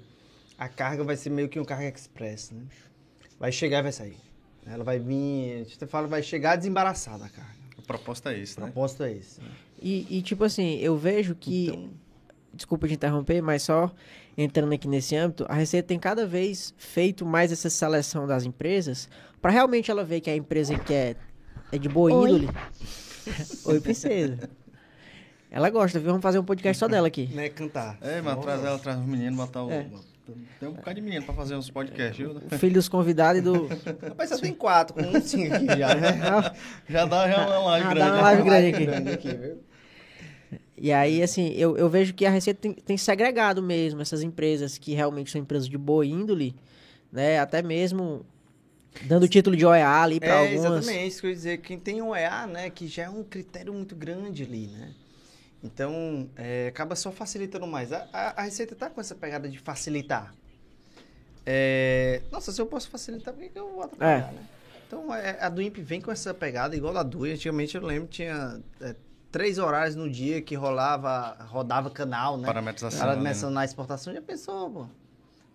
a 0.58 0.68
carga 0.68 1.04
vai 1.04 1.16
ser 1.16 1.30
meio 1.30 1.48
que 1.48 1.60
um 1.60 1.64
carga 1.64 1.88
express, 1.88 2.50
né? 2.50 2.64
Vai 3.40 3.52
chegar 3.52 3.80
e 3.80 3.84
vai 3.84 3.92
sair. 3.92 4.18
Ela 4.66 4.84
vai 4.84 4.98
vir, 4.98 5.62
a 5.62 5.64
gente 5.64 5.86
fala, 5.86 6.08
vai 6.08 6.24
chegar 6.24 6.56
desembaraçada 6.56 7.26
a 7.26 7.30
carga. 7.30 7.67
O 7.88 7.94
propósito 7.96 8.28
é 8.28 8.38
esse, 8.38 8.58
O 8.58 8.62
né? 8.62 8.66
propósito 8.68 9.04
é 9.04 9.14
esse. 9.14 9.40
né? 9.40 9.48
E, 9.82 10.18
e, 10.18 10.22
tipo 10.22 10.44
assim, 10.44 10.78
eu 10.80 10.98
vejo 10.98 11.34
que. 11.34 11.68
Então, 11.68 11.90
Desculpa 12.54 12.88
te 12.88 12.96
interromper, 12.96 13.40
mas 13.40 13.62
só 13.62 13.92
entrando 14.36 14.74
aqui 14.74 14.88
nesse 14.88 15.16
âmbito, 15.16 15.46
a 15.48 15.54
Receita 15.54 15.88
tem 15.90 16.00
cada 16.00 16.26
vez 16.26 16.74
feito 16.76 17.24
mais 17.24 17.52
essa 17.52 17.70
seleção 17.70 18.26
das 18.26 18.46
empresas 18.46 19.08
para 19.40 19.52
realmente 19.52 19.92
ela 19.92 20.04
ver 20.04 20.22
que 20.22 20.30
a 20.30 20.36
empresa 20.36 20.78
que 20.80 20.92
é, 20.92 21.16
é 21.72 21.78
de 21.78 21.88
boa 21.88 22.12
Oi. 22.12 22.24
índole. 22.30 22.50
Oi, 23.66 23.80
princesa. 23.80 24.50
Ela 25.52 25.70
gosta, 25.70 26.00
viu? 26.00 26.08
Vamos 26.10 26.24
fazer 26.24 26.40
um 26.40 26.44
podcast 26.44 26.80
só 26.80 26.88
dela 26.88 27.08
aqui. 27.08 27.28
né, 27.28 27.50
cantar. 27.50 27.96
É, 28.02 28.22
mas 28.22 28.40
traz 28.40 28.64
ela, 28.64 28.80
traz 28.80 29.00
os 29.00 29.06
meninos, 29.06 29.38
botar 29.38 29.64
o. 29.64 29.72
É. 29.72 29.88
Tem 30.60 30.68
um 30.70 30.74
bocado 30.74 30.96
de 30.96 31.02
menino 31.02 31.24
pra 31.26 31.34
fazer 31.34 31.56
uns 31.56 31.70
podcasts, 31.70 32.18
viu? 32.18 32.40
Filho 32.58 32.74
dos 32.74 32.90
convidados 32.90 33.40
e 33.42 33.44
do. 33.44 33.68
Rapaz, 34.08 34.30
só 34.30 34.38
tem 34.38 34.54
quatro, 34.54 34.94
com 34.96 35.02
um 35.02 35.22
cinco 35.22 35.54
aqui 35.56 35.68
já, 35.78 35.96
né? 35.96 36.12
Já 36.90 37.06
dá 37.06 37.30
já 37.30 37.46
uma 37.48 37.60
live 37.72 37.86
Ah, 37.86 37.90
dá 37.90 37.94
grande. 37.96 38.10
uma 38.12 38.16
né? 38.18 38.22
live 38.22 38.44
grande 38.44 38.68
aqui. 38.68 38.86
grande 38.86 39.10
aqui, 39.12 39.34
viu? 39.36 39.58
E 40.80 40.92
aí, 40.94 41.24
assim, 41.24 41.54
eu, 41.56 41.76
eu 41.78 41.90
vejo 41.90 42.14
que 42.14 42.26
a 42.26 42.30
Receita 42.30 42.60
tem, 42.62 42.74
tem 42.74 42.98
segregado 42.98 43.64
mesmo 43.64 44.00
essas 44.02 44.22
empresas 44.22 44.78
que 44.78 44.94
realmente 44.94 45.32
são 45.32 45.42
empresas 45.42 45.68
de 45.68 45.78
boa 45.78 46.06
índole, 46.06 46.56
né? 47.12 47.40
Até 47.40 47.62
mesmo 47.64 48.24
dando 49.04 49.28
título 49.28 49.56
de 49.56 49.66
OEA 49.66 49.88
ali 50.04 50.20
para 50.20 50.30
É, 50.30 50.40
algumas. 50.56 50.86
exatamente, 50.86 51.08
isso 51.08 51.22
que 51.22 51.28
eu 51.28 51.30
ia 51.32 51.36
dizer. 51.36 51.58
Quem 51.60 51.80
tem 51.80 52.02
um 52.02 52.16
EA, 52.16 52.46
né, 52.48 52.70
que 52.70 52.88
já 52.88 53.04
é 53.04 53.10
um 53.10 53.24
critério 53.24 53.74
muito 53.74 53.96
grande 53.96 54.44
ali, 54.44 54.68
né? 54.68 54.92
Então, 55.68 56.30
é, 56.36 56.68
acaba 56.68 56.96
só 56.96 57.12
facilitando 57.12 57.68
mais. 57.68 57.92
A, 57.94 58.08
a, 58.12 58.40
a 58.40 58.42
Receita 58.44 58.76
tá 58.76 58.90
com 58.90 59.00
essa 59.02 59.14
pegada 59.14 59.50
de 59.50 59.60
facilitar. 59.60 60.34
É, 61.46 62.22
nossa, 62.32 62.52
se 62.52 62.60
eu 62.60 62.66
posso 62.66 62.90
facilitar, 62.90 63.34
por 63.34 63.42
que, 63.42 63.50
que 63.50 63.60
eu 63.60 63.72
vou 63.72 63.84
atrapalhar, 63.84 64.30
É. 64.30 64.32
né? 64.34 64.46
Então, 64.88 65.14
é, 65.14 65.38
a 65.42 65.50
do 65.50 65.62
INPE 65.62 65.82
vem 65.82 66.00
com 66.02 66.12
essa 66.12 66.34
pegada 66.34 66.76
igual 66.76 66.96
a 66.98 67.04
DUI. 67.04 67.34
Antigamente, 67.34 67.76
eu 67.76 67.86
lembro, 67.86 68.08
tinha 68.08 68.62
é, 68.82 68.96
três 69.32 69.58
horários 69.58 69.96
no 69.96 70.10
dia 70.10 70.42
que 70.42 70.56
rolava, 70.56 71.38
rodava 71.50 71.90
canal, 71.90 72.38
né? 72.38 72.46
Parametrização. 72.48 73.00
Parametrização 73.00 73.50
né? 73.50 73.56
na 73.56 73.66
exportação, 73.66 74.14
já 74.14 74.22
pensou, 74.22 74.70
pô? 74.70 74.86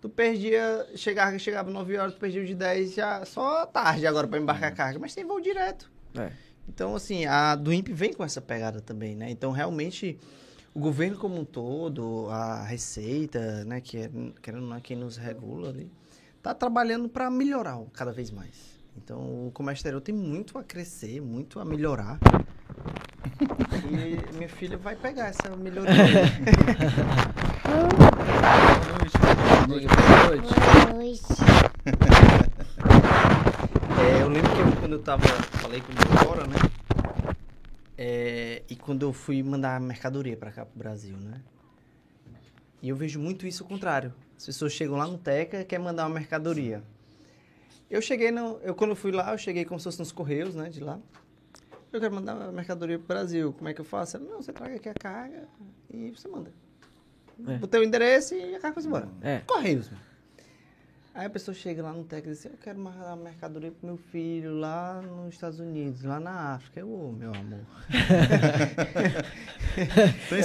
Tu 0.01 0.09
perdia, 0.09 0.87
chegava, 0.95 1.39
chegava 1.39 1.71
9 1.71 1.97
horas, 1.97 2.13
tu 2.13 2.19
perdia 2.19 2.45
de 2.45 2.53
10 2.53 2.93
já 2.93 3.25
só 3.25 3.65
tarde 3.65 4.05
agora 4.05 4.27
pra 4.27 4.37
embarcar 4.37 4.71
a 4.71 4.75
carga, 4.75 4.99
mas 4.99 5.15
tem 5.15 5.23
voo 5.25 5.39
direto. 5.39 5.89
É. 6.15 6.31
Então, 6.67 6.95
assim, 6.95 7.25
a 7.25 7.55
do 7.55 7.73
INPE 7.73 7.93
vem 7.93 8.13
com 8.13 8.23
essa 8.23 8.41
pegada 8.41 8.81
também, 8.81 9.15
né? 9.15 9.29
Então, 9.29 9.51
realmente, 9.51 10.17
o 10.73 10.79
governo 10.79 11.17
como 11.17 11.39
um 11.39 11.45
todo, 11.45 12.27
a 12.29 12.63
Receita, 12.63 13.63
né, 13.65 13.81
que 13.81 13.97
é, 13.97 14.09
querendo 14.41 14.63
ou 14.63 14.69
não, 14.69 14.77
é 14.77 14.81
quem 14.81 14.97
nos 14.97 15.17
regula 15.17 15.69
ali, 15.69 15.91
tá 16.41 16.53
trabalhando 16.53 17.07
para 17.07 17.29
melhorar 17.29 17.79
cada 17.93 18.11
vez 18.11 18.31
mais. 18.31 18.73
Então, 18.97 19.47
o 19.47 19.51
comércio 19.51 19.79
exterior 19.81 20.01
tem 20.01 20.13
muito 20.13 20.57
a 20.57 20.63
crescer, 20.63 21.21
muito 21.21 21.59
a 21.59 21.65
melhorar. 21.65 22.19
E 23.89 24.35
minha 24.35 24.49
filha 24.49 24.77
vai 24.77 24.95
pegar 24.95 25.27
essa 25.27 25.55
melhoria. 25.55 25.91
aí. 25.91 26.13
Boa 27.63 28.87
noite. 28.97 29.17
Boa 29.27 29.67
noite. 29.67 29.87
Boa 30.85 30.93
noite. 30.93 31.62
Eu 34.23 34.29
lembro 34.29 34.49
que 34.51 34.57
eu, 34.57 34.79
quando 34.79 34.93
eu 34.93 34.99
tava. 34.99 35.27
Falei 35.61 35.81
com 35.81 35.91
o 35.91 36.19
agora, 36.21 36.47
né? 36.47 36.55
É, 37.97 38.63
e 38.69 38.75
quando 38.75 39.03
eu 39.03 39.11
fui 39.11 39.43
mandar 39.43 39.81
mercadoria 39.81 40.37
pra 40.37 40.49
cá 40.49 40.65
pro 40.65 40.79
Brasil, 40.79 41.17
né? 41.17 41.41
E 42.81 42.87
eu 42.87 42.95
vejo 42.95 43.19
muito 43.19 43.45
isso 43.45 43.63
ao 43.63 43.69
contrário. 43.69 44.13
As 44.37 44.45
pessoas 44.45 44.71
chegam 44.71 44.95
lá 44.95 45.05
no 45.05 45.17
Teca 45.17 45.59
e 45.59 45.65
querem 45.65 45.83
mandar 45.83 46.03
uma 46.07 46.13
mercadoria. 46.13 46.81
Eu 47.89 48.01
cheguei 48.01 48.31
no. 48.31 48.59
Eu 48.63 48.73
quando 48.73 48.95
fui 48.95 49.11
lá, 49.11 49.33
eu 49.33 49.37
cheguei 49.37 49.65
como 49.65 49.77
se 49.77 49.83
fosse 49.83 49.99
nos 49.99 50.13
Correios, 50.13 50.55
né? 50.55 50.69
De 50.69 50.79
lá. 50.79 50.97
Eu 51.91 51.99
quero 51.99 52.15
mandar 52.15 52.35
uma 52.35 52.49
mercadoria 52.49 52.97
pro 52.97 53.07
Brasil. 53.07 53.51
Como 53.51 53.67
é 53.67 53.73
que 53.73 53.81
eu 53.81 53.85
faço? 53.85 54.15
Ela, 54.15 54.25
não, 54.25 54.41
você 54.41 54.53
traga 54.53 54.75
aqui 54.75 54.87
a 54.87 54.93
carga 54.93 55.49
e 55.93 56.11
você 56.11 56.29
manda. 56.29 56.49
É. 57.45 57.59
O 57.61 57.67
teu 57.67 57.83
endereço 57.83 58.35
e 58.35 58.55
a 58.55 58.59
carga 58.61 58.79
vai 58.79 58.87
embora. 58.87 59.09
É. 59.21 59.39
Correios, 59.39 59.89
mano. 59.89 60.12
Aí 61.15 61.27
a 61.27 61.29
pessoa 61.29 61.53
chega 61.53 61.83
lá 61.83 61.93
no 61.93 62.03
técnico 62.03 62.29
e 62.29 62.31
diz 62.31 62.39
assim, 62.39 62.49
eu 62.49 62.57
quero 62.57 62.79
mandar 62.79 63.13
uma 63.13 63.25
mercadoria 63.25 63.71
pro 63.71 63.85
meu 63.85 63.97
filho 63.97 64.55
lá 64.55 64.99
nos 64.99 65.35
Estados 65.35 65.59
Unidos, 65.59 66.03
lá 66.03 66.19
na 66.19 66.55
África. 66.55 66.79
Eu, 66.79 66.91
ô, 66.91 67.11
meu 67.11 67.29
amor. 67.29 67.59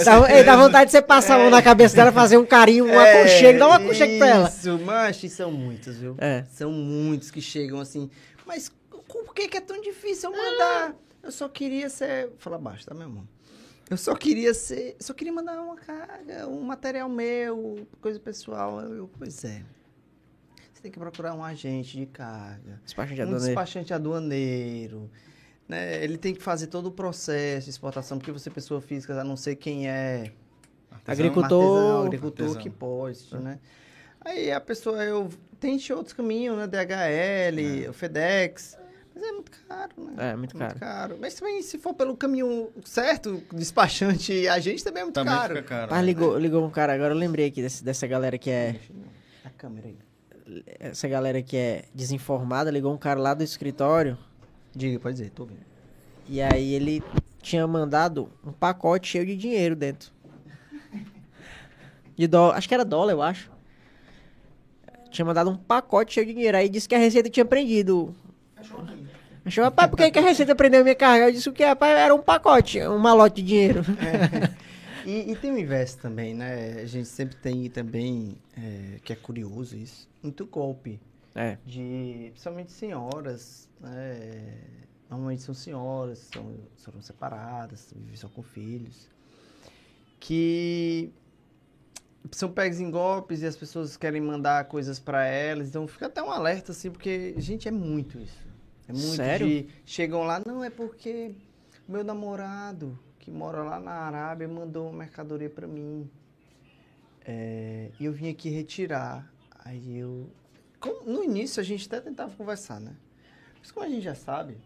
Dá, 0.05 0.43
dá 0.43 0.57
vontade 0.57 0.87
de 0.87 0.93
você 0.93 1.03
passar 1.03 1.37
a 1.37 1.39
mão 1.39 1.51
na 1.51 1.63
cabeça 1.63 1.97
dela, 1.97 2.13
fazer 2.13 2.37
um 2.37 2.45
carinho, 2.45 2.87
um 2.87 2.99
aconchego, 2.99 3.59
dá 3.59 3.69
um 3.69 3.73
aconchego 3.73 4.19
pra 4.19 4.27
ela. 4.27 4.49
É, 4.49 4.51
Isso, 4.51 4.79
mas 4.79 5.17
são 5.33 5.51
muitos, 5.51 5.97
viu? 5.97 6.15
É. 6.19 6.45
São 6.51 6.71
muitos 6.71 7.31
que 7.31 7.41
chegam 7.41 7.81
assim, 7.81 8.11
mas 8.47 8.71
por 8.91 9.35
que, 9.35 9.49
que 9.49 9.57
é 9.57 9.61
tão 9.61 9.81
difícil 9.81 10.31
eu 10.31 10.37
mandar? 10.37 10.95
Eu 11.23 11.33
só 11.33 11.49
queria 11.49 11.89
ser... 11.89 12.31
Fala 12.39 12.59
baixo, 12.59 12.87
tá, 12.87 12.95
meu 12.95 13.09
irmão? 13.09 13.27
Eu 13.89 13.97
só 13.97 14.15
queria 14.15 14.53
ser... 14.53 14.97
Só 15.01 15.15
queria 15.15 15.33
mandar 15.33 15.61
uma 15.61 15.77
carga, 15.77 16.47
um 16.47 16.63
material 16.63 17.09
meu, 17.09 17.87
coisa 18.01 18.21
pessoal. 18.21 18.81
Eu, 18.81 19.11
pois 19.19 19.45
é. 19.45 19.63
Você 20.79 20.83
tem 20.83 20.93
que 20.93 20.99
procurar 21.01 21.35
um 21.35 21.43
agente 21.43 21.97
de 21.97 22.07
carga. 22.07 22.81
Despachante 22.85 23.21
um 23.21 23.25
aduaneiro. 23.25 23.47
despachante 23.47 23.93
aduaneiro. 23.93 25.11
Né? 25.69 26.05
Ele 26.05 26.17
tem 26.17 26.33
que 26.33 26.41
fazer 26.41 26.69
todo 26.69 26.87
o 26.87 26.93
processo 26.93 27.65
de 27.65 27.71
exportação, 27.71 28.17
porque 28.17 28.31
você 28.31 28.49
é 28.49 28.53
pessoa 28.53 28.81
física, 28.81 29.21
a 29.21 29.25
não 29.25 29.37
ser 29.37 29.57
quem 29.57 29.89
é 29.89 30.31
Agricultor. 31.05 31.43
artesão, 31.65 32.07
agricultor 32.07 32.47
Artesão. 32.47 32.63
que 32.63 32.71
pode, 32.71 33.37
né? 33.39 33.59
Aí 34.21 34.53
a 34.53 34.61
pessoa, 34.61 35.03
eu 35.03 35.29
tente 35.59 35.93
outros 35.93 36.13
caminhos, 36.13 36.57
né? 36.57 36.69
DHL, 36.69 37.91
o 37.91 37.93
FedEx. 37.93 38.79
Mas 39.13 39.25
é 39.25 39.33
muito 39.33 39.51
caro, 39.67 39.93
né? 39.99 40.31
É, 40.31 40.37
muito 40.37 40.57
caro. 40.79 41.19
Mas 41.21 41.35
também, 41.35 41.61
se 41.61 41.77
for 41.79 41.93
pelo 41.93 42.17
caminho 42.17 42.71
certo, 42.85 43.43
despachante 43.53 44.33
e 44.33 44.47
agente, 44.47 44.85
também 44.85 45.01
é 45.01 45.05
muito 45.05 45.15
Também 45.17 45.35
caro. 45.35 45.57
fica 45.57 45.69
caro. 45.69 45.91
Mas 45.91 46.01
né? 46.01 46.07
ligou, 46.07 46.39
ligou 46.39 46.65
um 46.65 46.71
cara, 46.71 46.95
agora 46.95 47.15
eu 47.15 47.19
lembrei 47.19 47.47
aqui 47.47 47.61
desse- 47.61 47.83
dessa 47.83 48.07
galera 48.07 48.39
que 48.39 48.49
é. 48.49 48.77
A 49.45 49.51
câmera 49.51 49.89
aí. 49.89 49.97
Essa 50.79 51.07
galera 51.09 51.43
que 51.43 51.57
é 51.57 51.85
desinformada, 51.95 52.71
ligou 52.71 52.93
um 52.93 52.99
cara 52.99 53.21
lá 53.21 53.35
do 53.35 53.43
escritório. 53.43 54.17
Diga, 54.75 54.99
pode 54.99 55.17
dizer, 55.17 55.31
tô 55.31 55.45
vendo. 55.45 55.67
E 56.29 56.41
aí 56.41 56.75
ele 56.75 57.03
tinha 57.43 57.67
mandado 57.67 58.31
um 58.45 58.53
pacote 58.53 59.09
cheio 59.09 59.27
de 59.27 59.37
dinheiro 59.37 59.75
dentro. 59.75 60.11
De 62.17 62.27
dólar. 62.27 62.57
Acho 62.57 62.69
que 62.69 62.75
era 62.75 62.85
dólar, 62.85 63.13
eu 63.13 63.23
acho. 63.23 63.51
Tinha 65.11 65.25
mandado 65.25 65.51
um 65.51 65.57
pacote 65.57 66.15
cheio 66.15 66.27
de 66.27 66.35
dinheiro. 66.35 66.57
Aí 66.57 66.69
disse 66.69 66.89
que 66.89 66.95
a 66.95 66.99
Receita 66.99 67.31
tinha 67.31 67.45
prendido. 67.45 68.15
Achou, 69.45 69.65
rapaz, 69.65 69.89
por 69.89 69.97
que, 69.97 70.11
que 70.11 70.19
a 70.19 70.23
Receita 70.23 70.55
prendeu 70.55 70.83
minha 70.83 70.95
carga? 70.95 71.27
Eu 71.27 71.33
disse 71.33 71.49
o 71.49 71.53
que, 71.53 71.65
rapaz, 71.65 71.97
era 71.97 72.15
um 72.15 72.21
pacote, 72.21 72.83
um 72.83 72.99
malote 72.99 73.41
de 73.41 73.49
dinheiro. 73.49 73.83
E, 75.09 75.33
e 75.33 75.37
tem 75.37 75.51
o 75.51 75.59
inverso 75.59 75.97
também, 75.97 76.35
né? 76.35 76.83
A 76.83 76.85
gente 76.85 77.09
sempre 77.09 77.35
tem 77.37 77.71
também, 77.71 78.37
é, 78.55 78.99
que 79.03 79.11
é 79.11 79.17
curioso 79.17 79.75
isso, 79.75 80.07
muito 80.23 80.45
golpe. 80.45 81.01
É. 81.35 81.57
de 81.65 82.29
principalmente 82.33 82.73
senhoras, 82.73 83.71
né? 83.81 84.59
Normalmente 85.09 85.41
são 85.41 85.55
senhoras, 85.55 86.29
são, 86.35 86.55
foram 86.77 87.01
separadas, 87.01 87.91
vivem 87.97 88.17
só 88.17 88.29
com 88.29 88.43
filhos, 88.43 89.09
que 90.21 91.11
são 92.31 92.51
pegas 92.51 92.79
em 92.79 92.91
golpes 92.91 93.41
e 93.41 93.47
as 93.47 93.57
pessoas 93.57 93.97
querem 93.97 94.21
mandar 94.21 94.67
coisas 94.67 94.99
pra 94.99 95.25
elas, 95.25 95.69
então 95.69 95.87
fica 95.87 96.07
até 96.07 96.23
um 96.23 96.31
alerta 96.31 96.73
assim, 96.73 96.91
porque 96.91 97.35
gente 97.39 97.67
é 97.67 97.71
muito 97.71 98.19
isso. 98.19 98.47
É 98.87 98.93
muito 98.93 99.17
Sério? 99.17 99.47
de 99.47 99.69
chegam 99.87 100.25
lá, 100.25 100.43
não 100.45 100.63
é 100.63 100.69
porque 100.69 101.35
meu 101.89 102.05
namorado 102.05 102.99
que 103.29 103.35
mora 103.35 103.63
lá 103.63 103.79
na 103.79 103.93
Arábia 103.93 104.49
mandou 104.49 104.89
uma 104.89 104.99
mercadoria 104.99 105.51
pra 105.51 105.67
mim. 105.67 106.09
É, 107.25 107.91
e 108.01 108.05
eu 108.07 108.13
vim 108.13 108.29
aqui 108.31 108.49
retirar. 108.49 109.31
Aí 109.65 109.99
eu 109.99 110.31
como- 110.81 111.03
no 111.05 111.23
início 111.23 111.61
a 111.61 111.65
gente 111.65 111.87
até 111.87 112.01
tentava 112.01 112.35
conversar, 112.35 112.81
né? 112.81 112.97
Mas 113.59 113.71
como 113.71 113.85
a 113.85 113.89
gente 113.89 114.03
já 114.03 114.15
sabe. 114.15 114.57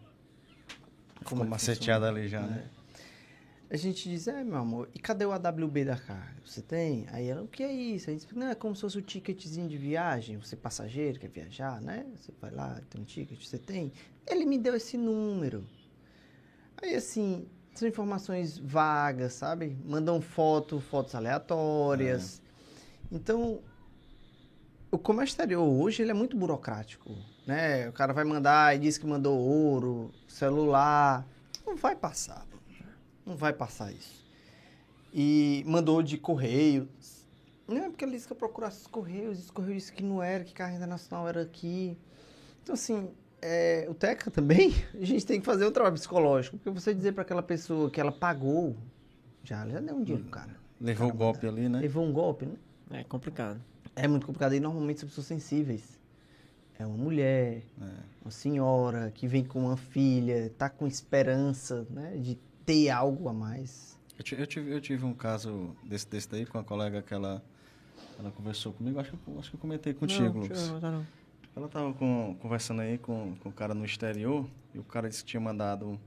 Ficou 1.20 1.44
é 1.44 1.48
maceteado 1.48 2.04
funciona, 2.04 2.20
ali 2.20 2.28
já, 2.28 2.42
né? 2.42 2.68
A 3.70 3.76
gente 3.76 4.06
diz, 4.08 4.28
é, 4.28 4.44
meu 4.44 4.56
amor, 4.58 4.90
e 4.94 4.98
cadê 4.98 5.24
o 5.24 5.32
AWB 5.32 5.84
da 5.86 5.96
carga? 5.96 6.36
Você 6.44 6.60
tem? 6.60 7.06
Aí 7.10 7.26
ela, 7.28 7.42
o 7.42 7.48
que 7.48 7.62
é 7.62 7.72
isso? 7.72 8.10
A 8.10 8.12
gente 8.12 8.20
explica, 8.20 8.44
não, 8.44 8.52
é 8.52 8.54
como 8.54 8.76
se 8.76 8.82
fosse 8.82 8.98
o 8.98 9.02
ticketzinho 9.02 9.66
de 9.66 9.78
viagem, 9.78 10.36
você 10.36 10.54
é 10.54 10.58
passageiro, 10.58 11.18
quer 11.18 11.28
viajar, 11.30 11.80
né? 11.80 12.04
Você 12.16 12.30
vai 12.38 12.50
lá, 12.50 12.78
tem 12.90 13.00
um 13.00 13.04
ticket, 13.04 13.42
você 13.42 13.56
tem? 13.56 13.90
Ele 14.26 14.44
me 14.44 14.58
deu 14.58 14.74
esse 14.76 14.98
número. 14.98 15.64
Aí, 16.82 16.94
assim, 16.94 17.46
são 17.74 17.88
informações 17.88 18.58
vagas, 18.58 19.32
sabe? 19.34 19.76
Mandam 19.84 20.20
foto, 20.20 20.80
fotos 20.80 21.14
aleatórias. 21.14 22.42
Então, 23.10 23.60
o 24.90 24.98
comércio 24.98 25.32
exterior 25.32 25.64
hoje 25.66 26.02
ele 26.02 26.10
é 26.10 26.14
muito 26.14 26.36
burocrático, 26.36 27.16
né? 27.46 27.88
O 27.88 27.92
cara 27.92 28.12
vai 28.12 28.24
mandar 28.24 28.76
e 28.76 28.78
diz 28.78 28.98
que 28.98 29.06
mandou 29.06 29.38
ouro, 29.38 30.12
celular, 30.28 31.26
não 31.66 31.76
vai 31.76 31.96
passar, 31.96 32.46
não 33.24 33.36
vai 33.36 33.52
passar 33.52 33.90
isso. 33.90 34.22
E 35.12 35.62
mandou 35.66 36.02
de 36.02 36.18
correio, 36.18 36.88
não 37.66 37.84
é 37.84 37.88
porque 37.88 38.04
ele 38.04 38.12
disse 38.12 38.26
que 38.26 38.32
eu 38.32 38.36
procurasse 38.36 38.80
os 38.80 38.86
correios, 38.86 39.38
os 39.38 39.50
correios 39.50 39.84
disse 39.84 39.92
que 39.92 40.02
não 40.02 40.22
era, 40.22 40.44
que 40.44 40.52
carga 40.52 40.76
internacional 40.76 41.26
era 41.28 41.42
aqui. 41.42 41.96
Então 42.62 42.74
assim, 42.74 43.10
é, 43.42 43.86
o 43.90 43.94
Teca 43.94 44.30
também, 44.30 44.72
a 44.94 45.04
gente 45.04 45.26
tem 45.26 45.40
que 45.40 45.44
fazer 45.46 45.66
um 45.66 45.72
trabalho 45.72 45.94
psicológico, 45.94 46.56
porque 46.56 46.70
você 46.70 46.94
dizer 46.94 47.12
para 47.12 47.22
aquela 47.22 47.42
pessoa 47.42 47.90
que 47.90 48.00
ela 48.00 48.12
pagou, 48.12 48.76
já, 49.42 49.68
já 49.68 49.80
deu 49.80 49.96
um 49.96 50.04
dinheiro 50.04 50.28
cara. 50.30 50.56
Levou 50.80 51.08
o 51.10 51.12
golpe 51.12 51.46
ali, 51.46 51.68
né? 51.68 51.80
Levou 51.80 52.04
um 52.04 52.12
golpe, 52.12 52.46
né? 52.46 52.56
É 53.00 53.04
complicado. 53.04 53.60
É 53.94 54.06
muito 54.08 54.26
complicado 54.26 54.54
e 54.54 54.60
normalmente 54.60 55.00
são 55.00 55.08
pessoas 55.08 55.26
sensíveis. 55.26 56.00
É 56.78 56.86
uma 56.86 56.96
mulher, 56.96 57.62
uma 58.22 58.30
senhora 58.30 59.10
que 59.14 59.26
vem 59.26 59.44
com 59.44 59.60
uma 59.66 59.76
filha, 59.76 60.50
tá 60.56 60.68
com 60.70 60.86
esperança, 60.86 61.86
né, 61.90 62.16
de 62.16 62.36
ter 62.64 62.88
algo 62.90 63.28
a 63.28 63.32
mais. 63.32 63.98
Eu, 64.18 64.24
ti- 64.24 64.36
eu 64.38 64.46
tive, 64.46 64.72
eu 64.72 64.80
tive 64.80 65.04
um 65.04 65.14
caso 65.14 65.76
desse, 65.84 66.08
desse 66.08 66.28
daí 66.28 66.46
com 66.46 66.58
a 66.58 66.64
colega 66.64 67.02
que 67.02 67.12
ela, 67.14 67.42
ela 68.18 68.30
conversou 68.32 68.72
comigo, 68.72 68.98
acho 68.98 69.10
que, 69.16 69.28
eu- 69.28 69.38
acho 69.38 69.50
que 69.50 69.56
eu 69.56 69.60
comentei 69.60 69.92
contigo, 69.94 70.22
Não, 70.34 70.40
Lucas. 70.42 70.68
eu- 70.70 70.80
tá 70.80 70.90
não. 70.90 71.06
Ela 71.54 71.68
tava 71.68 71.92
com- 71.92 72.34
conversando 72.40 72.80
aí 72.80 72.98
com, 72.98 73.34
com 73.36 73.48
o 73.48 73.52
cara 73.52 73.74
no 73.74 73.84
exterior 73.84 74.48
e 74.74 74.78
o 74.78 74.84
cara 74.84 75.08
disse 75.08 75.22
que 75.22 75.30
tinha 75.30 75.40
mandado 75.40 76.00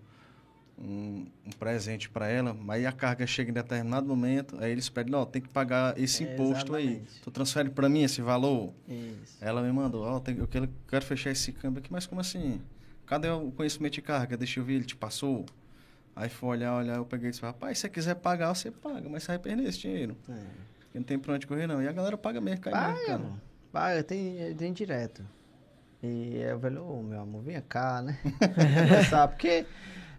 um, 0.77 1.25
um 1.45 1.51
presente 1.59 2.09
para 2.09 2.27
ela, 2.27 2.53
mas 2.53 2.77
aí 2.77 2.85
a 2.85 2.91
carga 2.91 3.25
chega 3.27 3.51
em 3.51 3.53
determinado 3.53 4.07
momento, 4.07 4.57
aí 4.59 4.71
eles 4.71 4.89
pedem, 4.89 5.13
ó, 5.15 5.23
tem 5.23 5.41
que 5.41 5.47
pagar 5.49 5.97
esse 5.99 6.23
É, 6.23 6.33
imposto 6.33 6.73
aí. 6.75 6.85
exatamente. 6.87 7.21
Tu 7.21 7.31
transfere 7.31 7.69
para 7.69 7.87
mim 7.87 8.01
esse 8.03 8.21
valor? 8.21 8.73
Isso. 8.87 9.37
Ela 9.39 9.61
me 9.61 9.71
mandou, 9.71 10.03
ó, 10.03 10.21
eu 10.35 10.47
quero, 10.47 10.67
quero 10.87 11.05
fechar 11.05 11.29
esse 11.31 11.51
câmbio 11.51 11.79
aqui, 11.79 11.91
mas 11.91 12.05
como 12.07 12.19
assim? 12.21 12.59
Cadê 13.05 13.29
o 13.29 13.51
conhecimento 13.51 13.93
de 13.93 14.01
carga? 14.01 14.35
Deixa 14.35 14.59
eu 14.59 14.63
ver, 14.63 14.73
ele 14.75 14.85
te 14.85 14.95
passou? 14.95 15.45
Aí 16.15 16.27
foi 16.27 16.49
olhar, 16.49 16.75
olhar, 16.75 16.95
eu 16.95 17.05
peguei 17.05 17.27
e 17.27 17.31
disse, 17.31 17.43
rapaz, 17.43 17.77
se 17.77 17.81
você 17.83 17.89
quiser 17.89 18.15
pagar, 18.15 18.53
você 18.55 18.71
paga, 18.71 19.07
mas 19.07 19.21
você 19.23 19.27
vai 19.33 19.39
perder 19.39 19.67
esse 19.67 19.79
dinheiro. 19.79 20.17
É. 20.27 20.33
Porque 20.79 20.97
não 20.97 21.03
tem 21.05 21.19
pra 21.19 21.35
onde 21.35 21.45
correr, 21.45 21.67
não. 21.67 21.81
E 21.83 21.87
a 21.87 21.91
galera 21.91 22.17
paga 22.17 22.41
mesmo, 22.41 22.61
cai 22.61 22.73
mesmo, 22.73 22.87
Paga, 22.95 23.05
cara. 23.05 23.19
mano. 23.19 23.41
Paga, 23.75 24.01
tem, 24.01 24.55
tem 24.55 24.71
direto. 24.71 25.21
E 26.01 26.37
é 26.37 26.55
o 26.55 26.57
velho, 26.57 26.81
ô 26.81 27.03
meu 27.03 27.19
amor, 27.19 27.41
vem 27.41 27.59
cá, 27.59 28.01
né? 28.01 28.17
Conversar, 28.55 29.27
porque 29.27 29.65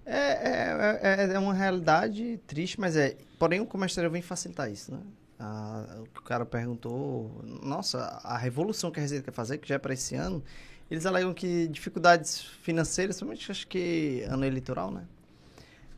é, 0.05 0.19
é, 0.19 1.01
é, 1.03 1.33
é 1.33 1.39
uma 1.39 1.55
realidade 1.55 2.39
triste, 2.47 2.79
mas 2.79 2.99
é. 2.99 3.17
Porém, 3.39 3.59
o 3.59 3.65
comércio 3.65 4.11
vem 4.11 4.21
facilitar 4.21 4.71
isso, 4.71 4.93
né? 4.93 5.01
Ah, 5.41 6.03
o 6.03 6.21
cara 6.21 6.45
perguntou, 6.45 7.43
nossa, 7.63 8.21
a 8.23 8.37
revolução 8.37 8.91
que 8.91 9.01
a 9.01 9.03
Receita 9.03 9.25
quer 9.25 9.33
fazer, 9.33 9.57
que 9.57 9.67
já 9.67 9.77
é 9.77 9.79
para 9.79 9.95
esse 9.95 10.15
ano, 10.15 10.45
eles 10.91 11.07
alegam 11.07 11.33
que 11.33 11.67
dificuldades 11.69 12.43
financeiras, 12.63 13.17
principalmente 13.17 13.51
acho 13.51 13.67
que 13.67 14.23
ano 14.29 14.45
eleitoral, 14.45 14.91
né? 14.91 15.07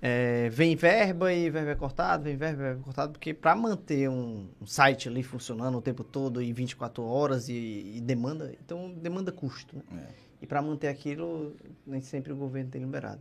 É, 0.00 0.48
vem 0.50 0.76
verba 0.76 1.32
e 1.32 1.50
verba 1.50 1.72
é 1.72 1.74
cortada, 1.74 2.22
vem 2.22 2.36
verba 2.36 2.62
e 2.62 2.64
verba 2.64 2.80
é 2.80 2.84
cortada, 2.84 3.12
porque 3.12 3.34
para 3.34 3.56
manter 3.56 4.08
um, 4.08 4.48
um 4.60 4.66
site 4.66 5.08
ali 5.08 5.22
funcionando 5.24 5.76
o 5.76 5.82
tempo 5.82 6.04
todo 6.04 6.40
e 6.40 6.52
24 6.52 7.02
horas 7.02 7.48
e, 7.48 7.94
e 7.96 8.00
demanda, 8.00 8.54
então 8.64 8.92
demanda 8.92 9.32
custo, 9.32 9.76
né? 9.76 9.82
É. 10.14 10.28
E 10.40 10.46
para 10.46 10.62
manter 10.62 10.88
aquilo, 10.88 11.56
nem 11.86 12.00
sempre 12.00 12.32
o 12.32 12.36
governo 12.36 12.70
tem 12.70 12.80
liberado. 12.80 13.20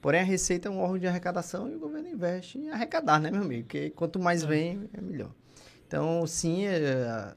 Porém, 0.00 0.20
a 0.20 0.24
Receita 0.24 0.68
é 0.68 0.70
um 0.70 0.80
órgão 0.80 0.98
de 0.98 1.06
arrecadação 1.06 1.70
e 1.70 1.74
o 1.74 1.78
governo 1.78 2.08
investe 2.08 2.58
em 2.58 2.70
arrecadar, 2.70 3.20
né, 3.20 3.30
meu 3.30 3.42
amigo? 3.42 3.64
Porque 3.64 3.90
quanto 3.90 4.18
mais 4.18 4.42
vem, 4.42 4.88
é 4.92 5.00
melhor. 5.00 5.30
Então, 5.86 6.26
sim, 6.26 6.64
é, 6.66 7.34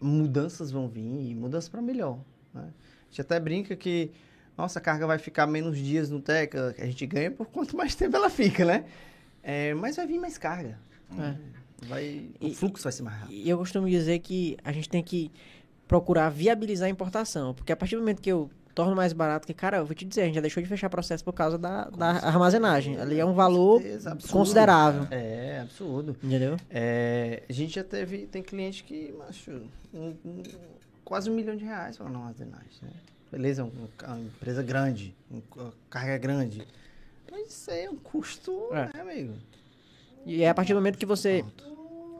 mudanças 0.00 0.70
vão 0.70 0.88
vir 0.88 1.30
e 1.30 1.34
mudanças 1.34 1.68
para 1.68 1.80
melhor. 1.80 2.18
Né? 2.52 2.62
A 2.62 3.06
gente 3.10 3.20
até 3.20 3.38
brinca 3.38 3.76
que 3.76 4.10
nossa 4.56 4.78
a 4.78 4.82
carga 4.82 5.06
vai 5.06 5.18
ficar 5.18 5.46
menos 5.46 5.76
dias 5.78 6.08
no 6.10 6.20
Teca, 6.20 6.74
a 6.78 6.86
gente 6.86 7.04
ganha 7.06 7.30
por 7.30 7.46
quanto 7.46 7.76
mais 7.76 7.94
tempo 7.96 8.16
ela 8.16 8.30
fica, 8.30 8.64
né? 8.64 8.84
É, 9.42 9.74
mas 9.74 9.96
vai 9.96 10.06
vir 10.06 10.18
mais 10.18 10.38
carga. 10.38 10.78
É. 11.18 11.34
Vai, 11.86 12.30
E- 12.40 12.48
o 12.50 12.54
fluxo 12.54 12.82
vai 12.84 12.92
ser 12.92 13.02
mais 13.02 13.16
rápido. 13.18 13.34
E 13.36 13.48
eu 13.48 13.58
costumo 13.58 13.88
dizer 13.88 14.18
que 14.20 14.56
a 14.64 14.72
gente 14.72 14.88
tem 14.88 15.02
que 15.02 15.30
procurar 15.86 16.30
viabilizar 16.30 16.86
a 16.86 16.90
importação. 16.90 17.52
Porque 17.52 17.70
a 17.72 17.76
partir 17.76 17.96
do 17.96 18.00
momento 18.00 18.22
que 18.22 18.32
eu 18.32 18.48
torno 18.74 18.96
mais 18.96 19.12
barato, 19.12 19.46
que, 19.46 19.52
cara, 19.52 19.76
eu 19.76 19.84
vou 19.86 19.94
te 19.94 20.04
dizer, 20.04 20.22
a 20.22 20.24
gente 20.24 20.34
já 20.36 20.40
deixou 20.40 20.62
de 20.62 20.68
fechar 20.68 20.88
processo 20.88 21.22
por 21.22 21.32
causa 21.34 21.58
da, 21.58 21.84
da 21.90 22.06
armazenagem. 22.26 22.98
Ali 22.98 23.20
é 23.20 23.24
um 23.24 23.34
valor 23.34 23.82
certeza, 23.82 24.16
considerável. 24.32 25.06
É, 25.10 25.60
absurdo. 25.60 26.16
Entendeu? 26.22 26.56
É, 26.70 27.42
a 27.48 27.52
gente 27.52 27.74
já 27.74 27.84
teve, 27.84 28.26
tem 28.26 28.42
cliente 28.42 28.82
que, 28.82 29.12
macho, 29.18 29.50
um- 29.92 30.16
um- 30.24 30.42
quase 31.04 31.30
um 31.30 31.34
milhão 31.34 31.54
de 31.54 31.64
reais 31.64 31.98
para 31.98 32.06
armazenagem, 32.06 32.66
né? 32.82 32.90
Beleza, 33.34 33.64
um- 33.64 33.70
uma 34.06 34.20
empresa 34.20 34.62
grande, 34.62 35.12
um- 35.30 35.42
uma 35.56 35.72
carga 35.90 36.16
grande. 36.18 36.62
Mas 37.30 37.48
isso 37.48 37.68
aí 37.70 37.84
é 37.86 37.90
um 37.90 37.96
custo, 37.96 38.68
É. 38.72 38.84
né, 38.94 39.00
amigo? 39.00 39.34
E 40.24 40.42
é 40.44 40.48
a 40.48 40.54
partir 40.54 40.72
do 40.72 40.76
momento 40.76 40.96
que 40.96 41.04
você 41.04 41.44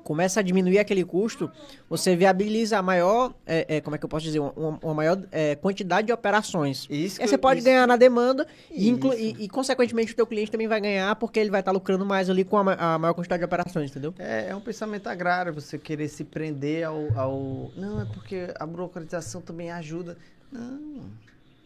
começa 0.02 0.40
a 0.40 0.42
diminuir 0.42 0.78
aquele 0.78 1.02
custo, 1.04 1.50
você 1.88 2.14
viabiliza 2.14 2.76
a 2.78 2.82
maior, 2.82 3.32
é, 3.46 3.76
é, 3.76 3.80
como 3.80 3.94
é 3.96 3.98
que 3.98 4.04
eu 4.04 4.08
posso 4.08 4.24
dizer, 4.26 4.38
uma, 4.40 4.78
uma 4.82 4.92
maior 4.92 5.18
é, 5.32 5.54
quantidade 5.54 6.08
de 6.08 6.12
operações. 6.12 6.86
Isso 6.90 7.22
aí 7.22 7.28
você 7.28 7.38
pode 7.38 7.60
isso- 7.60 7.64
ganhar 7.68 7.86
na 7.86 7.96
demanda 7.96 8.46
e, 8.70 8.90
e, 8.90 9.44
e, 9.44 9.48
consequentemente, 9.48 10.12
o 10.12 10.16
teu 10.16 10.26
cliente 10.26 10.50
também 10.50 10.66
vai 10.68 10.78
ganhar 10.80 11.14
porque 11.16 11.38
ele 11.40 11.48
vai 11.50 11.60
estar 11.60 11.72
lucrando 11.72 12.04
mais 12.04 12.28
ali 12.28 12.44
com 12.44 12.58
a, 12.58 12.74
a 12.94 12.98
maior 12.98 13.14
quantidade 13.14 13.40
de 13.40 13.44
operações, 13.46 13.90
entendeu? 13.92 14.12
É, 14.18 14.48
é 14.50 14.56
um 14.56 14.60
pensamento 14.60 15.06
agrário, 15.06 15.54
você 15.54 15.78
querer 15.78 16.08
se 16.08 16.22
prender 16.24 16.84
ao, 16.84 17.18
ao- 17.18 17.70
Não, 17.74 18.02
é 18.02 18.04
porque 18.04 18.48
a 18.58 18.66
burocratização 18.66 19.40
também 19.40 19.70
ajuda. 19.70 20.18
Não, 20.54 21.10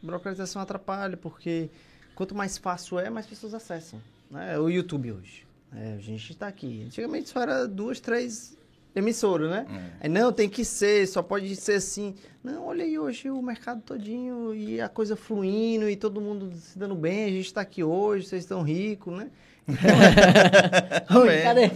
burocratização 0.02 0.62
atrapalha, 0.62 1.16
porque 1.16 1.69
quanto 2.15 2.35
mais 2.35 2.56
fácil 2.56 2.98
é, 2.98 3.10
mais 3.10 3.27
pessoas 3.27 3.52
acessam. 3.52 4.01
Né? 4.31 4.59
O 4.59 4.69
YouTube 4.69 5.12
hoje. 5.12 5.47
É, 5.74 5.94
a 5.98 6.01
gente 6.01 6.32
está 6.32 6.48
aqui. 6.48 6.85
Antigamente 6.86 7.28
só 7.28 7.43
era 7.43 7.69
duas, 7.69 8.01
três 8.01 8.56
emissoras, 8.94 9.51
né? 9.51 9.93
Aí, 10.01 10.09
não, 10.09 10.32
tem 10.32 10.48
que 10.48 10.65
ser, 10.65 11.06
só 11.06 11.23
pode 11.23 11.55
ser 11.56 11.74
assim. 11.74 12.15
Não, 12.43 12.66
olha 12.66 12.85
aí 12.85 12.98
hoje 12.98 13.31
o 13.31 13.43
mercado 13.43 13.82
todinho 13.82 14.55
e 14.55 14.81
a 14.81 14.89
coisa 14.89 15.15
fluindo 15.15 15.89
e 15.89 15.97
todo 15.97 16.20
mundo 16.20 16.51
se 16.56 16.78
dando 16.78 16.94
bem. 16.94 17.24
A 17.24 17.31
gente 17.31 17.47
está 17.47 17.60
aqui 17.60 17.85
hoje, 17.85 18.27
vocês 18.27 18.44
estão 18.44 18.62
ricos, 18.62 19.15
né? 19.15 19.31
Oi, 21.15 21.43
cadê? 21.44 21.70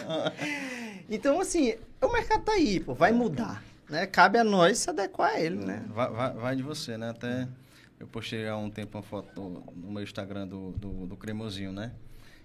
Então, 1.11 1.39
assim, 1.39 1.75
o 2.01 2.11
mercado 2.11 2.43
tá 2.43 2.53
aí, 2.53 2.81
pô, 2.81 2.95
vai 2.95 3.13
mudar. 3.13 3.63
Né? 3.93 4.07
Cabe 4.07 4.39
a 4.39 4.45
nós 4.45 4.79
se 4.79 4.89
adequar 4.89 5.33
a 5.33 5.39
ele, 5.41 5.57
né? 5.57 5.85
Vai, 5.91 6.11
vai, 6.11 6.33
vai 6.33 6.57
de 6.57 6.63
você, 6.63 6.97
né? 6.97 7.11
Até 7.11 7.47
eu 8.01 8.07
postei 8.07 8.49
há 8.49 8.57
um 8.57 8.71
tempo 8.71 8.97
uma 8.97 9.03
foto 9.03 9.39
no, 9.39 9.93
meu 9.93 10.03
Instagram 10.03 10.49
do, 10.49 10.73
do, 10.73 11.07
do 11.09 11.15
Cremosinho, 11.15 11.73
né? 11.73 11.93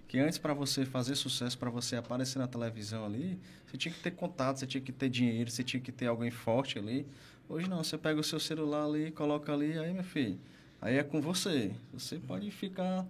Que 0.10 0.20
antes, 0.20 0.38
para 0.38 0.54
você 0.54 0.86
fazer 0.86 1.16
sucesso, 1.16 1.58
para 1.58 1.70
você 1.70 1.96
aparecer 1.96 2.38
na 2.38 2.48
televisão 2.48 3.06
ali, 3.06 3.40
você 3.66 3.78
tinha 3.78 3.94
que 3.94 4.02
ter 4.02 4.12
contato, 4.12 4.58
você 4.60 4.68
tinha 4.68 4.82
que 4.82 4.92
ter 4.92 5.08
dinheiro, 5.08 5.50
você 5.50 5.64
tinha 5.64 5.80
que 5.80 5.90
ter 5.90 6.08
alguém 6.08 6.30
forte 6.30 6.78
ali. 6.78 7.08
Hoje 7.48 7.70
não, 7.70 7.82
você 7.82 7.98
pega 7.98 8.20
o 8.20 8.24
seu 8.26 8.42
celular 8.42 8.84
ali, 8.84 9.10
coloca 9.12 9.54
ali, 9.54 9.80
aí, 9.80 9.94
meu 9.94 10.04
filho, 10.04 10.38
aí 10.82 10.98
é 10.98 11.04
com 11.04 11.22
você. 11.22 11.72
Você 11.94 12.20
pode 12.20 12.52
ficar 12.52 13.06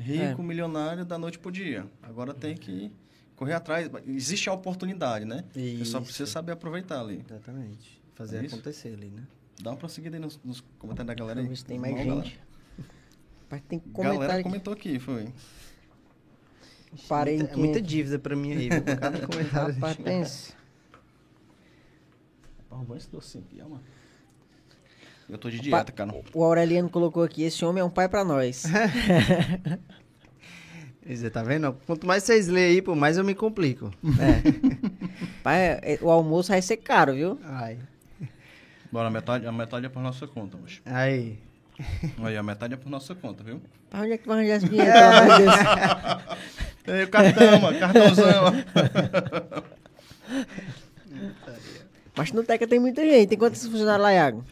rico, 0.00 0.42
milionário 0.42 1.04
da 1.04 1.16
noite 1.16 1.38
pro 1.38 1.52
dia. 1.52 1.86
Agora 2.02 2.34
tem 2.34 2.56
que 2.56 2.90
correr 3.38 3.54
atrás. 3.54 3.88
Existe 4.06 4.48
a 4.50 4.52
oportunidade, 4.52 5.24
né? 5.24 5.44
Você 5.54 5.84
só 5.84 5.98
Isso. 5.98 6.02
precisa 6.02 6.26
saber 6.30 6.52
aproveitar 6.52 7.00
ali. 7.00 7.24
Exatamente. 7.28 8.02
Fazer 8.14 8.38
É 8.38 8.44
isso? 8.44 8.56
acontecer 8.56 8.88
ali, 8.92 9.10
né? 9.10 9.22
Dá 9.62 9.70
uma 9.70 9.76
prosseguida 9.76 10.16
aí 10.16 10.20
nos, 10.20 10.38
nos 10.44 10.60
comentários 10.78 11.06
da 11.06 11.14
galera 11.14 11.40
aí. 11.40 11.46
Vamos 11.46 11.58
ver 11.58 11.62
se 11.62 11.64
tem 11.64 11.78
mais 11.78 11.94
lá, 11.96 12.02
gente. 12.02 12.40
Mas 13.50 13.62
tem 13.62 13.78
Galera, 13.78 13.92
comentário 13.94 14.20
galera 14.20 14.42
comentou 14.42 14.72
aqui, 14.72 14.98
foi. 14.98 15.32
Parei 17.08 17.38
muita, 17.38 17.52
é 17.52 17.56
muita 17.56 17.74
500. 17.74 17.88
dívida 17.90 18.18
pra 18.18 18.36
mim 18.36 18.52
aí? 18.52 18.68
Por 18.68 18.96
cada 18.96 19.20
comentário. 19.26 19.74
Rapaz, 19.74 19.96
pense. 19.96 20.52
Arrumou 22.70 22.96
esse 22.96 23.10
docinho 23.10 23.44
aqui, 23.44 23.60
ó, 23.64 23.68
mano. 23.68 23.82
Eu 25.28 25.38
tô 25.38 25.50
de 25.50 25.60
dieta, 25.60 25.92
cara. 25.92 26.14
O 26.34 26.42
Aureliano 26.42 26.88
colocou 26.88 27.22
aqui, 27.22 27.42
esse 27.42 27.64
homem 27.64 27.80
é 27.80 27.84
um 27.84 27.90
pai 27.90 28.08
pra 28.08 28.24
nós. 28.24 28.64
Você 31.08 31.30
tá 31.30 31.42
vendo? 31.42 31.72
Quanto 31.86 32.06
mais 32.06 32.22
vocês 32.22 32.48
lêem 32.48 32.72
aí, 32.72 32.82
pô, 32.82 32.94
mais 32.94 33.16
eu 33.16 33.24
me 33.24 33.34
complico. 33.34 33.90
pai, 35.42 35.78
é- 35.82 35.98
o 36.02 36.10
almoço 36.10 36.50
vai 36.50 36.60
ser 36.60 36.76
caro, 36.76 37.14
viu? 37.14 37.40
Ai. 37.44 37.78
Bora, 38.92 39.08
a 39.08 39.10
metade, 39.10 39.46
a 39.46 39.52
metade 39.52 39.86
é 39.86 39.88
por 39.88 40.02
nossa 40.02 40.26
conta, 40.26 40.58
mas. 40.60 40.82
Aí. 40.84 41.38
Aí, 42.22 42.36
a 42.36 42.42
metade 42.42 42.74
é 42.74 42.76
por 42.76 42.90
nossa 42.90 43.14
conta, 43.14 43.42
viu? 43.42 43.60
Pra 43.88 44.00
onde 44.00 44.12
é 44.12 44.18
que 44.18 44.26
vai 44.28 44.38
arranjar 44.38 44.68
Deus? 44.68 44.80
Ei, 46.88 47.04
o 47.04 47.08
cartão, 47.08 47.60
mano, 47.60 47.78
cartãozão, 47.78 48.44
ó. 48.44 49.62
Mas 52.16 52.32
no 52.32 52.42
Teca 52.42 52.66
tem 52.66 52.80
muita 52.80 53.02
gente. 53.04 53.28
Tem 53.28 53.38
quantos 53.38 53.64
funcionários 53.64 54.02
lá, 54.02 54.12
Iago? 54.12 54.44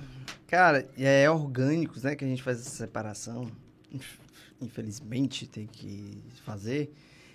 Cara, 0.46 0.86
é 0.98 1.28
orgânicos, 1.28 2.02
né, 2.04 2.14
que 2.14 2.24
a 2.24 2.28
gente 2.28 2.42
faz 2.42 2.60
essa 2.60 2.70
separação. 2.70 3.50
Inf- 4.60 4.62
Infelizmente 4.62 5.46
tem 5.46 5.66
que 5.66 6.22
fazer. 6.44 6.92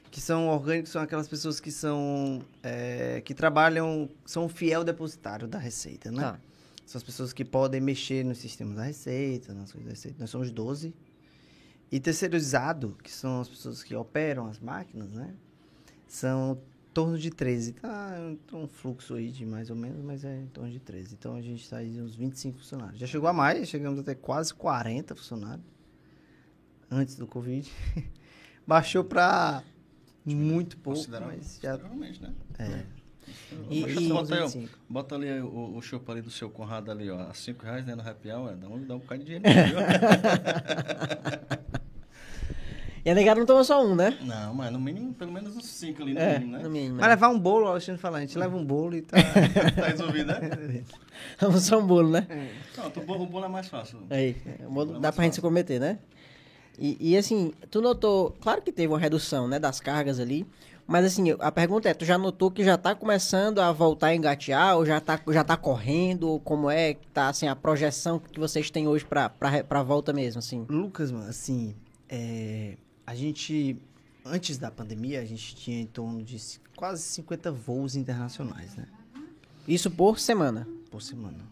Que 0.10 0.19
são 0.19 0.49
orgânicos, 0.49 0.91
são 0.91 1.02
aquelas 1.02 1.27
pessoas 1.27 1.60
que 1.60 1.72
são. 1.72 2.41
é, 2.61 3.22
que 3.22 3.34
trabalham. 3.34 4.10
são 4.26 4.49
fiel 4.49 4.84
depositário 4.84 5.48
da 5.48 5.57
Receita, 5.57 6.11
né? 6.11 6.22
Tá. 6.22 6.39
São 6.85 6.99
as 6.99 7.03
pessoas 7.03 7.31
que 7.31 7.45
podem 7.45 7.80
mexer 7.80 8.26
nos 8.26 8.38
sistemas 8.39 8.76
da 8.76 8.84
Receita, 8.84 9.53
nas 9.53 9.72
coisas 9.72 9.85
da 9.85 9.91
Receita. 9.93 10.18
Nós 10.19 10.30
somos 10.30 10.52
12. 10.52 10.93
E 11.89 11.99
terceirizado, 11.99 12.98
que 13.03 13.11
são 13.11 13.41
as 13.41 13.48
pessoas 13.48 13.84
que 13.84 13.95
operam 13.95 14.45
as 14.48 14.60
máquinas, 14.60 15.11
né? 15.11 15.34
São 16.07 16.53
em 16.89 16.93
torno 16.93 17.18
de 17.18 17.30
13. 17.30 17.73
Tá 17.73 18.18
um 18.53 18.68
fluxo 18.68 19.14
aí 19.15 19.30
de 19.30 19.45
mais 19.45 19.69
ou 19.69 19.76
menos, 19.77 20.03
mas 20.03 20.26
é 20.26 20.41
em 20.41 20.48
torno 20.48 20.69
de 20.69 20.80
13. 20.80 21.15
Então 21.18 21.35
a 21.35 21.41
gente 21.41 21.64
está 21.64 21.77
aí 21.77 22.02
uns 22.02 22.15
25 22.15 22.57
funcionários. 22.60 22.99
Já 22.99 23.07
chegou 23.07 23.30
a 23.30 23.34
mais, 23.34 23.68
chegamos 23.69 23.99
até 24.02 24.14
quase 24.14 24.53
40 24.53 25.15
funcionários 25.15 25.65
antes 26.91 27.15
do 27.15 27.26
Covid. 27.26 27.72
Baixou 28.68 29.03
para 29.03 29.63
muito 30.26 30.77
pouco, 30.77 30.99
mas 31.09 31.59
já 31.61 31.77
né? 31.77 32.34
é. 32.59 32.84
E- 33.69 33.81
Mas 33.81 33.95
e- 33.95 34.09
bota, 34.09 34.35
aí, 34.35 34.41
ó, 34.41 34.47
25. 34.47 34.77
bota 34.89 35.15
ali 35.15 35.39
o, 35.41 35.77
o 35.77 35.81
chopp 35.81 36.09
ali 36.11 36.22
do 36.22 36.30
seu 36.30 36.49
Conrado 36.49 36.91
ali, 36.91 37.09
ó. 37.09 37.30
A 37.30 37.34
5 37.34 37.63
reais, 37.63 37.85
né? 37.85 37.95
No 37.95 38.01
happy 38.07 38.30
hour, 38.31 38.55
dá 38.55 38.68
um, 38.68 38.85
dá 38.85 38.95
um 38.95 38.99
bocado 38.99 39.23
de 39.23 39.39
dinheiro, 39.39 39.49
viu? 39.69 39.80
E 43.03 43.09
a 43.09 43.15
negada 43.15 43.39
não 43.39 43.47
toma 43.47 43.63
só 43.63 43.84
um, 43.84 43.95
né? 43.95 44.15
Não, 44.22 44.53
mas 44.53 44.72
no 44.72 44.80
mínimo, 44.80 45.11
pelo 45.15 45.31
menos 45.31 45.55
uns 45.57 45.65
5 45.65 46.03
ali, 46.03 46.13
no 46.13 46.19
É, 46.19 46.34
mínimo, 46.38 46.51
né? 46.57 46.63
no 46.63 46.69
mínimo. 46.69 46.95
Mas 46.97 47.07
levar 47.09 47.30
um 47.30 47.39
bolo, 47.39 47.65
o 47.65 47.69
Alexandre 47.69 47.99
fala, 47.99 48.19
a 48.19 48.22
gente 48.22 48.38
leva 48.38 48.55
um 48.55 48.63
bolo 48.63 48.95
e 48.95 49.01
tá. 49.01 49.18
tá 49.76 49.88
resolvido, 49.88 50.27
né? 50.27 50.84
Vamos 51.39 51.63
só 51.63 51.80
um 51.80 51.88
bolo, 51.88 52.11
né? 52.11 52.27
Pronto, 52.76 52.99
o 52.99 53.03
bolo, 53.03 53.23
o 53.23 53.27
bolo 53.27 53.45
é 53.45 53.49
mais 53.49 53.68
fácil. 53.68 54.03
Aí, 54.07 54.35
o 54.68 54.72
bolo 54.72 54.97
É 54.97 54.99
dá 54.99 55.11
pra 55.11 55.23
gente 55.23 55.34
se 55.34 55.41
fácil. 55.41 55.41
comprometer, 55.41 55.80
né? 55.80 55.97
E, 56.80 57.11
e, 57.11 57.18
assim, 57.18 57.53
tu 57.69 57.81
notou, 57.81 58.31
claro 58.41 58.61
que 58.61 58.72
teve 58.72 58.88
uma 58.88 58.99
redução, 58.99 59.48
né, 59.48 59.60
das 59.60 59.80
cargas 59.80 60.19
ali, 60.19 60.48
mas 60.88 61.06
assim, 61.06 61.23
a 61.39 61.52
pergunta 61.52 61.88
é, 61.88 61.93
tu 61.93 62.03
já 62.03 62.18
notou 62.18 62.52
que 62.52 62.64
já 62.64 62.77
tá 62.77 62.93
começando 62.93 63.60
a 63.60 63.72
voltar 63.72 64.07
a 64.07 64.15
engatear, 64.15 64.76
ou 64.76 64.85
já 64.85 64.99
tá, 64.99 65.19
já 65.30 65.43
tá 65.43 65.56
correndo, 65.56 66.27
ou 66.27 66.39
como 66.39 66.69
é 66.69 66.95
que 66.95 67.07
tá, 67.07 67.30
assim, 67.30 67.48
a 67.48 67.56
projeção 67.56 68.19
que 68.19 68.39
vocês 68.39 68.69
têm 68.69 68.88
hoje 68.88 69.06
pra, 69.06 69.30
pra, 69.30 69.64
pra 69.64 69.84
volta 69.84 70.11
mesmo, 70.11 70.39
assim? 70.39 70.65
Lucas, 70.68 71.11
mano, 71.11 71.30
assim, 71.30 71.76
é, 72.10 72.76
a 73.07 73.15
gente, 73.15 73.77
antes 74.26 74.57
da 74.57 74.69
pandemia, 74.69 75.22
a 75.22 75.26
gente 75.26 75.56
tinha 75.56 75.80
em 75.80 75.85
torno 75.85 76.22
de 76.23 76.38
quase 76.76 77.03
50 77.03 77.52
voos 77.52 77.95
internacionais, 77.95 78.76
né? 78.76 78.85
Isso 79.68 79.89
por 79.89 80.19
semana. 80.19 80.68
Por 80.89 81.02
semana. 81.02 81.51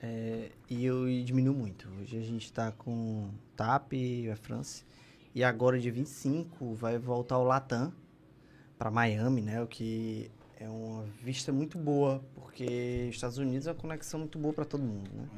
É, 0.00 0.50
e 0.70 0.84
eu 0.84 1.08
e 1.08 1.22
diminuiu 1.24 1.54
muito. 1.54 1.88
Hoje 2.00 2.16
a 2.16 2.22
gente 2.22 2.52
tá 2.52 2.70
com 2.72 3.30
TAP 3.56 3.92
e 3.94 4.30
a 4.30 4.36
France. 4.36 4.84
E 5.34 5.42
agora, 5.42 5.78
dia 5.78 5.92
25, 5.92 6.74
vai 6.74 6.98
voltar 6.98 7.38
o 7.38 7.44
Latam 7.44 7.92
para 8.78 8.90
Miami, 8.90 9.42
né? 9.42 9.62
O 9.62 9.66
que 9.66 10.30
é 10.58 10.68
uma 10.68 11.04
vista 11.22 11.52
muito 11.52 11.78
boa, 11.78 12.22
porque 12.34 13.06
os 13.08 13.14
Estados 13.16 13.38
Unidos 13.38 13.66
é 13.66 13.70
uma 13.72 13.76
conexão 13.76 14.20
muito 14.20 14.38
boa 14.38 14.54
para 14.54 14.64
todo 14.64 14.82
mundo, 14.82 15.10
né? 15.14 15.28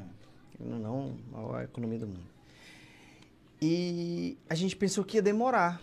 Querendo 0.53 0.75
ou 0.75 0.81
Não, 0.81 1.17
a 1.33 1.37
maior 1.37 1.65
economia 1.65 1.99
do 1.99 2.07
mundo. 2.07 2.31
E 3.61 4.39
a 4.49 4.55
gente 4.55 4.77
pensou 4.77 5.05
que 5.05 5.17
ia 5.19 5.23
demorar 5.23 5.81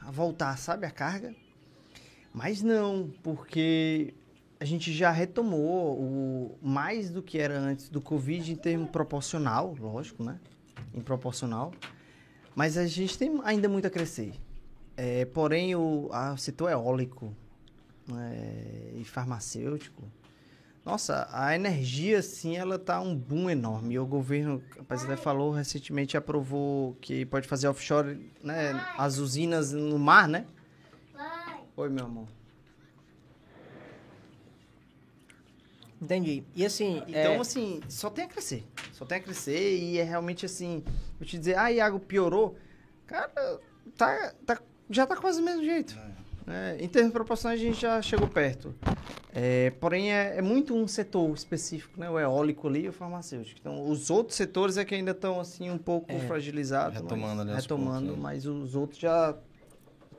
a 0.00 0.10
voltar, 0.10 0.56
sabe, 0.56 0.86
a 0.86 0.90
carga. 0.90 1.34
Mas 2.32 2.62
não, 2.62 3.10
porque 3.22 4.14
a 4.60 4.64
gente 4.64 4.92
já 4.92 5.10
retomou 5.10 5.96
o 5.98 6.58
mais 6.60 7.10
do 7.10 7.22
que 7.22 7.38
era 7.38 7.58
antes 7.58 7.88
do 7.88 8.00
Covid 8.00 8.52
em 8.52 8.56
termo 8.56 8.86
proporcional, 8.88 9.74
lógico, 9.78 10.22
né? 10.24 10.38
Em 10.94 11.00
proporcional. 11.00 11.72
Mas 12.54 12.76
a 12.76 12.86
gente 12.86 13.16
tem 13.16 13.40
ainda 13.44 13.68
muito 13.68 13.86
a 13.86 13.90
crescer. 13.90 14.34
É, 14.96 15.24
porém, 15.26 15.76
o 15.76 16.08
a- 16.12 16.36
setor 16.36 16.70
eólico 16.70 17.32
né, 18.06 18.92
e 18.96 19.04
farmacêutico, 19.04 20.02
Nossa, 20.84 21.28
a 21.30 21.54
energia, 21.54 22.18
assim, 22.20 22.56
ela 22.56 22.78
tá 22.78 22.98
um 22.98 23.14
boom 23.14 23.50
enorme. 23.50 23.94
E 23.94 23.98
o 23.98 24.06
governo, 24.06 24.62
rapaz, 24.74 25.04
até 25.04 25.16
falou 25.16 25.52
recentemente, 25.52 26.16
aprovou 26.16 26.96
que 27.02 27.26
pode 27.26 27.46
fazer 27.46 27.68
offshore, 27.68 28.18
né? 28.42 28.70
As 28.96 29.18
usinas 29.18 29.72
no 29.72 29.98
mar, 29.98 30.26
né? 30.26 30.46
Oi, 31.76 31.90
meu 31.90 32.06
amor. 32.06 32.26
Entendi. 36.00 36.44
E 36.54 36.64
assim, 36.64 37.02
Então, 37.06 37.32
é, 37.32 37.36
assim, 37.38 37.80
só 37.88 38.08
tem 38.08 38.24
a 38.24 38.28
crescer. 38.28 38.64
Só 38.92 39.04
tem 39.04 39.18
a 39.18 39.20
crescer 39.20 39.78
e 39.78 39.98
é 39.98 40.04
realmente 40.04 40.46
assim. 40.46 40.82
Vou 41.18 41.26
te 41.26 41.38
dizer, 41.38 41.58
ah, 41.58 41.70
Iago 41.70 41.98
piorou. 41.98 42.56
Cara, 43.06 43.30
tá, 43.96 44.32
tá, 44.46 44.60
já 44.88 45.06
tá 45.06 45.16
quase 45.16 45.38
do 45.38 45.44
mesmo 45.44 45.64
jeito. 45.64 45.98
É, 46.46 46.78
em 46.80 46.88
termos 46.88 47.12
proporcionais, 47.12 47.60
a 47.60 47.62
gente 47.62 47.80
já 47.80 48.00
chegou 48.00 48.26
perto. 48.26 48.74
É, 49.34 49.70
porém, 49.78 50.12
é, 50.12 50.38
é 50.38 50.42
muito 50.42 50.74
um 50.74 50.88
setor 50.88 51.32
específico, 51.34 52.00
né? 52.00 52.08
O 52.08 52.18
eólico 52.18 52.66
ali 52.66 52.84
e 52.84 52.88
o 52.88 52.92
farmacêutico. 52.92 53.60
Então, 53.60 53.88
os 53.88 54.08
outros 54.08 54.36
setores 54.36 54.78
é 54.78 54.84
que 54.84 54.94
ainda 54.94 55.10
estão, 55.10 55.38
assim, 55.38 55.70
um 55.70 55.76
pouco 55.76 56.12
fragilizados. 56.20 56.94
Retomando 56.94 57.36
mas, 57.36 57.48
ali 57.48 57.60
Retomando, 57.60 58.06
poucos, 58.06 58.16
né? 58.16 58.22
mas 58.22 58.46
os 58.46 58.74
outros 58.74 58.98
já 58.98 59.36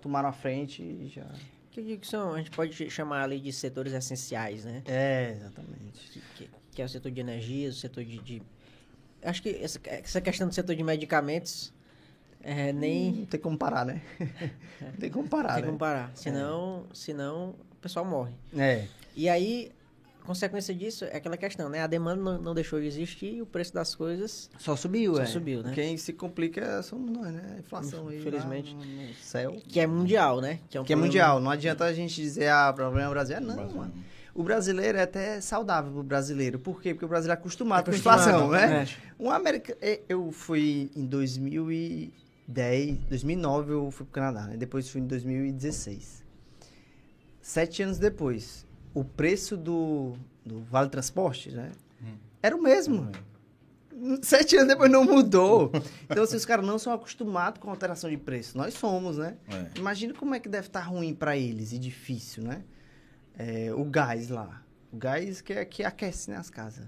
tomaram 0.02 0.30
a 0.30 0.34
frente 0.34 0.84
e 0.84 1.08
já... 1.08 1.26
que 1.72 1.80
eu 1.80 1.84
digo 1.86 2.02
que 2.02 2.08
são, 2.08 2.34
a 2.34 2.38
gente 2.38 2.52
pode 2.52 2.90
chamar 2.90 3.24
ali 3.24 3.40
de 3.40 3.52
setores 3.54 3.94
essenciais, 3.94 4.66
né? 4.66 4.82
É, 4.86 5.32
exatamente. 5.38 6.22
Que, 6.36 6.50
que 6.72 6.82
é 6.82 6.86
o 6.86 6.90
setor 6.90 7.12
de 7.12 7.20
energia, 7.20 7.70
o 7.70 7.74
setor 7.74 8.04
de... 8.04 8.18
de- 8.20 8.42
Acho 9.22 9.42
que 9.44 9.50
essa, 9.50 9.80
essa 9.86 10.22
questão 10.22 10.48
do 10.48 10.54
setor 10.56 10.76
de 10.76 10.84
medicamentos 10.84 11.74
é, 12.42 12.72
nem 12.72 13.12
Não 13.12 13.26
tem 13.26 13.40
como 13.40 13.58
parar, 13.58 13.86
né? 13.86 14.02
Não 14.82 14.92
tem 14.94 15.12
como 15.12 15.28
parar, 15.28 15.54
tem 15.56 15.62
né? 15.64 15.68
como 15.68 15.78
parar. 15.78 16.12
Senão, 16.16 16.86
senão 16.94 17.50
o 17.72 17.76
pessoal 17.82 18.06
morre. 18.06 18.34
É. 18.58 18.86
E 19.16 19.28
aí, 19.28 19.72
consequência 20.26 20.74
disso 20.74 21.06
é 21.06 21.18
aquela 21.18 21.38
questão, 21.38 21.70
né? 21.70 21.82
A 21.82 21.88
demanda 21.88 22.22
não, 22.22 22.42
não 22.42 22.54
deixou 22.54 22.80
de 22.80 22.86
existir 22.88 23.36
e 23.36 23.42
o 23.42 23.46
preço 23.46 23.74
das 23.74 23.96
coisas 23.96 24.50
Só 24.60 24.76
subiu, 24.76 25.16
Só 25.16 25.22
é. 25.24 25.26
subiu, 25.26 25.64
né? 25.64 25.72
Quem 25.74 25.98
se 25.98 26.14
complica 26.14 26.82
somos 26.84 27.10
nós, 27.12 27.32
né? 27.34 27.54
A 27.56 27.60
inflação 27.60 28.08
aí. 28.08 28.20
Infelizmente. 28.20 28.76
No, 28.76 28.86
no 28.86 29.14
céu. 29.16 29.58
que 29.68 29.80
é 29.80 29.88
mundial, 29.88 30.40
né? 30.42 30.60
um 30.64 30.68
Que 30.70 30.78
é 30.78 30.82
problema- 30.82 31.02
mundial. 31.04 31.40
Não 31.40 31.50
adianta 31.52 31.86
a 31.86 31.94
gente 31.94 32.16
dizer, 32.22 32.50
ah, 32.50 32.70
o 32.72 32.74
problema 32.74 33.06
é 33.06 33.08
o 33.08 33.12
Brasil. 33.12 33.38
É, 33.38 33.40
não, 33.40 33.56
mano. 33.72 33.94
O 34.36 34.44
brasileiro 34.44 34.98
é 34.98 35.02
até 35.02 35.42
saudável 35.42 35.92
pro 35.92 36.04
brasileiro. 36.04 36.60
Por 36.60 36.82
quê? 36.82 36.94
Porque 36.94 37.04
o 37.06 37.08
brasileiro 37.10 37.38
é 37.38 37.42
acostumado, 37.42 37.86
com 37.86 37.92
a 37.92 37.94
Acostumado, 37.94 38.20
inflação, 38.22 38.50
né? 38.52 38.84
é. 38.84 38.88
Um 39.22 39.30
americano... 39.32 39.78
Eu 40.08 40.32
fui 40.32 40.90
em 40.96 41.06
2010... 41.06 42.98
2009 43.10 43.74
eu 43.74 43.92
fui 43.92 44.06
pro 44.06 44.14
Canadá, 44.14 44.48
né? 44.48 44.56
Depois 44.58 44.88
fui 44.90 45.02
em 45.02 45.08
2016. 45.08 46.24
Sete 47.42 47.82
anos 47.84 47.98
depois, 47.98 48.66
o 48.94 49.04
preço 49.04 49.56
do, 49.58 50.14
do 50.46 50.60
Vale 50.64 50.90
Transporte, 50.90 51.52
né? 51.52 51.72
Era 52.42 52.56
o 52.56 52.62
mesmo. 52.62 53.12
Sete 54.22 54.56
anos 54.56 54.70
depois 54.70 54.90
não 54.90 55.04
mudou. 55.04 55.72
Então, 56.10 56.24
assim, 56.24 56.38
os 56.38 56.46
caras 56.46 56.66
não 56.66 56.80
são 56.80 56.94
acostumados 56.94 57.60
com 57.60 57.70
alteração 57.70 58.10
de 58.10 58.16
preço. 58.18 58.58
Nós 58.58 58.74
somos, 58.74 59.18
né? 59.18 59.36
É. 59.50 59.78
Imagina 59.78 60.14
como 60.14 60.34
é 60.34 60.40
que 60.40 60.48
deve 60.48 60.68
estar 60.68 60.82
ruim 60.82 61.14
para 61.14 61.36
eles 61.36 61.74
e 61.74 61.78
difícil, 61.80 62.44
né? 62.44 62.64
É, 63.38 63.74
o 63.74 63.84
gás 63.84 64.30
lá. 64.30 64.64
O 64.92 64.98
gás 64.98 65.42
que, 65.42 65.52
é- 65.54 65.66
que 65.66 65.84
aquece 65.84 66.32
né, 66.32 66.38
as 66.38 66.50
casas. 66.50 66.86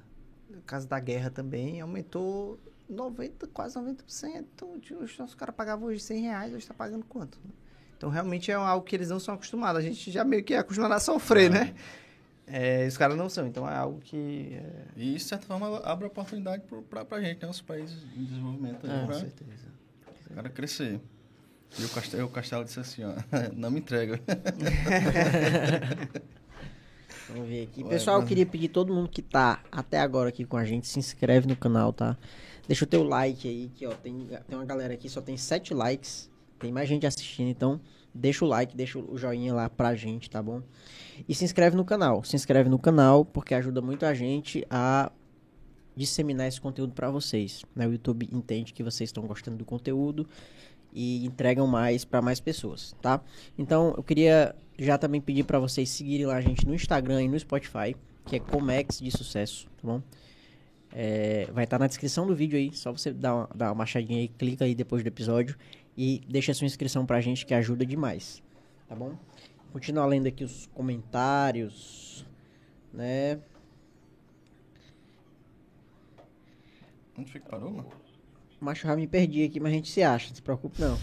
No 0.50 0.62
caso 0.62 0.88
da 0.88 1.00
guerra 1.00 1.30
também, 1.30 1.82
aumentou 1.82 2.58
90, 2.90 3.46
quase 3.48 3.78
90%. 3.78 4.46
Então, 4.56 4.80
tipo, 4.80 5.04
os 5.04 5.18
nossos 5.18 5.36
caras 5.36 5.54
pagavam 5.54 5.90
hoje 5.90 6.00
100 6.00 6.22
reais, 6.22 6.50
hoje 6.54 6.60
está 6.64 6.74
pagando 6.74 7.06
quanto? 7.06 7.38
Então, 8.02 8.10
realmente 8.10 8.50
é 8.50 8.56
algo 8.56 8.84
que 8.84 8.96
eles 8.96 9.10
não 9.12 9.20
são 9.20 9.36
acostumados. 9.36 9.78
A 9.78 9.84
gente 9.84 10.10
já 10.10 10.24
meio 10.24 10.44
que 10.44 10.56
é 10.56 10.58
acostumado 10.58 10.92
a 10.96 11.00
sofrer, 11.00 11.52
né? 11.52 11.76
É, 12.48 12.88
os 12.88 12.98
caras 12.98 13.16
não 13.16 13.30
são. 13.30 13.46
Então, 13.46 13.70
é 13.70 13.76
algo 13.76 14.00
que... 14.00 14.56
é, 14.56 14.74
E 14.98 15.16
isso, 15.16 15.26
de 15.26 15.30
certa 15.30 15.46
forma, 15.46 15.78
abre 15.84 16.08
oportunidade 16.08 16.64
pra, 16.90 17.06
pra 17.06 17.22
gente, 17.22 17.44
né? 17.44 17.48
Os 17.48 17.62
países 17.62 18.04
em 18.18 18.24
desenvolvimento. 18.24 18.88
É, 18.88 19.02
com 19.02 19.06
pra 19.06 19.20
certeza. 19.20 19.68
o 20.32 20.34
cara 20.34 20.50
crescer. 20.50 21.00
E 21.78 21.86
o 21.86 21.90
Castelo, 21.90 22.26
o 22.26 22.30
Castelo 22.32 22.64
disse 22.66 22.80
assim, 22.80 23.04
ó, 23.04 23.14
não 23.56 23.70
me 23.70 23.82
entrega. 23.82 24.20
Vamos 27.30 27.48
ver 27.48 27.66
aqui. 27.66 27.84
Pessoal, 27.84 28.20
eu 28.20 28.26
queria 28.26 28.48
pedir 28.48 28.70
todo 28.70 28.92
mundo 28.92 29.10
que 29.10 29.22
tá 29.22 29.62
até 29.72 30.00
agora 30.00 30.30
aqui 30.30 30.44
com 30.44 30.58
a 30.58 30.66
gente, 30.66 30.88
se 30.88 30.98
inscreve 30.98 31.48
no 31.48 31.56
canal, 31.56 31.94
tá? 31.94 32.18
Deixa 32.68 32.84
o 32.84 32.88
teu 32.88 33.04
like 33.04 33.48
aí, 33.48 33.70
que 33.76 33.86
ó, 33.86 33.92
tem, 33.92 34.28
tem 34.48 34.58
uma 34.58 34.66
galera 34.66 34.96
aqui, 34.96 35.08
só 35.08 35.22
tem 35.22 35.38
sete 35.38 35.72
likes. 35.72 36.31
Tem 36.62 36.72
mais 36.72 36.88
gente 36.88 37.06
assistindo, 37.06 37.50
então 37.50 37.82
deixa 38.14 38.46
o 38.46 38.48
like, 38.48 38.76
deixa 38.76 39.00
o 39.00 39.18
joinha 39.18 39.54
lá 39.54 39.70
pra 39.70 39.96
gente, 39.96 40.30
tá 40.30 40.42
bom? 40.42 40.62
E 41.28 41.34
se 41.34 41.44
inscreve 41.44 41.76
no 41.76 41.84
canal. 41.84 42.24
Se 42.24 42.36
inscreve 42.36 42.70
no 42.70 42.78
canal, 42.78 43.26
porque 43.26 43.54
ajuda 43.54 43.82
muito 43.82 44.06
a 44.06 44.14
gente 44.14 44.66
a 44.70 45.12
disseminar 45.96 46.48
esse 46.48 46.62
conteúdo 46.62 46.94
pra 46.94 47.10
vocês. 47.10 47.64
Né? 47.76 47.88
O 47.88 47.92
YouTube 47.92 48.30
entende 48.32 48.74
que 48.74 48.84
vocês 48.84 49.10
estão 49.10 49.26
gostando 49.26 49.58
do 49.58 49.66
conteúdo 49.66 50.28
e 50.94 51.26
entregam 51.26 51.68
mais 51.68 52.04
pra 52.06 52.22
mais 52.22 52.40
pessoas, 52.40 52.94
tá? 53.02 53.22
Então, 53.58 53.94
eu 53.96 54.04
queria 54.04 54.56
já 54.78 54.98
também 54.98 55.22
pedir 55.22 55.44
pra 55.44 55.58
vocês 55.58 55.90
seguirem 55.90 56.26
lá 56.26 56.36
a 56.36 56.42
gente 56.42 56.68
no 56.68 56.76
Instagram 56.76 57.24
e 57.24 57.30
no 57.30 57.40
Spotify, 57.40 57.96
que 58.26 58.36
é 58.36 58.40
Comex 58.40 59.00
de 59.00 59.10
Sucesso, 59.10 59.68
tá 59.82 59.88
bom? 59.88 60.02
É, 60.94 61.48
vai 61.54 61.64
estar 61.64 61.80
na 61.80 61.88
descrição 61.88 62.28
do 62.28 62.36
vídeo 62.36 62.58
aí, 62.58 62.74
só 62.74 62.92
você 62.92 63.14
dar 63.14 63.34
uma, 63.34 63.50
dar 63.56 63.70
uma 63.70 63.76
machadinha 63.76 64.20
aí, 64.20 64.28
clica 64.28 64.66
aí 64.66 64.76
depois 64.76 65.02
do 65.02 65.08
episódio 65.08 65.56
e 65.98 66.22
deixa 66.28 66.54
sua 66.54 66.66
inscrição 66.66 67.06
pra 67.06 67.22
gente 67.22 67.46
que 67.46 67.54
ajuda 67.54 67.86
demais, 67.86 68.42
tá 68.88 68.96
bom? 68.96 69.16
Continuar 69.72 70.06
lendo 70.06 70.28
aqui 70.28 70.44
os 70.44 70.68
comentários, 70.68 72.26
né? 72.94 73.40
Onde 77.18 77.32
foi 77.32 77.42
que 77.42 77.48
parou, 77.48 77.72
mano? 77.72 77.90
Macho, 78.60 78.88
já 78.88 78.96
me 78.96 79.08
perdi 79.08 79.44
aqui, 79.44 79.60
mas 79.60 79.72
a 79.72 79.76
gente 79.76 79.90
se 79.90 80.04
acha, 80.04 80.30
não 80.30 80.36
se 80.36 80.42
preocupe 80.42 80.80
não. 80.80 80.98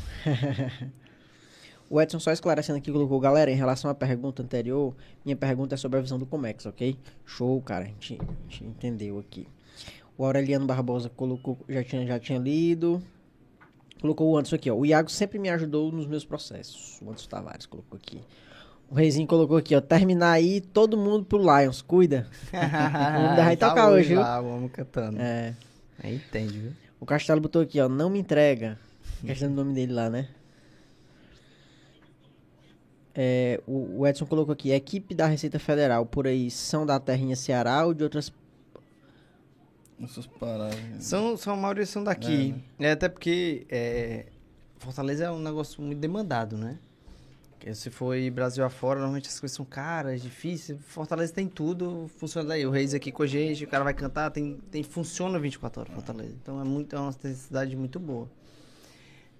o 1.90 2.00
Edson 2.00 2.20
só 2.20 2.30
esclarecendo 2.30 2.78
aqui, 2.78 2.92
colocou, 2.92 3.18
galera, 3.18 3.50
em 3.50 3.56
relação 3.56 3.90
à 3.90 3.94
pergunta 3.94 4.42
anterior, 4.42 4.94
minha 5.24 5.36
pergunta 5.36 5.74
é 5.74 5.78
sobre 5.78 5.98
a 5.98 6.02
visão 6.02 6.18
do 6.18 6.26
Comex, 6.26 6.66
ok? 6.66 6.96
Show, 7.24 7.60
cara, 7.62 7.84
a 7.84 7.88
gente, 7.88 8.18
a 8.20 8.42
gente 8.42 8.64
entendeu 8.64 9.18
aqui. 9.18 9.48
O 10.16 10.24
Aureliano 10.24 10.66
Barbosa 10.66 11.08
colocou, 11.08 11.58
já 11.68 11.82
tinha, 11.82 12.06
já 12.06 12.18
tinha 12.18 12.38
lido. 12.38 13.02
Colocou 14.00 14.30
o 14.30 14.36
Anderson 14.38 14.56
aqui, 14.56 14.70
ó. 14.70 14.74
O 14.76 14.86
Iago 14.86 15.10
sempre 15.10 15.38
me 15.38 15.48
ajudou 15.50 15.90
nos 15.90 16.06
meus 16.06 16.24
processos. 16.24 17.00
O 17.02 17.08
Anderson 17.08 17.28
Tavares 17.28 17.66
colocou 17.66 17.96
aqui. 17.96 18.20
O 18.90 18.94
Reizinho 18.94 19.26
colocou 19.26 19.56
aqui, 19.56 19.74
ó. 19.74 19.80
Terminar 19.80 20.32
aí, 20.32 20.60
todo 20.60 20.96
mundo 20.96 21.24
pro 21.24 21.38
Lions. 21.38 21.82
Cuida. 21.82 22.26
Vamos 22.52 23.36
dar- 23.36 23.56
tocar 23.56 23.90
hoje, 23.90 24.10
viu? 24.10 24.20
homem 24.22 24.68
cantando. 24.68 25.20
É. 25.20 25.54
Aí 26.02 26.16
entende, 26.16 26.58
viu? 26.58 26.72
O 27.00 27.04
Castelo 27.06 27.40
botou 27.40 27.62
aqui, 27.62 27.80
ó. 27.80 27.88
Não 27.88 28.08
me 28.08 28.18
entrega. 28.20 28.78
Questão 29.24 29.48
do 29.50 29.54
nome 29.56 29.74
dele 29.74 29.92
lá, 29.92 30.08
né? 30.08 30.28
É, 33.14 33.60
o, 33.66 34.00
o 34.00 34.06
Edson 34.06 34.26
colocou 34.26 34.52
aqui. 34.52 34.70
Equipe 34.70 35.14
da 35.14 35.26
Receita 35.26 35.58
Federal 35.58 36.06
por 36.06 36.26
aí 36.26 36.50
são 36.50 36.86
da 36.86 37.00
terrinha 37.00 37.34
Ceará 37.34 37.84
ou 37.84 37.92
de 37.92 38.04
outras. 38.04 38.32
Essas 40.02 40.26
paradas. 40.26 40.78
São, 41.00 41.36
são 41.36 41.54
a 41.54 41.56
maioria 41.56 41.86
são 41.86 42.04
daqui. 42.04 42.54
É, 42.78 42.92
até 42.92 43.08
porque 43.08 43.66
é, 43.68 44.26
Fortaleza 44.78 45.24
é 45.24 45.30
um 45.30 45.40
negócio 45.40 45.82
muito 45.82 45.98
demandado, 45.98 46.56
né? 46.56 46.78
Porque 47.50 47.74
se 47.74 47.90
for 47.90 48.14
ir 48.14 48.30
Brasil 48.30 48.64
afora, 48.64 49.00
normalmente 49.00 49.28
as 49.28 49.40
coisas 49.40 49.56
são 49.56 49.64
caras, 49.64 50.22
difíceis. 50.22 50.78
Fortaleza 50.86 51.32
tem 51.32 51.48
tudo, 51.48 52.08
funciona 52.16 52.50
daí. 52.50 52.64
O 52.64 52.70
Reis 52.70 52.94
aqui 52.94 53.10
com 53.10 53.24
a 53.24 53.26
gente, 53.26 53.64
o 53.64 53.68
cara 53.68 53.82
vai 53.82 53.92
cantar, 53.92 54.30
tem, 54.30 54.58
tem, 54.70 54.84
funciona 54.84 55.38
24 55.38 55.80
horas 55.80 55.92
Fortaleza. 55.92 56.36
Então 56.40 56.60
é, 56.60 56.64
muito, 56.64 56.94
é 56.94 56.98
uma 57.00 57.08
necessidade 57.08 57.76
muito 57.76 57.98
boa. 57.98 58.30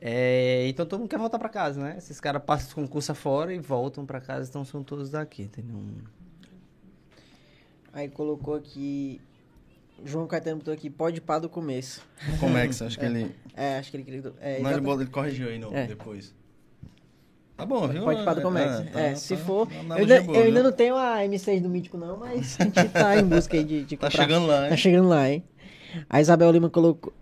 É, 0.00 0.66
então 0.68 0.84
todo 0.84 1.00
mundo 1.00 1.08
quer 1.08 1.18
voltar 1.18 1.38
pra 1.38 1.48
casa, 1.48 1.80
né? 1.80 1.96
Esses 1.96 2.20
caras 2.20 2.42
passam 2.42 2.68
os 2.68 2.74
concursos 2.74 3.10
afora 3.10 3.54
e 3.54 3.58
voltam 3.58 4.04
pra 4.04 4.20
casa, 4.20 4.48
então 4.48 4.64
são 4.64 4.82
todos 4.82 5.10
daqui, 5.10 5.42
entendeu? 5.42 5.76
Aí 7.92 8.08
colocou 8.08 8.54
aqui. 8.54 9.20
João 10.04 10.26
Caetano 10.26 10.58
botou 10.58 10.72
aqui, 10.72 10.88
pode 10.88 11.20
pá 11.20 11.38
do 11.38 11.48
começo. 11.48 12.00
Como 12.38 12.56
é 12.56 12.66
que 12.68 12.74
que 12.74 13.04
ele... 13.04 13.34
É, 13.56 13.78
acho 13.78 13.90
que 13.90 13.96
ele 13.96 14.04
queria. 14.04 14.32
É, 14.40 14.60
Não, 14.60 14.70
ele, 14.70 14.90
ele 15.02 15.06
corrigiu 15.06 15.48
aí 15.48 15.58
no, 15.58 15.74
É. 15.74 15.86
depois. 15.86 16.34
Tá 17.56 17.66
bom, 17.66 17.88
viu? 17.88 18.04
Pode 18.04 18.24
pá 18.24 18.34
do 18.34 18.40
Comex. 18.42 18.70
É, 18.94 19.06
É, 19.06 19.10
tá- 19.10 19.16
se 19.16 19.36
tá- 19.36 19.42
for. 19.44 19.68
Eu 19.72 19.94
ainda, 19.96 20.22
boa, 20.22 20.38
eu 20.38 20.44
ainda 20.44 20.62
não 20.62 20.70
tenho 20.72 20.96
a 20.96 21.18
M6 21.24 21.60
do 21.60 21.68
Mítico, 21.68 21.96
não, 21.96 22.16
mas 22.16 22.56
a 22.60 22.64
gente 22.64 22.88
tá 22.90 23.18
em 23.18 23.24
busca 23.24 23.56
aí 23.56 23.64
de, 23.64 23.84
de 23.84 23.96
Tá 23.96 24.06
comprar. 24.06 24.22
chegando 24.22 24.46
lá, 24.46 24.60
Tá 24.60 24.70
hein? 24.70 24.76
chegando 24.76 25.08
lá, 25.08 25.28
hein? 25.28 25.42
A 26.08 26.20
Isabel 26.20 26.52
Lima 26.52 26.70
colocou. 26.70 27.12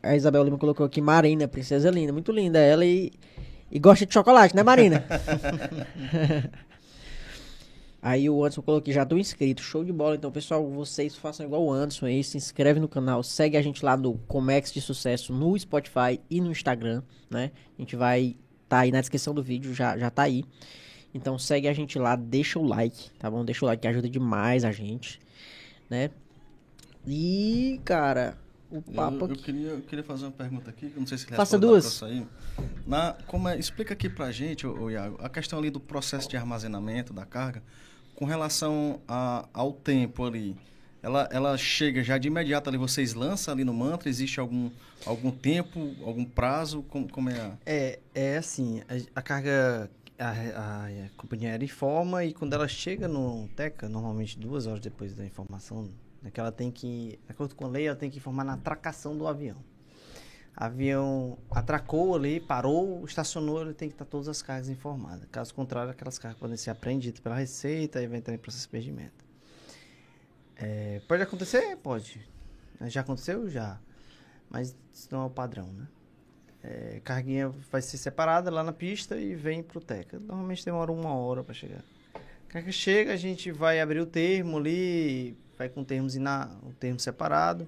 A 0.00 0.14
Isabel 0.14 0.44
Lima 0.44 0.58
colocou 0.58 0.86
aqui 0.86 1.00
Marina, 1.00 1.48
princesa 1.48 1.90
linda, 1.90 2.12
muito 2.12 2.30
linda 2.30 2.58
ela 2.60 2.84
e, 2.86 3.12
e 3.70 3.78
gosta 3.80 4.06
de 4.06 4.14
chocolate, 4.14 4.54
né, 4.54 4.62
Marina? 4.62 5.04
Aí 8.02 8.30
o 8.30 8.42
Anderson 8.42 8.62
colocou 8.62 8.80
aqui, 8.80 8.92
já 8.92 9.04
tô 9.04 9.18
inscrito, 9.18 9.60
show 9.62 9.84
de 9.84 9.92
bola. 9.92 10.14
Então, 10.16 10.32
pessoal, 10.32 10.66
vocês 10.70 11.14
façam 11.14 11.44
igual 11.44 11.62
o 11.64 11.70
Anderson 11.72 12.06
aí, 12.06 12.24
se 12.24 12.36
inscreve 12.36 12.80
no 12.80 12.88
canal, 12.88 13.22
segue 13.22 13.56
a 13.58 13.62
gente 13.62 13.84
lá 13.84 13.94
no 13.96 14.14
Comex 14.26 14.72
de 14.72 14.80
Sucesso 14.80 15.32
no 15.34 15.58
Spotify 15.58 16.18
e 16.30 16.40
no 16.40 16.50
Instagram, 16.50 17.02
né? 17.28 17.50
A 17.78 17.82
gente 17.82 17.96
vai 17.96 18.36
tá 18.68 18.78
aí 18.80 18.92
na 18.92 19.00
descrição 19.00 19.34
do 19.34 19.42
vídeo, 19.42 19.74
já, 19.74 19.98
já 19.98 20.08
tá 20.10 20.22
aí. 20.22 20.44
Então 21.12 21.38
segue 21.38 21.66
a 21.68 21.72
gente 21.72 21.98
lá, 21.98 22.14
deixa 22.16 22.58
o 22.58 22.62
like, 22.64 23.10
tá 23.18 23.30
bom? 23.30 23.44
Deixa 23.44 23.64
o 23.64 23.68
like 23.68 23.82
que 23.82 23.88
ajuda 23.88 24.08
demais 24.08 24.64
a 24.64 24.72
gente. 24.72 25.20
né? 25.90 26.10
E, 27.06 27.80
cara, 27.84 28.36
o 28.70 28.76
Eu, 28.76 28.82
papo 28.94 29.18
eu 29.20 29.24
aqui... 29.26 29.42
queria, 29.42 29.68
eu 29.70 29.80
queria 29.80 30.04
fazer 30.04 30.24
uma 30.26 30.30
pergunta 30.32 30.70
aqui, 30.70 30.88
que 30.88 30.96
eu 30.96 31.00
não 31.00 31.06
sei 31.06 31.18
se 31.18 31.26
ele 31.26 31.36
Faça 31.36 31.58
duas. 31.58 31.98
pra 31.98 32.08
sair. 32.08 32.26
Na, 32.86 33.14
como 33.26 33.48
é, 33.48 33.58
explica 33.58 33.94
aqui 33.94 34.08
pra 34.08 34.30
gente, 34.30 34.66
ô, 34.66 34.84
ô, 34.84 34.90
Iago, 34.90 35.18
a 35.20 35.28
questão 35.28 35.58
ali 35.58 35.70
do 35.70 35.80
processo 35.80 36.28
de 36.28 36.36
armazenamento 36.36 37.12
da 37.12 37.24
carga, 37.24 37.62
com 38.20 38.26
relação 38.26 39.00
a- 39.08 39.48
ao 39.54 39.72
tempo 39.72 40.26
ali. 40.26 40.54
Ela, 41.02 41.26
ela 41.32 41.56
chega 41.56 42.04
já 42.04 42.18
de 42.18 42.28
imediato 42.28 42.68
ali, 42.68 42.76
vocês 42.76 43.14
lançam 43.14 43.54
ali 43.54 43.64
no 43.64 43.72
mantra, 43.72 44.10
existe 44.10 44.38
algum, 44.38 44.70
algum 45.06 45.30
tempo, 45.30 45.94
algum 46.04 46.26
prazo? 46.26 46.82
Como, 46.82 47.10
como 47.10 47.30
é. 47.30 47.52
É, 47.64 47.98
é 48.14 48.36
assim, 48.36 48.82
a, 49.14 49.18
a 49.20 49.22
carga, 49.22 49.90
a, 50.18 50.28
a- 50.28 50.86
a 51.06 51.08
companhia 51.16 51.48
aérea 51.48 51.64
informa 51.64 52.22
e 52.26 52.34
quando 52.34 52.52
ela 52.52 52.68
chega 52.68 53.08
no 53.08 53.48
TECA, 53.56 53.88
normalmente 53.88 54.38
duas 54.38 54.66
horas 54.66 54.80
depois 54.80 55.14
da 55.14 55.24
informação, 55.24 55.88
é 56.22 56.30
que 56.30 56.38
ela 56.38 56.52
tem 56.52 56.70
que, 56.70 57.18
de 57.24 57.30
acordo 57.32 57.54
com 57.54 57.64
a 57.64 57.68
lei, 57.68 57.86
ela 57.86 57.96
tem 57.96 58.10
que 58.10 58.18
informar 58.18 58.44
na 58.44 58.52
atracação 58.52 59.16
do 59.16 59.26
avião. 59.26 59.56
Avião 60.56 61.38
atracou 61.50 62.14
ali, 62.14 62.40
parou, 62.40 63.04
estacionou, 63.04 63.62
ele 63.62 63.72
tem 63.72 63.88
que 63.88 63.94
estar 63.94 64.04
todas 64.04 64.28
as 64.28 64.42
cargas 64.42 64.68
informadas. 64.68 65.26
Caso 65.30 65.54
contrário, 65.54 65.90
aquelas 65.90 66.18
cargas 66.18 66.38
podem 66.38 66.56
ser 66.56 66.70
apreendidas 66.70 67.20
pela 67.20 67.36
Receita 67.36 68.02
e 68.02 68.06
vai 68.06 68.18
entrar 68.18 68.34
em 68.34 68.38
processo 68.38 68.64
de 68.64 68.70
perdimento. 68.70 69.24
É, 70.56 71.00
pode 71.08 71.22
acontecer? 71.22 71.76
Pode. 71.76 72.20
Já 72.82 73.00
aconteceu? 73.00 73.48
Já. 73.48 73.80
Mas 74.50 74.76
isso 74.92 75.08
não 75.10 75.22
é 75.22 75.24
o 75.26 75.30
padrão, 75.30 75.66
né? 75.72 75.86
É, 76.62 77.00
carguinha 77.02 77.48
vai 77.48 77.80
ser 77.80 77.96
separada 77.96 78.50
lá 78.50 78.62
na 78.62 78.72
pista 78.72 79.16
e 79.16 79.34
vem 79.34 79.62
pro 79.62 79.80
Teca. 79.80 80.18
Normalmente 80.18 80.64
demora 80.64 80.92
uma 80.92 81.14
hora 81.14 81.42
para 81.42 81.54
chegar. 81.54 81.82
A 82.14 82.52
carga 82.52 82.72
chega, 82.72 83.12
a 83.14 83.16
gente 83.16 83.50
vai 83.50 83.80
abrir 83.80 84.00
o 84.00 84.06
termo 84.06 84.58
ali, 84.58 85.38
vai 85.56 85.68
com 85.68 85.82
termos 85.82 86.16
ina, 86.16 86.50
o 86.62 86.72
termo 86.72 87.00
separado. 87.00 87.66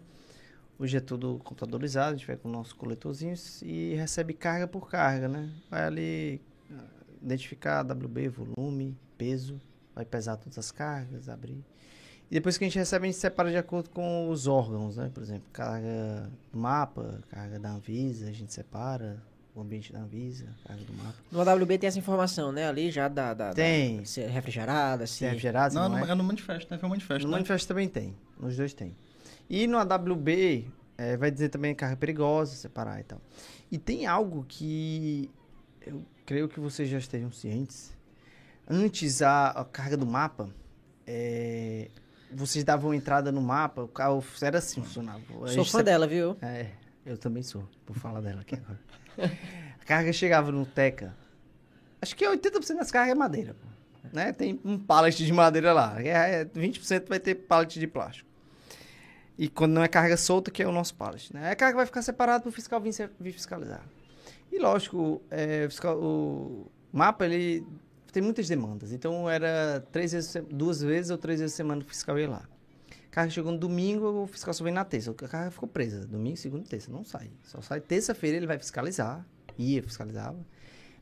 Hoje 0.78 0.96
é 0.96 1.00
tudo 1.00 1.40
computadorizado, 1.44 2.14
a 2.14 2.16
gente 2.16 2.26
vai 2.26 2.36
com 2.36 2.48
o 2.48 2.52
nosso 2.52 2.74
coletorzinho 2.76 3.34
e 3.62 3.94
recebe 3.94 4.32
carga 4.34 4.66
por 4.66 4.88
carga, 4.90 5.28
né? 5.28 5.48
Vai 5.70 5.84
ali 5.84 6.40
identificar 7.22 7.82
WB, 7.82 8.28
volume, 8.28 8.96
peso, 9.16 9.60
vai 9.94 10.04
pesar 10.04 10.36
todas 10.36 10.58
as 10.58 10.72
cargas, 10.72 11.28
abrir. 11.28 11.62
E 12.28 12.34
depois 12.34 12.56
que 12.58 12.64
a 12.64 12.66
gente 12.66 12.78
recebe, 12.78 13.06
a 13.06 13.10
gente 13.10 13.20
separa 13.20 13.50
de 13.50 13.56
acordo 13.58 13.90
com 13.90 14.28
os 14.30 14.46
órgãos, 14.48 14.96
né? 14.96 15.10
Por 15.12 15.22
exemplo, 15.22 15.44
carga 15.52 16.30
do 16.52 16.58
mapa, 16.58 17.20
carga 17.30 17.58
da 17.60 17.70
Anvisa, 17.70 18.28
a 18.28 18.32
gente 18.32 18.52
separa 18.52 19.22
o 19.54 19.60
ambiente 19.60 19.92
da 19.92 20.00
Anvisa, 20.00 20.46
carga 20.66 20.82
do 20.82 20.94
mapa. 20.94 21.14
No 21.30 21.40
AWB 21.48 21.78
tem 21.78 21.86
essa 21.88 21.98
informação, 21.98 22.50
né? 22.50 22.66
Ali 22.66 22.90
já 22.90 23.06
da... 23.06 23.34
da 23.34 23.48
da- 23.48 23.54
Tem. 23.54 24.04
se 24.04 24.22
é 24.22 24.26
refrigerada, 24.26 25.06
se... 25.06 25.18
Se 25.18 25.24
é 25.26 25.28
refrigerado, 25.28 25.74
se 25.74 25.78
Não, 25.78 25.88
não, 25.90 25.98
no- 25.98 26.06
é. 26.06 26.10
é 26.10 26.14
no 26.14 26.24
manifesto, 26.24 26.72
né? 26.72 26.78
Foi 26.78 26.86
o 26.86 26.90
manifesto, 26.90 27.22
No 27.24 27.30
né? 27.30 27.36
manifesto 27.36 27.68
também 27.68 27.88
tem. 27.88 28.16
Nos 28.40 28.56
dois 28.56 28.72
tem. 28.72 28.96
E 29.48 29.66
no 29.66 29.78
AWB, 29.78 30.70
eh, 30.96 31.16
vai 31.16 31.30
dizer 31.30 31.48
também 31.48 31.74
carga 31.74 31.96
perigosa, 31.96 32.54
separar 32.54 33.00
e 33.00 33.04
tal. 33.04 33.20
E 33.70 33.78
tem 33.78 34.06
algo 34.06 34.44
que 34.48 35.30
eu 35.86 36.04
creio 36.24 36.48
que 36.48 36.60
vocês 36.60 36.88
já 36.88 36.98
estejam 36.98 37.30
cientes. 37.30 37.96
Antes, 38.68 39.20
a, 39.22 39.48
a 39.48 39.64
carga 39.64 39.96
do 39.96 40.06
mapa, 40.06 40.48
eh, 41.06 41.90
vocês 42.30 42.64
davam 42.64 42.94
entrada 42.94 43.30
no 43.30 43.42
mapa, 43.42 43.82
o 43.82 43.88
carro 43.88 44.24
era 44.40 44.58
assim, 44.58 44.82
funcionava. 44.82 45.20
Sou 45.48 45.64
fã 45.64 45.82
dela, 45.82 46.06
viu? 46.06 46.36
É, 46.40 46.68
eu 47.04 47.18
também 47.18 47.42
sou, 47.42 47.68
por 47.84 47.96
falar 47.96 48.20
dela 48.20 48.40
aqui 48.40 48.54
agora. 48.54 48.80
a 49.80 49.84
carga 49.84 50.12
chegava 50.12 50.50
no 50.50 50.64
Teca. 50.64 51.14
Acho 52.00 52.16
que 52.16 52.24
80% 52.24 52.76
das 52.76 52.90
cargas 52.90 53.12
é 53.12 53.14
madeira. 53.14 53.54
Né? 54.12 54.32
Tem 54.32 54.60
um 54.64 54.78
pallet 54.78 55.24
de 55.24 55.32
madeira 55.32 55.72
lá. 55.72 56.00
É, 56.02 56.40
é, 56.40 56.44
20% 56.44 57.08
vai 57.08 57.20
ter 57.20 57.34
pallet 57.34 57.78
de 57.78 57.86
plástico. 57.86 58.28
E 59.38 59.48
quando 59.48 59.72
não 59.72 59.82
é 59.82 59.88
carga 59.88 60.16
solta, 60.16 60.50
que 60.50 60.62
é 60.62 60.66
o 60.68 60.72
nosso 60.72 60.94
pallet. 60.94 61.32
Né? 61.32 61.50
A 61.50 61.56
carga 61.56 61.76
vai 61.76 61.86
ficar 61.86 62.02
separada 62.02 62.40
para 62.40 62.48
o 62.48 62.52
fiscal 62.52 62.80
vir, 62.80 62.92
vir 63.18 63.32
fiscalizar. 63.32 63.82
E 64.50 64.58
lógico, 64.58 65.22
é, 65.30 65.64
o 65.66 65.70
fiscal- 65.70 65.98
o 65.98 66.70
mapa 66.92 67.24
ele 67.24 67.66
tem 68.12 68.22
muitas 68.22 68.46
demandas. 68.46 68.92
Então 68.92 69.28
era 69.28 69.82
três 69.90 70.12
vezes, 70.12 70.36
duas 70.50 70.82
vezes 70.82 71.10
ou 71.10 71.18
três 71.18 71.40
vezes 71.40 71.56
semana 71.56 71.80
o 71.82 71.84
fiscal 71.84 72.18
ia 72.18 72.28
lá. 72.28 72.42
A 72.90 73.14
carga 73.14 73.30
chegou 73.30 73.52
no 73.52 73.58
domingo, 73.58 74.22
o 74.22 74.26
fiscal 74.26 74.52
só 74.54 74.62
vem 74.62 74.72
na 74.72 74.84
terça. 74.84 75.10
A 75.10 75.14
carga 75.14 75.50
ficou 75.50 75.68
presa. 75.68 76.06
Domingo, 76.06 76.36
segunda 76.36 76.64
e 76.64 76.68
terça. 76.68 76.90
Não 76.90 77.04
sai. 77.04 77.30
Só 77.44 77.60
sai 77.60 77.80
terça-feira, 77.80 78.36
ele 78.36 78.46
vai 78.46 78.58
fiscalizar. 78.58 79.24
Ia, 79.58 79.82
fiscalizava. 79.82 80.38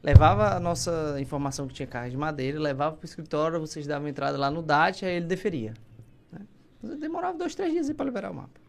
Levava 0.03 0.55
a 0.57 0.61
nossa 0.61 1.17
informação 1.21 1.69
que 1.69 1.75
tinha 1.75 1.87
carga 1.87 2.11
de 2.11 2.17
madeira, 2.17 2.59
levava 2.59 2.97
para 2.97 3.05
o 3.05 3.07
escritório, 3.07 3.61
vocês 3.61 3.87
davam 3.87 4.09
entrada 4.09 4.39
lá 4.39 4.51
no 4.51 4.63
DAT, 4.63 5.05
aí 5.05 5.17
ele 5.17 5.27
deferia. 5.27 5.75
Demorava 6.83 7.37
dois, 7.37 7.55
três 7.55 7.73
dias 7.73 7.93
para 7.93 8.07
liberar 8.07 8.31
o 8.31 8.35
mapa. 8.35 8.61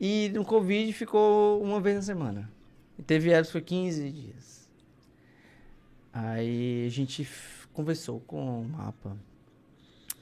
E 0.00 0.30
no 0.30 0.44
Covid 0.44 0.92
ficou 0.92 1.62
uma 1.62 1.80
vez 1.80 1.96
na 1.96 2.02
semana. 2.02 2.50
E 2.98 3.02
teve 3.02 3.30
épocas 3.30 3.48
que 3.48 3.52
foi 3.52 3.62
15 3.62 4.10
dias. 4.10 4.68
Aí 6.12 6.86
a 6.86 6.90
gente 6.90 7.28
conversou 7.72 8.20
com 8.20 8.62
o 8.62 8.68
mapa. 8.68 9.16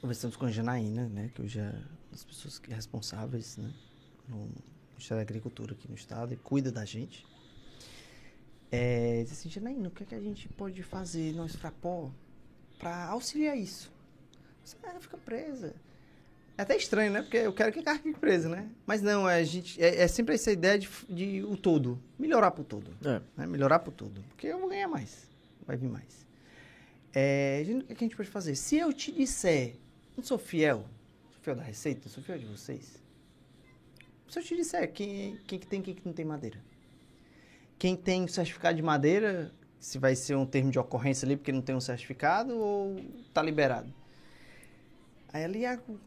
Conversamos 0.01 0.37
com 0.37 0.47
a 0.47 0.51
Janaína, 0.51 1.09
né? 1.09 1.31
Que 1.35 1.43
hoje 1.43 1.61
é 1.61 1.69
uma 1.69 2.11
das 2.11 2.25
pessoas 2.25 2.59
que 2.59 2.73
responsáveis, 2.73 3.57
né? 3.57 3.73
No 4.29 4.49
Ministério 4.91 5.17
da 5.17 5.23
Agricultura 5.23 5.73
aqui 5.75 5.89
no 5.89 5.95
estado 5.95 6.33
e 6.33 6.37
cuida 6.37 6.73
da 6.73 6.85
gente. 6.85 7.27
É, 8.71 9.23
disse 9.23 9.35
assim, 9.35 9.51
Janaína, 9.51 9.89
o 9.89 9.91
que, 9.91 10.03
é 10.03 10.07
que 10.07 10.15
a 10.15 10.21
gente 10.21 10.49
pode 10.49 10.83
fazer, 10.83 11.35
nós 11.35 11.55
Frapó, 11.55 12.11
para 12.79 13.07
auxiliar 13.09 13.57
isso? 13.57 13.93
Você 14.65 14.77
ah, 14.85 14.99
fica 14.99 15.19
presa. 15.19 15.75
É 16.57 16.63
até 16.63 16.77
estranho, 16.77 17.13
né? 17.13 17.23
Porque 17.23 17.39
eu 17.39 17.53
quero 17.53 17.73
que 17.73 17.83
fique 17.83 18.19
presa, 18.19 18.49
né? 18.49 18.69
Mas 18.87 19.01
não, 19.01 19.29
é, 19.29 19.41
a 19.41 19.45
gente, 19.45 19.83
é, 19.83 20.03
é 20.03 20.09
sempre 20.09 20.35
essa 20.35 20.53
ideia 20.53 20.79
de, 20.79 20.89
de 21.09 21.43
o 21.45 21.57
todo. 21.57 21.99
Melhorar 22.19 22.51
pro 22.51 22.63
todo. 22.63 22.91
É. 23.05 23.21
né? 23.37 23.47
Melhorar 23.47 23.79
pro 23.79 23.91
todo. 23.91 24.23
Porque 24.29 24.47
eu 24.47 24.59
vou 24.59 24.69
ganhar 24.69 24.89
mais. 24.89 25.27
Vai 25.67 25.77
vir 25.77 25.89
mais. 25.89 26.27
É, 27.15 27.63
gente, 27.65 27.85
o 27.85 27.87
que, 27.87 27.93
é 27.93 27.97
a 27.97 28.01
gente 28.01 28.17
pode 28.17 28.29
fazer? 28.29 28.55
Se 28.55 28.77
eu 28.77 28.93
te 28.93 29.13
disser, 29.13 29.77
não 30.17 30.23
sou 30.23 30.39
fiel, 30.39 30.85
sou 31.33 31.43
fiel 31.43 31.57
da 31.57 31.63
receita, 31.63 32.09
sou 32.09 32.23
fiel 32.23 32.39
de 32.39 32.47
vocês. 32.47 33.01
Se 34.29 34.39
eu 34.39 34.43
te 34.43 34.57
disser 34.57 34.91
quem, 34.93 35.39
quem 35.47 35.59
que 35.59 35.67
tem 35.67 35.83
quem 35.83 35.95
que 35.95 36.07
não 36.07 36.13
tem 36.13 36.25
madeira. 36.25 36.59
Quem 37.79 37.97
tem 37.97 38.27
certificado 38.29 38.77
de 38.77 38.83
madeira, 38.83 39.53
se 39.79 39.99
vai 39.99 40.15
ser 40.15 40.37
um 40.37 40.47
termo 40.47 40.71
de 40.71 40.79
ocorrência 40.79 41.27
ali 41.27 41.37
porque 41.37 41.53
não 41.53 41.61
tem 41.61 41.75
um 41.75 41.81
certificado 41.81 42.57
ou 42.57 42.97
tá 43.35 43.43
liberado. 43.43 43.93
Aí 45.33 45.43
ela, 45.43 45.57
Iago, 45.57 46.01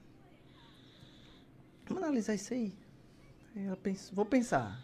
vamos 1.88 2.04
analisar 2.04 2.36
isso 2.36 2.54
aí. 2.54 2.74
Aí 3.56 3.66
ela 3.66 3.78
pensa, 3.78 4.14
vou 4.14 4.26
pensar. 4.26 4.84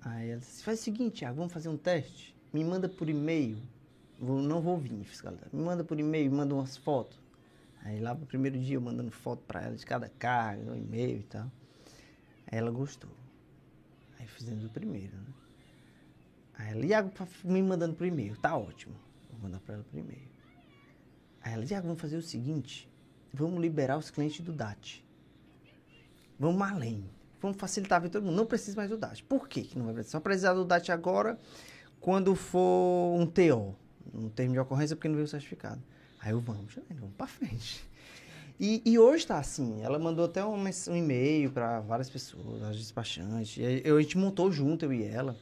Aí 0.00 0.30
ela 0.30 0.40
disse, 0.40 0.62
faz 0.62 0.80
o 0.80 0.82
seguinte, 0.82 1.22
Iago, 1.22 1.36
vamos 1.36 1.52
fazer 1.52 1.68
um 1.68 1.76
teste. 1.76 2.34
Me 2.52 2.64
manda 2.64 2.88
por 2.88 3.08
e-mail. 3.08 3.58
Vou, 4.18 4.40
não 4.40 4.60
vou 4.60 4.78
vir 4.78 5.04
fiscalizar. 5.04 5.48
Me 5.52 5.62
manda 5.62 5.84
por 5.84 5.98
e-mail, 5.98 6.30
manda 6.32 6.54
umas 6.54 6.76
fotos. 6.76 7.18
Aí 7.82 8.00
lá 8.00 8.14
pro 8.14 8.26
primeiro 8.26 8.58
dia 8.58 8.76
eu 8.76 8.80
mandando 8.80 9.10
foto 9.10 9.42
pra 9.46 9.62
ela 9.62 9.76
de 9.76 9.86
cada 9.86 10.08
carga, 10.08 10.72
um 10.72 10.76
e-mail 10.76 11.20
e 11.20 11.22
tal. 11.24 11.50
Aí 12.46 12.58
ela 12.58 12.70
gostou. 12.70 13.10
Aí 14.18 14.26
fizemos 14.26 14.64
o 14.64 14.70
primeiro, 14.70 15.16
né? 15.16 15.34
Aí 16.54 16.72
ela, 16.72 16.86
Iago, 16.86 17.12
me 17.44 17.62
mandando 17.62 17.94
por 17.94 18.06
e-mail. 18.06 18.36
Tá 18.36 18.56
ótimo. 18.56 18.94
Vou 19.30 19.40
mandar 19.42 19.60
pra 19.60 19.74
ela 19.74 19.84
por 19.84 19.96
e-mail. 19.96 20.28
Aí 21.40 21.52
ela, 21.52 21.64
Iago, 21.64 21.86
vamos 21.86 22.00
fazer 22.00 22.16
o 22.16 22.22
seguinte. 22.22 22.90
Vamos 23.32 23.60
liberar 23.60 23.96
os 23.96 24.10
clientes 24.10 24.40
do 24.40 24.52
DAT. 24.52 25.04
Vamos 26.38 26.60
além. 26.62 27.04
Vamos 27.40 27.56
facilitar 27.56 27.96
a 27.96 28.00
vida 28.00 28.08
de 28.10 28.12
todo 28.14 28.24
mundo. 28.24 28.36
Não 28.36 28.46
precisa 28.46 28.76
mais 28.76 28.90
do 28.90 28.96
DAT. 28.96 29.22
Por 29.24 29.48
quê 29.48 29.62
que 29.62 29.78
não 29.78 29.84
vai 29.86 29.94
precisar? 29.94 30.18
Só 30.18 30.20
precisar 30.20 30.54
do 30.54 30.64
DAT 30.64 30.90
agora 30.90 31.38
quando 32.00 32.34
for 32.34 33.16
um 33.18 33.26
TO. 33.26 33.74
Um 34.14 34.28
termo 34.28 34.52
de 34.54 34.58
ocorrência 34.58 34.96
porque 34.96 35.08
não 35.08 35.14
veio 35.16 35.26
o 35.26 35.28
certificado. 35.28 35.82
Aí 36.20 36.32
eu, 36.32 36.40
vamos, 36.40 36.72
Janaína, 36.72 37.00
vamos 37.00 37.14
pra 37.16 37.26
frente. 37.26 37.84
E, 38.58 38.82
e 38.84 38.98
hoje 38.98 39.24
tá 39.24 39.38
assim, 39.38 39.82
ela 39.82 39.98
mandou 40.00 40.24
até 40.24 40.44
um, 40.44 40.56
um 40.64 40.96
e-mail 40.96 41.52
para 41.52 41.78
várias 41.80 42.10
pessoas, 42.10 42.60
as 42.62 42.76
despachantes. 42.76 43.56
Eu- 43.84 43.96
a 43.96 44.02
gente 44.02 44.18
montou 44.18 44.50
junto, 44.50 44.84
eu 44.84 44.92
e 44.92 45.04
ela, 45.04 45.36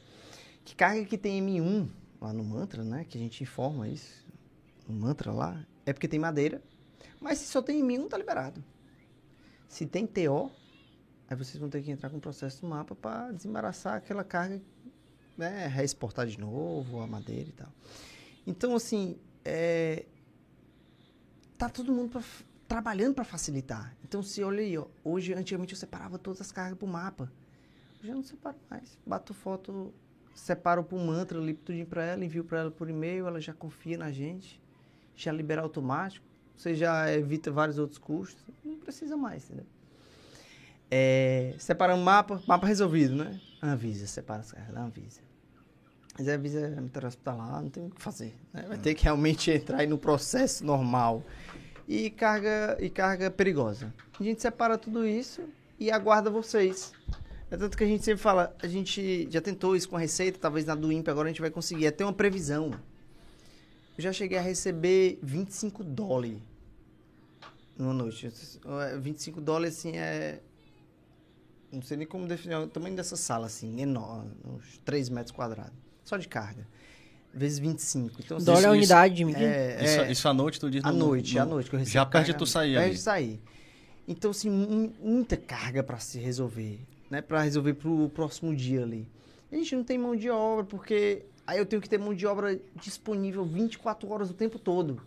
que 0.63 0.75
carga 0.75 1.03
que 1.03 1.17
tem 1.17 1.41
M1 1.41 1.87
lá 2.21 2.31
no 2.31 2.43
Mantra, 2.43 2.83
né? 2.83 3.05
Que 3.09 3.17
a 3.17 3.21
gente 3.21 3.41
informa 3.41 3.87
isso, 3.87 4.23
no 4.87 4.93
Mantra 4.93 5.31
lá, 5.31 5.59
é 5.83 5.93
porque 5.93 6.07
tem 6.07 6.19
madeira. 6.19 6.61
Mas 7.19 7.39
se 7.39 7.47
só 7.47 7.59
tem 7.59 7.81
M1, 7.83 8.07
tá 8.07 8.17
liberado. 8.19 8.63
Se 9.67 9.87
tem 9.87 10.05
TO, 10.05 10.51
aí 11.29 11.35
vocês 11.35 11.57
vão 11.57 11.69
ter 11.69 11.81
que 11.81 11.91
entrar 11.91 12.09
com 12.09 12.17
o 12.17 12.21
processo 12.21 12.61
do 12.61 12.67
mapa 12.67 12.95
para 12.95 13.31
desembaraçar 13.31 13.95
aquela 13.95 14.23
carga, 14.23 14.61
né? 15.37 15.67
Reexportar 15.67 16.27
de 16.27 16.39
novo 16.39 17.01
a 17.01 17.07
madeira 17.07 17.49
e 17.49 17.53
tal. 17.53 17.69
Então, 18.45 18.75
assim, 18.75 19.17
é, 19.43 20.05
tá 21.57 21.69
todo 21.69 21.91
mundo 21.91 22.11
pra 22.11 22.21
trabalhando 22.67 23.15
para 23.15 23.23
facilitar. 23.23 23.95
Então, 24.03 24.21
se 24.21 24.43
olha 24.43 24.59
aí, 24.59 24.77
ó, 24.77 24.85
hoje, 25.03 25.33
antigamente 25.33 25.73
eu 25.73 25.79
separava 25.79 26.19
todas 26.19 26.41
as 26.41 26.51
cargas 26.51 26.77
pro 26.77 26.87
mapa. 26.87 27.31
Hoje 28.01 28.11
eu 28.11 28.15
não 28.15 28.23
separo 28.23 28.57
mais. 28.69 28.97
Bato 29.05 29.33
foto, 29.33 29.93
separo 30.35 30.83
pro 30.83 30.97
mantra, 30.97 31.39
lipo 31.39 31.63
tudinho 31.63 31.85
para 31.85 32.03
ela, 32.03 32.25
envio 32.25 32.43
para 32.43 32.59
ela 32.59 32.71
por 32.71 32.89
e-mail, 32.89 33.25
ela 33.25 33.39
já 33.39 33.53
confia 33.53 33.97
na 33.97 34.11
gente, 34.11 34.61
já 35.15 35.31
libera 35.31 35.61
automático. 35.61 36.25
Você 36.55 36.75
já 36.75 37.11
evita 37.11 37.51
vários 37.51 37.77
outros 37.77 37.97
custos. 37.97 38.43
Não 38.63 38.77
precisa 38.77 39.15
mais, 39.15 39.45
entendeu? 39.45 39.65
É, 40.89 41.53
separamos 41.59 42.03
mapa, 42.03 42.41
mapa 42.47 42.65
resolvido, 42.65 43.15
né? 43.15 43.39
Anvisa, 43.61 44.07
separa 44.07 44.41
as 44.41 44.51
cargas 44.51 44.73
da 44.73 44.81
Anvisa. 44.81 45.21
Mas 46.17 46.27
a 46.27 46.33
Anvisa 46.33 46.59
é 46.59 47.05
hospitalar, 47.05 47.61
não 47.61 47.69
tem 47.69 47.85
o 47.85 47.89
que 47.89 48.01
fazer. 48.01 48.35
né? 48.53 48.65
Vai 48.67 48.77
ter 48.77 48.95
que 48.95 49.03
realmente 49.03 49.51
entrar 49.51 49.85
no 49.87 49.97
processo 49.97 50.65
normal. 50.65 51.23
E 51.87 52.09
carga, 52.09 52.77
e 52.79 52.89
carga 52.89 53.29
perigosa. 53.31 53.93
A 54.19 54.23
gente 54.23 54.41
separa 54.41 54.77
tudo 54.77 55.07
isso 55.07 55.41
e 55.79 55.91
aguarda 55.91 56.29
vocês. 56.29 56.91
É 57.49 57.55
tanto 57.55 57.77
que 57.77 57.83
a 57.83 57.87
gente 57.87 58.03
sempre 58.03 58.21
fala, 58.21 58.53
a 58.61 58.67
gente 58.67 59.27
já 59.31 59.39
tentou 59.39 59.75
isso 59.75 59.87
com 59.87 59.95
a 59.95 59.99
Receita, 59.99 60.37
talvez 60.37 60.65
na 60.65 60.75
do 60.75 60.91
INPE 60.91 61.09
agora 61.09 61.29
a 61.29 61.31
gente 61.31 61.39
vai 61.39 61.49
conseguir. 61.49 61.85
É 61.85 61.91
ter 61.91 62.03
uma 62.03 62.11
previsão. 62.11 62.71
Eu 63.97 64.03
já 64.03 64.11
cheguei 64.11 64.37
a 64.37 64.41
receber 64.41 65.17
25 65.23 65.83
dólares 65.83 66.39
numa 67.77 67.93
noite. 67.93 68.27
É, 68.27 68.97
25 68.97 69.39
dólares, 69.39 69.77
assim, 69.77 69.97
é... 69.97 70.41
Não 71.71 71.81
sei 71.81 71.97
nem 71.97 72.07
como 72.07 72.27
definir 72.27 72.55
o 72.55 72.67
tamanho 72.67 72.95
dessa 72.95 73.15
sala, 73.17 73.47
assim, 73.47 73.79
enorme, 73.81 74.31
uns 74.45 74.77
3 74.85 75.09
metros 75.09 75.31
quadrados. 75.35 75.73
Só 76.03 76.15
de 76.17 76.27
carga. 76.27 76.65
Vezes 77.33 77.59
25. 77.59 78.21
Então, 78.23 78.37
assim, 78.37 78.45
Dólar 78.45 78.59
é 78.59 78.65
a 78.65 78.69
isso- 78.69 78.77
unidade 78.77 79.15
de 79.15 79.25
medir. 79.25 79.43
é, 79.43 79.83
Isso, 79.83 79.99
é, 80.01 80.11
isso 80.11 80.27
à 80.29 80.33
noite, 80.33 80.59
tu 80.59 80.69
diz? 80.71 80.83
à 80.83 80.91
no- 80.91 80.97
noite, 80.99 81.35
no- 81.35 81.41
à 81.41 81.45
noite 81.45 81.69
que 81.69 81.75
eu 81.75 81.85
Já 81.85 82.05
perde 82.05 82.33
tu 82.33 82.45
sair 82.45 82.73
perde 82.75 82.89
ali. 82.91 82.97
sair. 82.97 83.41
Então, 84.07 84.31
assim, 84.31 84.49
mu- 84.49 84.93
muita 85.01 85.35
carga 85.35 85.83
para 85.83 85.99
se 85.99 86.17
resolver, 86.17 86.79
né? 87.11 87.21
Para 87.21 87.41
resolver 87.41 87.73
pro 87.73 88.09
próximo 88.09 88.55
dia 88.55 88.81
ali. 88.83 89.05
A 89.51 89.55
gente 89.55 89.75
não 89.75 89.83
tem 89.83 89.97
mão 89.97 90.15
de 90.15 90.29
obra, 90.29 90.63
porque 90.63 91.23
aí 91.45 91.57
eu 91.59 91.65
tenho 91.65 91.81
que 91.81 91.89
ter 91.89 91.99
mão 91.99 92.13
de 92.13 92.25
obra 92.25 92.57
disponível 92.81 93.43
24 93.45 94.09
horas 94.09 94.29
o 94.31 94.33
tempo 94.33 94.57
todo. 94.57 95.01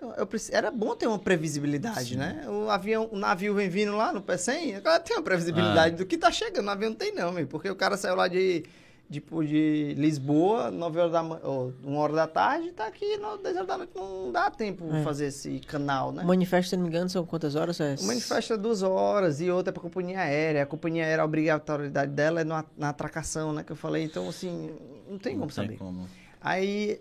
Eu, 0.00 0.10
eu 0.12 0.26
preci- 0.26 0.54
era 0.54 0.70
bom 0.70 0.94
ter 0.96 1.06
uma 1.06 1.18
previsibilidade, 1.18 2.16
né? 2.16 2.44
O 2.48 2.70
avião, 2.70 3.08
o 3.12 3.16
navio 3.18 3.54
vem 3.54 3.68
vindo 3.68 3.94
lá 3.96 4.12
no 4.12 4.22
P100, 4.22 4.76
agora 4.76 4.98
tem 5.00 5.16
uma 5.16 5.22
previsibilidade 5.22 5.96
do 5.96 6.06
que 6.06 6.16
tá 6.16 6.30
chegando. 6.32 6.66
O 6.66 6.70
avião 6.70 6.90
não 6.90 6.96
tem 6.96 7.12
não, 7.14 7.32
meu, 7.32 7.46
porque 7.46 7.68
o 7.70 7.76
cara 7.76 7.96
saiu 7.96 8.14
lá 8.16 8.26
de, 8.28 8.64
tipo, 9.10 9.44
de 9.44 9.94
Lisboa, 9.98 10.70
9 10.70 10.98
horas 11.00 11.12
da 11.12 11.22
manhã, 11.22 11.40
ou 11.44 11.74
1 11.84 11.96
hora 11.96 12.12
da 12.14 12.26
tarde, 12.26 12.72
tá 12.72 12.86
aqui 12.86 13.16
no 13.18 13.36
10 13.36 13.56
horas 13.56 13.68
da 13.68 13.76
noite. 13.76 13.92
Não 13.94 14.32
dá 14.32 14.50
tempo 14.50 14.84
É. 14.94 15.02
fazer 15.02 15.26
esse 15.26 15.58
canal, 15.60 16.12
né? 16.12 16.22
O 16.22 16.26
manifesto, 16.26 16.70
se 16.70 16.76
não 16.76 16.84
me 16.84 16.88
engano, 16.88 17.10
são 17.10 17.26
quantas 17.26 17.54
horas? 17.54 17.78
É... 17.80 17.96
O 18.00 18.04
manifesto 18.04 18.52
é 18.54 18.56
duas 18.56 18.82
horas 18.82 19.40
e 19.40 19.50
outra 19.50 19.70
é 19.70 19.72
para 19.72 19.82
companhia 19.82 20.20
aérea. 20.20 20.62
A 20.62 20.66
companhia 20.66 21.04
aérea, 21.04 21.22
a 21.22 21.26
obrigatoriedade 21.26 22.12
dela 22.12 22.40
é 22.40 22.44
na, 22.44 22.64
na 22.78 22.88
atracação, 22.88 23.52
né? 23.52 23.62
Que 23.62 23.72
eu 23.72 23.76
falei. 23.76 24.04
Então, 24.04 24.26
assim, 24.28 24.70
não 25.08 25.18
tem 25.18 25.32
como 25.34 25.46
Não 25.46 25.46
tem 25.48 25.64
saber. 25.66 25.76
como. 25.76 26.08
Aí, 26.40 27.00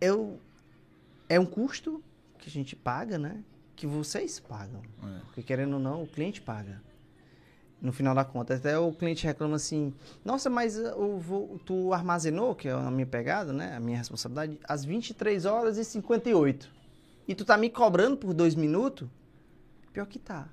eu... 0.00 0.40
É 1.30 1.38
um 1.38 1.44
custo 1.44 2.02
que 2.38 2.48
a 2.48 2.52
gente 2.52 2.74
paga, 2.76 3.18
né? 3.18 3.42
Que 3.76 3.86
vocês 3.86 4.40
pagam. 4.40 4.80
É. 5.02 5.18
Porque, 5.26 5.42
querendo 5.42 5.74
ou 5.74 5.80
não, 5.80 6.02
o 6.02 6.06
cliente 6.06 6.40
paga. 6.40 6.80
No 7.80 7.92
final 7.92 8.12
da 8.14 8.24
conta. 8.24 8.54
Até 8.54 8.76
o 8.78 8.92
cliente 8.92 9.24
reclama 9.24 9.54
assim... 9.56 9.94
Nossa, 10.24 10.50
mas 10.50 10.76
uh, 10.76 10.94
o 10.98 11.18
vo- 11.18 11.60
tu 11.64 11.92
armazenou, 11.92 12.54
que 12.54 12.66
é 12.68 12.72
a 12.72 12.90
minha 12.90 13.06
pegada, 13.06 13.52
né? 13.52 13.76
A 13.76 13.80
minha 13.80 13.96
responsabilidade, 13.98 14.58
às 14.64 14.84
23 14.84 15.44
horas 15.44 15.78
e 15.78 15.84
58. 15.84 16.68
E 17.28 17.34
tu 17.36 17.44
tá 17.44 17.56
me 17.56 17.70
cobrando 17.70 18.16
por 18.16 18.34
dois 18.34 18.56
minutos? 18.56 19.08
Pior 19.92 20.06
que 20.06 20.18
tá. 20.18 20.48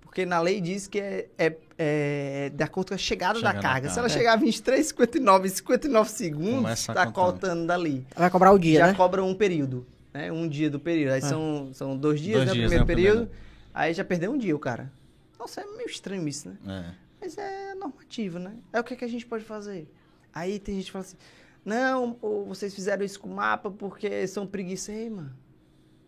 Porque 0.00 0.24
na 0.24 0.40
lei 0.40 0.60
diz 0.60 0.86
que 0.86 0.98
é, 1.00 1.28
é, 1.36 1.56
é 1.76 2.48
de 2.54 2.62
acordo 2.62 2.88
com 2.90 2.94
a 2.94 2.98
chegada 2.98 3.38
Chegada 3.38 3.56
da 3.56 3.60
carga. 3.62 3.90
Se 3.90 3.98
ela 3.98 4.08
carga. 4.08 4.18
chegar 4.20 4.32
a 4.34 4.36
23, 4.36 4.86
59 4.86 5.46
e 5.46 5.50
59 5.50 6.10
segundos, 6.10 6.54
Começa 6.62 6.94
tá 6.94 7.10
contando 7.12 7.66
dali. 7.66 8.06
Vai 8.16 8.30
cobrar 8.30 8.52
o 8.52 8.58
dia, 8.58 8.78
Já 8.78 8.86
né? 8.86 8.94
cobra 8.94 9.22
um 9.24 9.34
período, 9.34 9.84
né? 10.14 10.30
Um 10.32 10.48
dia 10.48 10.70
do 10.70 10.78
período. 10.80 11.12
Aí 11.12 11.18
Ah. 11.18 11.28
são, 11.28 11.70
são 11.74 11.96
dois 11.98 12.20
dias, 12.20 12.36
Dois 12.36 12.46
né? 12.46 12.52
O 12.52 12.54
dias, 12.54 12.70
primeiro 12.70 12.84
né, 12.86 12.94
período. 12.94 13.26
primeiro. 13.26 13.44
Aí 13.74 13.92
já 13.92 14.04
perdeu 14.04 14.32
um 14.32 14.38
dia 14.38 14.54
o 14.54 14.58
cara. 14.58 14.90
Nossa, 15.38 15.60
é 15.60 15.66
meio 15.76 15.88
estranho 15.88 16.26
isso, 16.28 16.48
né? 16.48 16.56
É. 16.66 16.94
Mas 17.20 17.36
é 17.36 17.74
normativo, 17.74 18.38
né? 18.38 18.52
É 18.72 18.80
o 18.80 18.84
que, 18.84 18.94
que 18.96 19.04
a 19.04 19.08
gente 19.08 19.26
pode 19.26 19.44
fazer. 19.44 19.86
Aí 20.32 20.58
tem 20.58 20.76
gente 20.76 20.86
que 20.86 20.92
fala 20.92 21.04
assim, 21.04 21.16
não, 21.64 22.16
ou 22.22 22.46
vocês 22.46 22.74
fizeram 22.74 23.04
isso 23.04 23.18
com 23.20 23.28
o 23.28 23.34
mapa 23.34 23.70
porque 23.70 24.26
são 24.26 24.46
preguiça. 24.46 24.92
Ei, 24.92 25.10
mano, 25.10 25.32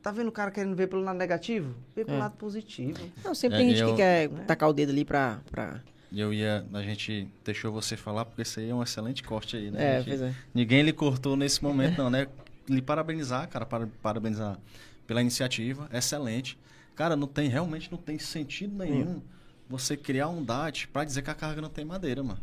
tá 0.03 0.11
vendo 0.13 0.29
o 0.29 0.33
cara 0.33 0.51
querendo 0.51 0.77
ver 0.77 0.87
pelo 0.87 1.03
lado 1.03 1.17
negativo? 1.19 1.75
Vê 1.95 2.05
pelo 2.05 2.17
É. 2.19 2.21
lado 2.21 2.37
positivo. 2.37 2.99
Não, 3.25 3.35
sempre 3.35 3.57
É, 3.57 3.61
tem 3.61 3.71
gente 3.71 3.81
eu- 3.83 3.91
que 3.91 3.97
quer 3.97 4.29
né? 4.31 4.45
tacar 4.47 4.69
o 4.69 4.73
dedo 4.73 4.91
ali 4.93 5.05
pra... 5.05 5.41
pra... 5.51 5.81
E 6.13 6.21
Eu 6.21 6.33
ia. 6.33 6.65
A 6.73 6.83
gente 6.83 7.29
deixou 7.45 7.73
você 7.73 7.97
falar, 7.97 8.25
porque 8.25 8.43
isso 8.43 8.61
aí 8.61 8.71
é 8.71 8.75
um 8.75 8.83
excelente 8.83 9.23
corte 9.25 9.57
aí, 9.57 9.71
né? 9.73 9.97
É, 9.97 9.99
gente- 9.99 10.09
pois 10.09 10.23
é. 10.23 10.35
Ninguém 10.55 10.83
lhe 10.83 10.93
cortou 10.93 11.37
nesse 11.37 11.63
momento, 11.63 11.99
não, 11.99 12.09
né? 12.09 12.29
Lhe 12.69 12.83
parabenizar, 12.83 13.49
cara, 13.49 13.65
para, 13.65 13.87
parabenizar 14.03 14.59
pela 15.07 15.21
iniciativa, 15.21 15.89
excelente. 15.93 16.59
Cara, 16.95 17.15
não 17.15 17.27
tem, 17.27 17.49
realmente 17.49 17.91
não 17.91 17.99
tem 17.99 18.19
sentido 18.19 18.77
nenhum 18.77 19.23
você 19.69 19.97
criar 19.97 20.29
um 20.29 20.43
DAT 20.45 20.87
pra 20.89 21.05
dizer 21.05 21.23
que 21.23 21.31
a 21.31 21.35
carga 21.35 21.61
não 21.61 21.69
tem 21.69 21.85
madeira, 21.85 22.23
mano. 22.23 22.41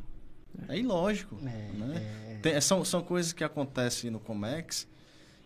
É 0.67 0.77
ilógico, 0.77 1.37
É, 1.41 1.71
né? 1.75 2.39
Tem- 2.41 2.59
são, 2.61 2.85
são 2.85 3.01
coisas 3.01 3.33
que 3.33 3.43
acontecem 3.43 4.11
no 4.11 4.19
Comex 4.19 4.87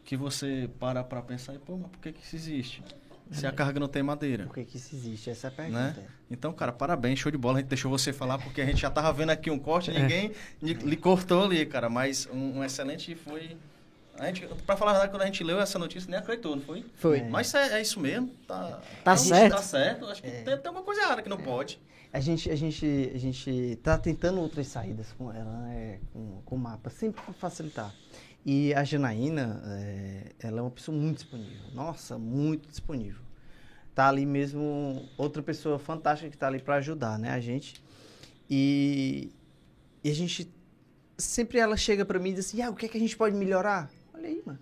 que 0.04 0.18
você 0.18 0.70
para 0.80 1.04
pra 1.04 1.22
pensar 1.22 1.54
e, 1.54 1.60
pô, 1.60 1.78
mas 1.78 1.90
por 1.92 2.00
que 2.00 2.12
que 2.12 2.24
isso 2.24 2.36
existe? 2.36 2.84
Se 3.32 3.46
a 3.46 3.52
carga 3.52 3.78
não 3.80 3.90
tem 3.90 4.02
madeira. 4.02 4.46
Por 4.46 4.54
que 4.56 4.64
que 4.64 4.78
isso 4.78 4.96
existe? 4.96 5.30
Essa 5.30 5.48
é 5.48 5.50
a 5.50 5.52
pergunta. 5.52 5.80
Né? 6.02 6.08
Então, 6.32 6.54
cara, 6.54 6.72
parabéns, 6.72 7.20
show 7.20 7.30
de 7.32 7.38
bola. 7.38 7.58
A 7.58 7.62
gente 7.62 7.68
deixou 7.70 7.92
você 7.92 8.14
falar 8.14 8.38
porque 8.38 8.62
a 8.62 8.66
gente 8.66 8.80
já 8.82 8.90
tava 8.90 9.12
vendo 9.12 9.32
aqui 9.32 9.50
um 9.52 9.60
corte, 9.60 9.92
ninguém 9.92 10.32
lhe, 10.62 10.74
lhe 10.74 10.96
cortou 10.96 11.44
ali, 11.44 11.66
cara. 11.66 11.90
Mas 11.90 12.26
um, 12.32 12.60
um 12.60 12.64
excelente 12.64 13.16
foi. 13.16 13.58
A 14.20 14.26
gente, 14.28 14.48
pra 14.66 14.76
falar 14.76 14.92
a 14.92 14.94
verdade, 14.96 15.12
quando 15.12 15.22
a 15.24 15.26
gente 15.26 15.44
leu 15.44 15.60
essa 15.60 15.78
notícia, 15.78 16.10
nem 16.10 16.20
acreditou, 16.20 16.56
não 16.56 16.64
foi? 16.64 16.84
Foi. 16.96 17.22
Mas 17.24 17.54
é, 17.54 17.78
é 17.78 17.82
isso 17.82 18.00
mesmo. 18.00 18.30
Tá, 18.48 18.82
Tá 19.04 19.16
certo. 19.18 19.56
Tá 19.56 19.62
certo. 19.62 20.06
Acho 20.06 20.22
que 20.22 20.28
É. 20.28 20.42
tem, 20.44 20.58
tem 20.58 20.72
uma 20.72 20.82
coisa 20.84 21.02
errada 21.02 21.22
que 21.22 21.30
não 21.30 21.38
pode. 21.38 21.80
A 22.12 22.20
gente, 22.20 22.50
a 22.50 22.56
gente, 22.56 23.12
a 23.14 23.18
gente 23.20 23.78
tá 23.84 23.98
tentando 23.98 24.40
outras 24.40 24.68
saídas 24.68 25.08
com 25.18 25.32
ela, 25.32 25.52
né? 25.68 26.00
Com, 26.14 26.42
com 26.46 26.56
o 26.56 26.60
mapa, 26.60 26.90
sempre 26.90 27.22
para 27.22 27.34
facilitar. 27.34 27.94
E 28.46 28.74
a 28.74 28.84
Janaína, 28.84 29.62
é, 29.68 30.32
ela 30.40 30.60
é 30.60 30.62
uma 30.62 30.72
pessoa 30.72 30.98
muito 30.98 31.18
disponível. 31.18 31.70
Nossa, 31.74 32.18
muito 32.18 32.68
disponível. 32.70 33.22
Tá 33.94 34.08
ali 34.08 34.26
mesmo 34.26 35.08
outra 35.18 35.44
pessoa 35.44 35.78
fantástica 35.78 36.30
que 36.30 36.38
tá 36.38 36.48
ali 36.48 36.60
para 36.60 36.76
ajudar, 36.76 37.20
né? 37.20 37.32
A 37.32 37.40
gente. 37.40 37.84
E, 38.50 39.32
e 40.04 40.10
a 40.10 40.14
gente 40.16 40.50
sempre 41.18 41.60
ela 41.60 41.76
chega 41.76 42.06
para 42.06 42.20
mim 42.20 42.30
e 42.30 42.34
diz 42.36 42.46
assim: 42.48 42.62
ah, 42.62 42.70
o 42.70 42.76
que 42.76 42.86
é 42.86 42.90
que 42.90 42.98
a 42.98 43.02
gente 43.02 43.18
pode 43.18 43.36
melhorar? 43.36 43.92
Olha 44.18 44.28
aí, 44.28 44.42
mano. 44.46 44.60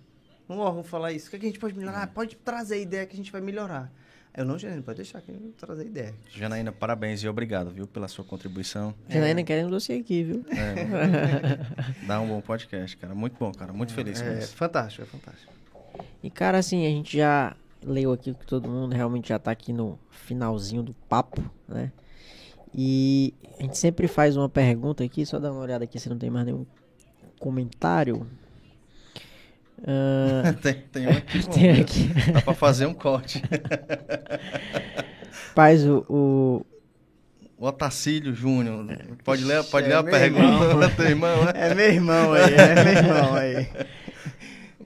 Um 0.48 0.58
órgão 0.58 0.82
falar 0.84 1.12
isso. 1.12 1.26
O 1.26 1.30
que 1.30 1.36
é 1.36 1.38
que 1.40 1.46
a 1.46 1.48
gente 1.48 1.58
pode 1.58 1.76
melhorar? 1.76 2.06
Pode 2.08 2.36
trazer 2.36 2.76
a 2.76 2.78
ideia 2.78 3.06
que 3.06 3.14
a 3.14 3.16
gente 3.16 3.32
vai 3.32 3.40
melhorar. 3.40 3.90
Eu 4.36 4.44
não, 4.44 4.58
Janaína, 4.58 4.82
pode 4.82 4.96
deixar 4.96 5.22
que 5.22 5.30
eu 5.30 5.38
vou 5.38 5.50
trazer 5.52 5.86
ideia. 5.86 6.14
Janaína, 6.30 6.70
parabéns 6.70 7.22
e 7.22 7.28
obrigado, 7.28 7.70
viu, 7.70 7.86
pela 7.86 8.06
sua 8.06 8.22
contribuição. 8.22 8.94
Janaína 9.08 9.42
querendo 9.42 9.70
você 9.70 9.94
aqui, 9.94 10.22
viu? 10.24 10.44
É, 10.50 12.04
dá 12.06 12.20
um 12.20 12.28
bom 12.28 12.40
podcast, 12.42 12.96
cara. 12.98 13.14
Muito 13.14 13.36
bom, 13.38 13.50
cara. 13.50 13.72
Muito 13.72 13.94
feliz 13.94 14.20
com 14.20 14.28
É 14.28 14.38
isso. 14.40 14.54
fantástico, 14.54 15.02
é 15.02 15.06
fantástico. 15.06 15.52
E, 16.22 16.30
cara, 16.30 16.58
assim, 16.58 16.84
a 16.86 16.90
gente 16.90 17.16
já 17.16 17.56
leu 17.82 18.12
aqui 18.12 18.34
que 18.34 18.46
todo 18.46 18.68
mundo 18.68 18.94
realmente 18.94 19.30
já 19.30 19.38
tá 19.38 19.50
aqui 19.50 19.72
no 19.72 19.98
finalzinho 20.10 20.82
do 20.82 20.92
papo, 21.08 21.42
né? 21.66 21.90
E 22.74 23.32
a 23.58 23.62
gente 23.62 23.78
sempre 23.78 24.06
faz 24.06 24.36
uma 24.36 24.50
pergunta 24.50 25.02
aqui, 25.02 25.24
só 25.24 25.38
dá 25.38 25.50
uma 25.50 25.62
olhada 25.62 25.84
aqui 25.84 25.98
se 25.98 26.10
não 26.10 26.18
tem 26.18 26.28
mais 26.28 26.44
nenhum 26.44 26.66
comentário. 27.40 28.26
Ah, 29.84 30.52
tem, 30.62 30.74
tem 30.92 31.06
um 31.06 31.10
aqui. 31.10 31.38
bom, 31.40 31.50
tem 31.52 31.80
aqui. 31.80 32.10
Dá 32.32 32.40
pra 32.42 32.54
fazer 32.54 32.86
um 32.86 32.94
corte. 32.94 33.42
Faz 35.54 35.84
o, 35.86 36.04
o- 36.08 36.66
O 37.58 37.66
Otacílio 37.66 38.34
Júnior. 38.34 38.86
Pode 39.24 39.44
ler, 39.44 39.62
pode 39.64 39.86
É 39.86 39.88
ler 39.90 39.96
a 39.96 40.02
pergunta. 40.04 40.88
Teu 40.96 41.06
irmão, 41.06 41.44
né? 41.44 41.52
É 41.54 41.74
meu 41.74 41.86
irmão 41.88 42.32
aí, 42.32 42.54
é 42.54 42.84
meu 42.84 42.92
irmão 42.92 43.34
aí. 43.34 43.68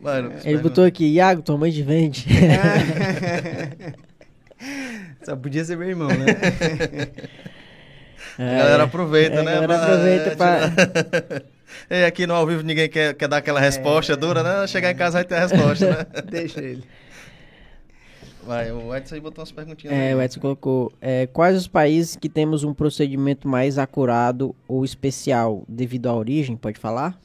Mano, 0.00 0.32
Ele 0.44 0.58
botou 0.58 0.84
aqui, 0.84 1.04
Iago, 1.14 1.42
tua 1.42 1.58
mãe 1.58 1.70
te 1.70 1.82
vende. 1.82 2.26
Só 5.22 5.36
podia 5.36 5.64
ser 5.64 5.76
meu 5.76 5.88
irmão, 5.88 6.08
né? 6.08 6.26
A 8.38 8.42
galera 8.58 8.82
aproveita, 8.84 9.36
É, 9.36 9.40
a 9.40 9.42
né? 9.42 9.52
galera 9.52 9.66
pra- 9.66 9.82
aproveita 9.84 10.36
pra- 10.36 11.42
É, 11.88 12.06
aqui 12.06 12.26
no 12.26 12.34
ao 12.34 12.46
vivo 12.46 12.62
ninguém 12.62 12.88
quer, 12.88 13.14
quer 13.14 13.28
dar 13.28 13.38
aquela 13.38 13.60
resposta 13.60 14.16
dura, 14.16 14.42
né? 14.42 14.66
Chegar 14.66 14.90
em 14.90 14.96
casa 14.96 15.18
vai 15.18 15.24
ter 15.24 15.34
a 15.34 15.46
resposta, 15.46 15.90
né? 15.90 16.06
Deixa 16.30 16.60
ele. 16.60 16.84
Vai, 18.42 18.72
o 18.72 18.94
Edson 18.94 19.16
aí 19.16 19.20
botou 19.20 19.42
umas 19.42 19.52
perguntinhas. 19.52 19.94
É, 19.94 20.08
aí. 20.08 20.14
o 20.14 20.22
Edson 20.22 20.40
colocou. 20.40 20.92
é, 21.00 21.26
quais 21.26 21.56
os 21.56 21.68
países 21.68 22.16
que 22.16 22.28
temos 22.28 22.64
um 22.64 22.72
procedimento 22.72 23.46
mais 23.46 23.78
acurado 23.78 24.54
ou 24.66 24.84
especial 24.84 25.64
devido 25.68 26.08
à 26.08 26.14
origem? 26.14 26.56
Pode 26.56 26.78
falar? 26.78 27.20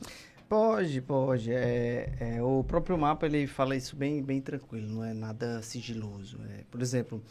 Pode, 0.48 1.02
pode. 1.02 1.52
É, 1.52 2.10
é, 2.20 2.42
o 2.42 2.64
próprio 2.64 2.98
mapa 2.98 3.26
ele 3.26 3.48
fala 3.48 3.76
isso 3.76 3.96
bem, 3.96 4.22
bem 4.22 4.42
tranquilo, 4.42 4.88
não 4.88 5.04
é 5.04 5.14
nada 5.14 5.62
sigiloso. 5.62 6.38
É, 6.50 6.64
por 6.70 6.82
exemplo, 6.82 7.22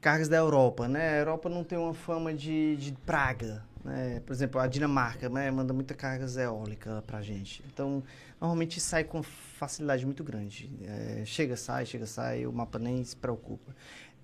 cargas 0.00 0.28
da 0.28 0.38
Europa, 0.38 0.88
né? 0.88 1.10
A 1.10 1.18
Europa 1.18 1.48
não 1.48 1.62
tem 1.62 1.78
uma 1.78 1.92
fama 1.92 2.32
de, 2.32 2.76
de 2.76 2.92
praga. 3.04 3.62
Né? 3.84 4.20
Por 4.24 4.32
exemplo, 4.32 4.60
a 4.60 4.66
Dinamarca 4.66 5.28
né? 5.28 5.50
manda 5.50 5.72
muita 5.72 5.94
cargas 5.94 6.36
eólica 6.36 7.02
pra 7.06 7.20
gente. 7.22 7.64
Então, 7.72 8.02
normalmente 8.40 8.80
sai 8.80 9.04
com 9.04 9.22
facilidade 9.22 10.04
muito 10.06 10.22
grande. 10.22 10.70
É, 10.84 11.22
chega, 11.24 11.56
sai, 11.56 11.84
chega, 11.86 12.06
sai, 12.06 12.46
o 12.46 12.52
mapa 12.52 12.78
nem 12.78 13.02
se 13.02 13.16
preocupa. 13.16 13.74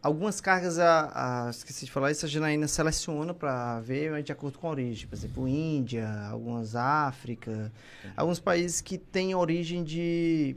algumas 0.00 0.40
cargas, 0.40 0.78
a, 0.78 1.46
a, 1.46 1.50
esqueci 1.50 1.84
de 1.86 1.90
falar 1.90 2.12
isso, 2.12 2.24
a 2.24 2.28
Janaína 2.28 2.68
seleciona 2.68 3.34
para 3.34 3.80
ver 3.80 4.22
de 4.22 4.30
acordo 4.30 4.58
com 4.58 4.68
a 4.68 4.70
origem. 4.70 5.08
Por 5.08 5.16
exemplo, 5.16 5.48
Índia, 5.48 6.08
algumas 6.30 6.76
África, 6.76 7.72
alguns 8.16 8.38
países 8.38 8.80
que 8.80 8.96
têm 8.96 9.34
origem 9.34 9.82
de... 9.82 10.54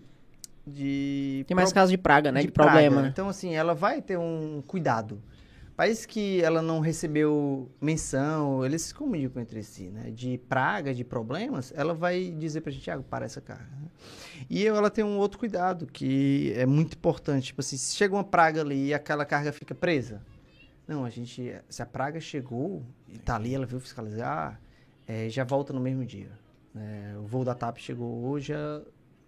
de 0.66 1.44
Tem 1.48 1.56
mais 1.56 1.70
pro- 1.70 1.76
casos 1.76 1.90
de 1.92 1.98
praga, 1.98 2.32
né? 2.32 2.42
De, 2.42 2.52
praga. 2.52 2.72
problema, 2.72 3.02
né? 3.02 3.10
Então, 3.12 3.28
assim, 3.28 3.56
ela 3.56 3.74
vai 3.74 4.00
ter 4.02 4.18
um 4.18 4.62
cuidado. 4.68 5.20
País 5.82 6.06
que 6.06 6.40
ela 6.44 6.62
não 6.62 6.80
recebeu 6.80 7.68
menção, 7.82 8.64
eles 8.64 8.84
se 8.84 8.94
comunicam 8.94 9.42
entre 9.42 9.64
si, 9.64 9.90
né? 9.90 10.12
De 10.12 10.38
praga, 10.38 10.94
de 10.94 11.04
problemas, 11.04 11.74
ela 11.76 11.92
vai 11.92 12.30
dizer 12.38 12.62
pra 12.62 12.72
gente, 12.72 12.84
Thiago, 12.84 13.02
para 13.02 13.26
essa 13.26 13.42
carga. 13.42 13.66
né? 13.66 13.88
E 14.48 14.64
ela 14.68 14.92
tem 14.92 15.04
um 15.04 15.18
outro 15.18 15.40
cuidado, 15.40 15.88
que 15.88 16.54
é 16.56 16.68
muito 16.68 16.94
importante. 16.96 17.46
Tipo 17.48 17.62
assim, 17.62 17.78
se 17.78 17.96
chega 17.96 18.14
uma 18.14 18.24
praga 18.24 18.62
ali 18.62 18.90
e 18.90 18.94
aquela 18.94 19.26
carga 19.26 19.52
fica 19.52 19.74
presa. 19.74 20.22
Não, 20.88 21.04
a 21.04 21.10
gente, 21.10 21.52
se 21.68 21.82
a 21.82 21.86
praga 21.88 22.20
chegou 22.20 22.84
e 23.10 23.18
tá 23.18 23.36
ali, 23.36 23.56
ela 23.56 23.66
veio 23.66 23.80
fiscalizar, 23.82 24.62
eh, 25.08 25.30
já 25.30 25.44
volta 25.44 25.74
no 25.74 25.80
mesmo 25.80 26.06
dia. 26.06 26.30
né? 26.76 27.16
o 27.18 27.24
voo 27.26 27.44
da 27.44 27.56
TAP 27.56 27.80
chegou 27.80 28.24
hoje, 28.26 28.50
já- 28.54 28.82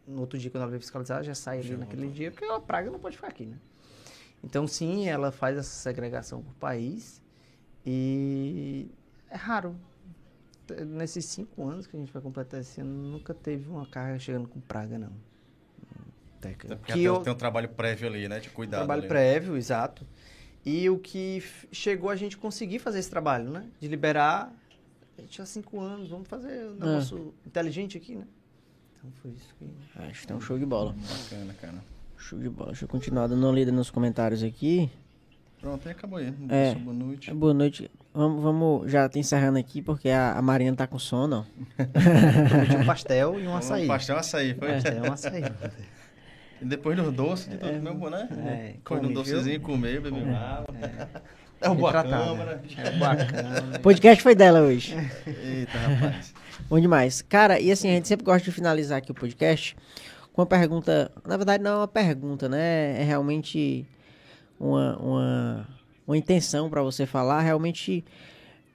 no 0.08 0.22
outro 0.22 0.38
dia, 0.38 0.52
quando 0.52 0.62
ela 0.62 0.70
veio 0.70 0.80
fiscalizar, 0.82 1.24
já 1.24 1.34
sai 1.34 1.58
ali 1.62 1.76
naquele 1.78 2.08
dia, 2.10 2.30
porque 2.30 2.46
a 2.46 2.60
praga 2.60 2.92
não 2.92 3.00
pode 3.00 3.16
ficar 3.16 3.30
aqui, 3.30 3.48
né? 3.48 3.58
Então, 4.44 4.68
sim, 4.68 5.08
ela 5.08 5.32
faz 5.32 5.58
essa 5.58 5.70
segregação 5.70 6.42
por 6.44 6.54
país 6.56 7.22
e 7.86 8.88
é 9.30 9.36
raro. 9.36 9.76
Nesses 10.88 11.26
cinco 11.26 11.68
anos 11.68 11.86
que 11.88 11.96
a 11.96 12.00
gente 12.00 12.12
vai 12.12 12.22
completar 12.22 12.60
esse 12.62 12.80
ano, 12.82 12.92
nunca 12.92 13.34
teve 13.34 13.70
uma 13.70 13.86
carga 13.86 14.18
chegando 14.20 14.48
com 14.48 14.60
praga, 14.62 14.98
não. 14.98 15.12
Teca. 16.40 16.68
Até 16.68 16.76
porque 16.76 16.92
Que 16.94 16.98
tem, 17.00 17.08
eu- 17.08 17.18
tem 17.22 17.34
um 17.34 17.36
trabalho 17.38 17.70
prévio 17.70 18.08
ali, 18.08 18.28
né? 18.28 18.40
De 18.40 18.50
cuidado. 18.50 18.80
trabalho 18.82 19.00
ali, 19.02 19.08
né? 19.08 19.08
prévio, 19.10 19.58
exato. 19.58 20.06
E 20.66 20.90
o 20.90 20.98
que 20.98 21.42
chegou 21.72 22.10
a 22.10 22.16
gente 22.16 22.38
conseguir 22.38 22.80
fazer 22.80 23.00
esse 23.00 23.10
trabalho, 23.10 23.50
né? 23.50 23.70
De 23.80 23.88
liberar. 23.88 24.54
A 25.18 25.22
gente 25.22 25.42
há 25.42 25.46
cinco 25.46 25.80
anos, 25.80 26.10
vamos 26.10 26.28
fazer 26.28 26.66
um 26.66 26.76
negócio 26.76 27.34
inteligente 27.46 27.98
aqui, 27.98 28.16
né? 28.16 28.26
Então 28.98 29.12
foi 29.22 29.32
isso 29.32 29.54
que. 29.60 29.70
Acho 30.00 30.22
que 30.22 30.28
tá 30.28 30.36
um 30.36 30.42
show 30.42 30.58
de 30.58 30.66
bola. 30.66 30.94
Bacana, 30.94 31.54
cara. 31.56 31.93
Show 32.24 32.40
de 32.40 32.48
bola. 32.50 32.70
Deixa 32.70 32.86
eu 32.86 32.90
continuar 32.90 33.28
dando 33.28 33.46
uma 33.46 33.54
lida 33.54 33.70
nos 33.70 33.92
comentários 33.92 34.42
aqui. 34.44 34.90
Pronto, 35.60 35.86
aí 35.86 35.92
acabou 35.92 36.20
aí. 36.20 36.34
É. 36.48 36.74
Boa 36.74 36.96
noite. 36.96 37.34
Boa 37.34 37.54
noite. 37.54 37.92
Vamos, 38.14 38.42
vamos 38.42 38.90
já 38.90 39.10
tá 39.10 39.20
encerrando 39.20 39.60
aqui, 39.60 39.82
porque 39.82 40.08
a, 40.08 40.32
a 40.32 40.42
Marina 40.42 40.74
tá 40.74 40.88
com 40.88 40.98
sono. 40.98 41.46
Prometi 41.76 42.78
um 42.78 42.86
pastel 42.86 43.38
e 43.38 43.46
um 43.46 43.52
Um 43.52 43.58
açaí. 43.58 43.88
pastel 43.88 44.18
açaí, 44.18 44.54
foi? 44.54 44.72
Pastel 44.72 45.04
e 45.04 45.10
um 45.10 45.12
açaí. 45.12 45.44
E 46.62 46.66
depois 46.66 46.96
dos 46.96 47.12
doces, 47.12 47.50
de 47.50 47.58
tudo 47.58 47.82
meu 47.82 48.10
né? 48.10 48.30
É, 48.90 48.96
um 48.96 49.12
docezinho, 49.12 49.60
comer, 49.60 50.00
beber 50.00 50.34
água. 50.34 50.74
É 51.60 51.70
o 51.70 51.76
boa 51.76 51.92
câmara. 51.92 52.64
É 52.78 52.92
bacana. 52.92 53.76
O 53.76 53.80
podcast 53.84 54.24
foi 54.24 54.34
dela 54.34 54.62
hoje. 54.62 54.96
Eita, 55.28 55.78
rapaz. 55.78 56.34
Bom 56.70 56.80
demais. 56.80 57.22
Cara, 57.22 57.60
e 57.60 57.70
assim, 57.70 57.90
a 57.90 57.94
gente 57.94 58.08
sempre 58.08 58.24
gosta 58.26 58.46
de 58.46 58.52
finalizar 58.52 59.00
aqui 59.00 59.12
o 59.12 59.14
podcast 59.14 59.76
com 60.34 60.42
uma 60.42 60.48
pergunta. 60.48 61.12
Na 61.26 61.38
verdade, 61.38 61.64
não 61.64 61.72
é 61.72 61.78
uma 61.78 61.88
pergunta, 61.88 62.50
né? 62.50 63.00
É 63.00 63.04
realmente 63.04 63.86
uma, 64.60 64.98
uma, 64.98 65.68
uma 66.06 66.18
intenção 66.18 66.70
para 66.70 66.82
você 66.82 67.06
falar. 67.06 67.42
Realmente 67.42 68.04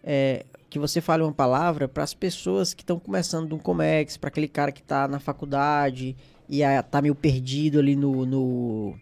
é, 0.03 0.47
que 0.71 0.79
você 0.79 1.01
fale 1.01 1.23
uma 1.23 1.33
palavra 1.33 1.89
para 1.89 2.05
as 2.05 2.15
pessoas 2.15 2.73
que 2.73 2.83
estão 2.83 2.99
começando 2.99 3.51
no 3.51 3.59
Comex, 3.59 4.17
para 4.17 4.29
aquele 4.29 4.49
cara 4.49 4.71
que 4.71 4.81
está 4.81 5.09
na 5.09 5.19
faculdade 5.19 6.17
e 6.49 6.63
ah, 6.63 6.83
tá 6.83 7.03
meio 7.03 7.15
perdido 7.15 7.79
ali 7.79 7.95
no, 7.97 8.25
no, 8.25 8.95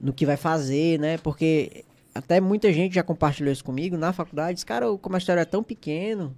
no 0.00 0.12
que 0.12 0.24
vai 0.24 0.36
fazer, 0.36 0.98
né? 0.98 1.18
Porque 1.18 1.84
até 2.14 2.40
muita 2.40 2.72
gente 2.72 2.94
já 2.94 3.02
compartilhou 3.02 3.52
isso 3.52 3.64
comigo 3.64 3.96
na 3.96 4.12
faculdade. 4.12 4.54
Diz, 4.54 4.64
cara, 4.64 4.90
o 4.90 4.98
comércio 4.98 5.32
é 5.32 5.44
tão 5.44 5.62
pequeno. 5.62 6.34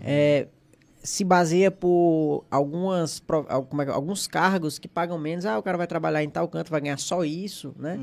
É, 0.00 0.46
se 1.06 1.22
baseia 1.22 1.70
por 1.70 2.44
algumas, 2.50 3.22
como 3.68 3.82
é 3.82 3.88
alguns 3.90 4.26
cargos 4.26 4.78
que 4.78 4.88
pagam 4.88 5.18
menos. 5.18 5.44
Ah, 5.44 5.58
o 5.58 5.62
cara 5.62 5.76
vai 5.76 5.86
trabalhar 5.86 6.24
em 6.24 6.30
tal 6.30 6.48
canto, 6.48 6.70
vai 6.70 6.80
ganhar 6.80 6.98
só 6.98 7.22
isso, 7.24 7.74
né? 7.78 8.00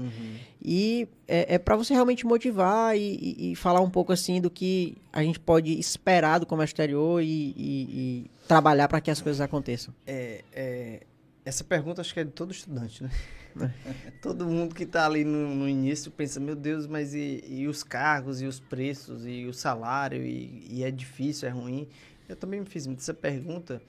E 0.64 1.08
é, 1.28 1.56
é 1.56 1.58
para 1.58 1.76
você 1.76 1.96
realmente 1.96 2.26
motivar 2.28 2.96
e, 2.96 3.00
e- 3.02 3.52
e 3.52 3.56
falar 3.56 3.82
um 3.82 3.90
pouco 3.90 4.14
assim 4.14 4.40
do 4.40 4.52
que 4.52 4.96
a 5.12 5.24
gente 5.24 5.40
pode 5.40 5.78
esperar 5.80 6.40
do 6.40 6.46
comércio 6.46 6.74
exterior 6.74 7.24
e, 7.24 7.54
e- 7.58 8.32
trabalhar 8.48 8.88
para 8.88 9.02
que 9.02 9.10
as 9.10 9.20
coisas 9.20 9.42
aconteçam. 9.42 9.92
É, 10.06 10.44
é, 10.54 11.00
essa 11.44 11.64
pergunta 11.64 12.02
acho 12.02 12.14
que 12.14 12.20
é 12.20 12.24
de 12.24 12.32
todo 12.32 12.52
estudante, 12.52 13.04
né? 13.04 13.10
todo 14.22 14.46
mundo 14.46 14.74
que 14.76 14.84
está 14.84 15.06
ali 15.06 15.26
no, 15.26 15.56
no 15.56 15.68
início 15.68 16.10
pensa, 16.12 16.40
meu 16.40 16.56
Deus, 16.56 16.88
mas 16.88 17.14
e, 17.14 17.66
os 17.68 17.84
cargos, 17.84 18.42
e 18.42 18.46
os 18.46 18.60
preços, 18.60 19.26
e 19.26 19.46
o 19.46 19.54
salário, 19.54 20.24
e, 20.24 20.66
e 20.70 20.84
é 20.84 20.92
difícil, 20.92 21.48
é 21.50 21.52
ruim. 21.52 21.88
Eu 22.32 22.36
também 22.38 22.60
me 22.62 22.66
fiz 22.66 22.88
muito 22.88 23.00
essa 23.00 23.14
pergunta. 23.14 23.82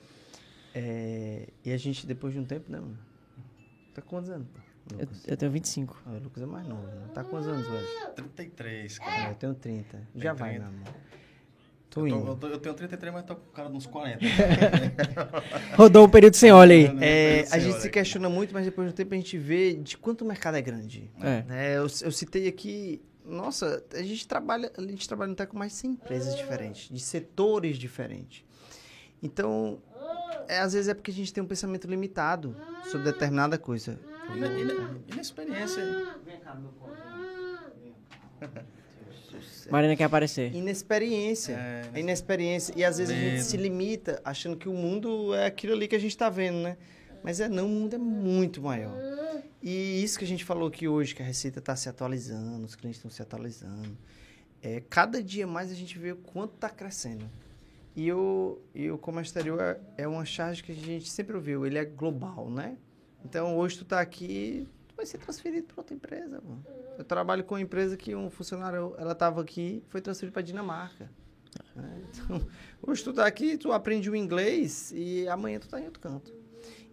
é, 0.75 1.49
e 1.65 1.73
a 1.73 1.77
gente, 1.77 2.07
depois 2.07 2.33
de 2.35 2.41
um 2.41 2.45
tempo, 2.45 2.71
né, 2.71 2.81
mano? 2.81 2.99
Tá 3.95 4.03
com 4.03 4.09
quantos 4.09 4.31
anos? 4.31 4.47
pô, 4.49 4.61
Eu, 4.99 5.07
eu 5.29 5.37
tenho 5.37 5.53
25. 5.53 6.03
Ah, 6.07 6.11
o 6.13 6.19
Lucas 6.19 6.43
é 6.43 6.47
mais 6.47 6.67
novo, 6.67 6.83
né? 6.87 7.09
Tá 7.15 7.23
com 7.23 7.31
quantos 7.31 7.47
anos, 7.49 7.67
velho? 7.69 7.87
33, 8.17 8.97
É, 9.01 9.05
cara. 9.05 9.31
eu 9.31 9.35
tenho 9.37 9.55
30. 9.55 10.09
Já 10.17 10.33
vai, 10.33 10.55
30. 10.57 10.71
meu 10.71 10.81
amor. 10.81 10.95
Tô 11.91 12.07
Eu, 12.07 12.11
tô- 12.11 12.17
indo. 12.21 12.27
eu 12.31 12.37
tô- 12.37 12.47
eu 12.49 12.59
tenho 12.59 12.75
33, 12.75 13.13
mas 13.13 13.25
tô 13.25 13.37
com 13.37 13.49
o 13.49 13.53
cara 13.53 13.69
de 13.69 13.77
uns 13.77 13.87
40. 13.87 14.25
Rodou 15.77 16.07
um 16.07 16.09
período 16.09 16.35
sem 16.35 16.51
óleo 16.51 16.73
aí. 16.73 16.99
É, 17.01 17.47
a 17.51 17.59
gente 17.59 17.81
se 17.81 17.91
questiona 17.91 18.29
muito, 18.29 18.53
mas 18.55 18.65
depois 18.65 18.89
de 18.89 18.93
um 18.93 18.97
tempo 18.97 19.13
a 19.13 19.17
gente 19.17 19.37
vê 19.39 19.75
de 19.75 19.97
quanto 19.99 20.23
o 20.23 20.27
mercado 20.27 20.57
é 20.57 20.63
grande. 20.63 21.11
É. 21.21 21.43
né? 21.43 21.77
eu, 21.77 21.83
eu 21.83 22.11
citei 22.13 22.49
aqui, 22.49 23.03
nossa, 23.25 23.83
a 23.93 24.03
gente 24.03 24.27
trabalha, 24.27 24.73
a 24.77 24.81
gente 24.83 25.07
trabalha 25.09 25.33
até 25.33 25.47
com 25.47 25.57
mais 25.59 25.73
de 25.73 25.79
100 25.79 25.91
empresas 25.93 26.37
diferentes, 26.37 26.89
de 26.89 27.01
setores 27.01 27.77
diferentes. 27.79 28.45
Então, 29.23 29.81
é, 30.49 30.59
às 30.59 30.73
vezes 30.73 30.89
é 30.89 30.95
porque 30.95 31.11
a 31.11 31.15
gente 31.15 31.33
tem 31.33 31.43
um 31.43 31.47
pensamento 31.47 31.87
limitado 31.87 32.57
sobre 32.91 33.11
determinada 33.13 33.57
coisa. 33.59 33.99
E 34.35 34.39
na, 34.41 34.47
e 34.49 34.65
na- 34.65 34.95
e 35.09 35.15
na 35.15 35.23
experiência. 35.23 35.83
Marina 39.71 39.97
quer 39.97 40.05
aparecer. 40.05 40.55
Inexperiência. 40.55 41.55
É, 41.95 41.99
inexperiência. 42.01 42.75
E 42.77 42.85
às 42.85 42.99
vezes 42.99 43.15
a 43.15 43.19
gente 43.19 43.33
Medo. 43.35 43.45
se 43.45 43.57
limita 43.57 44.21
achando 44.25 44.57
que 44.57 44.69
o 44.69 44.73
mundo 44.75 45.35
é 45.35 45.47
aquilo 45.47 45.73
ali 45.73 45.89
que 45.89 45.97
a 45.97 45.99
gente 45.99 46.11
está 46.11 46.29
vendo, 46.29 46.59
né? 46.59 46.77
Mas 47.23 47.41
é 47.41 47.49
não, 47.49 47.67
o 47.67 47.69
mundo 47.69 47.95
é 47.95 47.99
muito 47.99 48.61
maior. 48.61 48.95
E 49.63 50.03
isso 50.03 50.19
que 50.19 50.25
a 50.25 50.29
gente 50.29 50.45
falou 50.45 50.69
aqui 50.69 50.89
hoje, 50.89 51.15
que 51.15 51.23
a 51.23 51.25
Receita 51.25 51.61
está 51.61 51.77
se 51.77 51.89
atualizando, 51.89 52.67
os 52.67 52.75
clientes 52.75 52.99
estão 52.99 53.11
se 53.11 53.23
atualizando. 53.23 53.97
É, 54.61 54.83
cada 54.89 55.23
dia 55.23 55.47
mais 55.47 55.71
a 55.71 55.75
gente 55.75 55.99
vê 55.99 56.13
o 56.13 56.17
quanto 56.17 56.55
está 56.55 56.69
crescendo. 56.69 57.29
E 57.95 58.11
o, 58.13 58.59
e 58.75 58.91
o 58.91 58.99
comércio 58.99 59.31
exterior 59.31 59.61
é, 59.61 59.81
é 59.99 60.09
uma 60.09 60.25
charge 60.25 60.63
que 60.63 60.73
a 60.73 60.75
gente 60.75 61.09
sempre 61.11 61.37
ouviu, 61.37 61.67
ele 61.67 61.79
é 61.79 61.85
global, 61.85 62.51
né? 62.51 62.77
Então 63.25 63.57
hoje 63.57 63.79
tu 63.79 63.85
tá 63.85 64.01
aqui, 64.01 64.67
tu 64.89 64.97
vai 64.97 65.07
ser 65.07 65.19
transferido 65.19 65.67
para 65.67 65.81
outra 65.81 65.95
empresa. 65.95 66.43
Eu 66.99 67.05
trabalho 67.05 67.45
com 67.45 67.55
uma 67.55 67.61
empresa 67.61 67.97
que 67.97 68.15
um 68.15 68.31
funcionário, 68.31 68.95
ela 68.99 69.13
estava 69.13 69.43
aqui, 69.43 69.83
foi 69.89 70.01
transferido 70.01 70.33
para 70.33 70.43
Dinamarca. 70.43 71.11
né? 71.77 72.03
Então, 72.09 72.47
hoje 72.83 73.05
tu 73.05 73.13
tá 73.13 73.27
aqui, 73.27 73.59
tu 73.59 73.73
aprende 73.73 74.11
o 74.11 74.17
inglês 74.17 74.91
e 74.95 75.29
amanhã 75.29 75.61
tu 75.61 75.69
tá 75.69 75.81
em 75.81 75.85
outro 75.85 76.01
canto. 76.01 76.42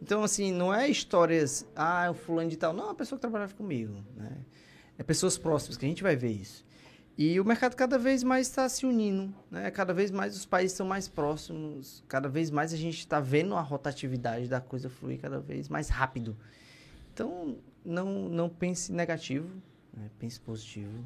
Então, 0.01 0.23
assim, 0.23 0.51
não 0.51 0.73
é 0.73 0.88
histórias, 0.89 1.65
ah, 1.76 2.09
o 2.09 2.13
fulano 2.13 2.49
de 2.49 2.57
tal. 2.57 2.73
Não, 2.73 2.85
é 2.85 2.88
uma 2.88 2.95
pessoa 2.95 3.17
que 3.17 3.21
trabalhava 3.21 3.53
comigo, 3.53 4.03
né? 4.15 4.38
É 4.97 5.03
pessoas 5.03 5.38
próximas, 5.38 5.77
que 5.77 5.85
a 5.85 5.89
gente 5.89 6.03
vai 6.03 6.15
ver 6.15 6.31
isso. 6.31 6.65
E 7.17 7.38
o 7.38 7.43
mercado 7.43 7.76
cada 7.76 7.97
vez 7.97 8.23
mais 8.23 8.47
está 8.47 8.67
se 8.69 8.85
unindo, 8.85 9.34
né? 9.51 9.69
Cada 9.71 9.93
vez 9.93 10.09
mais 10.09 10.35
os 10.38 10.45
países 10.45 10.77
são 10.77 10.88
mais 10.88 11.09
próximos, 11.09 12.01
cada 12.07 12.30
vez 12.30 12.49
mais 12.49 12.73
a 12.73 12.77
gente 12.77 12.99
está 12.99 13.19
vendo 13.19 13.55
a 13.55 13.61
rotatividade 13.61 14.47
da 14.47 14.61
coisa 14.61 14.89
fluir 14.89 15.19
cada 15.19 15.38
vez 15.39 15.67
mais 15.67 15.89
rápido. 15.89 16.38
Então, 17.13 17.57
não, 17.84 18.30
não 18.30 18.47
pense 18.47 18.93
negativo, 18.93 19.49
né? 19.93 20.09
pense 20.17 20.39
positivo. 20.39 21.05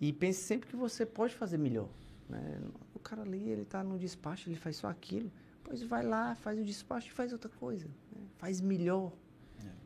E 0.00 0.10
pense 0.10 0.40
sempre 0.42 0.68
que 0.68 0.76
você 0.76 1.04
pode 1.04 1.34
fazer 1.34 1.58
melhor. 1.58 1.88
né? 2.30 2.58
O 2.94 2.98
cara 2.98 3.20
ali, 3.20 3.50
ele 3.50 3.62
está 3.62 3.84
no 3.84 3.98
despacho, 3.98 4.48
ele 4.48 4.56
faz 4.56 4.76
só 4.76 4.88
aquilo. 4.88 5.30
Pois 5.66 5.82
vai 5.82 6.02
lá, 6.04 6.34
faz 6.36 6.58
o 6.58 6.64
despacho 6.64 7.08
e 7.08 7.10
faz 7.10 7.32
outra 7.32 7.50
coisa. 7.50 7.86
né? 8.12 8.22
Faz 8.38 8.60
melhor. 8.60 9.12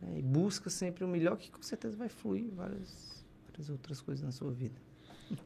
né? 0.03 0.19
E 0.19 0.23
busca 0.23 0.69
sempre 0.71 1.05
o 1.05 1.09
melhor, 1.09 1.37
que 1.37 1.51
com 1.51 1.63
certeza 1.63 1.97
vai 1.97 2.09
fluir 2.09 2.51
várias, 2.55 3.25
várias 3.49 3.71
outras 3.71 4.01
coisas 4.01 4.25
na 4.25 4.31
sua 4.33 4.51
vida. 4.53 4.75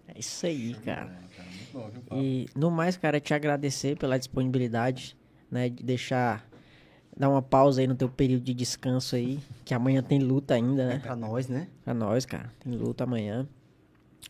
É 0.08 0.18
isso 0.18 0.46
aí, 0.46 0.74
cara. 0.74 1.12
É, 1.12 1.36
cara, 1.36 1.48
muito 1.50 1.72
bom, 1.72 1.90
viu, 1.90 2.02
Paulo? 2.02 2.24
E 2.24 2.48
no 2.56 2.70
mais, 2.70 2.96
cara, 2.96 3.20
te 3.20 3.34
agradecer 3.34 3.98
pela 3.98 4.18
disponibilidade, 4.18 5.16
né? 5.50 5.68
De 5.68 5.82
deixar. 5.84 6.48
Dar 7.16 7.28
uma 7.28 7.42
pausa 7.42 7.80
aí 7.80 7.86
no 7.86 7.94
teu 7.94 8.08
período 8.08 8.42
de 8.42 8.52
descanso 8.54 9.14
aí. 9.14 9.38
Que 9.64 9.72
amanhã 9.72 10.02
tem 10.02 10.18
luta 10.18 10.54
ainda, 10.54 10.84
né? 10.88 10.98
Pra 10.98 11.14
nós, 11.14 11.46
né? 11.48 11.68
Pra 11.84 11.94
nós, 11.94 12.26
cara. 12.26 12.50
Tem 12.58 12.72
luta 12.74 13.04
amanhã. 13.04 13.46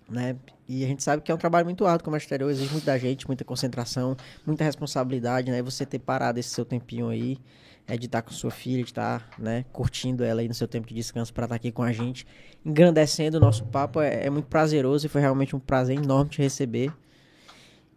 Né? 0.09 0.37
E 0.69 0.85
a 0.85 0.89
gente 0.89 1.03
sabe 1.03 1.23
que 1.23 1.31
é 1.31 1.35
um 1.35 1.39
trabalho 1.39 1.65
muito 1.65 1.87
árduo 1.87 2.05
como 2.05 2.17
exterior, 2.17 2.51
exige 2.51 2.71
muito 2.73 2.85
da 2.85 2.97
gente, 2.99 3.27
muita 3.27 3.45
concentração, 3.45 4.17
muita 4.47 4.65
responsabilidade, 4.65 5.51
né? 5.51 5.63
Você 5.63 5.85
ter 5.85 5.99
parado 5.99 6.39
esse 6.39 6.49
seu 6.49 6.65
tempinho 6.65 7.09
aí, 7.09 7.39
é 7.87 7.97
de 7.97 8.07
estar 8.07 8.23
com 8.23 8.31
sua 8.33 8.51
filha, 8.51 8.83
de 8.83 8.91
estar, 8.91 9.29
né, 9.39 9.65
curtindo 9.73 10.25
ela 10.25 10.41
aí 10.41 10.49
no 10.49 10.55
seu 10.55 10.67
tempo 10.67 10.87
de 10.87 10.95
descanso 10.95 11.33
para 11.35 11.45
estar 11.45 11.57
aqui 11.57 11.71
com 11.71 11.83
a 11.83 11.93
gente, 11.93 12.27
engrandecendo 12.65 13.37
o 13.37 13.41
nosso 13.41 13.67
papo, 13.67 14.01
é, 14.01 14.27
é 14.27 14.31
muito 14.31 14.47
prazeroso 14.47 15.07
e 15.07 15.09
foi 15.09 15.21
realmente 15.21 15.55
um 15.55 15.61
prazer 15.61 15.97
enorme 15.97 16.31
te 16.31 16.41
receber. 16.41 16.93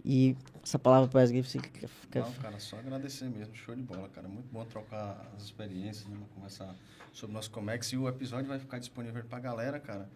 E 0.03 0.35
essa 0.63 0.77
palavra 0.79 1.09
para 1.09 1.19
Wesley 1.19 1.43
fica, 1.43 1.87
fica... 1.87 2.19
Não, 2.21 2.31
cara, 2.33 2.59
só 2.59 2.77
agradecer 2.77 3.25
mesmo. 3.25 3.53
Show 3.55 3.75
de 3.75 3.81
bola, 3.81 4.07
cara. 4.09 4.27
Muito 4.27 4.47
bom 4.51 4.63
trocar 4.63 5.29
as 5.35 5.43
experiências, 5.43 6.07
né? 6.07 6.17
conversar 6.33 6.73
sobre 7.11 7.31
o 7.31 7.35
nosso 7.35 7.51
Comex. 7.51 7.91
E 7.91 7.97
o 7.97 8.07
episódio 8.07 8.47
vai 8.47 8.57
ficar 8.57 8.79
disponível 8.79 9.21
pra 9.25 9.39
galera, 9.39 9.79
cara, 9.79 10.09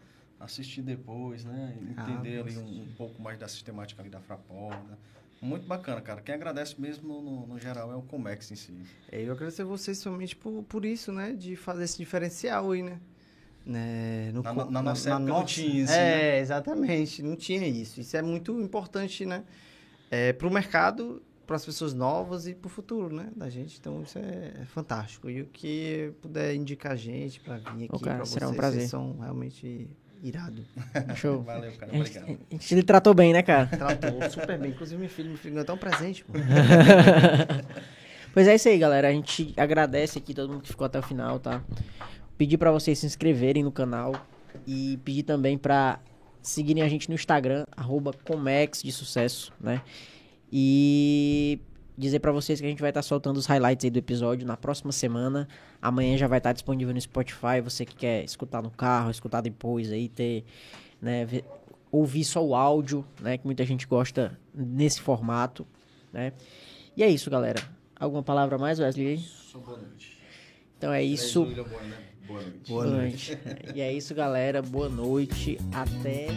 assistir 0.44 0.82
depois, 0.82 1.44
né? 1.46 1.76
Entender 1.82 2.38
Ah, 2.38 2.42
ali 2.42 2.58
um, 2.58 2.82
um 2.84 2.88
pouco 2.98 3.22
mais 3.22 3.38
da 3.38 3.48
sistemática 3.48 4.02
ali 4.02 4.10
da 4.10 4.20
Frapol, 4.20 4.70
né? 4.70 4.98
Muito 5.42 5.66
bacana, 5.66 6.00
cara. 6.02 6.22
Quem 6.22 6.36
agradece 6.36 6.80
mesmo 6.80 7.20
no, 7.22 7.48
no 7.48 7.60
geral 7.60 7.92
é 7.92 7.96
o 7.96 8.02
Comex 8.04 8.52
em 8.52 8.56
si. 8.56 8.74
É, 9.12 9.22
eu 9.24 9.32
agradecer 9.34 9.64
vocês 9.64 9.98
somente 9.98 10.36
por, 10.36 10.64
por 10.64 10.86
isso, 10.86 11.12
né? 11.12 11.34
De 11.34 11.56
fazer 11.56 11.84
esse 11.86 11.98
diferencial 11.98 12.72
aí, 12.72 12.84
né? 12.84 13.00
Né, 13.66 14.32
no 14.34 14.42
Na- 14.42 14.54
co- 14.56 14.72
na 14.72 14.82
nossa 14.82 15.10
época 15.10 15.26
não 15.26 15.46
tinha 15.46 15.84
isso, 15.84 15.94
É, 15.94 15.98
né? 16.34 16.40
exatamente. 16.40 17.22
Não 17.24 17.36
tinha 17.36 17.68
isso. 17.68 18.00
Isso 18.02 18.18
é 18.18 18.22
muito 18.22 18.60
importante, 18.60 19.26
né? 19.26 19.44
É, 20.10 20.34
para 20.34 20.48
o 20.48 20.52
mercado, 20.52 21.22
para 21.46 21.56
as 21.56 21.66
pessoas 21.66 21.94
novas 21.94 22.48
e 22.48 22.56
para 22.56 22.68
o 22.68 22.70
futuro, 22.70 23.16
né? 23.16 23.30
Da 23.36 23.50
gente. 23.50 23.78
Então, 23.80 24.02
isso 24.02 24.18
é 24.18 24.66
fantástico. 24.66 25.30
E 25.30 25.42
o 25.42 25.46
que 25.48 26.12
puder 26.22 26.56
indicar 26.56 26.94
a 26.94 26.96
gente 26.96 27.40
para 27.40 27.58
vir 27.58 27.86
aqui 27.86 28.00
para 28.00 28.26
será 28.26 28.46
vocês, 28.48 28.52
um 28.52 28.56
prazer. 28.56 28.80
vocês 28.82 28.90
são 28.92 29.18
realmente 29.20 29.88
irado. 30.22 30.64
Show. 31.16 31.42
Valeu, 31.44 31.72
cara. 31.74 31.92
A 31.92 31.96
gente, 31.96 32.18
Obrigado. 32.18 32.40
a 32.50 32.54
gente 32.54 32.76
lhe 32.76 32.84
tratou 32.84 33.14
bem, 33.14 33.34
né, 33.34 33.42
cara? 33.42 33.66
Tratou 33.66 34.30
super 34.30 34.58
bem. 34.58 34.72
Inclusive, 34.72 35.00
meu 35.00 35.10
filho 35.10 35.32
me 35.32 35.38
ganhou 35.38 35.62
até 35.62 35.74
um 35.74 35.78
presente, 35.78 36.24
pô. 36.24 36.34
Pois 38.34 38.48
é 38.48 38.56
isso 38.56 38.70
aí, 38.70 38.78
galera. 38.78 39.10
A 39.10 39.12
gente 39.12 39.54
agradece 39.58 40.18
aqui 40.18 40.34
todo 40.34 40.50
mundo 40.52 40.62
que 40.62 40.70
ficou 40.70 40.86
até 40.86 40.98
o 40.98 41.04
final, 41.04 41.38
tá? 41.38 41.62
Pedir 42.38 42.58
pra 42.58 42.72
vocês 42.72 42.98
se 42.98 43.06
inscreverem 43.06 43.62
no 43.62 43.72
canal 43.72 44.14
e 44.66 44.98
pedir 45.04 45.24
também 45.24 45.58
pra 45.58 46.00
seguirem 46.42 46.82
a 46.82 46.88
gente 46.88 47.10
no 47.10 47.16
Instagram, 47.16 47.66
arroba 47.76 48.14
Comex 48.26 48.82
de 48.84 48.92
Sucesso, 48.92 49.52
né? 49.60 49.82
E 50.52 51.60
dizer 52.02 52.20
pra 52.20 52.32
vocês 52.32 52.60
que 52.60 52.66
a 52.66 52.70
gente 52.70 52.82
vai 52.82 52.90
estar 52.90 53.02
soltando 53.02 53.38
os 53.38 53.46
highlights 53.46 53.86
aí 53.86 53.90
do 53.92 54.00
episódio 54.00 54.46
na 54.46 54.58
próxima 54.58 54.92
semana. 54.92 55.48
Amanhã 55.82 56.18
já 56.18 56.28
vai 56.28 56.40
estar 56.40 56.52
disponível 56.52 56.94
no 56.94 57.00
Spotify. 57.00 57.62
Você 57.64 57.86
que 57.86 57.96
quer 57.96 58.24
escutar 58.24 58.62
no 58.62 58.70
carro, 58.72 59.10
escutar 59.12 59.42
depois 59.42 59.92
aí, 59.92 60.10
ter, 60.10 60.44
né, 61.02 61.24
ver- 61.26 61.46
ouvir 61.92 62.24
só 62.24 62.44
o 62.46 62.56
áudio, 62.56 63.06
né? 63.20 63.38
Que 63.38 63.46
muita 63.46 63.66
gente 63.66 63.86
gosta 63.88 64.38
nesse 64.54 65.00
formato, 65.00 65.66
né? 66.12 66.34
E 66.98 67.04
é 67.04 67.08
isso, 67.08 67.30
galera. 67.30 67.62
Alguma 67.98 68.24
palavra 68.24 68.58
mais, 68.58 68.80
Wesley? 68.80 69.18
Só 69.20 69.60
boa 69.60 69.78
noite. 69.78 70.18
Então 70.78 70.92
é 70.92 71.04
isso. 71.04 71.44
William, 71.44 71.64
boa, 71.64 71.82
né? 71.84 71.98
Boa 72.28 72.42
noite. 72.42 72.70
Boa 72.72 72.86
noite. 72.86 73.38
E 73.76 73.82
é 73.82 73.94
isso, 73.94 74.16
galera. 74.16 74.62
Boa 74.62 74.90
noite. 74.90 75.58
Até 75.74 76.28